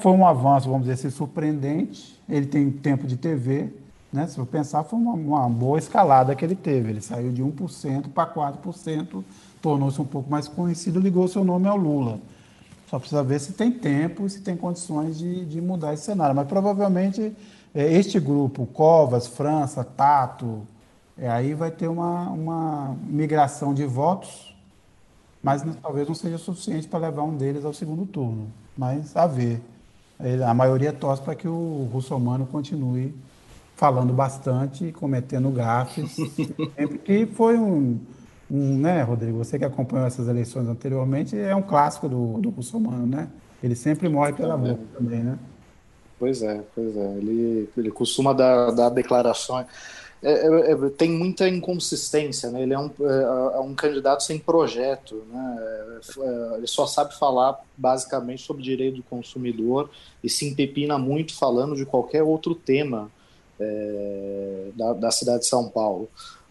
Foi 0.00 0.12
um 0.12 0.26
avanço, 0.26 0.68
vamos 0.68 0.86
dizer 0.86 0.94
assim, 0.94 1.10
surpreendente. 1.10 2.20
Ele 2.28 2.46
tem 2.46 2.70
tempo 2.70 3.06
de 3.06 3.16
TV, 3.16 3.72
né? 4.16 4.26
se 4.26 4.36
for 4.36 4.46
pensar, 4.46 4.82
foi 4.84 4.98
uma, 4.98 5.12
uma 5.12 5.48
boa 5.48 5.78
escalada 5.78 6.34
que 6.34 6.44
ele 6.44 6.54
teve. 6.54 6.90
Ele 6.90 7.00
saiu 7.00 7.32
de 7.32 7.42
1% 7.42 8.08
para 8.12 8.26
4%, 8.32 9.22
tornou-se 9.62 10.00
um 10.00 10.04
pouco 10.04 10.30
mais 10.30 10.48
conhecido, 10.48 10.98
ligou 10.98 11.28
seu 11.28 11.44
nome 11.44 11.68
ao 11.68 11.76
Lula. 11.76 12.18
Só 12.88 12.98
precisa 12.98 13.22
ver 13.22 13.40
se 13.40 13.52
tem 13.52 13.70
tempo, 13.70 14.28
se 14.28 14.40
tem 14.40 14.56
condições 14.56 15.18
de, 15.18 15.44
de 15.44 15.60
mudar 15.60 15.94
esse 15.94 16.04
cenário. 16.04 16.34
Mas 16.34 16.46
provavelmente 16.46 17.36
é, 17.74 17.92
este 17.92 18.18
grupo, 18.18 18.66
Covas, 18.66 19.26
França, 19.26 19.84
Tato, 19.84 20.62
é, 21.18 21.28
aí 21.28 21.54
vai 21.54 21.70
ter 21.70 21.88
uma, 21.88 22.30
uma 22.30 22.96
migração 23.08 23.74
de 23.74 23.84
votos 23.84 24.56
mas 25.46 25.62
talvez 25.80 26.08
não 26.08 26.14
seja 26.16 26.38
suficiente 26.38 26.88
para 26.88 26.98
levar 27.06 27.22
um 27.22 27.36
deles 27.36 27.64
ao 27.64 27.72
segundo 27.72 28.04
turno. 28.04 28.48
Mas 28.76 29.16
a 29.16 29.28
ver. 29.28 29.62
A 30.44 30.52
maioria 30.52 30.92
torce 30.92 31.22
para 31.22 31.36
que 31.36 31.46
o 31.46 31.88
Russomano 31.92 32.44
continue 32.46 33.14
falando 33.76 34.12
bastante, 34.12 34.90
cometendo 34.92 35.50
gafes, 35.50 36.16
sempre 36.74 36.98
que 36.98 37.26
foi 37.26 37.58
um, 37.58 38.00
um, 38.50 38.78
né, 38.78 39.02
Rodrigo? 39.02 39.38
Você 39.38 39.58
que 39.58 39.64
acompanhou 39.64 40.06
essas 40.06 40.26
eleições 40.26 40.66
anteriormente, 40.66 41.38
é 41.38 41.54
um 41.54 41.62
clássico 41.62 42.08
do, 42.08 42.38
do 42.38 42.48
Russomano, 42.48 43.06
né? 43.06 43.28
Ele 43.62 43.74
sempre 43.74 44.08
morre 44.08 44.32
pela 44.32 44.54
é. 44.54 44.56
boca 44.56 44.82
também, 44.96 45.20
né? 45.20 45.38
Pois 46.18 46.42
é, 46.42 46.62
pois 46.74 46.96
é. 46.96 47.12
Ele, 47.18 47.68
ele 47.76 47.90
costuma 47.90 48.32
dar, 48.32 48.70
dar 48.70 48.88
declarações. 48.88 49.66
É, 50.22 50.32
é, 50.32 50.72
é, 50.72 50.90
tem 50.96 51.10
muita 51.10 51.46
inconsistência, 51.46 52.50
né? 52.50 52.62
Ele 52.62 52.72
é 52.72 52.78
um, 52.78 52.90
é, 53.00 53.56
é 53.56 53.60
um 53.60 53.74
candidato 53.74 54.22
sem 54.22 54.38
projeto, 54.38 55.22
né? 55.30 55.56
É, 56.18 56.56
ele 56.56 56.66
só 56.66 56.86
sabe 56.86 57.14
falar 57.18 57.60
basicamente 57.76 58.42
sobre 58.42 58.62
direito 58.62 58.96
do 58.96 59.02
consumidor 59.02 59.90
e 60.24 60.30
se 60.30 60.46
empepina 60.46 60.98
muito 60.98 61.34
falando 61.34 61.76
de 61.76 61.84
qualquer 61.84 62.22
outro 62.22 62.54
tema 62.54 63.10
da, 64.74 64.92
da 64.94 65.10
cidade 65.10 65.40
de 65.40 65.46
São 65.46 65.68
Paulo. 65.68 66.08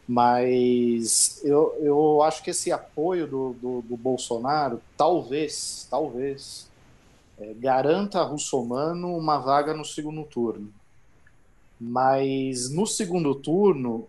Mas 0.08 1.42
eu, 1.44 1.76
eu 1.82 2.22
acho 2.22 2.44
que 2.44 2.52
esse 2.52 2.72
apoio 2.72 3.26
do, 3.26 3.54
do, 3.54 3.82
do 3.82 3.98
Bolsonaro 3.98 4.80
talvez, 4.96 5.88
talvez, 5.90 6.70
é, 7.40 7.54
garanta 7.56 8.20
a 8.20 8.24
Russomano 8.24 9.18
uma 9.18 9.40
vaga 9.40 9.74
no 9.74 9.84
segundo 9.84 10.24
turno. 10.24 10.72
Mas 11.80 12.70
no 12.70 12.86
segundo 12.86 13.34
turno, 13.34 14.08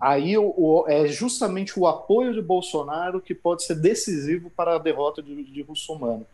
aí 0.00 0.38
o, 0.38 0.54
o, 0.56 0.84
é 0.86 1.06
justamente 1.08 1.78
o 1.78 1.86
apoio 1.86 2.32
de 2.32 2.40
Bolsonaro 2.40 3.20
que 3.20 3.34
pode 3.34 3.64
ser 3.64 3.74
decisivo 3.74 4.50
para 4.50 4.76
a 4.76 4.78
derrota 4.78 5.20
de, 5.20 5.42
de 5.42 5.62
Russomano. 5.62 6.24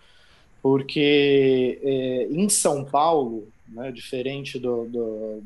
Porque 0.63 1.81
é, 1.83 2.29
em 2.31 2.49
São 2.51 2.85
Paulo, 2.85 3.49
né, 3.67 3.91
diferente 3.91 4.59
do, 4.59 4.85
do, 4.85 5.43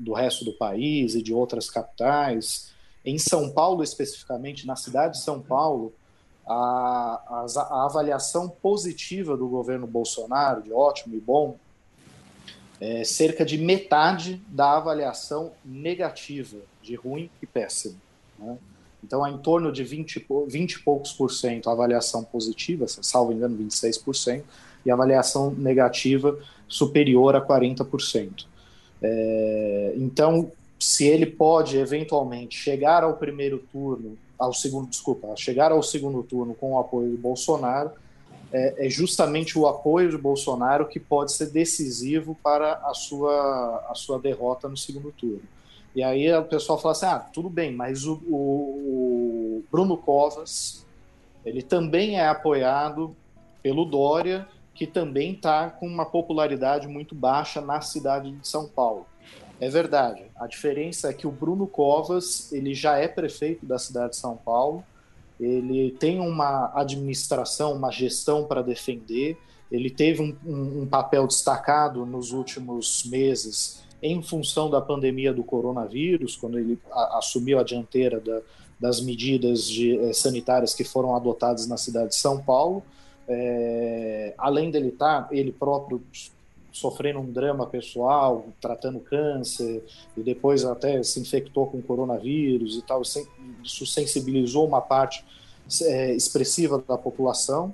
do 0.00 0.14
resto 0.14 0.44
do 0.44 0.52
país 0.52 1.14
e 1.14 1.22
de 1.22 1.32
outras 1.32 1.68
capitais, 1.68 2.72
em 3.04 3.18
São 3.18 3.50
Paulo 3.50 3.82
especificamente, 3.82 4.66
na 4.66 4.74
cidade 4.74 5.18
de 5.18 5.22
São 5.22 5.40
Paulo, 5.40 5.92
a, 6.46 7.20
a, 7.26 7.46
a, 7.60 7.84
avaliação 7.84 8.48
positiva 8.48 9.36
do 9.36 9.46
governo 9.46 9.86
Bolsonaro, 9.86 10.62
de 10.62 10.72
ótimo 10.72 11.14
e 11.14 11.20
bom, 11.20 11.56
é 12.80 13.04
cerca 13.04 13.44
de 13.44 13.58
metade 13.58 14.42
da 14.48 14.76
avaliação 14.78 15.52
negativa, 15.64 16.56
de 16.82 16.94
ruim 16.94 17.30
e 17.42 17.46
péssimo. 17.46 18.00
Né? 18.38 18.56
Então, 19.04 19.26
é 19.26 19.30
em 19.30 19.38
torno 19.38 19.70
de 19.70 19.84
20, 19.84 20.26
20 20.46 20.72
e 20.72 20.78
poucos 20.80 21.12
por 21.12 21.30
cento 21.30 21.68
a 21.68 21.72
avaliação 21.72 22.24
positiva, 22.24 22.86
salvo 22.88 23.32
engano, 23.32 23.56
26%, 23.56 24.42
e 24.84 24.90
a 24.90 24.94
avaliação 24.94 25.50
negativa 25.50 26.38
superior 26.66 27.36
a 27.36 27.40
40%. 27.40 28.46
É, 29.02 29.94
então, 29.96 30.50
se 30.78 31.06
ele 31.06 31.26
pode 31.26 31.76
eventualmente 31.76 32.56
chegar 32.56 33.04
ao 33.04 33.16
primeiro 33.16 33.58
turno 33.72 34.16
ao 34.38 34.54
segundo, 34.54 34.88
desculpa, 34.88 35.36
chegar 35.36 35.70
ao 35.70 35.82
segundo 35.82 36.22
turno 36.22 36.54
com 36.54 36.72
o 36.72 36.78
apoio 36.78 37.10
de 37.10 37.16
Bolsonaro, 37.16 37.92
é, 38.52 38.86
é, 38.86 38.90
justamente 38.90 39.58
o 39.58 39.66
apoio 39.66 40.10
de 40.10 40.18
Bolsonaro 40.18 40.88
que 40.88 40.98
pode 40.98 41.32
ser 41.32 41.50
decisivo 41.50 42.36
para 42.42 42.72
a 42.84 42.94
sua, 42.94 43.84
a 43.88 43.94
sua 43.94 44.18
derrota 44.18 44.68
no 44.68 44.76
segundo 44.76 45.12
turno. 45.12 45.42
E 45.94 46.02
aí 46.02 46.32
o 46.32 46.44
pessoal 46.44 46.78
fala 46.78 46.92
assim, 46.92 47.06
ah, 47.06 47.18
tudo 47.18 47.50
bem, 47.50 47.72
mas 47.72 48.06
o, 48.06 48.14
o, 48.14 49.64
Bruno 49.70 49.96
Covas, 49.96 50.86
ele 51.44 51.62
também 51.62 52.18
é 52.18 52.26
apoiado 52.26 53.14
pelo 53.62 53.84
Dória, 53.84 54.48
que 54.74 54.86
também 54.86 55.32
está 55.32 55.70
com 55.70 55.86
uma 55.86 56.06
popularidade 56.06 56.88
muito 56.88 57.14
baixa 57.14 57.60
na 57.60 57.80
cidade 57.80 58.30
de 58.30 58.46
São 58.46 58.66
Paulo. 58.66 59.06
É 59.60 59.68
verdade. 59.68 60.22
A 60.36 60.46
diferença 60.46 61.10
é 61.10 61.12
que 61.12 61.26
o 61.26 61.30
Bruno 61.30 61.66
Covas 61.66 62.50
ele 62.52 62.74
já 62.74 62.96
é 62.96 63.06
prefeito 63.06 63.66
da 63.66 63.78
cidade 63.78 64.12
de 64.12 64.16
São 64.16 64.36
Paulo. 64.36 64.82
Ele 65.38 65.90
tem 65.92 66.18
uma 66.18 66.72
administração, 66.74 67.74
uma 67.74 67.90
gestão 67.90 68.44
para 68.44 68.62
defender. 68.62 69.36
Ele 69.70 69.90
teve 69.90 70.22
um, 70.22 70.36
um, 70.44 70.82
um 70.82 70.86
papel 70.86 71.26
destacado 71.26 72.06
nos 72.06 72.32
últimos 72.32 73.04
meses 73.04 73.82
em 74.02 74.22
função 74.22 74.70
da 74.70 74.80
pandemia 74.80 75.32
do 75.32 75.44
coronavírus, 75.44 76.36
quando 76.36 76.58
ele 76.58 76.78
a, 76.90 77.18
assumiu 77.18 77.58
a 77.58 77.62
dianteira 77.62 78.18
da, 78.18 78.40
das 78.78 79.00
medidas 79.00 79.64
de, 79.68 79.98
eh, 79.98 80.12
sanitárias 80.12 80.74
que 80.74 80.84
foram 80.84 81.14
adotadas 81.14 81.66
na 81.66 81.76
cidade 81.76 82.10
de 82.10 82.16
São 82.16 82.42
Paulo. 82.42 82.82
É, 83.32 84.34
além 84.36 84.72
dele 84.72 84.88
estar, 84.88 85.22
tá, 85.22 85.28
ele 85.34 85.52
próprio 85.52 86.02
sofrendo 86.72 87.20
um 87.20 87.30
drama 87.30 87.66
pessoal, 87.66 88.44
tratando 88.60 88.98
câncer, 89.00 89.84
e 90.16 90.22
depois 90.22 90.64
até 90.64 91.02
se 91.02 91.20
infectou 91.20 91.66
com 91.66 91.80
coronavírus 91.80 92.76
e 92.76 92.82
tal. 92.82 93.02
Isso 93.02 93.86
sensibilizou 93.86 94.66
uma 94.66 94.80
parte 94.80 95.24
é, 95.82 96.12
expressiva 96.12 96.82
da 96.86 96.98
população. 96.98 97.72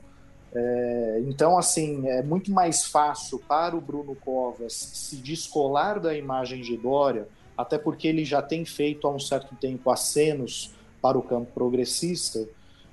É, 0.55 1.23
então, 1.27 1.59
assim, 1.59 2.07
é 2.09 2.23
muito 2.23 2.51
mais 2.51 2.85
fácil 2.85 3.39
para 3.39 3.77
o 3.77 3.81
Bruno 3.81 4.15
Covas 4.15 4.73
se 4.73 5.16
descolar 5.16 6.01
da 6.01 6.16
imagem 6.16 6.61
de 6.62 6.77
Dória, 6.77 7.28
até 7.57 7.78
porque 7.78 8.09
ele 8.09 8.24
já 8.24 8.43
tem 8.43 8.65
feito 8.65 9.07
há 9.07 9.11
um 9.11 9.19
certo 9.19 9.55
tempo 9.57 9.91
acenos 9.91 10.70
para 11.01 11.19
o 11.19 11.23
campo 11.23 11.51
progressista, 11.53 12.47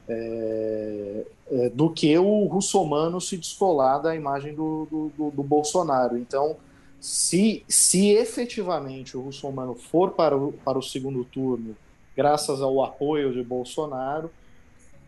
é, 0.07 1.25
é, 1.51 1.69
do 1.69 1.89
que 1.89 2.17
o 2.17 2.45
russomano 2.45 3.21
se 3.21 3.37
descolar 3.37 3.99
da 3.99 4.15
imagem 4.15 4.53
do, 4.53 4.87
do, 4.89 5.11
do, 5.17 5.31
do, 5.31 5.43
Bolsonaro. 5.43 6.17
Então, 6.17 6.57
se, 6.99 7.63
se 7.67 8.09
efetivamente 8.09 9.15
o 9.15 9.21
russomano 9.21 9.75
for 9.75 10.11
para 10.11 10.35
o, 10.37 10.51
para 10.51 10.77
o 10.77 10.83
segundo 10.83 11.23
turno, 11.23 11.75
graças 12.15 12.61
ao 12.61 12.83
apoio 12.83 13.33
de 13.33 13.43
Bolsonaro, 13.43 14.29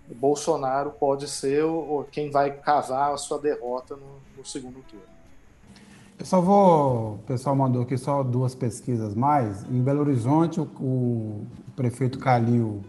Bolsonaro 0.07 0.91
pode 0.91 1.27
ser 1.27 1.63
o, 1.63 2.05
quem 2.11 2.29
vai 2.29 2.51
cavar 2.51 3.13
a 3.13 3.17
sua 3.17 3.39
derrota 3.39 3.95
no, 3.95 4.19
no 4.37 4.45
segundo 4.45 4.83
turno. 4.87 5.15
Eu 6.17 6.25
só 6.25 6.39
vou. 6.39 7.15
O 7.15 7.19
pessoal 7.27 7.55
mandou 7.55 7.81
aqui 7.81 7.97
só 7.97 8.23
duas 8.23 8.55
pesquisas 8.55 9.13
mais. 9.13 9.63
Em 9.65 9.81
Belo 9.81 10.01
Horizonte, 10.01 10.61
o, 10.61 10.63
o 10.63 11.45
prefeito 11.75 12.17
Calil 12.19 12.81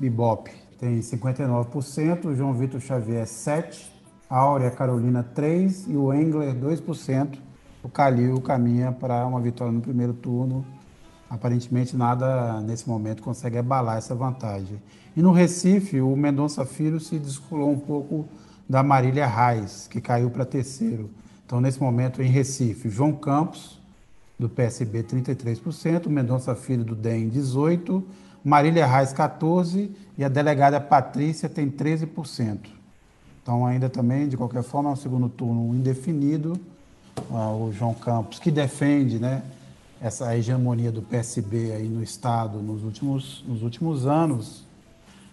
Ibope 0.00 0.57
tem 0.78 1.00
59%, 1.00 2.34
João 2.34 2.54
Vitor 2.54 2.80
Xavier 2.80 3.24
7%, 3.24 3.98
Áurea 4.30 4.70
Carolina 4.70 5.24
3% 5.34 5.88
e 5.88 5.96
o 5.96 6.12
Engler 6.12 6.54
2%. 6.54 7.38
O 7.82 7.88
Calil 7.88 8.40
caminha 8.40 8.92
para 8.92 9.26
uma 9.26 9.40
vitória 9.40 9.72
no 9.72 9.80
primeiro 9.80 10.12
turno. 10.12 10.64
Aparentemente 11.28 11.96
nada 11.96 12.60
nesse 12.60 12.88
momento 12.88 13.22
consegue 13.22 13.58
abalar 13.58 13.98
essa 13.98 14.14
vantagem. 14.14 14.80
E 15.16 15.22
no 15.22 15.32
Recife, 15.32 16.00
o 16.00 16.14
Mendonça 16.14 16.64
Filho 16.64 17.00
se 17.00 17.18
descolou 17.18 17.70
um 17.70 17.78
pouco 17.78 18.28
da 18.68 18.82
Marília 18.82 19.26
Reis, 19.26 19.88
que 19.88 20.00
caiu 20.00 20.30
para 20.30 20.44
terceiro. 20.44 21.10
Então, 21.44 21.60
nesse 21.60 21.80
momento, 21.80 22.22
em 22.22 22.28
Recife, 22.28 22.90
João 22.90 23.12
Campos, 23.12 23.77
do 24.38 24.48
PSB, 24.48 25.02
33%, 25.02 26.08
Mendonça 26.08 26.54
Filho, 26.54 26.84
do 26.84 26.94
DEM, 26.94 27.28
18%, 27.30 28.02
Marília 28.44 28.86
Reis, 28.86 29.12
14%, 29.12 29.90
e 30.16 30.24
a 30.24 30.28
delegada 30.28 30.80
Patrícia 30.80 31.48
tem 31.48 31.68
13%. 31.68 32.58
Então, 33.42 33.66
ainda 33.66 33.88
também, 33.88 34.28
de 34.28 34.36
qualquer 34.36 34.62
forma, 34.62 34.90
é 34.90 34.92
um 34.92 34.96
segundo 34.96 35.28
turno 35.28 35.74
indefinido. 35.74 36.58
Ah, 37.30 37.50
o 37.50 37.72
João 37.72 37.94
Campos, 37.94 38.38
que 38.38 38.50
defende 38.50 39.18
né, 39.18 39.42
essa 40.00 40.36
hegemonia 40.36 40.92
do 40.92 41.02
PSB 41.02 41.72
aí 41.72 41.88
no 41.88 42.02
Estado 42.02 42.58
nos 42.58 42.84
últimos, 42.84 43.44
nos 43.46 43.62
últimos 43.62 44.06
anos, 44.06 44.64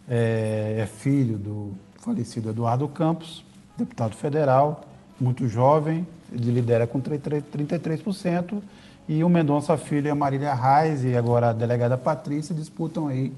é, 0.09 0.77
é 0.79 0.85
filho 0.85 1.37
do 1.37 1.73
falecido 1.99 2.49
Eduardo 2.49 2.87
Campos, 2.87 3.43
deputado 3.77 4.15
federal, 4.15 4.81
muito 5.19 5.47
jovem, 5.47 6.07
ele 6.31 6.51
lidera 6.51 6.87
com 6.87 7.01
33%, 7.01 8.61
e 9.07 9.23
o 9.23 9.29
Mendonça 9.29 9.77
Filho 9.77 10.07
e 10.07 10.09
a 10.09 10.15
Marília 10.15 10.53
Reis 10.53 11.03
e 11.03 11.15
agora 11.15 11.49
a 11.49 11.53
delegada 11.53 11.97
Patrícia 11.97 12.55
disputam 12.55 13.07
aí 13.07 13.31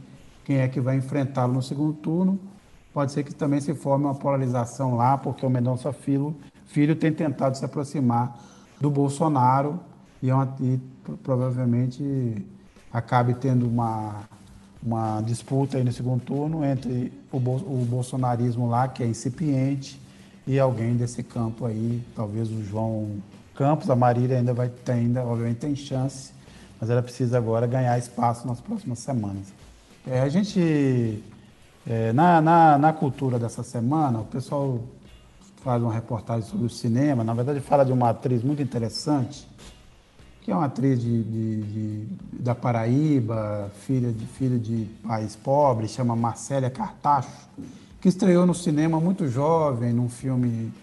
quem 0.45 0.60
é 0.60 0.68
que 0.68 0.80
vai 0.80 0.95
enfrentá-lo 0.95 1.53
no 1.53 1.61
segundo 1.61 1.94
turno. 1.94 2.39
Pode 2.94 3.11
ser 3.11 3.23
que 3.23 3.35
também 3.35 3.60
se 3.60 3.73
forme 3.73 4.06
uma 4.06 4.15
polarização 4.15 4.95
lá, 4.95 5.18
porque 5.18 5.45
o 5.45 5.49
Mendonça 5.49 5.91
Filho, 5.91 6.35
filho 6.65 6.95
tem 6.95 7.11
tentado 7.11 7.57
se 7.57 7.65
aproximar 7.65 8.39
do 8.80 8.89
Bolsonaro 8.89 9.80
e, 10.23 10.31
é 10.31 10.34
e 10.61 10.80
provavelmente 11.23 12.45
acabe 12.91 13.34
tendo 13.34 13.68
uma, 13.68 14.22
uma 14.81 15.22
disputa 15.22 15.77
aí 15.77 15.84
no 15.84 15.91
segundo 15.91 16.22
turno 16.22 16.64
entre 16.64 17.11
o, 17.31 17.38
o 17.38 17.85
bolsonarismo 17.89 18.69
lá, 18.69 18.88
que 18.88 19.03
é 19.03 19.06
incipiente, 19.06 19.99
e 20.48 20.57
alguém 20.57 20.95
desse 20.95 21.22
campo 21.22 21.65
aí, 21.65 22.02
talvez 22.15 22.49
o 22.49 22.64
João 22.64 23.18
Campos, 23.57 23.89
a 23.89 23.95
Marília 23.95 24.38
ainda 24.38 24.53
vai 24.53 24.69
ter, 24.69 24.93
ainda, 24.93 25.23
obviamente 25.23 25.57
tem 25.57 25.75
chance, 25.75 26.31
mas 26.79 26.89
ela 26.89 27.01
precisa 27.01 27.38
agora 27.38 27.65
ganhar 27.67 27.97
espaço 27.97 28.47
nas 28.47 28.61
próximas 28.61 28.99
semanas. 28.99 29.47
É, 30.05 30.21
a 30.21 30.29
gente 30.29 31.23
É, 31.89 32.11
na, 32.11 32.41
na, 32.41 32.77
na 32.77 32.91
cultura 32.91 33.39
dessa 33.39 33.63
semana, 33.63 34.19
o 34.19 34.25
pessoal 34.25 34.81
faz 35.63 35.81
uma 35.81 35.93
reportagem 35.93 36.43
sobre 36.49 36.65
o 36.65 36.69
cinema. 36.69 37.23
Na 37.23 37.34
verdade, 37.34 37.61
fala 37.61 37.85
de 37.85 37.93
uma 37.93 38.09
atriz 38.09 38.43
muito 38.43 38.61
interessante, 38.61 39.47
que 40.41 40.51
é 40.51 40.53
uma 40.53 40.65
atriz 40.65 40.99
de, 40.99 41.23
de, 41.23 41.61
de 41.63 42.07
da 42.43 42.53
Paraíba, 42.53 43.71
filha 43.85 44.11
de, 44.11 44.25
filha 44.25 44.59
de 44.59 44.85
pais 45.07 45.38
pobres, 45.38 45.91
chama 45.91 46.13
Marcélia 46.13 46.69
Cartacho, 46.69 47.47
que 48.01 48.09
estreou 48.09 48.45
no 48.45 48.53
cinema 48.53 48.99
muito 48.99 49.25
jovem, 49.29 49.93
num 49.93 50.09
filme 50.09 50.73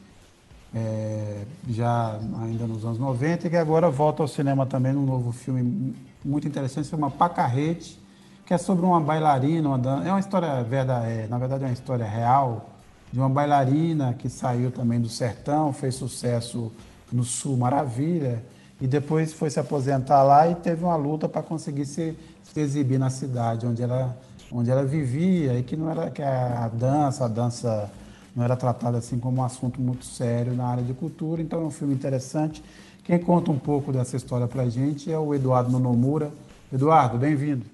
é, 0.75 1.45
já 1.69 2.19
ainda 2.43 2.67
nos 2.67 2.85
anos 2.85 2.99
90, 2.99 3.47
e 3.47 3.51
que 3.51 3.57
agora 3.57 3.89
volta 3.91 4.23
ao 4.23 4.29
cinema 4.29 4.67
também 4.67 4.93
num 4.93 5.07
novo 5.07 5.31
filme 5.31 5.95
muito 6.25 6.49
interessante, 6.49 6.89
chama 6.89 7.11
Pacarrete, 7.11 8.01
que 8.45 8.53
é 8.53 8.59
sobre 8.59 8.85
uma 8.85 9.01
bailarina, 9.01 9.69
uma 9.69 9.79
dan... 9.79 10.03
é 10.05 10.11
uma 10.11 10.21
história, 10.21 10.63
verdade, 10.65 11.07
é, 11.07 11.27
na 11.29 11.39
verdade 11.39 11.65
é 11.65 11.67
uma 11.69 11.73
história 11.73 12.05
real, 12.05 12.71
de 13.13 13.21
uma 13.21 13.29
bailarina 13.29 14.15
que 14.15 14.29
saiu 14.29 14.73
também 14.73 15.01
do 15.01 15.09
sertão, 15.09 15.73
fez 15.73 15.95
sucesso 15.95 16.73
no 17.13 17.23
Sul 17.23 17.57
Maravilha, 17.57 18.43
e 18.81 18.89
depois 18.89 19.33
foi 19.33 19.51
se 19.51 19.61
aposentar 19.61 20.23
lá 20.25 20.49
e 20.49 20.57
teve 20.57 20.85
uma 20.85 20.97
luta 20.97 21.29
para 21.29 21.43
conseguir 21.43 21.87
se, 21.87 22.17
se, 22.43 22.61
exibir 22.61 22.99
na 22.99 23.09
cidade 23.09 23.65
onde 23.65 23.83
ela, 23.83 24.19
onde 24.51 24.71
ela 24.71 24.85
vivia, 24.85 25.57
e 25.57 25.63
que 25.63 25.77
não 25.77 25.89
era 25.89 26.11
que 26.11 26.21
a 26.21 26.69
dança, 26.73 27.25
a 27.25 27.29
dança 27.29 27.91
não 28.35 28.45
era 28.45 28.57
tratada 28.57 28.99
assim 28.99 29.19
como 29.19 29.41
um 29.41 29.45
assunto 29.45 29.81
muito 29.81 30.05
sério 30.05 30.55
na 30.55 30.67
área 30.67 30.83
de 30.83 30.93
cultura, 30.93 31.41
então 31.41 31.61
é 31.61 31.65
um 31.65 31.71
filme 31.71 31.95
interessante. 31.95 32.63
Quem 33.05 33.19
conta 33.19 33.51
um 33.51 33.59
pouco 33.59 33.93
dessa 33.93 34.17
história 34.17 34.49
para 34.49 34.63
a 34.63 34.71
gente 34.71 35.13
é 35.13 35.19
o 35.19 35.35
Eduardo 35.35 35.71
Nonomura. 35.71 36.33
Eduardo, 36.73 37.19
bem-vindo. 37.19 37.65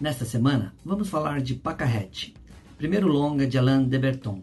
Nesta 0.00 0.24
semana, 0.24 0.74
vamos 0.84 1.08
falar 1.08 1.40
de 1.40 1.54
Pacarrete, 1.54 2.34
primeiro 2.76 3.06
longa 3.06 3.46
de 3.46 3.56
Alain 3.56 3.86
de 3.86 3.98
Berton. 3.98 4.42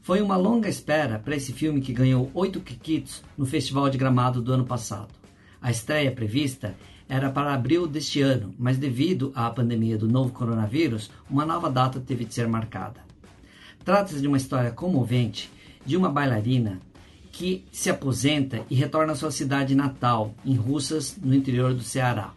Foi 0.00 0.22
uma 0.22 0.36
longa 0.36 0.68
espera 0.68 1.18
para 1.18 1.36
esse 1.36 1.52
filme 1.52 1.80
que 1.80 1.92
ganhou 1.92 2.30
oito 2.32 2.60
Kikits 2.60 3.22
no 3.36 3.44
Festival 3.44 3.90
de 3.90 3.98
Gramado 3.98 4.40
do 4.40 4.52
ano 4.52 4.64
passado. 4.64 5.12
A 5.60 5.70
estreia 5.70 6.12
prevista 6.12 6.74
era 7.08 7.28
para 7.28 7.52
abril 7.52 7.86
deste 7.86 8.22
ano, 8.22 8.54
mas 8.58 8.78
devido 8.78 9.32
à 9.34 9.50
pandemia 9.50 9.98
do 9.98 10.08
novo 10.08 10.32
coronavírus, 10.32 11.10
uma 11.28 11.44
nova 11.44 11.68
data 11.68 12.00
teve 12.00 12.24
de 12.24 12.34
ser 12.34 12.48
marcada. 12.48 13.05
Trata-se 13.86 14.20
de 14.20 14.26
uma 14.26 14.36
história 14.36 14.72
comovente 14.72 15.48
de 15.84 15.96
uma 15.96 16.08
bailarina 16.08 16.80
que 17.30 17.64
se 17.70 17.88
aposenta 17.88 18.62
e 18.68 18.74
retorna 18.74 19.12
à 19.12 19.14
sua 19.14 19.30
cidade 19.30 19.76
natal, 19.76 20.34
em 20.44 20.56
Russas, 20.56 21.16
no 21.22 21.32
interior 21.32 21.72
do 21.72 21.84
Ceará. 21.84 22.32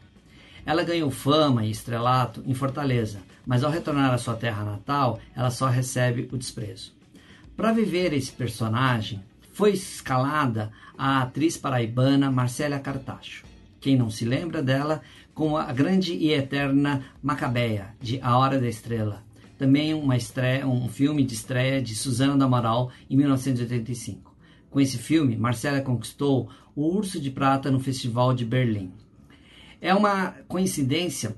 Ela 0.64 0.84
ganhou 0.84 1.10
fama 1.10 1.66
e 1.66 1.72
estrelato 1.72 2.44
em 2.46 2.54
Fortaleza, 2.54 3.18
mas 3.48 3.64
ao 3.64 3.72
retornar 3.72 4.14
à 4.14 4.18
sua 4.20 4.36
terra 4.36 4.64
natal, 4.64 5.20
ela 5.36 5.50
só 5.50 5.66
recebe 5.66 6.30
o 6.32 6.38
desprezo. 6.38 6.94
Para 7.58 7.72
viver 7.72 8.14
esse 8.14 8.32
personagem, 8.32 9.20
foi 9.52 9.72
escalada 9.72 10.72
a 10.96 11.24
atriz 11.24 11.58
paraibana 11.58 12.30
Marcélia 12.30 12.78
Cartacho. 12.78 13.44
Quem 13.82 13.98
não 13.98 14.12
se 14.12 14.24
lembra 14.24 14.62
dela, 14.62 15.02
com 15.34 15.58
a 15.58 15.74
grande 15.74 16.14
e 16.14 16.32
eterna 16.32 17.04
Macabeia, 17.24 17.96
de 18.00 18.22
A 18.22 18.38
Hora 18.38 18.60
da 18.60 18.68
Estrela. 18.68 19.28
Também 19.60 19.94
uma 19.94 20.16
estreia, 20.16 20.66
um 20.66 20.88
filme 20.88 21.22
de 21.22 21.34
estreia 21.34 21.82
de 21.82 21.94
Suzana 21.94 22.38
da 22.38 22.46
Amaral, 22.46 22.90
em 23.10 23.18
1985. 23.18 24.34
Com 24.70 24.80
esse 24.80 24.98
filme, 24.98 25.36
Marcela 25.36 25.82
conquistou 25.82 26.50
o 26.74 26.88
Urso 26.88 27.20
de 27.20 27.30
Prata 27.30 27.70
no 27.70 27.78
Festival 27.78 28.34
de 28.34 28.46
Berlim. 28.46 28.94
É 29.82 29.94
uma 29.94 30.32
coincidência, 30.48 31.36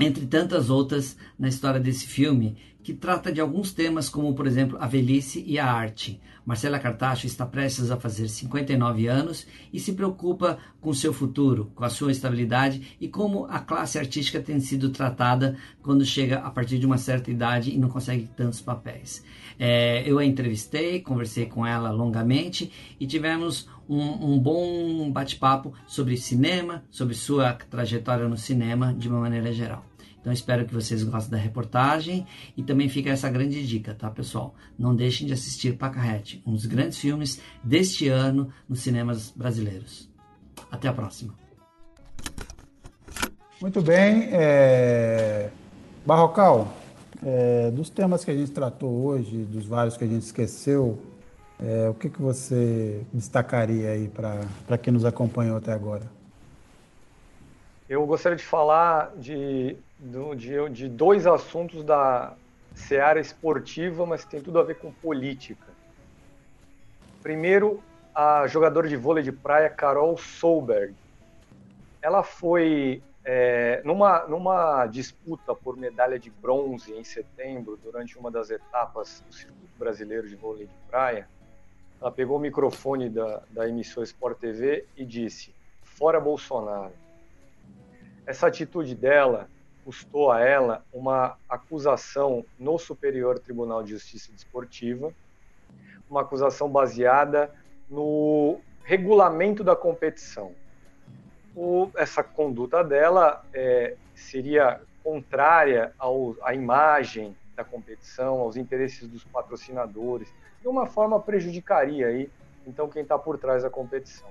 entre 0.00 0.26
tantas 0.26 0.70
outras, 0.70 1.16
na 1.38 1.48
história 1.48 1.78
desse 1.78 2.06
filme, 2.06 2.56
que 2.82 2.94
trata 2.94 3.30
de 3.30 3.40
alguns 3.40 3.72
temas 3.72 4.08
como, 4.08 4.34
por 4.34 4.46
exemplo, 4.46 4.78
a 4.80 4.86
velhice 4.86 5.44
e 5.46 5.58
a 5.58 5.70
arte. 5.70 6.20
Marcela 6.44 6.78
Cartacho 6.78 7.26
está 7.26 7.44
prestes 7.44 7.90
a 7.90 7.96
fazer 7.96 8.26
59 8.26 9.06
anos 9.06 9.46
e 9.72 9.78
se 9.78 9.92
preocupa 9.92 10.58
com 10.80 10.92
seu 10.92 11.12
futuro, 11.12 11.70
com 11.74 11.84
a 11.84 11.90
sua 11.90 12.10
estabilidade 12.10 12.96
e 13.00 13.06
como 13.06 13.44
a 13.46 13.60
classe 13.60 13.98
artística 13.98 14.40
tem 14.40 14.58
sido 14.58 14.88
tratada 14.88 15.56
quando 15.82 16.04
chega 16.04 16.38
a 16.38 16.50
partir 16.50 16.78
de 16.78 16.86
uma 16.86 16.98
certa 16.98 17.30
idade 17.30 17.70
e 17.70 17.78
não 17.78 17.88
consegue 17.88 18.28
tantos 18.34 18.60
papéis. 18.60 19.22
É, 19.58 20.02
eu 20.10 20.18
a 20.18 20.24
entrevistei, 20.24 21.00
conversei 21.00 21.46
com 21.46 21.66
ela 21.66 21.90
longamente 21.90 22.72
e 22.98 23.06
tivemos 23.06 23.68
um, 23.88 24.34
um 24.34 24.38
bom 24.38 25.10
bate-papo 25.12 25.74
sobre 25.86 26.16
cinema, 26.16 26.82
sobre 26.90 27.14
sua 27.14 27.52
trajetória 27.52 28.26
no 28.26 28.38
cinema 28.38 28.94
de 28.94 29.08
uma 29.08 29.20
maneira 29.20 29.52
geral. 29.52 29.89
Então 30.20 30.32
espero 30.32 30.66
que 30.66 30.74
vocês 30.74 31.02
gostem 31.02 31.30
da 31.30 31.38
reportagem 31.38 32.26
e 32.56 32.62
também 32.62 32.88
fica 32.88 33.10
essa 33.10 33.28
grande 33.30 33.66
dica, 33.66 33.94
tá 33.94 34.10
pessoal? 34.10 34.54
Não 34.78 34.94
deixem 34.94 35.26
de 35.26 35.32
assistir 35.32 35.76
Pacarrete, 35.76 36.42
um 36.46 36.52
dos 36.52 36.66
grandes 36.66 36.98
filmes 36.98 37.40
deste 37.64 38.08
ano 38.08 38.52
nos 38.68 38.80
cinemas 38.80 39.30
brasileiros. 39.30 40.10
Até 40.70 40.88
a 40.88 40.92
próxima. 40.92 41.34
Muito 43.60 43.80
bem, 43.80 44.28
é... 44.30 45.50
Barrocal, 46.04 46.72
é, 47.24 47.70
dos 47.70 47.90
temas 47.90 48.24
que 48.24 48.30
a 48.30 48.34
gente 48.34 48.50
tratou 48.50 49.04
hoje, 49.04 49.44
dos 49.44 49.66
vários 49.66 49.96
que 49.96 50.04
a 50.04 50.06
gente 50.06 50.22
esqueceu, 50.22 50.98
é, 51.62 51.88
o 51.88 51.94
que, 51.94 52.08
que 52.08 52.20
você 52.20 53.04
destacaria 53.12 53.90
aí 53.90 54.08
para 54.08 54.78
quem 54.78 54.92
nos 54.92 55.04
acompanhou 55.04 55.58
até 55.58 55.72
agora? 55.72 56.04
Eu 57.86 58.06
gostaria 58.06 58.36
de 58.36 58.44
falar 58.44 59.12
de, 59.16 59.76
de, 60.36 60.68
de 60.70 60.88
dois 60.88 61.26
assuntos 61.26 61.84
da 61.84 62.34
seara 62.74 63.20
esportiva, 63.20 64.06
mas 64.06 64.24
tem 64.24 64.40
tudo 64.40 64.58
a 64.58 64.62
ver 64.62 64.78
com 64.78 64.92
política. 64.92 65.66
Primeiro, 67.22 67.82
a 68.14 68.46
jogadora 68.46 68.88
de 68.88 68.96
vôlei 68.96 69.22
de 69.22 69.32
praia 69.32 69.68
Carol 69.68 70.16
Solberg. 70.16 70.94
Ela 72.02 72.22
foi 72.22 73.02
é, 73.24 73.82
numa, 73.84 74.26
numa 74.26 74.86
disputa 74.86 75.54
por 75.54 75.76
medalha 75.76 76.18
de 76.18 76.30
bronze 76.30 76.92
em 76.92 77.04
setembro, 77.04 77.78
durante 77.82 78.18
uma 78.18 78.30
das 78.30 78.50
etapas 78.50 79.22
do 79.26 79.34
circuito 79.34 79.78
brasileiro 79.78 80.28
de 80.28 80.36
vôlei 80.36 80.66
de 80.66 80.74
praia, 80.88 81.28
ela 82.00 82.10
pegou 82.10 82.38
o 82.38 82.40
microfone 82.40 83.10
da, 83.10 83.42
da 83.50 83.68
emissora 83.68 84.04
Sport 84.04 84.38
TV 84.38 84.86
e 84.96 85.04
disse: 85.04 85.54
Fora 85.82 86.18
Bolsonaro. 86.18 86.92
Essa 88.24 88.46
atitude 88.46 88.94
dela 88.94 89.48
custou 89.90 90.30
a 90.30 90.40
ela 90.40 90.84
uma 90.92 91.36
acusação 91.48 92.44
no 92.56 92.78
Superior 92.78 93.40
Tribunal 93.40 93.82
de 93.82 93.90
Justiça 93.90 94.30
Desportiva, 94.32 95.12
uma 96.08 96.20
acusação 96.20 96.70
baseada 96.70 97.52
no 97.90 98.60
regulamento 98.84 99.64
da 99.64 99.74
competição. 99.74 100.52
O, 101.56 101.90
essa 101.96 102.22
conduta 102.22 102.84
dela 102.84 103.44
é, 103.52 103.96
seria 104.14 104.80
contrária 105.02 105.92
ao, 105.98 106.36
à 106.40 106.54
imagem 106.54 107.36
da 107.56 107.64
competição, 107.64 108.38
aos 108.38 108.56
interesses 108.56 109.08
dos 109.08 109.24
patrocinadores, 109.24 110.32
de 110.62 110.68
uma 110.68 110.86
forma 110.86 111.18
prejudicaria 111.18 112.06
aí, 112.06 112.30
então, 112.64 112.88
quem 112.88 113.02
está 113.02 113.18
por 113.18 113.38
trás 113.38 113.64
da 113.64 113.70
competição. 113.70 114.28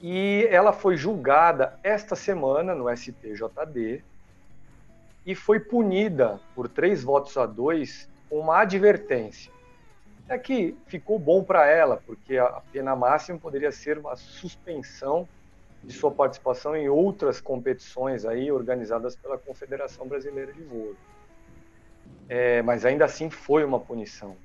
E 0.00 0.46
ela 0.50 0.72
foi 0.72 0.96
julgada 0.96 1.78
esta 1.82 2.14
semana 2.14 2.74
no 2.74 2.88
STJD 2.94 4.02
e 5.26 5.34
foi 5.34 5.58
punida 5.58 6.40
por 6.54 6.68
três 6.68 7.02
votos 7.02 7.36
a 7.36 7.46
dois 7.46 8.08
com 8.30 8.38
uma 8.38 8.60
advertência. 8.60 9.52
É 10.28 10.38
que 10.38 10.76
ficou 10.86 11.18
bom 11.18 11.42
para 11.42 11.66
ela, 11.66 12.02
porque 12.06 12.36
a 12.36 12.62
pena 12.72 12.94
máxima 12.94 13.38
poderia 13.38 13.72
ser 13.72 13.98
uma 13.98 14.14
suspensão 14.14 15.26
de 15.82 15.92
sua 15.92 16.10
participação 16.10 16.76
em 16.76 16.88
outras 16.88 17.40
competições 17.40 18.24
aí 18.24 18.52
organizadas 18.52 19.16
pela 19.16 19.38
Confederação 19.38 20.06
Brasileira 20.06 20.52
de 20.52 20.62
Vôlei. 20.62 20.96
É, 22.28 22.62
mas 22.62 22.84
ainda 22.84 23.04
assim 23.04 23.30
foi 23.30 23.64
uma 23.64 23.80
punição. 23.80 24.36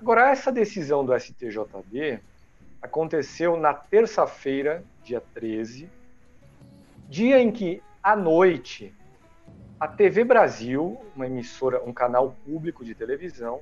Agora, 0.00 0.30
essa 0.30 0.52
decisão 0.52 1.04
do 1.04 1.18
STJD 1.18 2.20
aconteceu 2.82 3.56
na 3.56 3.72
terça-feira, 3.72 4.84
dia 5.04 5.22
13, 5.32 5.88
dia 7.08 7.40
em 7.40 7.52
que, 7.52 7.80
à 8.02 8.16
noite, 8.16 8.92
a 9.78 9.86
TV 9.86 10.24
Brasil, 10.24 11.00
uma 11.14 11.26
emissora, 11.26 11.82
um 11.84 11.92
canal 11.92 12.36
público 12.44 12.84
de 12.84 12.94
televisão, 12.94 13.60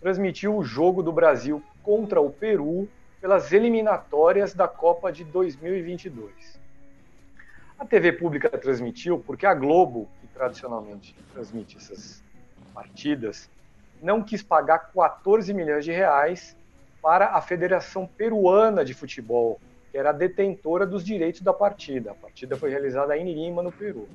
transmitiu 0.00 0.56
o 0.56 0.64
jogo 0.64 1.02
do 1.02 1.12
Brasil 1.12 1.62
contra 1.82 2.20
o 2.20 2.30
Peru 2.30 2.88
pelas 3.20 3.52
eliminatórias 3.52 4.54
da 4.54 4.68
Copa 4.68 5.12
de 5.12 5.24
2022. 5.24 6.60
A 7.78 7.84
TV 7.84 8.12
pública 8.12 8.48
transmitiu 8.50 9.18
porque 9.18 9.44
a 9.44 9.54
Globo, 9.54 10.08
que 10.20 10.26
tradicionalmente 10.28 11.14
transmite 11.32 11.76
essas 11.76 12.22
partidas, 12.72 13.50
não 14.02 14.22
quis 14.22 14.42
pagar 14.42 14.90
14 14.92 15.52
milhões 15.52 15.84
de 15.84 15.92
reais 15.92 16.56
para 17.06 17.36
a 17.36 17.40
Federação 17.40 18.04
Peruana 18.04 18.84
de 18.84 18.92
Futebol, 18.92 19.60
que 19.92 19.96
era 19.96 20.10
a 20.10 20.12
detentora 20.12 20.84
dos 20.84 21.04
direitos 21.04 21.40
da 21.40 21.52
partida. 21.52 22.10
A 22.10 22.14
partida 22.14 22.56
foi 22.56 22.68
realizada 22.68 23.16
em 23.16 23.32
Lima, 23.32 23.62
no 23.62 23.70
Peru. 23.70 24.08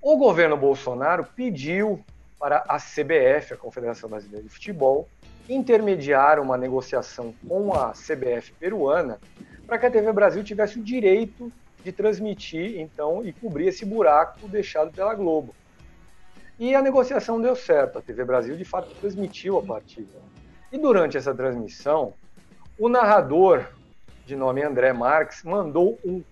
O 0.00 0.16
governo 0.16 0.56
Bolsonaro 0.56 1.24
pediu 1.34 2.00
para 2.38 2.64
a 2.68 2.78
CBF, 2.78 3.54
a 3.54 3.56
Confederação 3.56 4.08
Brasileira 4.08 4.44
de 4.44 4.50
Futebol, 4.50 5.08
intermediar 5.48 6.38
uma 6.38 6.56
negociação 6.56 7.34
com 7.48 7.74
a 7.74 7.90
CBF 7.90 8.52
peruana 8.52 9.18
para 9.66 9.80
que 9.80 9.86
a 9.86 9.90
TV 9.90 10.12
Brasil 10.12 10.44
tivesse 10.44 10.78
o 10.78 10.82
direito 10.84 11.52
de 11.82 11.90
transmitir, 11.90 12.78
então, 12.78 13.24
e 13.24 13.32
cobrir 13.32 13.66
esse 13.66 13.84
buraco 13.84 14.46
deixado 14.46 14.92
pela 14.92 15.12
Globo. 15.16 15.56
E 16.56 16.72
a 16.72 16.80
negociação 16.80 17.42
deu 17.42 17.56
certo. 17.56 17.98
A 17.98 18.00
TV 18.00 18.24
Brasil, 18.24 18.56
de 18.56 18.64
fato, 18.64 18.94
transmitiu 19.00 19.58
a 19.58 19.62
partida. 19.62 20.30
E 20.72 20.78
durante 20.78 21.16
essa 21.16 21.34
transmissão, 21.34 22.14
o 22.78 22.88
narrador, 22.88 23.66
de 24.24 24.36
nome 24.36 24.62
André 24.62 24.92
Marques, 24.92 25.42
mandou 25.42 25.98
um 26.04 26.22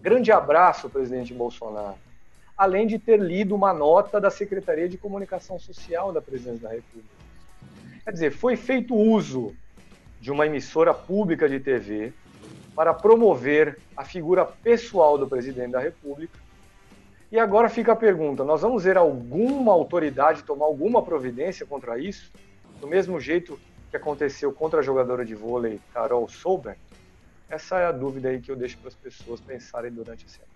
grande 0.00 0.30
abraço 0.30 0.86
ao 0.86 0.90
presidente 0.90 1.34
Bolsonaro, 1.34 1.96
além 2.56 2.86
de 2.86 2.98
ter 2.98 3.18
lido 3.18 3.54
uma 3.54 3.72
nota 3.72 4.20
da 4.20 4.30
Secretaria 4.30 4.88
de 4.88 4.96
Comunicação 4.96 5.58
Social 5.58 6.12
da 6.12 6.22
Presidência 6.22 6.68
da 6.68 6.74
República. 6.74 7.14
Quer 8.04 8.12
dizer, 8.12 8.30
foi 8.30 8.56
feito 8.56 8.94
uso 8.94 9.54
de 10.20 10.30
uma 10.30 10.46
emissora 10.46 10.94
pública 10.94 11.48
de 11.48 11.58
TV 11.58 12.12
para 12.76 12.94
promover 12.94 13.78
a 13.96 14.04
figura 14.04 14.44
pessoal 14.44 15.18
do 15.18 15.26
presidente 15.26 15.72
da 15.72 15.80
República 15.80 16.38
e 17.32 17.38
agora 17.38 17.68
fica 17.68 17.92
a 17.92 17.96
pergunta: 17.96 18.44
nós 18.44 18.60
vamos 18.60 18.84
ver 18.84 18.96
alguma 18.96 19.72
autoridade 19.72 20.44
tomar 20.44 20.66
alguma 20.66 21.02
providência 21.02 21.66
contra 21.66 21.98
isso? 21.98 22.30
Do 22.80 22.86
mesmo 22.86 23.18
jeito 23.18 23.58
que 23.92 23.96
aconteceu 23.98 24.50
contra 24.50 24.80
a 24.80 24.82
jogadora 24.82 25.22
de 25.22 25.34
vôlei 25.34 25.78
Carol 25.92 26.26
Solberg? 26.26 26.78
Essa 27.48 27.78
é 27.78 27.84
a 27.84 27.92
dúvida 27.92 28.30
aí 28.30 28.40
que 28.40 28.50
eu 28.50 28.56
deixo 28.56 28.78
para 28.78 28.88
as 28.88 28.94
pessoas 28.94 29.38
pensarem 29.38 29.92
durante 29.92 30.24
esse 30.24 30.38
ano. 30.38 30.48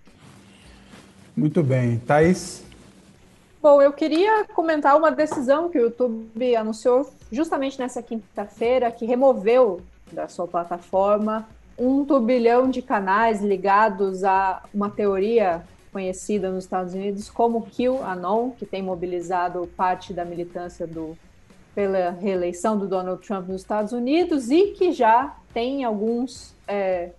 Muito 1.36 1.62
bem. 1.62 1.98
Thaís? 1.98 2.64
Bom, 3.60 3.82
eu 3.82 3.92
queria 3.92 4.46
comentar 4.54 4.96
uma 4.96 5.10
decisão 5.10 5.68
que 5.68 5.78
o 5.78 5.82
YouTube 5.82 6.56
anunciou 6.56 7.12
justamente 7.30 7.78
nessa 7.78 8.02
quinta-feira, 8.02 8.90
que 8.90 9.04
removeu 9.04 9.82
da 10.10 10.28
sua 10.28 10.48
plataforma 10.48 11.46
um 11.78 12.06
turbilhão 12.06 12.70
de 12.70 12.80
canais 12.80 13.42
ligados 13.42 14.24
a 14.24 14.62
uma 14.72 14.88
teoria 14.88 15.62
conhecida 15.92 16.50
nos 16.50 16.64
Estados 16.64 16.94
Unidos 16.94 17.28
como 17.28 17.66
QAnon, 17.66 18.52
que 18.52 18.64
tem 18.64 18.82
mobilizado 18.82 19.68
parte 19.76 20.14
da 20.14 20.24
militância 20.24 20.86
do, 20.86 21.18
pela 21.76 22.10
reeleição 22.10 22.78
do 22.78 22.88
Donald 22.88 23.20
Trump 23.24 23.48
nos 23.48 23.60
Estados 23.60 23.92
Unidos 23.92 24.50
e 24.50 24.68
que 24.68 24.92
já 24.92 25.36
tem 25.52 25.84
alguns 25.84 26.54
é, 26.66 27.10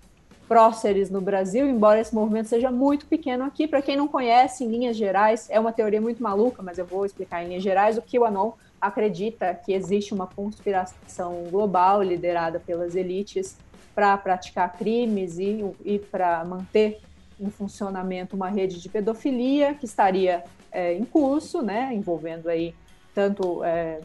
próceres 0.47 1.11
no 1.11 1.21
Brasil, 1.21 1.69
embora 1.69 2.01
esse 2.01 2.13
movimento 2.13 2.49
seja 2.49 2.71
muito 2.71 3.05
pequeno 3.05 3.43
aqui. 3.43 3.67
Para 3.67 3.83
quem 3.83 3.95
não 3.95 4.07
conhece, 4.07 4.63
em 4.63 4.67
linhas 4.67 4.97
gerais, 4.97 5.47
é 5.51 5.59
uma 5.59 5.71
teoria 5.71 6.01
muito 6.01 6.23
maluca, 6.23 6.63
mas 6.63 6.79
eu 6.79 6.87
vou 6.87 7.05
explicar 7.05 7.43
em 7.43 7.49
linhas 7.49 7.61
gerais. 7.61 7.99
O 7.99 8.01
QAnon 8.01 8.53
acredita 8.81 9.53
que 9.53 9.73
existe 9.73 10.11
uma 10.11 10.25
conspiração 10.25 11.43
global 11.51 12.01
liderada 12.01 12.59
pelas 12.59 12.95
elites 12.95 13.55
para 13.93 14.17
praticar 14.17 14.75
crimes 14.75 15.37
e, 15.37 15.63
e 15.85 15.99
para 15.99 16.43
manter 16.43 16.99
em 17.39 17.51
funcionamento 17.51 18.35
uma 18.35 18.49
rede 18.49 18.81
de 18.81 18.89
pedofilia 18.89 19.75
que 19.75 19.85
estaria 19.85 20.43
é, 20.71 20.95
em 20.95 21.05
curso, 21.05 21.61
né, 21.61 21.91
envolvendo 21.93 22.49
aí 22.49 22.73
tanto 23.13 23.63
é, 23.63 23.99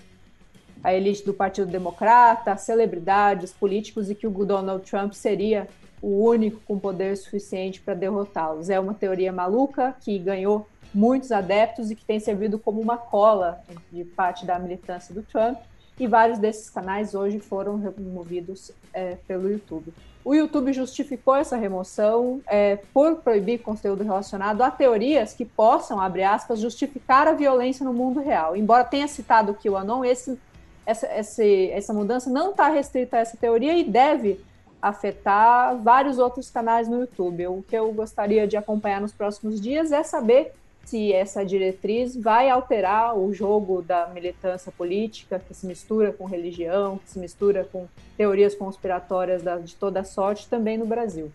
a 0.83 0.93
elite 0.93 1.25
do 1.25 1.33
Partido 1.33 1.71
Democrata, 1.71 2.57
celebridades, 2.57 3.53
políticos 3.53 4.11
e 4.11 4.15
que 4.15 4.27
o 4.27 4.31
Donald 4.45 4.85
Trump 4.89 5.13
seria 5.13 5.69
o 6.01 6.25
único 6.25 6.61
com 6.67 6.79
poder 6.79 7.17
suficiente 7.17 7.81
para 7.81 7.95
derrotá-los. 7.95 8.69
É 8.69 8.81
uma 8.81 8.93
teoria 8.93 9.33
maluca 9.33 9.95
que 10.01 10.19
ganhou 10.19 10.67
muitos 10.93 11.31
adeptos 11.33 11.91
e 11.91 11.95
que 11.95 12.05
tem 12.05 12.19
servido 12.19 12.59
como 12.59 12.81
uma 12.81 12.97
cola 12.97 13.63
de 13.91 14.05
parte 14.05 14.45
da 14.45 14.59
militância 14.59 15.15
do 15.15 15.23
Trump. 15.23 15.59
E 15.99 16.07
vários 16.07 16.39
desses 16.39 16.69
canais 16.69 17.15
hoje 17.15 17.39
foram 17.39 17.79
removidos 17.79 18.73
é, 18.93 19.17
pelo 19.27 19.49
YouTube. 19.49 19.93
O 20.25 20.35
YouTube 20.35 20.73
justificou 20.73 21.35
essa 21.35 21.57
remoção 21.57 22.41
é, 22.47 22.77
por 22.95 23.17
proibir 23.17 23.59
conteúdo 23.59 24.05
relacionado 24.05 24.63
a 24.63 24.71
teorias 24.71 25.35
que 25.35 25.45
possam, 25.45 26.01
abre 26.01 26.23
aspas, 26.23 26.61
justificar 26.61 27.27
a 27.27 27.33
violência 27.33 27.85
no 27.85 27.93
mundo 27.93 28.21
real. 28.21 28.57
Embora 28.57 28.85
tenha 28.85 29.09
citado 29.09 29.53
o 29.53 29.55
QAnon, 29.55 30.05
esse, 30.05 30.39
essa, 30.85 31.07
essa, 31.07 31.45
essa 31.45 31.93
mudança 31.93 32.31
não 32.31 32.51
está 32.51 32.69
restrita 32.69 33.17
a 33.17 33.21
essa 33.21 33.37
teoria 33.37 33.77
e 33.77 33.85
deve 33.85 34.41
afetar 34.81 35.77
vários 35.77 36.19
outros 36.19 36.51
canais 36.51 36.89
no 36.89 37.01
YouTube. 37.01 37.47
O 37.47 37.65
que 37.69 37.77
eu 37.77 37.93
gostaria 37.93 38.47
de 38.49 38.57
acompanhar 38.57 39.01
nos 39.01 39.13
próximos 39.13 39.61
dias 39.61 39.93
é 39.93 40.03
saber 40.03 40.53
se 40.85 41.13
essa 41.13 41.45
diretriz 41.45 42.17
vai 42.17 42.51
alterar 42.51 43.17
o 43.17 43.33
jogo 43.33 43.83
da 43.83 44.09
militância 44.09 44.73
política, 44.73 45.39
que 45.39 45.55
se 45.55 45.65
mistura 45.65 46.13
com 46.13 46.25
religião, 46.25 46.99
que 46.99 47.11
se 47.11 47.19
mistura 47.21 47.69
com 47.71 47.87
teorias 48.17 48.55
conspiratórias 48.55 49.43
de 49.65 49.77
toda 49.77 50.03
sorte, 50.03 50.49
também 50.49 50.77
no 50.77 50.85
Brasil. 50.85 51.31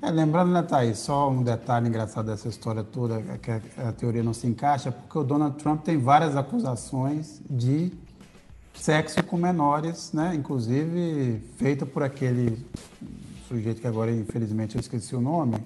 É, 0.00 0.10
lembrando, 0.10 0.52
né, 0.52 0.62
Thaís, 0.62 0.98
só 0.98 1.28
um 1.28 1.42
detalhe 1.42 1.88
engraçado 1.88 2.26
dessa 2.26 2.48
história 2.48 2.84
toda, 2.84 3.16
é 3.34 3.36
que 3.36 3.50
a, 3.50 3.88
a 3.88 3.92
teoria 3.92 4.22
não 4.22 4.32
se 4.32 4.46
encaixa, 4.46 4.92
porque 4.92 5.18
o 5.18 5.24
Donald 5.24 5.56
Trump 5.56 5.82
tem 5.82 5.98
várias 5.98 6.36
acusações 6.36 7.42
de 7.50 7.92
sexo 8.78 9.22
com 9.24 9.36
menores, 9.36 10.12
né? 10.12 10.32
Inclusive 10.34 11.40
feita 11.56 11.84
por 11.84 12.02
aquele 12.02 12.58
sujeito 13.48 13.80
que 13.80 13.86
agora, 13.86 14.10
infelizmente, 14.10 14.76
eu 14.76 14.80
esqueci 14.80 15.16
o 15.16 15.20
nome, 15.20 15.56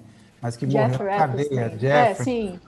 mas 0.41 0.55
que 0.55 0.65
Jeff 0.65 0.91
morreu 0.91 1.11
na 1.11 1.17
cadeia. 1.17 1.69
Jeff, 1.69 2.21
é, 2.21 2.23
sim. 2.23 2.59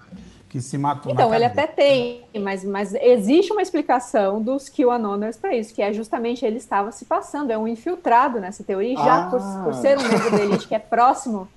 que 0.49 0.61
se 0.61 0.77
matou 0.77 1.11
Então, 1.11 1.33
ele 1.33 1.45
até 1.45 1.65
tem, 1.65 2.25
mas, 2.39 2.63
mas 2.63 2.93
existe 2.93 3.51
uma 3.51 3.61
explicação 3.61 4.41
dos 4.41 4.69
QAnoners 4.69 5.37
para 5.37 5.55
isso, 5.55 5.73
que 5.73 5.81
é 5.81 5.91
justamente 5.91 6.45
ele 6.45 6.57
estava 6.57 6.91
se 6.91 7.05
passando, 7.05 7.51
é 7.51 7.57
um 7.57 7.67
infiltrado 7.67 8.39
nessa 8.39 8.63
teoria, 8.63 8.95
já 8.97 9.29
por, 9.29 9.39
por, 9.63 9.71
ah. 9.71 9.73
ser 9.73 9.97
um 9.97 10.03
membro 10.03 10.31
da 10.31 10.43
elite 10.43 10.67
que 10.67 10.75
é 10.75 10.79
próximo 10.79 11.47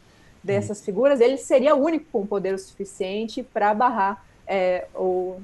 dessas 0.42 0.84
figuras, 0.84 1.20
ele 1.20 1.36
seria 1.36 1.74
o 1.74 1.84
único 1.84 2.06
com 2.10 2.26
poder 2.26 2.54
o 2.54 2.58
suficiente 2.58 3.42
para 3.42 3.74
barrar 3.74 4.24
é, 4.46 4.86
ou 4.94 5.42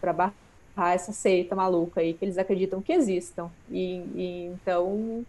para 0.00 0.12
barrar 0.12 0.39
essa 0.76 1.12
seita 1.12 1.54
maluca 1.54 2.00
aí 2.00 2.14
que 2.14 2.24
eles 2.24 2.38
acreditam 2.38 2.80
que 2.80 2.92
existam. 2.92 3.50
E, 3.70 4.02
e 4.14 4.50
então 4.54 5.24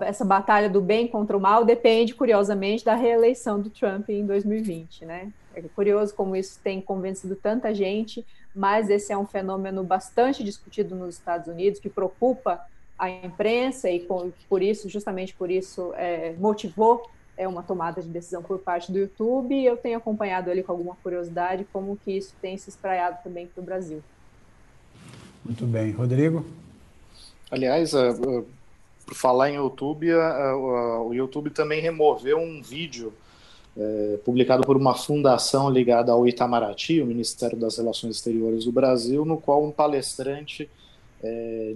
essa 0.00 0.24
batalha 0.24 0.68
do 0.68 0.80
bem 0.80 1.06
contra 1.06 1.36
o 1.36 1.40
mal 1.40 1.64
depende, 1.64 2.14
curiosamente, 2.14 2.84
da 2.84 2.94
reeleição 2.94 3.60
do 3.60 3.70
Trump 3.70 4.08
em 4.08 4.26
2020, 4.26 5.04
né? 5.04 5.32
É 5.54 5.62
curioso 5.62 6.14
como 6.14 6.36
isso 6.36 6.58
tem 6.62 6.80
convencido 6.80 7.36
tanta 7.36 7.74
gente, 7.74 8.24
mas 8.54 8.90
esse 8.90 9.12
é 9.12 9.18
um 9.18 9.26
fenômeno 9.26 9.82
bastante 9.84 10.42
discutido 10.42 10.94
nos 10.94 11.16
Estados 11.16 11.48
Unidos, 11.48 11.80
que 11.80 11.88
preocupa 11.88 12.60
a 12.98 13.08
imprensa 13.08 13.88
e 13.88 14.06
por 14.48 14.62
isso, 14.62 14.88
justamente 14.88 15.34
por 15.34 15.50
isso, 15.50 15.92
é, 15.96 16.34
motivou 16.38 17.08
é 17.38 17.46
uma 17.46 17.62
tomada 17.62 18.02
de 18.02 18.08
decisão 18.08 18.42
por 18.42 18.58
parte 18.58 18.90
do 18.90 18.98
YouTube 18.98 19.54
e 19.54 19.64
eu 19.64 19.76
tenho 19.76 19.96
acompanhado 19.96 20.50
ali 20.50 20.62
com 20.62 20.72
alguma 20.72 20.96
curiosidade 20.96 21.64
como 21.72 21.96
que 21.96 22.10
isso 22.10 22.34
tem 22.42 22.58
se 22.58 22.68
espraiado 22.68 23.22
também 23.22 23.46
para 23.46 23.62
o 23.62 23.64
Brasil. 23.64 24.02
Muito 25.48 25.66
bem. 25.66 25.92
Rodrigo? 25.92 26.44
Aliás, 27.50 27.92
por 29.06 29.14
falar 29.14 29.50
em 29.50 29.54
YouTube, 29.54 30.12
a, 30.12 30.54
o 30.54 31.14
YouTube 31.14 31.48
também 31.48 31.80
removeu 31.80 32.38
um 32.38 32.60
vídeo 32.60 33.12
publicado 34.24 34.64
por 34.64 34.76
uma 34.76 34.94
fundação 34.94 35.70
ligada 35.70 36.12
ao 36.12 36.26
Itamaraty, 36.26 37.00
o 37.00 37.06
Ministério 37.06 37.56
das 37.56 37.78
Relações 37.78 38.16
Exteriores 38.16 38.64
do 38.64 38.72
Brasil, 38.72 39.24
no 39.24 39.40
qual 39.40 39.64
um 39.64 39.70
palestrante 39.70 40.68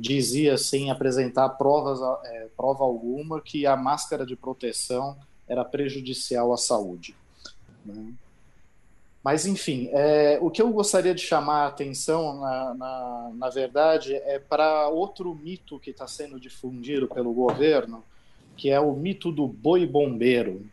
dizia, 0.01 0.59
sem 0.59 0.91
apresentar 0.91 1.49
provas, 1.51 2.01
prova 2.57 2.85
alguma, 2.85 3.41
que 3.41 3.67
a 3.67 3.77
máscara 3.77 4.27
de 4.27 4.35
proteção 4.37 5.17
era 5.49 5.65
prejudicial 5.65 6.53
à 6.53 6.57
saúde. 6.57 7.15
Né? 7.87 8.13
Mas, 9.23 9.47
enfim, 9.47 9.89
é, 9.93 10.39
o 10.43 10.51
que 10.51 10.61
eu 10.61 10.71
gostaria 10.73 11.15
de 11.15 11.23
chamar 11.23 11.65
a 11.65 11.67
atenção, 11.69 12.41
na, 12.41 12.75
na, 12.75 13.31
na 13.35 13.49
verdade, 13.51 14.15
é 14.15 14.41
para 14.41 14.89
outro 14.89 15.33
mito 15.33 15.79
que 15.79 15.91
está 15.91 16.09
sendo 16.09 16.41
difundido 16.41 17.07
pelo 17.07 17.33
governo, 17.33 18.03
que 18.57 18.69
é 18.69 18.81
o 18.81 18.93
mito 18.93 19.31
do 19.31 19.47
boi 19.47 19.87
bombeiro. 19.87 20.67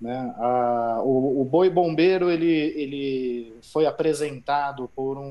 Né? 0.00 0.34
A, 0.38 1.00
o, 1.02 1.40
o, 1.40 1.44
boi 1.44 1.68
bombeiro 1.70 2.30
ele, 2.30 2.46
ele 2.46 3.54
foi 3.62 3.84
apresentado 3.84 4.88
por 4.94 5.18
um, 5.18 5.30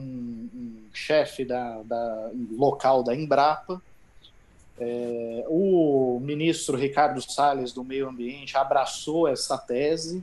um 0.53 0.83
chefe 0.93 1.45
da, 1.45 1.81
da, 1.83 2.31
local 2.57 3.01
da 3.01 3.15
Embrapa. 3.15 3.81
É, 4.77 5.45
o 5.47 6.19
ministro 6.21 6.75
Ricardo 6.75 7.21
Salles, 7.21 7.71
do 7.71 7.83
Meio 7.83 8.09
Ambiente, 8.09 8.57
abraçou 8.57 9.25
essa 9.27 9.57
tese 9.57 10.21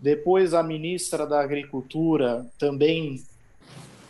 depois 0.00 0.54
a 0.54 0.62
ministra 0.62 1.26
da 1.26 1.40
Agricultura 1.40 2.46
também 2.58 3.22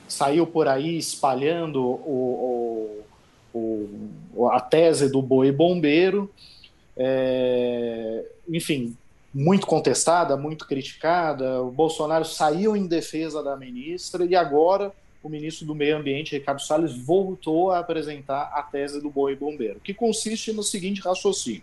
saiu 0.09 0.47
por 0.47 0.69
aí 0.69 0.99
espalhando 0.99 1.83
o, 1.83 3.03
o, 3.53 3.89
o, 4.35 4.49
a 4.49 4.61
tese 4.61 5.11
do 5.11 5.21
boi 5.21 5.51
bombeiro. 5.51 6.31
É, 6.97 8.25
enfim, 8.49 8.97
muito 9.33 9.67
contestada, 9.67 10.37
muito 10.37 10.67
criticada. 10.67 11.63
O 11.63 11.71
Bolsonaro 11.71 12.25
saiu 12.25 12.77
em 12.77 12.87
defesa 12.87 13.43
da 13.43 13.57
ministra 13.57 14.25
e 14.25 14.37
agora 14.37 14.93
o 15.23 15.29
ministro 15.29 15.67
do 15.67 15.75
Meio 15.75 15.97
Ambiente, 15.97 16.37
Ricardo 16.37 16.63
Salles, 16.63 16.97
voltou 16.97 17.71
a 17.71 17.79
apresentar 17.79 18.53
a 18.55 18.63
tese 18.63 19.01
do 19.01 19.11
boi 19.11 19.37
bombeiro, 19.37 19.79
que 19.81 19.93
consiste 19.93 20.53
no 20.53 20.63
seguinte 20.63 21.01
raciocínio: 21.01 21.63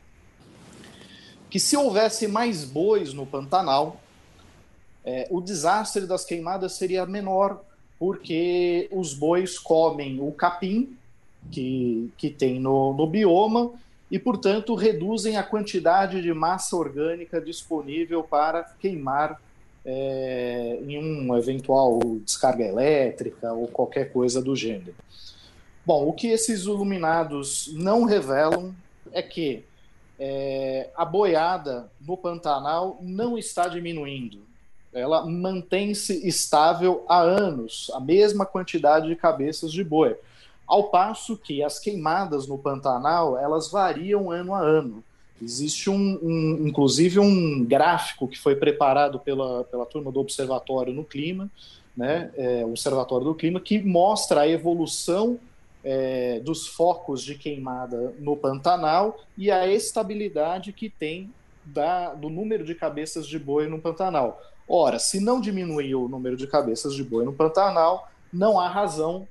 que 1.49 1.59
se 1.59 1.75
houvesse 1.75 2.27
mais 2.27 2.63
bois 2.63 3.13
no 3.13 3.25
Pantanal, 3.25 3.99
é, 5.07 5.25
o 5.31 5.39
desastre 5.39 6.05
das 6.05 6.25
queimadas 6.25 6.73
seria 6.73 7.05
menor, 7.05 7.63
porque 7.97 8.89
os 8.91 9.13
bois 9.13 9.57
comem 9.57 10.19
o 10.19 10.33
capim 10.33 10.97
que, 11.49 12.11
que 12.17 12.29
tem 12.29 12.59
no, 12.59 12.93
no 12.93 13.07
bioma 13.07 13.71
e, 14.11 14.19
portanto, 14.19 14.75
reduzem 14.75 15.37
a 15.37 15.43
quantidade 15.43 16.21
de 16.21 16.33
massa 16.33 16.75
orgânica 16.75 17.39
disponível 17.39 18.21
para 18.21 18.63
queimar 18.81 19.41
é, 19.85 20.77
em 20.85 20.97
uma 20.97 21.39
eventual 21.39 21.99
descarga 22.25 22.65
elétrica 22.65 23.53
ou 23.53 23.65
qualquer 23.69 24.11
coisa 24.11 24.41
do 24.41 24.57
gênero. 24.57 24.93
Bom, 25.85 26.05
o 26.05 26.11
que 26.11 26.27
esses 26.27 26.63
iluminados 26.63 27.71
não 27.73 28.03
revelam 28.03 28.75
é 29.13 29.21
que 29.21 29.63
é, 30.19 30.89
a 30.97 31.05
boiada 31.05 31.89
no 32.01 32.17
Pantanal 32.17 32.99
não 33.01 33.37
está 33.37 33.69
diminuindo. 33.69 34.45
Ela 34.93 35.25
mantém-se 35.25 36.27
estável 36.27 37.05
há 37.07 37.19
anos, 37.19 37.91
a 37.93 37.99
mesma 37.99 38.45
quantidade 38.45 39.07
de 39.07 39.15
cabeças 39.15 39.71
de 39.71 39.83
boi. 39.83 40.15
Ao 40.65 40.89
passo 40.89 41.37
que 41.37 41.63
as 41.63 41.79
queimadas 41.79 42.47
no 42.47 42.57
Pantanal, 42.57 43.37
elas 43.37 43.71
variam 43.71 44.29
ano 44.31 44.53
a 44.53 44.59
ano. 44.59 45.03
Existe 45.41 45.89
um, 45.89 46.19
um, 46.21 46.67
inclusive 46.67 47.19
um 47.19 47.63
gráfico 47.63 48.27
que 48.27 48.39
foi 48.39 48.55
preparado 48.55 49.19
pela, 49.19 49.63
pela 49.65 49.85
turma 49.85 50.11
do 50.11 50.19
Observatório 50.19 50.93
no 50.93 51.03
Clima, 51.03 51.49
né, 51.95 52.31
é, 52.35 52.65
Observatório 52.65 53.25
do 53.25 53.35
Clima, 53.35 53.59
que 53.59 53.81
mostra 53.81 54.41
a 54.41 54.47
evolução 54.47 55.39
é, 55.83 56.39
dos 56.39 56.67
focos 56.67 57.23
de 57.23 57.35
queimada 57.35 58.13
no 58.19 58.35
Pantanal 58.35 59.19
e 59.37 59.49
a 59.51 59.67
estabilidade 59.67 60.73
que 60.73 60.89
tem 60.89 61.31
da, 61.63 62.13
do 62.13 62.29
número 62.29 62.65
de 62.65 62.75
cabeças 62.75 63.27
de 63.27 63.37
boi 63.37 63.67
no 63.67 63.79
Pantanal. 63.79 64.41
Ora, 64.67 64.99
se 64.99 65.19
não 65.19 65.39
diminuiu 65.39 66.03
o 66.03 66.09
número 66.09 66.35
de 66.35 66.45
cabeças 66.45 66.93
de 66.93 67.03
boi 67.03 67.23
no 67.23 67.33
Pantanal, 67.33 68.09
não 68.33 68.59
há 68.59 68.67
razão 68.67 69.27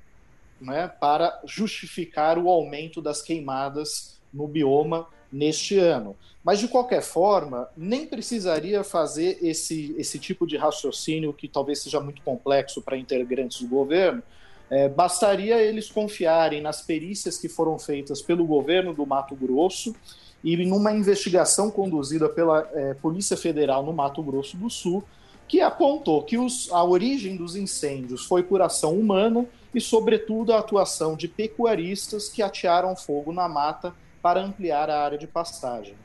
né, 0.59 0.87
para 0.87 1.39
justificar 1.45 2.37
o 2.37 2.49
aumento 2.49 3.01
das 3.01 3.21
queimadas 3.21 4.19
no 4.33 4.47
bioma 4.47 5.07
neste 5.31 5.77
ano. 5.77 6.15
Mas, 6.43 6.59
de 6.59 6.67
qualquer 6.67 7.01
forma, 7.01 7.67
nem 7.75 8.07
precisaria 8.07 8.83
fazer 8.83 9.37
esse, 9.41 9.93
esse 9.97 10.17
tipo 10.17 10.47
de 10.47 10.55
raciocínio, 10.55 11.33
que 11.33 11.47
talvez 11.47 11.79
seja 11.79 11.99
muito 11.99 12.21
complexo 12.21 12.81
para 12.81 12.97
integrantes 12.97 13.61
do 13.61 13.67
governo. 13.67 14.23
É, 14.69 14.89
bastaria 14.89 15.61
eles 15.61 15.89
confiarem 15.91 16.61
nas 16.61 16.81
perícias 16.81 17.37
que 17.37 17.47
foram 17.47 17.77
feitas 17.77 18.21
pelo 18.21 18.45
governo 18.45 18.93
do 18.93 19.05
Mato 19.05 19.35
Grosso 19.35 19.95
e 20.43 20.57
numa 20.65 20.91
investigação 20.91 21.71
conduzida 21.71 22.27
pela 22.27 22.69
é, 22.73 22.93
Polícia 22.93 23.37
Federal 23.37 23.83
no 23.83 23.93
Mato 23.93 24.21
Grosso 24.21 24.57
do 24.57 24.69
Sul, 24.69 25.03
que 25.47 25.61
apontou 25.61 26.23
que 26.23 26.37
os, 26.37 26.71
a 26.71 26.83
origem 26.83 27.35
dos 27.35 27.55
incêndios 27.55 28.25
foi 28.25 28.43
por 28.43 28.61
ação 28.61 28.93
humana 28.93 29.45
e, 29.73 29.79
sobretudo, 29.79 30.53
a 30.53 30.59
atuação 30.59 31.15
de 31.15 31.27
pecuaristas 31.27 32.27
que 32.27 32.41
atearam 32.41 32.95
fogo 32.95 33.31
na 33.31 33.47
mata 33.47 33.93
para 34.21 34.41
ampliar 34.41 34.89
a 34.89 35.03
área 35.03 35.17
de 35.17 35.27
pastagem. 35.27 35.95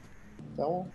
Então, 0.52 0.86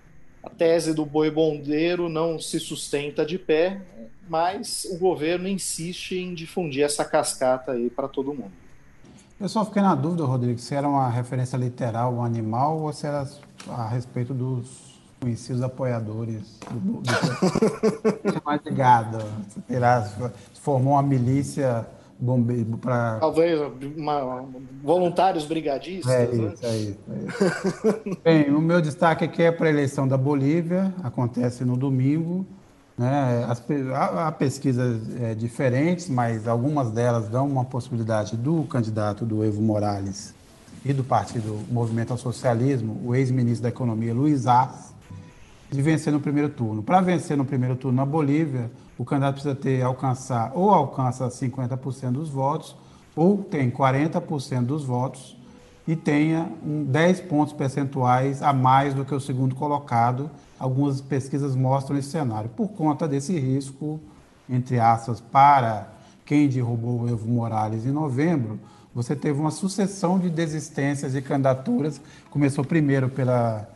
a 0.41 0.49
tese 0.49 0.94
do 0.94 1.06
boi 1.06 1.30
bondeiro 1.30 2.07
não 2.07 2.40
se 2.40 2.60
sustenta 2.60 3.26
de 3.26 3.38
pé, 3.38 3.82
mas 4.30 4.86
o 4.90 4.98
governo 4.98 5.48
insiste 5.48 6.15
em 6.15 6.34
difundir 6.34 6.84
essa 6.84 7.03
cascata 7.03 7.74
aí 7.74 7.90
para 7.90 8.07
todo 8.07 8.34
mundo. 8.34 8.53
Eu 9.40 9.49
só 9.49 9.64
fiquei 9.65 9.82
na 9.82 9.94
dúvida, 9.94 10.24
Rodrigo, 10.24 10.57
se 10.57 10.74
era 10.74 10.88
uma 10.88 11.10
referência 11.10 11.57
literal 11.57 12.15
ao 12.15 12.24
animal 12.24 12.80
ou 12.80 12.94
se 12.94 13.06
era 13.06 13.28
a 13.68 13.88
respeito 13.88 14.34
dos 14.34 14.86
conhecidos 15.19 15.61
apoiadores 15.61 16.60
do, 16.72 17.02
do... 17.02 18.41
mais 18.45 18.61
ligado. 18.64 19.19
Formou 20.61 20.94
uma 20.94 21.03
milícia 21.03 21.85
bombeiro 22.19 22.77
para 22.77 23.18
talvez 23.19 23.60
uma, 23.95 24.44
voluntários 24.84 25.45
brigadistas 25.45 26.11
é 26.11 26.23
isso, 26.26 26.41
né? 26.41 26.53
é 26.64 26.77
isso, 26.77 26.99
é 27.11 27.18
isso. 27.18 28.19
bem 28.23 28.56
o 28.56 28.60
meu 28.60 28.81
destaque 28.81 29.23
aqui 29.23 29.44
é 29.44 29.52
para 29.52 29.68
a 29.68 29.69
eleição 29.69 30.07
da 30.07 30.18
Bolívia 30.18 30.91
acontece 31.03 31.64
no 31.64 31.77
domingo 31.77 32.44
né 32.98 33.45
As, 33.48 33.64
há, 33.94 34.27
há 34.27 34.31
pesquisas 34.31 34.99
é, 35.22 35.35
diferentes 35.35 36.10
mas 36.10 36.48
algumas 36.48 36.89
delas 36.89 37.27
dão 37.30 37.48
uma 37.48 37.64
possibilidade 37.64 38.35
do 38.35 38.64
candidato 38.64 39.23
do 39.23 39.45
Evo 39.45 39.61
Morales 39.61 40.34
e 40.84 40.94
do 40.94 41.03
partido 41.03 41.60
Movimento 41.69 42.11
ao 42.11 42.18
Socialismo 42.18 42.99
o 43.06 43.14
ex-ministro 43.14 43.61
da 43.61 43.69
Economia 43.69 44.14
Luiz 44.14 44.48
Arce 44.48 44.97
de 45.69 45.81
vencer 45.81 46.14
no 46.14 46.19
primeiro 46.19 46.49
turno 46.49 46.81
para 46.81 47.02
vencer 47.02 47.35
no 47.38 47.45
primeiro 47.45 47.76
turno 47.76 47.98
na 47.98 48.06
Bolívia 48.06 48.72
o 48.98 49.06
candidato 49.06 49.34
precisa 49.34 49.56
ter 49.56 49.81
alcançar 49.81 50.52
ou 50.56 50.72
alcança 50.72 51.27
50% 51.27 52.11
dos 52.11 52.30
votos 52.30 52.76
ou 53.15 53.44
tem 53.44 53.69
40% 53.72 54.65
dos 54.65 54.84
votos 54.84 55.38
e 55.88 55.95
tenha 55.95 56.52
um 56.64 56.84
10 56.84 57.22
pontos 57.22 57.53
percentuais 57.53 58.44
a 58.44 58.52
mais 58.52 58.94
do 58.94 59.06
que 59.06 59.15
o 59.15 59.19
segundo 59.19 59.56
colocado. 59.56 60.30
Algumas 60.60 60.99
pesquisas 60.99 61.56
mostram 61.56 61.98
esse 61.98 62.10
cenário. 62.10 62.49
Por 62.49 62.68
conta 62.69 63.07
desse 63.07 63.39
risco, 63.39 63.99
entre 64.49 64.80
aspas, 64.80 65.22
para 65.22 65.88
quem 66.26 66.49
derrubou 66.49 67.02
o 67.02 67.10
Evo 67.10 67.27
Morales 67.27 67.85
em 67.85 67.91
novembro, 67.91 68.60
você 68.94 69.15
teve 69.15 69.39
uma 69.39 69.52
sucessão 69.52 70.19
de 70.19 70.30
desistências 70.30 71.14
de 71.14 71.22
candidaturas. 71.22 72.02
Começou 72.30 72.65
primeiro 72.65 73.07
pela 73.07 73.69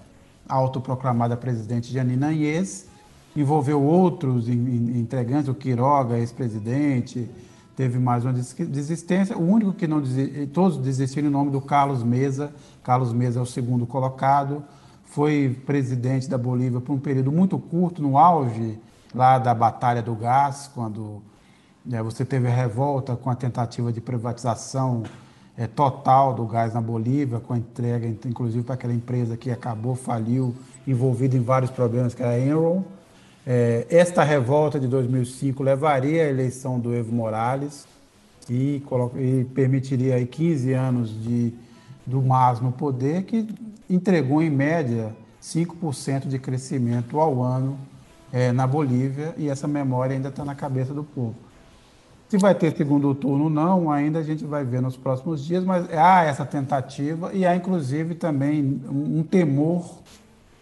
autoproclamada 0.52 1.38
presidente 1.38 1.92
Janine 1.92 2.24
Anhes, 2.24 2.88
envolveu 3.36 3.82
outros 3.82 4.50
entregantes, 4.50 5.48
o 5.48 5.56
Quiroga, 5.56 6.18
ex-presidente, 6.18 7.30
teve 7.76 7.98
mais 7.98 8.26
uma 8.26 8.34
desistência. 8.34 9.38
O 9.38 9.42
único 9.42 9.74
que 9.74 9.88
não 9.88 10.02
desistiu, 10.02 10.48
todos 10.48 10.78
desistiram 10.78 11.30
em 11.30 11.32
nome 11.32 11.52
do 11.52 11.62
Carlos 11.62 12.04
Mesa. 12.04 12.54
Carlos 12.84 13.14
Mesa 13.14 13.40
é 13.40 13.42
o 13.42 13.46
segundo 13.46 13.86
colocado. 13.86 14.64
Foi 15.06 15.58
presidente 15.66 16.30
da 16.30 16.38
Bolívia 16.38 16.82
por 16.82 16.94
um 16.94 17.00
período 17.00 17.32
muito 17.32 17.58
curto, 17.58 18.02
no 18.02 18.18
auge 18.18 18.78
lá 19.16 19.40
da 19.40 19.54
Batalha 19.54 20.02
do 20.02 20.16
Gás, 20.16 20.70
quando 20.74 21.22
né, 21.86 22.02
você 22.04 22.24
teve 22.24 22.48
a 22.48 22.54
revolta 22.54 23.16
com 23.16 23.30
a 23.30 23.36
tentativa 23.36 23.92
de 23.92 24.00
privatização 24.00 25.04
é, 25.58 25.68
total 25.68 26.34
do 26.34 26.46
gás 26.46 26.74
na 26.74 26.82
Bolívia, 26.82 27.40
com 27.40 27.54
a 27.54 27.58
entrega, 27.58 28.08
inclusive, 28.26 28.64
para 28.64 28.76
aquela 28.76 28.94
empresa 28.94 29.36
que 29.36 29.52
acabou, 29.52 29.96
faliu, 29.96 30.56
envolvida 30.88 31.36
em 31.36 31.42
vários 31.42 31.72
problemas, 31.72 32.14
que 32.14 32.22
era 32.24 32.32
a 32.32 32.40
Enron. 32.40 32.84
É, 33.46 33.86
esta 33.90 34.24
revolta 34.24 34.80
de 34.80 34.88
2005 34.88 35.64
levaria 35.64 36.24
à 36.24 36.30
eleição 36.30 36.80
do 36.80 36.94
Evo 36.94 37.14
Morales 37.14 37.88
e, 38.50 38.84
e 39.18 39.44
permitiria 39.56 40.16
aí 40.16 40.26
15 40.26 40.74
anos 40.74 41.24
de, 41.24 41.54
do 42.06 42.22
MAS 42.22 42.60
no 42.60 42.72
poder, 42.72 43.24
que 43.24 43.48
entregou, 43.90 44.42
em 44.42 44.50
média, 44.50 45.16
5% 45.42 46.28
de 46.28 46.38
crescimento 46.38 47.20
ao 47.20 47.42
ano 47.42 47.78
é, 48.32 48.52
na 48.52 48.66
Bolívia, 48.66 49.34
e 49.38 49.50
essa 49.50 49.68
memória 49.68 50.16
ainda 50.16 50.30
está 50.30 50.46
na 50.46 50.56
cabeça 50.56 50.94
do 50.94 51.04
povo. 51.04 51.36
Se 52.32 52.38
vai 52.38 52.56
ter 52.56 52.74
segundo 52.78 53.14
turno 53.14 53.50
não, 53.50 53.92
ainda 53.92 54.20
a 54.20 54.24
gente 54.24 54.46
vai 54.46 54.64
ver 54.64 54.82
nos 54.82 54.96
próximos 54.96 55.44
dias, 55.44 55.66
mas 55.66 55.86
há 55.92 56.24
essa 56.24 56.46
tentativa 56.46 57.34
e 57.34 57.46
há, 57.46 57.54
inclusive, 57.54 58.16
também 58.16 58.82
um, 58.90 59.22
temor 59.22 60.00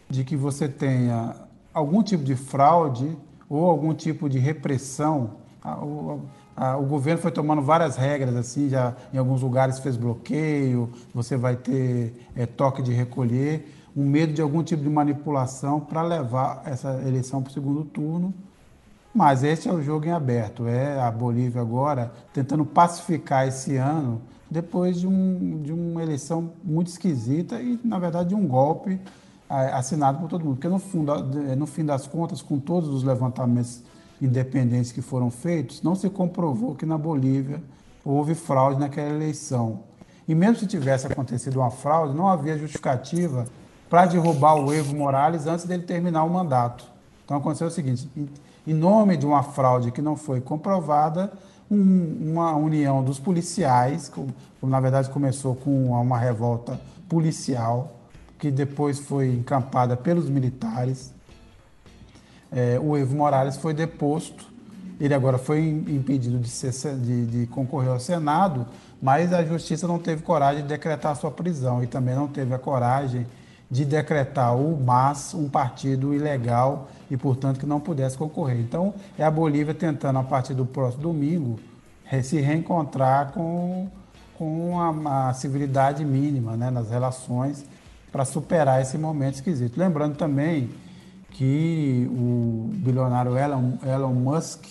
de 0.09 0.23
que 0.23 0.35
você 0.35 0.67
tenha 0.67 1.35
algum 1.71 2.01
tipo 2.01 2.23
de 2.23 2.35
fraude 2.35 3.15
ou 3.47 3.69
algum 3.69 3.93
tipo 3.93 4.27
de 4.27 4.39
repressão. 4.39 5.35
O, 5.63 6.21
a, 6.57 6.75
o 6.75 6.87
governo 6.87 7.21
foi 7.21 7.29
tomando 7.29 7.61
várias 7.61 7.95
regras, 7.95 8.35
assim, 8.35 8.67
já 8.67 8.95
em 9.13 9.19
alguns 9.19 9.43
lugares 9.43 9.77
fez 9.77 9.95
bloqueio, 9.95 10.89
você 11.13 11.37
vai 11.37 11.55
ter 11.55 12.15
é, 12.35 12.47
toque 12.47 12.81
de 12.81 12.93
recolher, 12.93 13.71
um 13.95 14.09
medo 14.09 14.33
de 14.33 14.41
algum 14.41 14.63
tipo 14.63 14.81
de 14.81 14.89
manipulação 14.89 15.79
para 15.79 16.01
levar 16.01 16.63
essa 16.65 16.99
eleição 17.05 17.43
para 17.43 17.51
o 17.51 17.53
segundo 17.53 17.85
turno. 17.85 18.33
Mas 19.13 19.43
esse 19.43 19.67
é 19.67 19.73
o 19.73 19.81
jogo 19.81 20.05
em 20.05 20.11
aberto. 20.11 20.67
É 20.67 20.99
a 20.99 21.11
Bolívia 21.11 21.61
agora 21.61 22.11
tentando 22.33 22.65
pacificar 22.65 23.47
esse 23.47 23.75
ano 23.75 24.21
depois 24.49 24.99
de, 24.99 25.07
um, 25.07 25.61
de 25.61 25.71
uma 25.71 26.01
eleição 26.01 26.51
muito 26.63 26.87
esquisita 26.87 27.61
e, 27.61 27.79
na 27.83 27.99
verdade, 27.99 28.29
de 28.29 28.35
um 28.35 28.47
golpe 28.47 28.99
assinado 29.49 30.19
por 30.19 30.29
todo 30.29 30.43
mundo. 30.43 30.55
Porque, 30.55 30.67
no, 30.67 30.79
fundo, 30.79 31.13
no 31.57 31.65
fim 31.65 31.85
das 31.85 32.07
contas, 32.07 32.41
com 32.41 32.59
todos 32.59 32.89
os 32.89 33.03
levantamentos 33.03 33.81
independentes 34.21 34.91
que 34.91 35.01
foram 35.01 35.31
feitos, 35.31 35.81
não 35.81 35.95
se 35.95 36.09
comprovou 36.09 36.75
que 36.75 36.85
na 36.85 36.97
Bolívia 36.97 37.61
houve 38.03 38.35
fraude 38.35 38.79
naquela 38.79 39.09
eleição. 39.09 39.81
E 40.27 40.35
mesmo 40.35 40.57
se 40.57 40.67
tivesse 40.67 41.07
acontecido 41.07 41.57
uma 41.57 41.71
fraude, 41.71 42.15
não 42.15 42.27
havia 42.27 42.57
justificativa 42.57 43.45
para 43.89 44.05
derrubar 44.05 44.55
o 44.55 44.71
Evo 44.71 44.95
Morales 44.95 45.47
antes 45.47 45.65
dele 45.65 45.83
terminar 45.83 46.23
o 46.23 46.29
mandato. 46.29 46.85
Então 47.25 47.37
aconteceu 47.37 47.67
o 47.67 47.71
seguinte: 47.71 48.09
em 48.65 48.73
nome 48.73 49.17
de 49.17 49.25
uma 49.25 49.43
fraude 49.43 49.91
que 49.91 50.01
não 50.01 50.15
foi 50.15 50.41
comprovada, 50.41 51.31
um, 51.69 52.31
uma 52.31 52.55
união 52.55 53.03
dos 53.03 53.19
policiais, 53.19 54.09
como, 54.09 54.33
na 54.63 54.79
verdade 54.79 55.09
começou 55.09 55.55
com 55.55 55.91
uma 55.91 56.17
revolta 56.17 56.79
policial, 57.07 57.95
que 58.37 58.49
depois 58.49 58.99
foi 58.99 59.29
encampada 59.29 59.95
pelos 59.97 60.29
militares. 60.29 61.13
É, 62.51 62.79
o 62.81 62.97
Evo 62.97 63.15
Morales 63.15 63.57
foi 63.57 63.73
deposto, 63.73 64.45
ele 64.99 65.13
agora 65.13 65.37
foi 65.37 65.67
impedido 65.67 66.39
de, 66.39 66.49
ser, 66.49 66.71
de, 66.95 67.25
de 67.25 67.47
concorrer 67.47 67.91
ao 67.91 67.99
Senado, 67.99 68.65
mas 69.01 69.31
a 69.31 69.43
justiça 69.43 69.87
não 69.87 69.99
teve 69.99 70.23
coragem 70.23 70.63
de 70.63 70.67
decretar 70.67 71.15
sua 71.15 71.31
prisão 71.31 71.83
e 71.83 71.87
também 71.87 72.15
não 72.15 72.27
teve 72.27 72.53
a 72.53 72.59
coragem 72.59 73.25
de 73.69 73.85
decretar 73.85 74.55
o 74.55 74.79
MAS 74.79 75.33
um 75.33 75.47
partido 75.47 76.13
ilegal 76.13 76.89
e, 77.09 77.15
portanto, 77.15 77.59
que 77.59 77.65
não 77.65 77.79
pudesse 77.79 78.17
concorrer. 78.17 78.59
Então, 78.59 78.93
é 79.17 79.23
a 79.23 79.29
Bolívia 79.29 79.73
tentando, 79.73 80.17
a 80.17 80.23
partir 80.23 80.53
do 80.53 80.65
próximo 80.65 81.03
domingo, 81.03 81.59
se 82.23 82.41
reencontrar 82.41 83.31
com, 83.31 83.87
com 84.37 84.79
a, 84.79 85.29
a 85.29 85.33
civilidade 85.33 86.03
mínima 86.03 86.57
né, 86.57 86.71
nas 86.71 86.89
relações 86.89 87.63
para 88.11 88.25
superar 88.25 88.81
esse 88.81 88.97
momento 88.97 89.35
esquisito. 89.35 89.77
Lembrando 89.77 90.15
também 90.15 90.71
que 91.29 92.07
o 92.09 92.71
bilionário 92.73 93.37
Elon, 93.37 93.73
Elon 93.85 94.13
Musk 94.13 94.65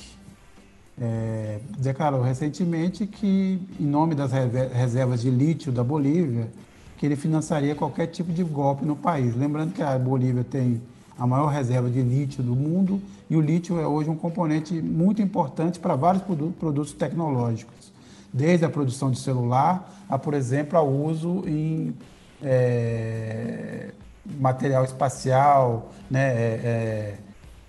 é, 1.01 1.61
declarou 1.79 2.20
recentemente 2.20 3.07
que, 3.07 3.61
em 3.79 3.87
nome 3.87 4.16
das 4.16 4.33
reservas 4.33 5.23
de 5.23 5.31
lítio 5.31 5.70
da 5.70 5.85
Bolívia, 5.85 6.51
que 6.99 7.07
ele 7.07 7.16
financiaria 7.16 7.75
qualquer 7.75 8.09
tipo 8.09 8.33
de 8.33 8.43
golpe 8.43 8.85
no 8.85 8.97
país. 8.97 9.35
Lembrando 9.37 9.73
que 9.73 9.83
a 9.83 9.97
Bolívia 9.99 10.45
tem 10.45 10.83
a 11.16 11.27
maior 11.27 11.47
reserva 11.47 11.89
de 11.89 12.03
lítio 12.03 12.43
do 12.43 12.55
mundo 12.55 13.01
e 13.31 13.37
o 13.37 13.41
lítio 13.41 13.79
é 13.79 13.87
hoje 13.87 14.11
um 14.11 14.16
componente 14.16 14.75
muito 14.75 15.23
importante 15.23 15.79
para 15.79 15.95
vários 15.95 16.23
produtos 16.23 16.93
tecnológicos, 16.93 17.93
desde 18.33 18.65
a 18.65 18.69
produção 18.69 19.11
de 19.11 19.19
celular 19.19 19.95
a, 20.09 20.19
por 20.19 20.35
exemplo, 20.35 20.77
ao 20.77 20.89
uso 20.89 21.45
em 21.47 21.95
é, 22.43 23.91
material 24.39 24.85
espacial, 24.85 25.93
né? 26.11 26.20
É, 26.20 26.61
é, 26.65 27.19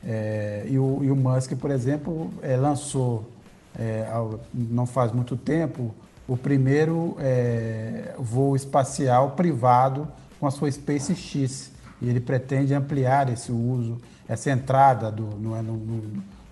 é 0.06 0.66
e, 0.70 0.80
o, 0.80 1.00
e, 1.04 1.12
o, 1.12 1.16
Musk, 1.16 1.54
por 1.56 1.72
exemplo, 1.72 2.32
é, 2.42 2.56
lançou 2.56 3.30
é, 3.78 4.08
não 4.54 4.86
faz 4.86 5.12
muito 5.12 5.36
tempo 5.36 5.94
o 6.30 6.38
primeiro 6.38 7.18
é, 7.20 8.14
voo 8.20 8.56
espacial 8.56 9.32
privado 9.32 10.08
com 10.40 10.46
a 10.46 10.52
sua 10.52 10.72
SpaceX. 10.72 11.72
E 12.00 12.08
ele 12.08 12.20
pretende 12.20 12.74
ampliar 12.74 13.34
esse 13.34 13.52
uso, 13.52 13.98
essa 14.28 14.52
entrada 14.52 15.12
do, 15.12 15.24
no, 15.24 15.62
no, 15.62 16.02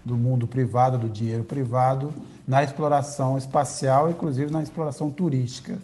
do 0.03 0.17
mundo 0.17 0.47
privado, 0.47 0.97
do 0.97 1.07
dinheiro 1.07 1.43
privado, 1.43 2.11
na 2.45 2.63
exploração 2.63 3.37
espacial, 3.37 4.09
inclusive 4.09 4.51
na 4.51 4.63
exploração 4.63 5.11
turística. 5.11 5.77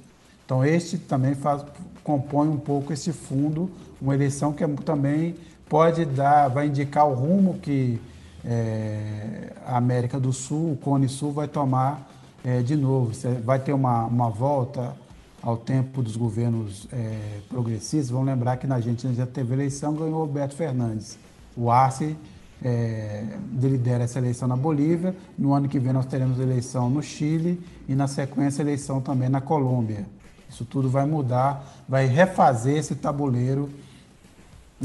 Então, 0.44 0.66
este 0.66 0.98
também 0.98 1.36
faz, 1.36 1.64
compõe 2.04 2.50
um 2.50 2.58
pouco 2.58 2.92
esse 2.92 3.14
fundo, 3.14 3.70
uma 4.02 4.16
eleição 4.16 4.52
que 4.52 4.64
é 4.64 4.68
também 4.68 5.36
pode 5.70 6.04
dar, 6.04 6.50
vai 6.50 6.68
indicar 6.68 7.08
o 7.08 7.14
rumo 7.14 7.60
que 7.60 8.02
é, 8.44 9.54
a 9.66 9.78
América 9.78 10.20
do 10.20 10.34
Sul, 10.34 10.74
o 10.74 10.78
Cone 10.78 11.08
Sul, 11.08 11.32
vai 11.32 11.48
tomar 11.48 12.10
é, 12.44 12.62
de 12.62 12.76
novo, 12.76 13.12
vai 13.44 13.60
ter 13.60 13.74
uma, 13.74 14.06
uma 14.06 14.30
volta 14.30 14.96
ao 15.42 15.58
tempo 15.58 16.02
dos 16.02 16.16
governos 16.16 16.88
é, 16.92 17.40
progressistas. 17.50 18.10
Vamos 18.10 18.28
lembrar 18.28 18.58
que 18.58 18.68
na 18.68 18.76
Argentina 18.76 19.14
já 19.14 19.26
teve 19.26 19.54
eleição, 19.54 19.94
ganhou 19.94 20.24
o 20.24 20.28
Beto 20.28 20.56
Fernandes. 20.56 21.18
O 21.56 21.70
Arce 21.70 22.16
é, 22.64 23.26
lidera 23.62 24.06
essa 24.06 24.20
eleição 24.20 24.48
na 24.48 24.56
Bolívia. 24.56 25.16
No 25.38 25.54
ano 25.54 25.68
que 25.68 25.80
vem 25.80 25.94
nós 25.94 26.06
teremos 26.06 26.40
eleição 26.40 26.90
no 26.90 27.02
Chile 27.02 27.62
e 27.88 27.96
na 27.96 28.08
sequência 28.08 28.62
eleição 28.62 29.02
também 29.02 29.30
na 29.30 29.42
Colômbia. 29.42 30.06
Isso 30.50 30.66
tudo 30.66 30.90
vai 30.90 31.06
mudar, 31.06 31.84
vai 31.90 32.06
refazer 32.06 32.78
esse 32.78 32.96
tabuleiro 32.96 33.70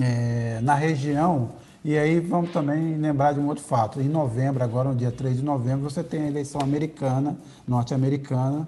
é, 0.01 0.61
na 0.63 0.75
região 0.75 1.51
e 1.85 1.97
aí 1.97 2.19
vamos 2.19 2.51
também 2.51 2.97
lembrar 2.97 3.33
de 3.33 3.41
um 3.41 3.47
outro 3.47 3.63
fato. 3.63 4.01
Em 4.01 4.09
novembro, 4.09 4.63
agora 4.63 4.89
no 4.89 4.97
dia 4.97 5.13
3 5.13 5.37
de 5.37 5.43
novembro, 5.43 5.89
você 5.89 6.03
tem 6.03 6.23
a 6.23 6.27
eleição 6.27 6.61
americana, 6.61 7.37
norte-americana. 7.67 8.67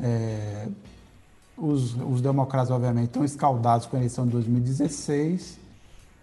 É, 0.00 0.68
os, 1.56 1.96
os 1.96 2.20
democratas, 2.20 2.70
obviamente, 2.70 3.06
estão 3.06 3.24
escaldados 3.24 3.86
com 3.86 3.96
a 3.96 3.98
eleição 3.98 4.24
de 4.24 4.32
2016, 4.32 5.58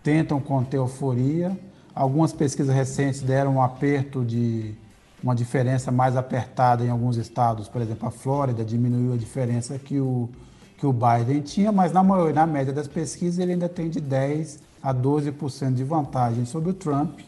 tentam 0.01 0.39
conter 0.39 0.77
euforia. 0.77 1.57
Algumas 1.93 2.31
pesquisas 2.31 2.73
recentes 2.73 3.21
deram 3.21 3.55
um 3.55 3.61
aperto 3.61 4.23
de 4.23 4.73
uma 5.21 5.35
diferença 5.35 5.91
mais 5.91 6.15
apertada 6.15 6.83
em 6.85 6.89
alguns 6.89 7.17
estados, 7.17 7.67
por 7.67 7.81
exemplo, 7.81 8.07
a 8.07 8.11
Flórida 8.11 8.63
diminuiu 8.63 9.13
a 9.13 9.17
diferença 9.17 9.79
que 9.79 9.99
o, 9.99 10.29
que 10.77 10.85
o 10.85 10.93
Biden 10.93 11.41
tinha, 11.41 11.71
mas 11.71 11.91
na, 11.91 12.03
maioria, 12.03 12.33
na 12.33 12.45
média 12.45 12.71
das 12.71 12.87
pesquisas 12.87 13.39
ele 13.39 13.53
ainda 13.53 13.67
tem 13.67 13.89
de 13.89 13.99
10 13.99 14.59
a 14.85 14.93
12% 14.93 15.73
de 15.73 15.83
vantagem 15.83 16.45
sobre 16.45 16.69
o 16.69 16.73
Trump 16.73 17.19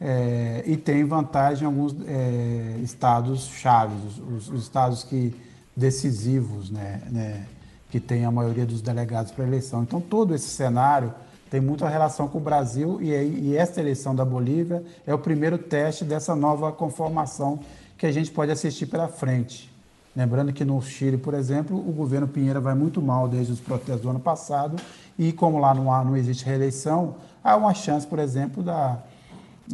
é, 0.00 0.62
e 0.64 0.76
tem 0.76 1.04
vantagem 1.04 1.64
em 1.64 1.66
alguns 1.66 1.96
é, 2.06 2.78
estados 2.80 3.48
chaves, 3.48 3.98
os, 4.18 4.48
os, 4.48 4.62
estados 4.62 5.02
que 5.02 5.34
decisivos, 5.76 6.70
né, 6.70 7.02
né, 7.10 7.44
que 7.90 7.98
tem 7.98 8.24
a 8.24 8.30
maioria 8.30 8.64
dos 8.64 8.80
delegados 8.80 9.32
para 9.32 9.44
a 9.44 9.48
eleição. 9.48 9.82
Então 9.82 10.00
todo 10.00 10.32
esse 10.32 10.46
cenário 10.46 11.12
tem 11.50 11.60
muita 11.60 11.88
relação 11.88 12.28
com 12.28 12.38
o 12.38 12.40
Brasil 12.40 13.02
e, 13.02 13.08
e 13.08 13.56
esta 13.56 13.80
eleição 13.80 14.14
da 14.14 14.24
Bolívia 14.24 14.84
é 15.04 15.12
o 15.12 15.18
primeiro 15.18 15.58
teste 15.58 16.04
dessa 16.04 16.36
nova 16.36 16.70
conformação 16.70 17.58
que 17.98 18.06
a 18.06 18.12
gente 18.12 18.30
pode 18.30 18.52
assistir 18.52 18.86
pela 18.86 19.08
frente. 19.08 19.68
Lembrando 20.14 20.52
que 20.52 20.64
no 20.64 20.80
Chile, 20.82 21.16
por 21.16 21.34
exemplo, 21.34 21.76
o 21.76 21.92
governo 21.92 22.26
Pinheira 22.26 22.60
vai 22.60 22.74
muito 22.74 23.00
mal 23.00 23.28
desde 23.28 23.52
os 23.52 23.60
protestos 23.60 24.02
do 24.02 24.10
ano 24.10 24.18
passado 24.18 24.76
e 25.18 25.32
como 25.32 25.58
lá 25.58 25.72
não, 25.72 25.92
há, 25.92 26.02
não 26.02 26.16
existe 26.16 26.44
reeleição, 26.44 27.14
há 27.44 27.56
uma 27.56 27.72
chance, 27.74 28.06
por 28.06 28.18
exemplo, 28.18 28.62
da, 28.62 29.00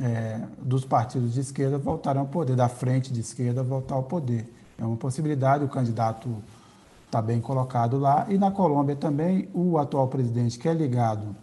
é, 0.01 0.41
dos 0.61 0.85
partidos 0.85 1.33
de 1.33 1.41
esquerda 1.41 1.79
voltarem 1.79 2.21
ao 2.21 2.27
poder, 2.27 2.55
da 2.55 2.69
frente 2.69 3.13
de 3.13 3.21
esquerda 3.21 3.63
voltar 3.63 3.95
ao 3.95 4.03
poder. 4.03 4.53
É 4.79 4.85
uma 4.85 4.97
possibilidade, 4.97 5.65
o 5.65 5.69
candidato 5.69 6.29
está 7.07 7.23
bem 7.23 7.41
colocado 7.41 7.99
lá. 7.99 8.27
E 8.29 8.37
na 8.37 8.51
Colômbia 8.51 8.95
também, 8.95 9.49
o 9.55 9.79
atual 9.79 10.07
presidente 10.09 10.59
que 10.59 10.69
é 10.69 10.75
ligado, 10.75 11.35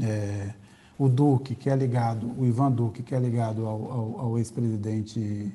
é, 0.00 0.54
o 0.98 1.10
Duque, 1.10 1.54
que 1.54 1.68
é 1.68 1.76
ligado, 1.76 2.32
o 2.38 2.46
Ivan 2.46 2.70
Duque, 2.70 3.02
que 3.02 3.14
é 3.14 3.18
ligado 3.18 3.66
ao, 3.66 3.92
ao, 3.92 4.20
ao 4.20 4.38
ex-presidente 4.38 5.52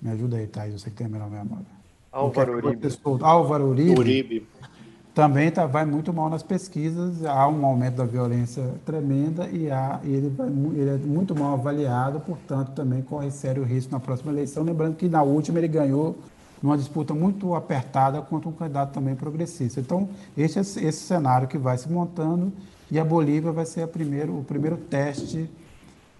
me 0.00 0.10
ajuda 0.10 0.36
aí, 0.36 0.46
Thais, 0.46 0.72
você 0.72 0.90
que 0.90 0.96
tem 0.96 1.06
a 1.06 1.10
melhor 1.10 1.30
memória. 1.30 1.66
Álvaro 2.12 2.56
Uribe. 2.56 2.88
Álvaro 3.22 3.64
Uribe. 3.66 3.98
Uribe. 3.98 4.46
Também 5.14 5.50
tá, 5.50 5.66
vai 5.66 5.84
muito 5.84 6.12
mal 6.12 6.30
nas 6.30 6.44
pesquisas, 6.44 7.24
há 7.24 7.48
um 7.48 7.66
aumento 7.66 7.96
da 7.96 8.04
violência 8.04 8.62
tremenda 8.86 9.48
e, 9.48 9.68
há, 9.68 9.98
ele, 10.04 10.28
vai, 10.28 10.46
ele 10.46 10.90
é 10.90 10.96
muito 10.96 11.34
mal 11.34 11.54
avaliado, 11.54 12.20
portanto, 12.20 12.70
também 12.70 13.02
corre 13.02 13.28
sério 13.32 13.64
risco 13.64 13.90
na 13.90 13.98
próxima 13.98 14.30
eleição. 14.30 14.62
Lembrando 14.62 14.94
que 14.94 15.08
na 15.08 15.22
última 15.22 15.58
ele 15.58 15.66
ganhou 15.66 16.16
numa 16.62 16.78
disputa 16.78 17.14
muito 17.14 17.54
apertada 17.54 18.22
contra 18.22 18.48
um 18.48 18.52
candidato 18.52 18.92
também 18.92 19.16
progressista. 19.16 19.80
Então, 19.80 20.08
esse 20.36 20.58
é 20.58 20.62
esse 20.62 21.00
cenário 21.00 21.48
que 21.48 21.58
vai 21.58 21.76
se 21.78 21.90
montando 21.90 22.52
e 22.88 22.98
a 22.98 23.04
Bolívia 23.04 23.50
vai 23.50 23.66
ser 23.66 23.82
a 23.82 23.88
primeiro, 23.88 24.38
o 24.38 24.44
primeiro 24.44 24.76
teste 24.76 25.50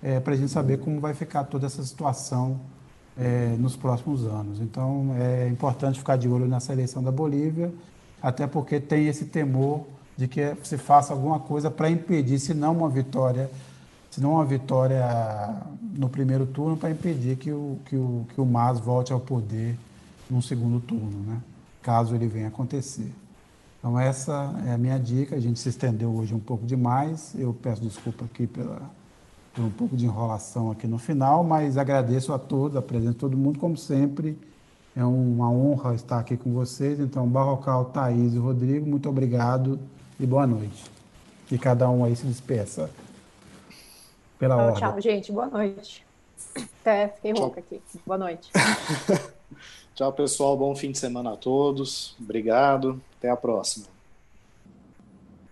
é, 0.02 0.18
para 0.18 0.34
a 0.34 0.36
gente 0.36 0.50
saber 0.50 0.78
como 0.78 0.98
vai 0.98 1.14
ficar 1.14 1.44
toda 1.44 1.66
essa 1.66 1.84
situação 1.84 2.58
é, 3.18 3.56
nos 3.58 3.76
próximos 3.76 4.24
anos. 4.24 4.60
Então, 4.60 5.14
é 5.18 5.48
importante 5.48 5.98
ficar 5.98 6.16
de 6.16 6.28
olho 6.28 6.46
nessa 6.46 6.72
eleição 6.72 7.02
da 7.02 7.10
Bolívia, 7.10 7.72
até 8.22 8.46
porque 8.46 8.78
tem 8.78 9.08
esse 9.08 9.24
temor 9.24 9.84
de 10.16 10.28
que 10.28 10.54
se 10.62 10.78
faça 10.78 11.12
alguma 11.12 11.38
coisa 11.38 11.70
para 11.70 11.90
impedir, 11.90 12.38
se 12.38 12.54
não 12.54 12.76
uma 12.76 12.88
vitória, 12.88 13.50
se 14.10 14.20
não 14.20 14.34
uma 14.34 14.44
vitória 14.44 15.06
no 15.94 16.08
primeiro 16.08 16.46
turno, 16.46 16.76
para 16.76 16.90
impedir 16.90 17.36
que 17.36 17.52
o, 17.52 17.78
que, 17.84 17.96
o, 17.96 18.26
que 18.34 18.40
o 18.40 18.46
MAS 18.46 18.80
volte 18.80 19.12
ao 19.12 19.20
poder 19.20 19.76
no 20.30 20.40
segundo 20.42 20.80
turno, 20.80 21.20
né? 21.26 21.40
caso 21.82 22.14
ele 22.14 22.26
venha 22.26 22.48
acontecer. 22.48 23.12
Então, 23.78 23.98
essa 23.98 24.54
é 24.66 24.72
a 24.72 24.78
minha 24.78 24.98
dica. 24.98 25.36
A 25.36 25.40
gente 25.40 25.58
se 25.60 25.68
estendeu 25.68 26.10
hoje 26.10 26.34
um 26.34 26.40
pouco 26.40 26.66
demais. 26.66 27.32
Eu 27.38 27.54
peço 27.54 27.80
desculpa 27.80 28.24
aqui 28.24 28.46
pela, 28.46 28.82
por 29.58 29.64
um 29.64 29.70
pouco 29.70 29.96
de 29.96 30.04
enrolação 30.04 30.70
aqui 30.70 30.86
no 30.86 30.98
final, 30.98 31.42
mas 31.42 31.76
agradeço 31.76 32.32
a 32.32 32.38
todos, 32.38 32.76
a 32.76 32.82
presença 32.82 33.12
de 33.12 33.18
todo 33.18 33.36
mundo, 33.36 33.58
como 33.58 33.76
sempre. 33.76 34.38
É 34.94 35.04
uma 35.04 35.50
honra 35.50 35.96
estar 35.96 36.20
aqui 36.20 36.36
com 36.36 36.52
vocês. 36.52 37.00
Então, 37.00 37.26
Barrocal, 37.26 37.86
Thaís 37.86 38.34
e 38.34 38.38
Rodrigo, 38.38 38.86
muito 38.86 39.08
obrigado 39.08 39.80
e 40.18 40.24
boa 40.24 40.46
noite. 40.46 40.84
E 41.50 41.58
cada 41.58 41.90
um 41.90 42.04
aí 42.04 42.14
se 42.14 42.24
despeça 42.24 42.88
pela 44.38 44.54
tchau, 44.54 44.66
ordem. 44.66 44.80
Tchau, 44.80 45.00
gente. 45.00 45.32
Boa 45.32 45.48
noite. 45.48 46.06
Até 46.80 47.08
fiquei 47.08 47.32
rouca 47.32 47.58
aqui. 47.58 47.82
Boa 48.06 48.18
noite. 48.18 48.52
tchau, 49.96 50.12
pessoal. 50.12 50.56
Bom 50.56 50.74
fim 50.76 50.92
de 50.92 50.98
semana 50.98 51.32
a 51.32 51.36
todos. 51.36 52.14
Obrigado. 52.20 53.00
Até 53.18 53.28
a 53.28 53.36
próxima. 53.36 53.97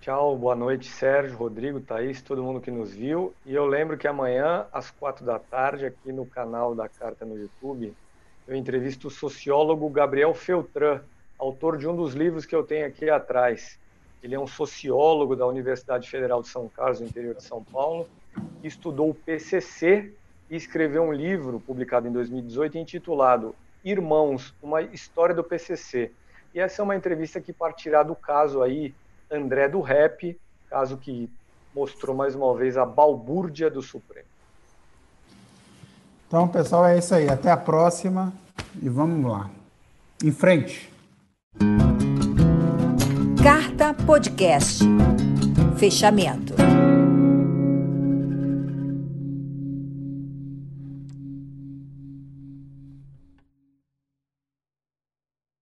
Tchau, 0.06 0.36
boa 0.36 0.54
noite, 0.54 0.88
Sérgio, 0.88 1.36
Rodrigo, 1.36 1.80
Thaís, 1.80 2.22
todo 2.22 2.40
mundo 2.40 2.60
que 2.60 2.70
nos 2.70 2.92
viu. 2.92 3.34
E 3.44 3.52
eu 3.52 3.66
lembro 3.66 3.98
que 3.98 4.06
amanhã, 4.06 4.64
às 4.72 4.88
quatro 4.88 5.26
da 5.26 5.36
tarde, 5.36 5.84
aqui 5.84 6.12
no 6.12 6.24
canal 6.24 6.76
da 6.76 6.88
Carta 6.88 7.24
no 7.24 7.36
YouTube, 7.36 7.92
eu 8.46 8.54
entrevisto 8.54 9.08
o 9.08 9.10
sociólogo 9.10 9.90
Gabriel 9.90 10.32
Feltran, 10.32 11.00
autor 11.36 11.76
de 11.76 11.88
um 11.88 11.96
dos 11.96 12.14
livros 12.14 12.46
que 12.46 12.54
eu 12.54 12.62
tenho 12.62 12.86
aqui 12.86 13.10
atrás. 13.10 13.80
Ele 14.22 14.36
é 14.36 14.38
um 14.38 14.46
sociólogo 14.46 15.34
da 15.34 15.44
Universidade 15.44 16.08
Federal 16.08 16.40
de 16.40 16.50
São 16.50 16.68
Carlos, 16.68 17.00
no 17.00 17.08
interior 17.08 17.34
de 17.34 17.42
São 17.42 17.64
Paulo, 17.64 18.08
que 18.62 18.68
estudou 18.68 19.10
o 19.10 19.14
PCC 19.14 20.14
e 20.48 20.54
escreveu 20.54 21.02
um 21.02 21.12
livro 21.12 21.58
publicado 21.58 22.06
em 22.06 22.12
2018 22.12 22.78
intitulado 22.78 23.56
Irmãos, 23.84 24.54
uma 24.62 24.82
história 24.82 25.34
do 25.34 25.42
PCC. 25.42 26.12
E 26.54 26.60
essa 26.60 26.80
é 26.80 26.84
uma 26.84 26.94
entrevista 26.94 27.40
que 27.40 27.52
partirá 27.52 28.04
do 28.04 28.14
caso 28.14 28.62
aí 28.62 28.94
André 29.30 29.68
do 29.68 29.80
Rap, 29.80 30.38
caso 30.68 30.96
que 30.96 31.30
mostrou 31.74 32.16
mais 32.16 32.34
uma 32.34 32.54
vez 32.54 32.76
a 32.76 32.86
balbúrdia 32.86 33.70
do 33.70 33.82
Supremo. 33.82 34.26
Então, 36.26 36.48
pessoal, 36.48 36.86
é 36.86 36.98
isso 36.98 37.14
aí. 37.14 37.28
Até 37.28 37.50
a 37.50 37.56
próxima 37.56 38.32
e 38.82 38.88
vamos 38.88 39.30
lá. 39.30 39.50
Em 40.24 40.32
frente. 40.32 40.92
Carta 43.42 43.94
Podcast. 44.04 44.82
Fechamento. 45.76 46.65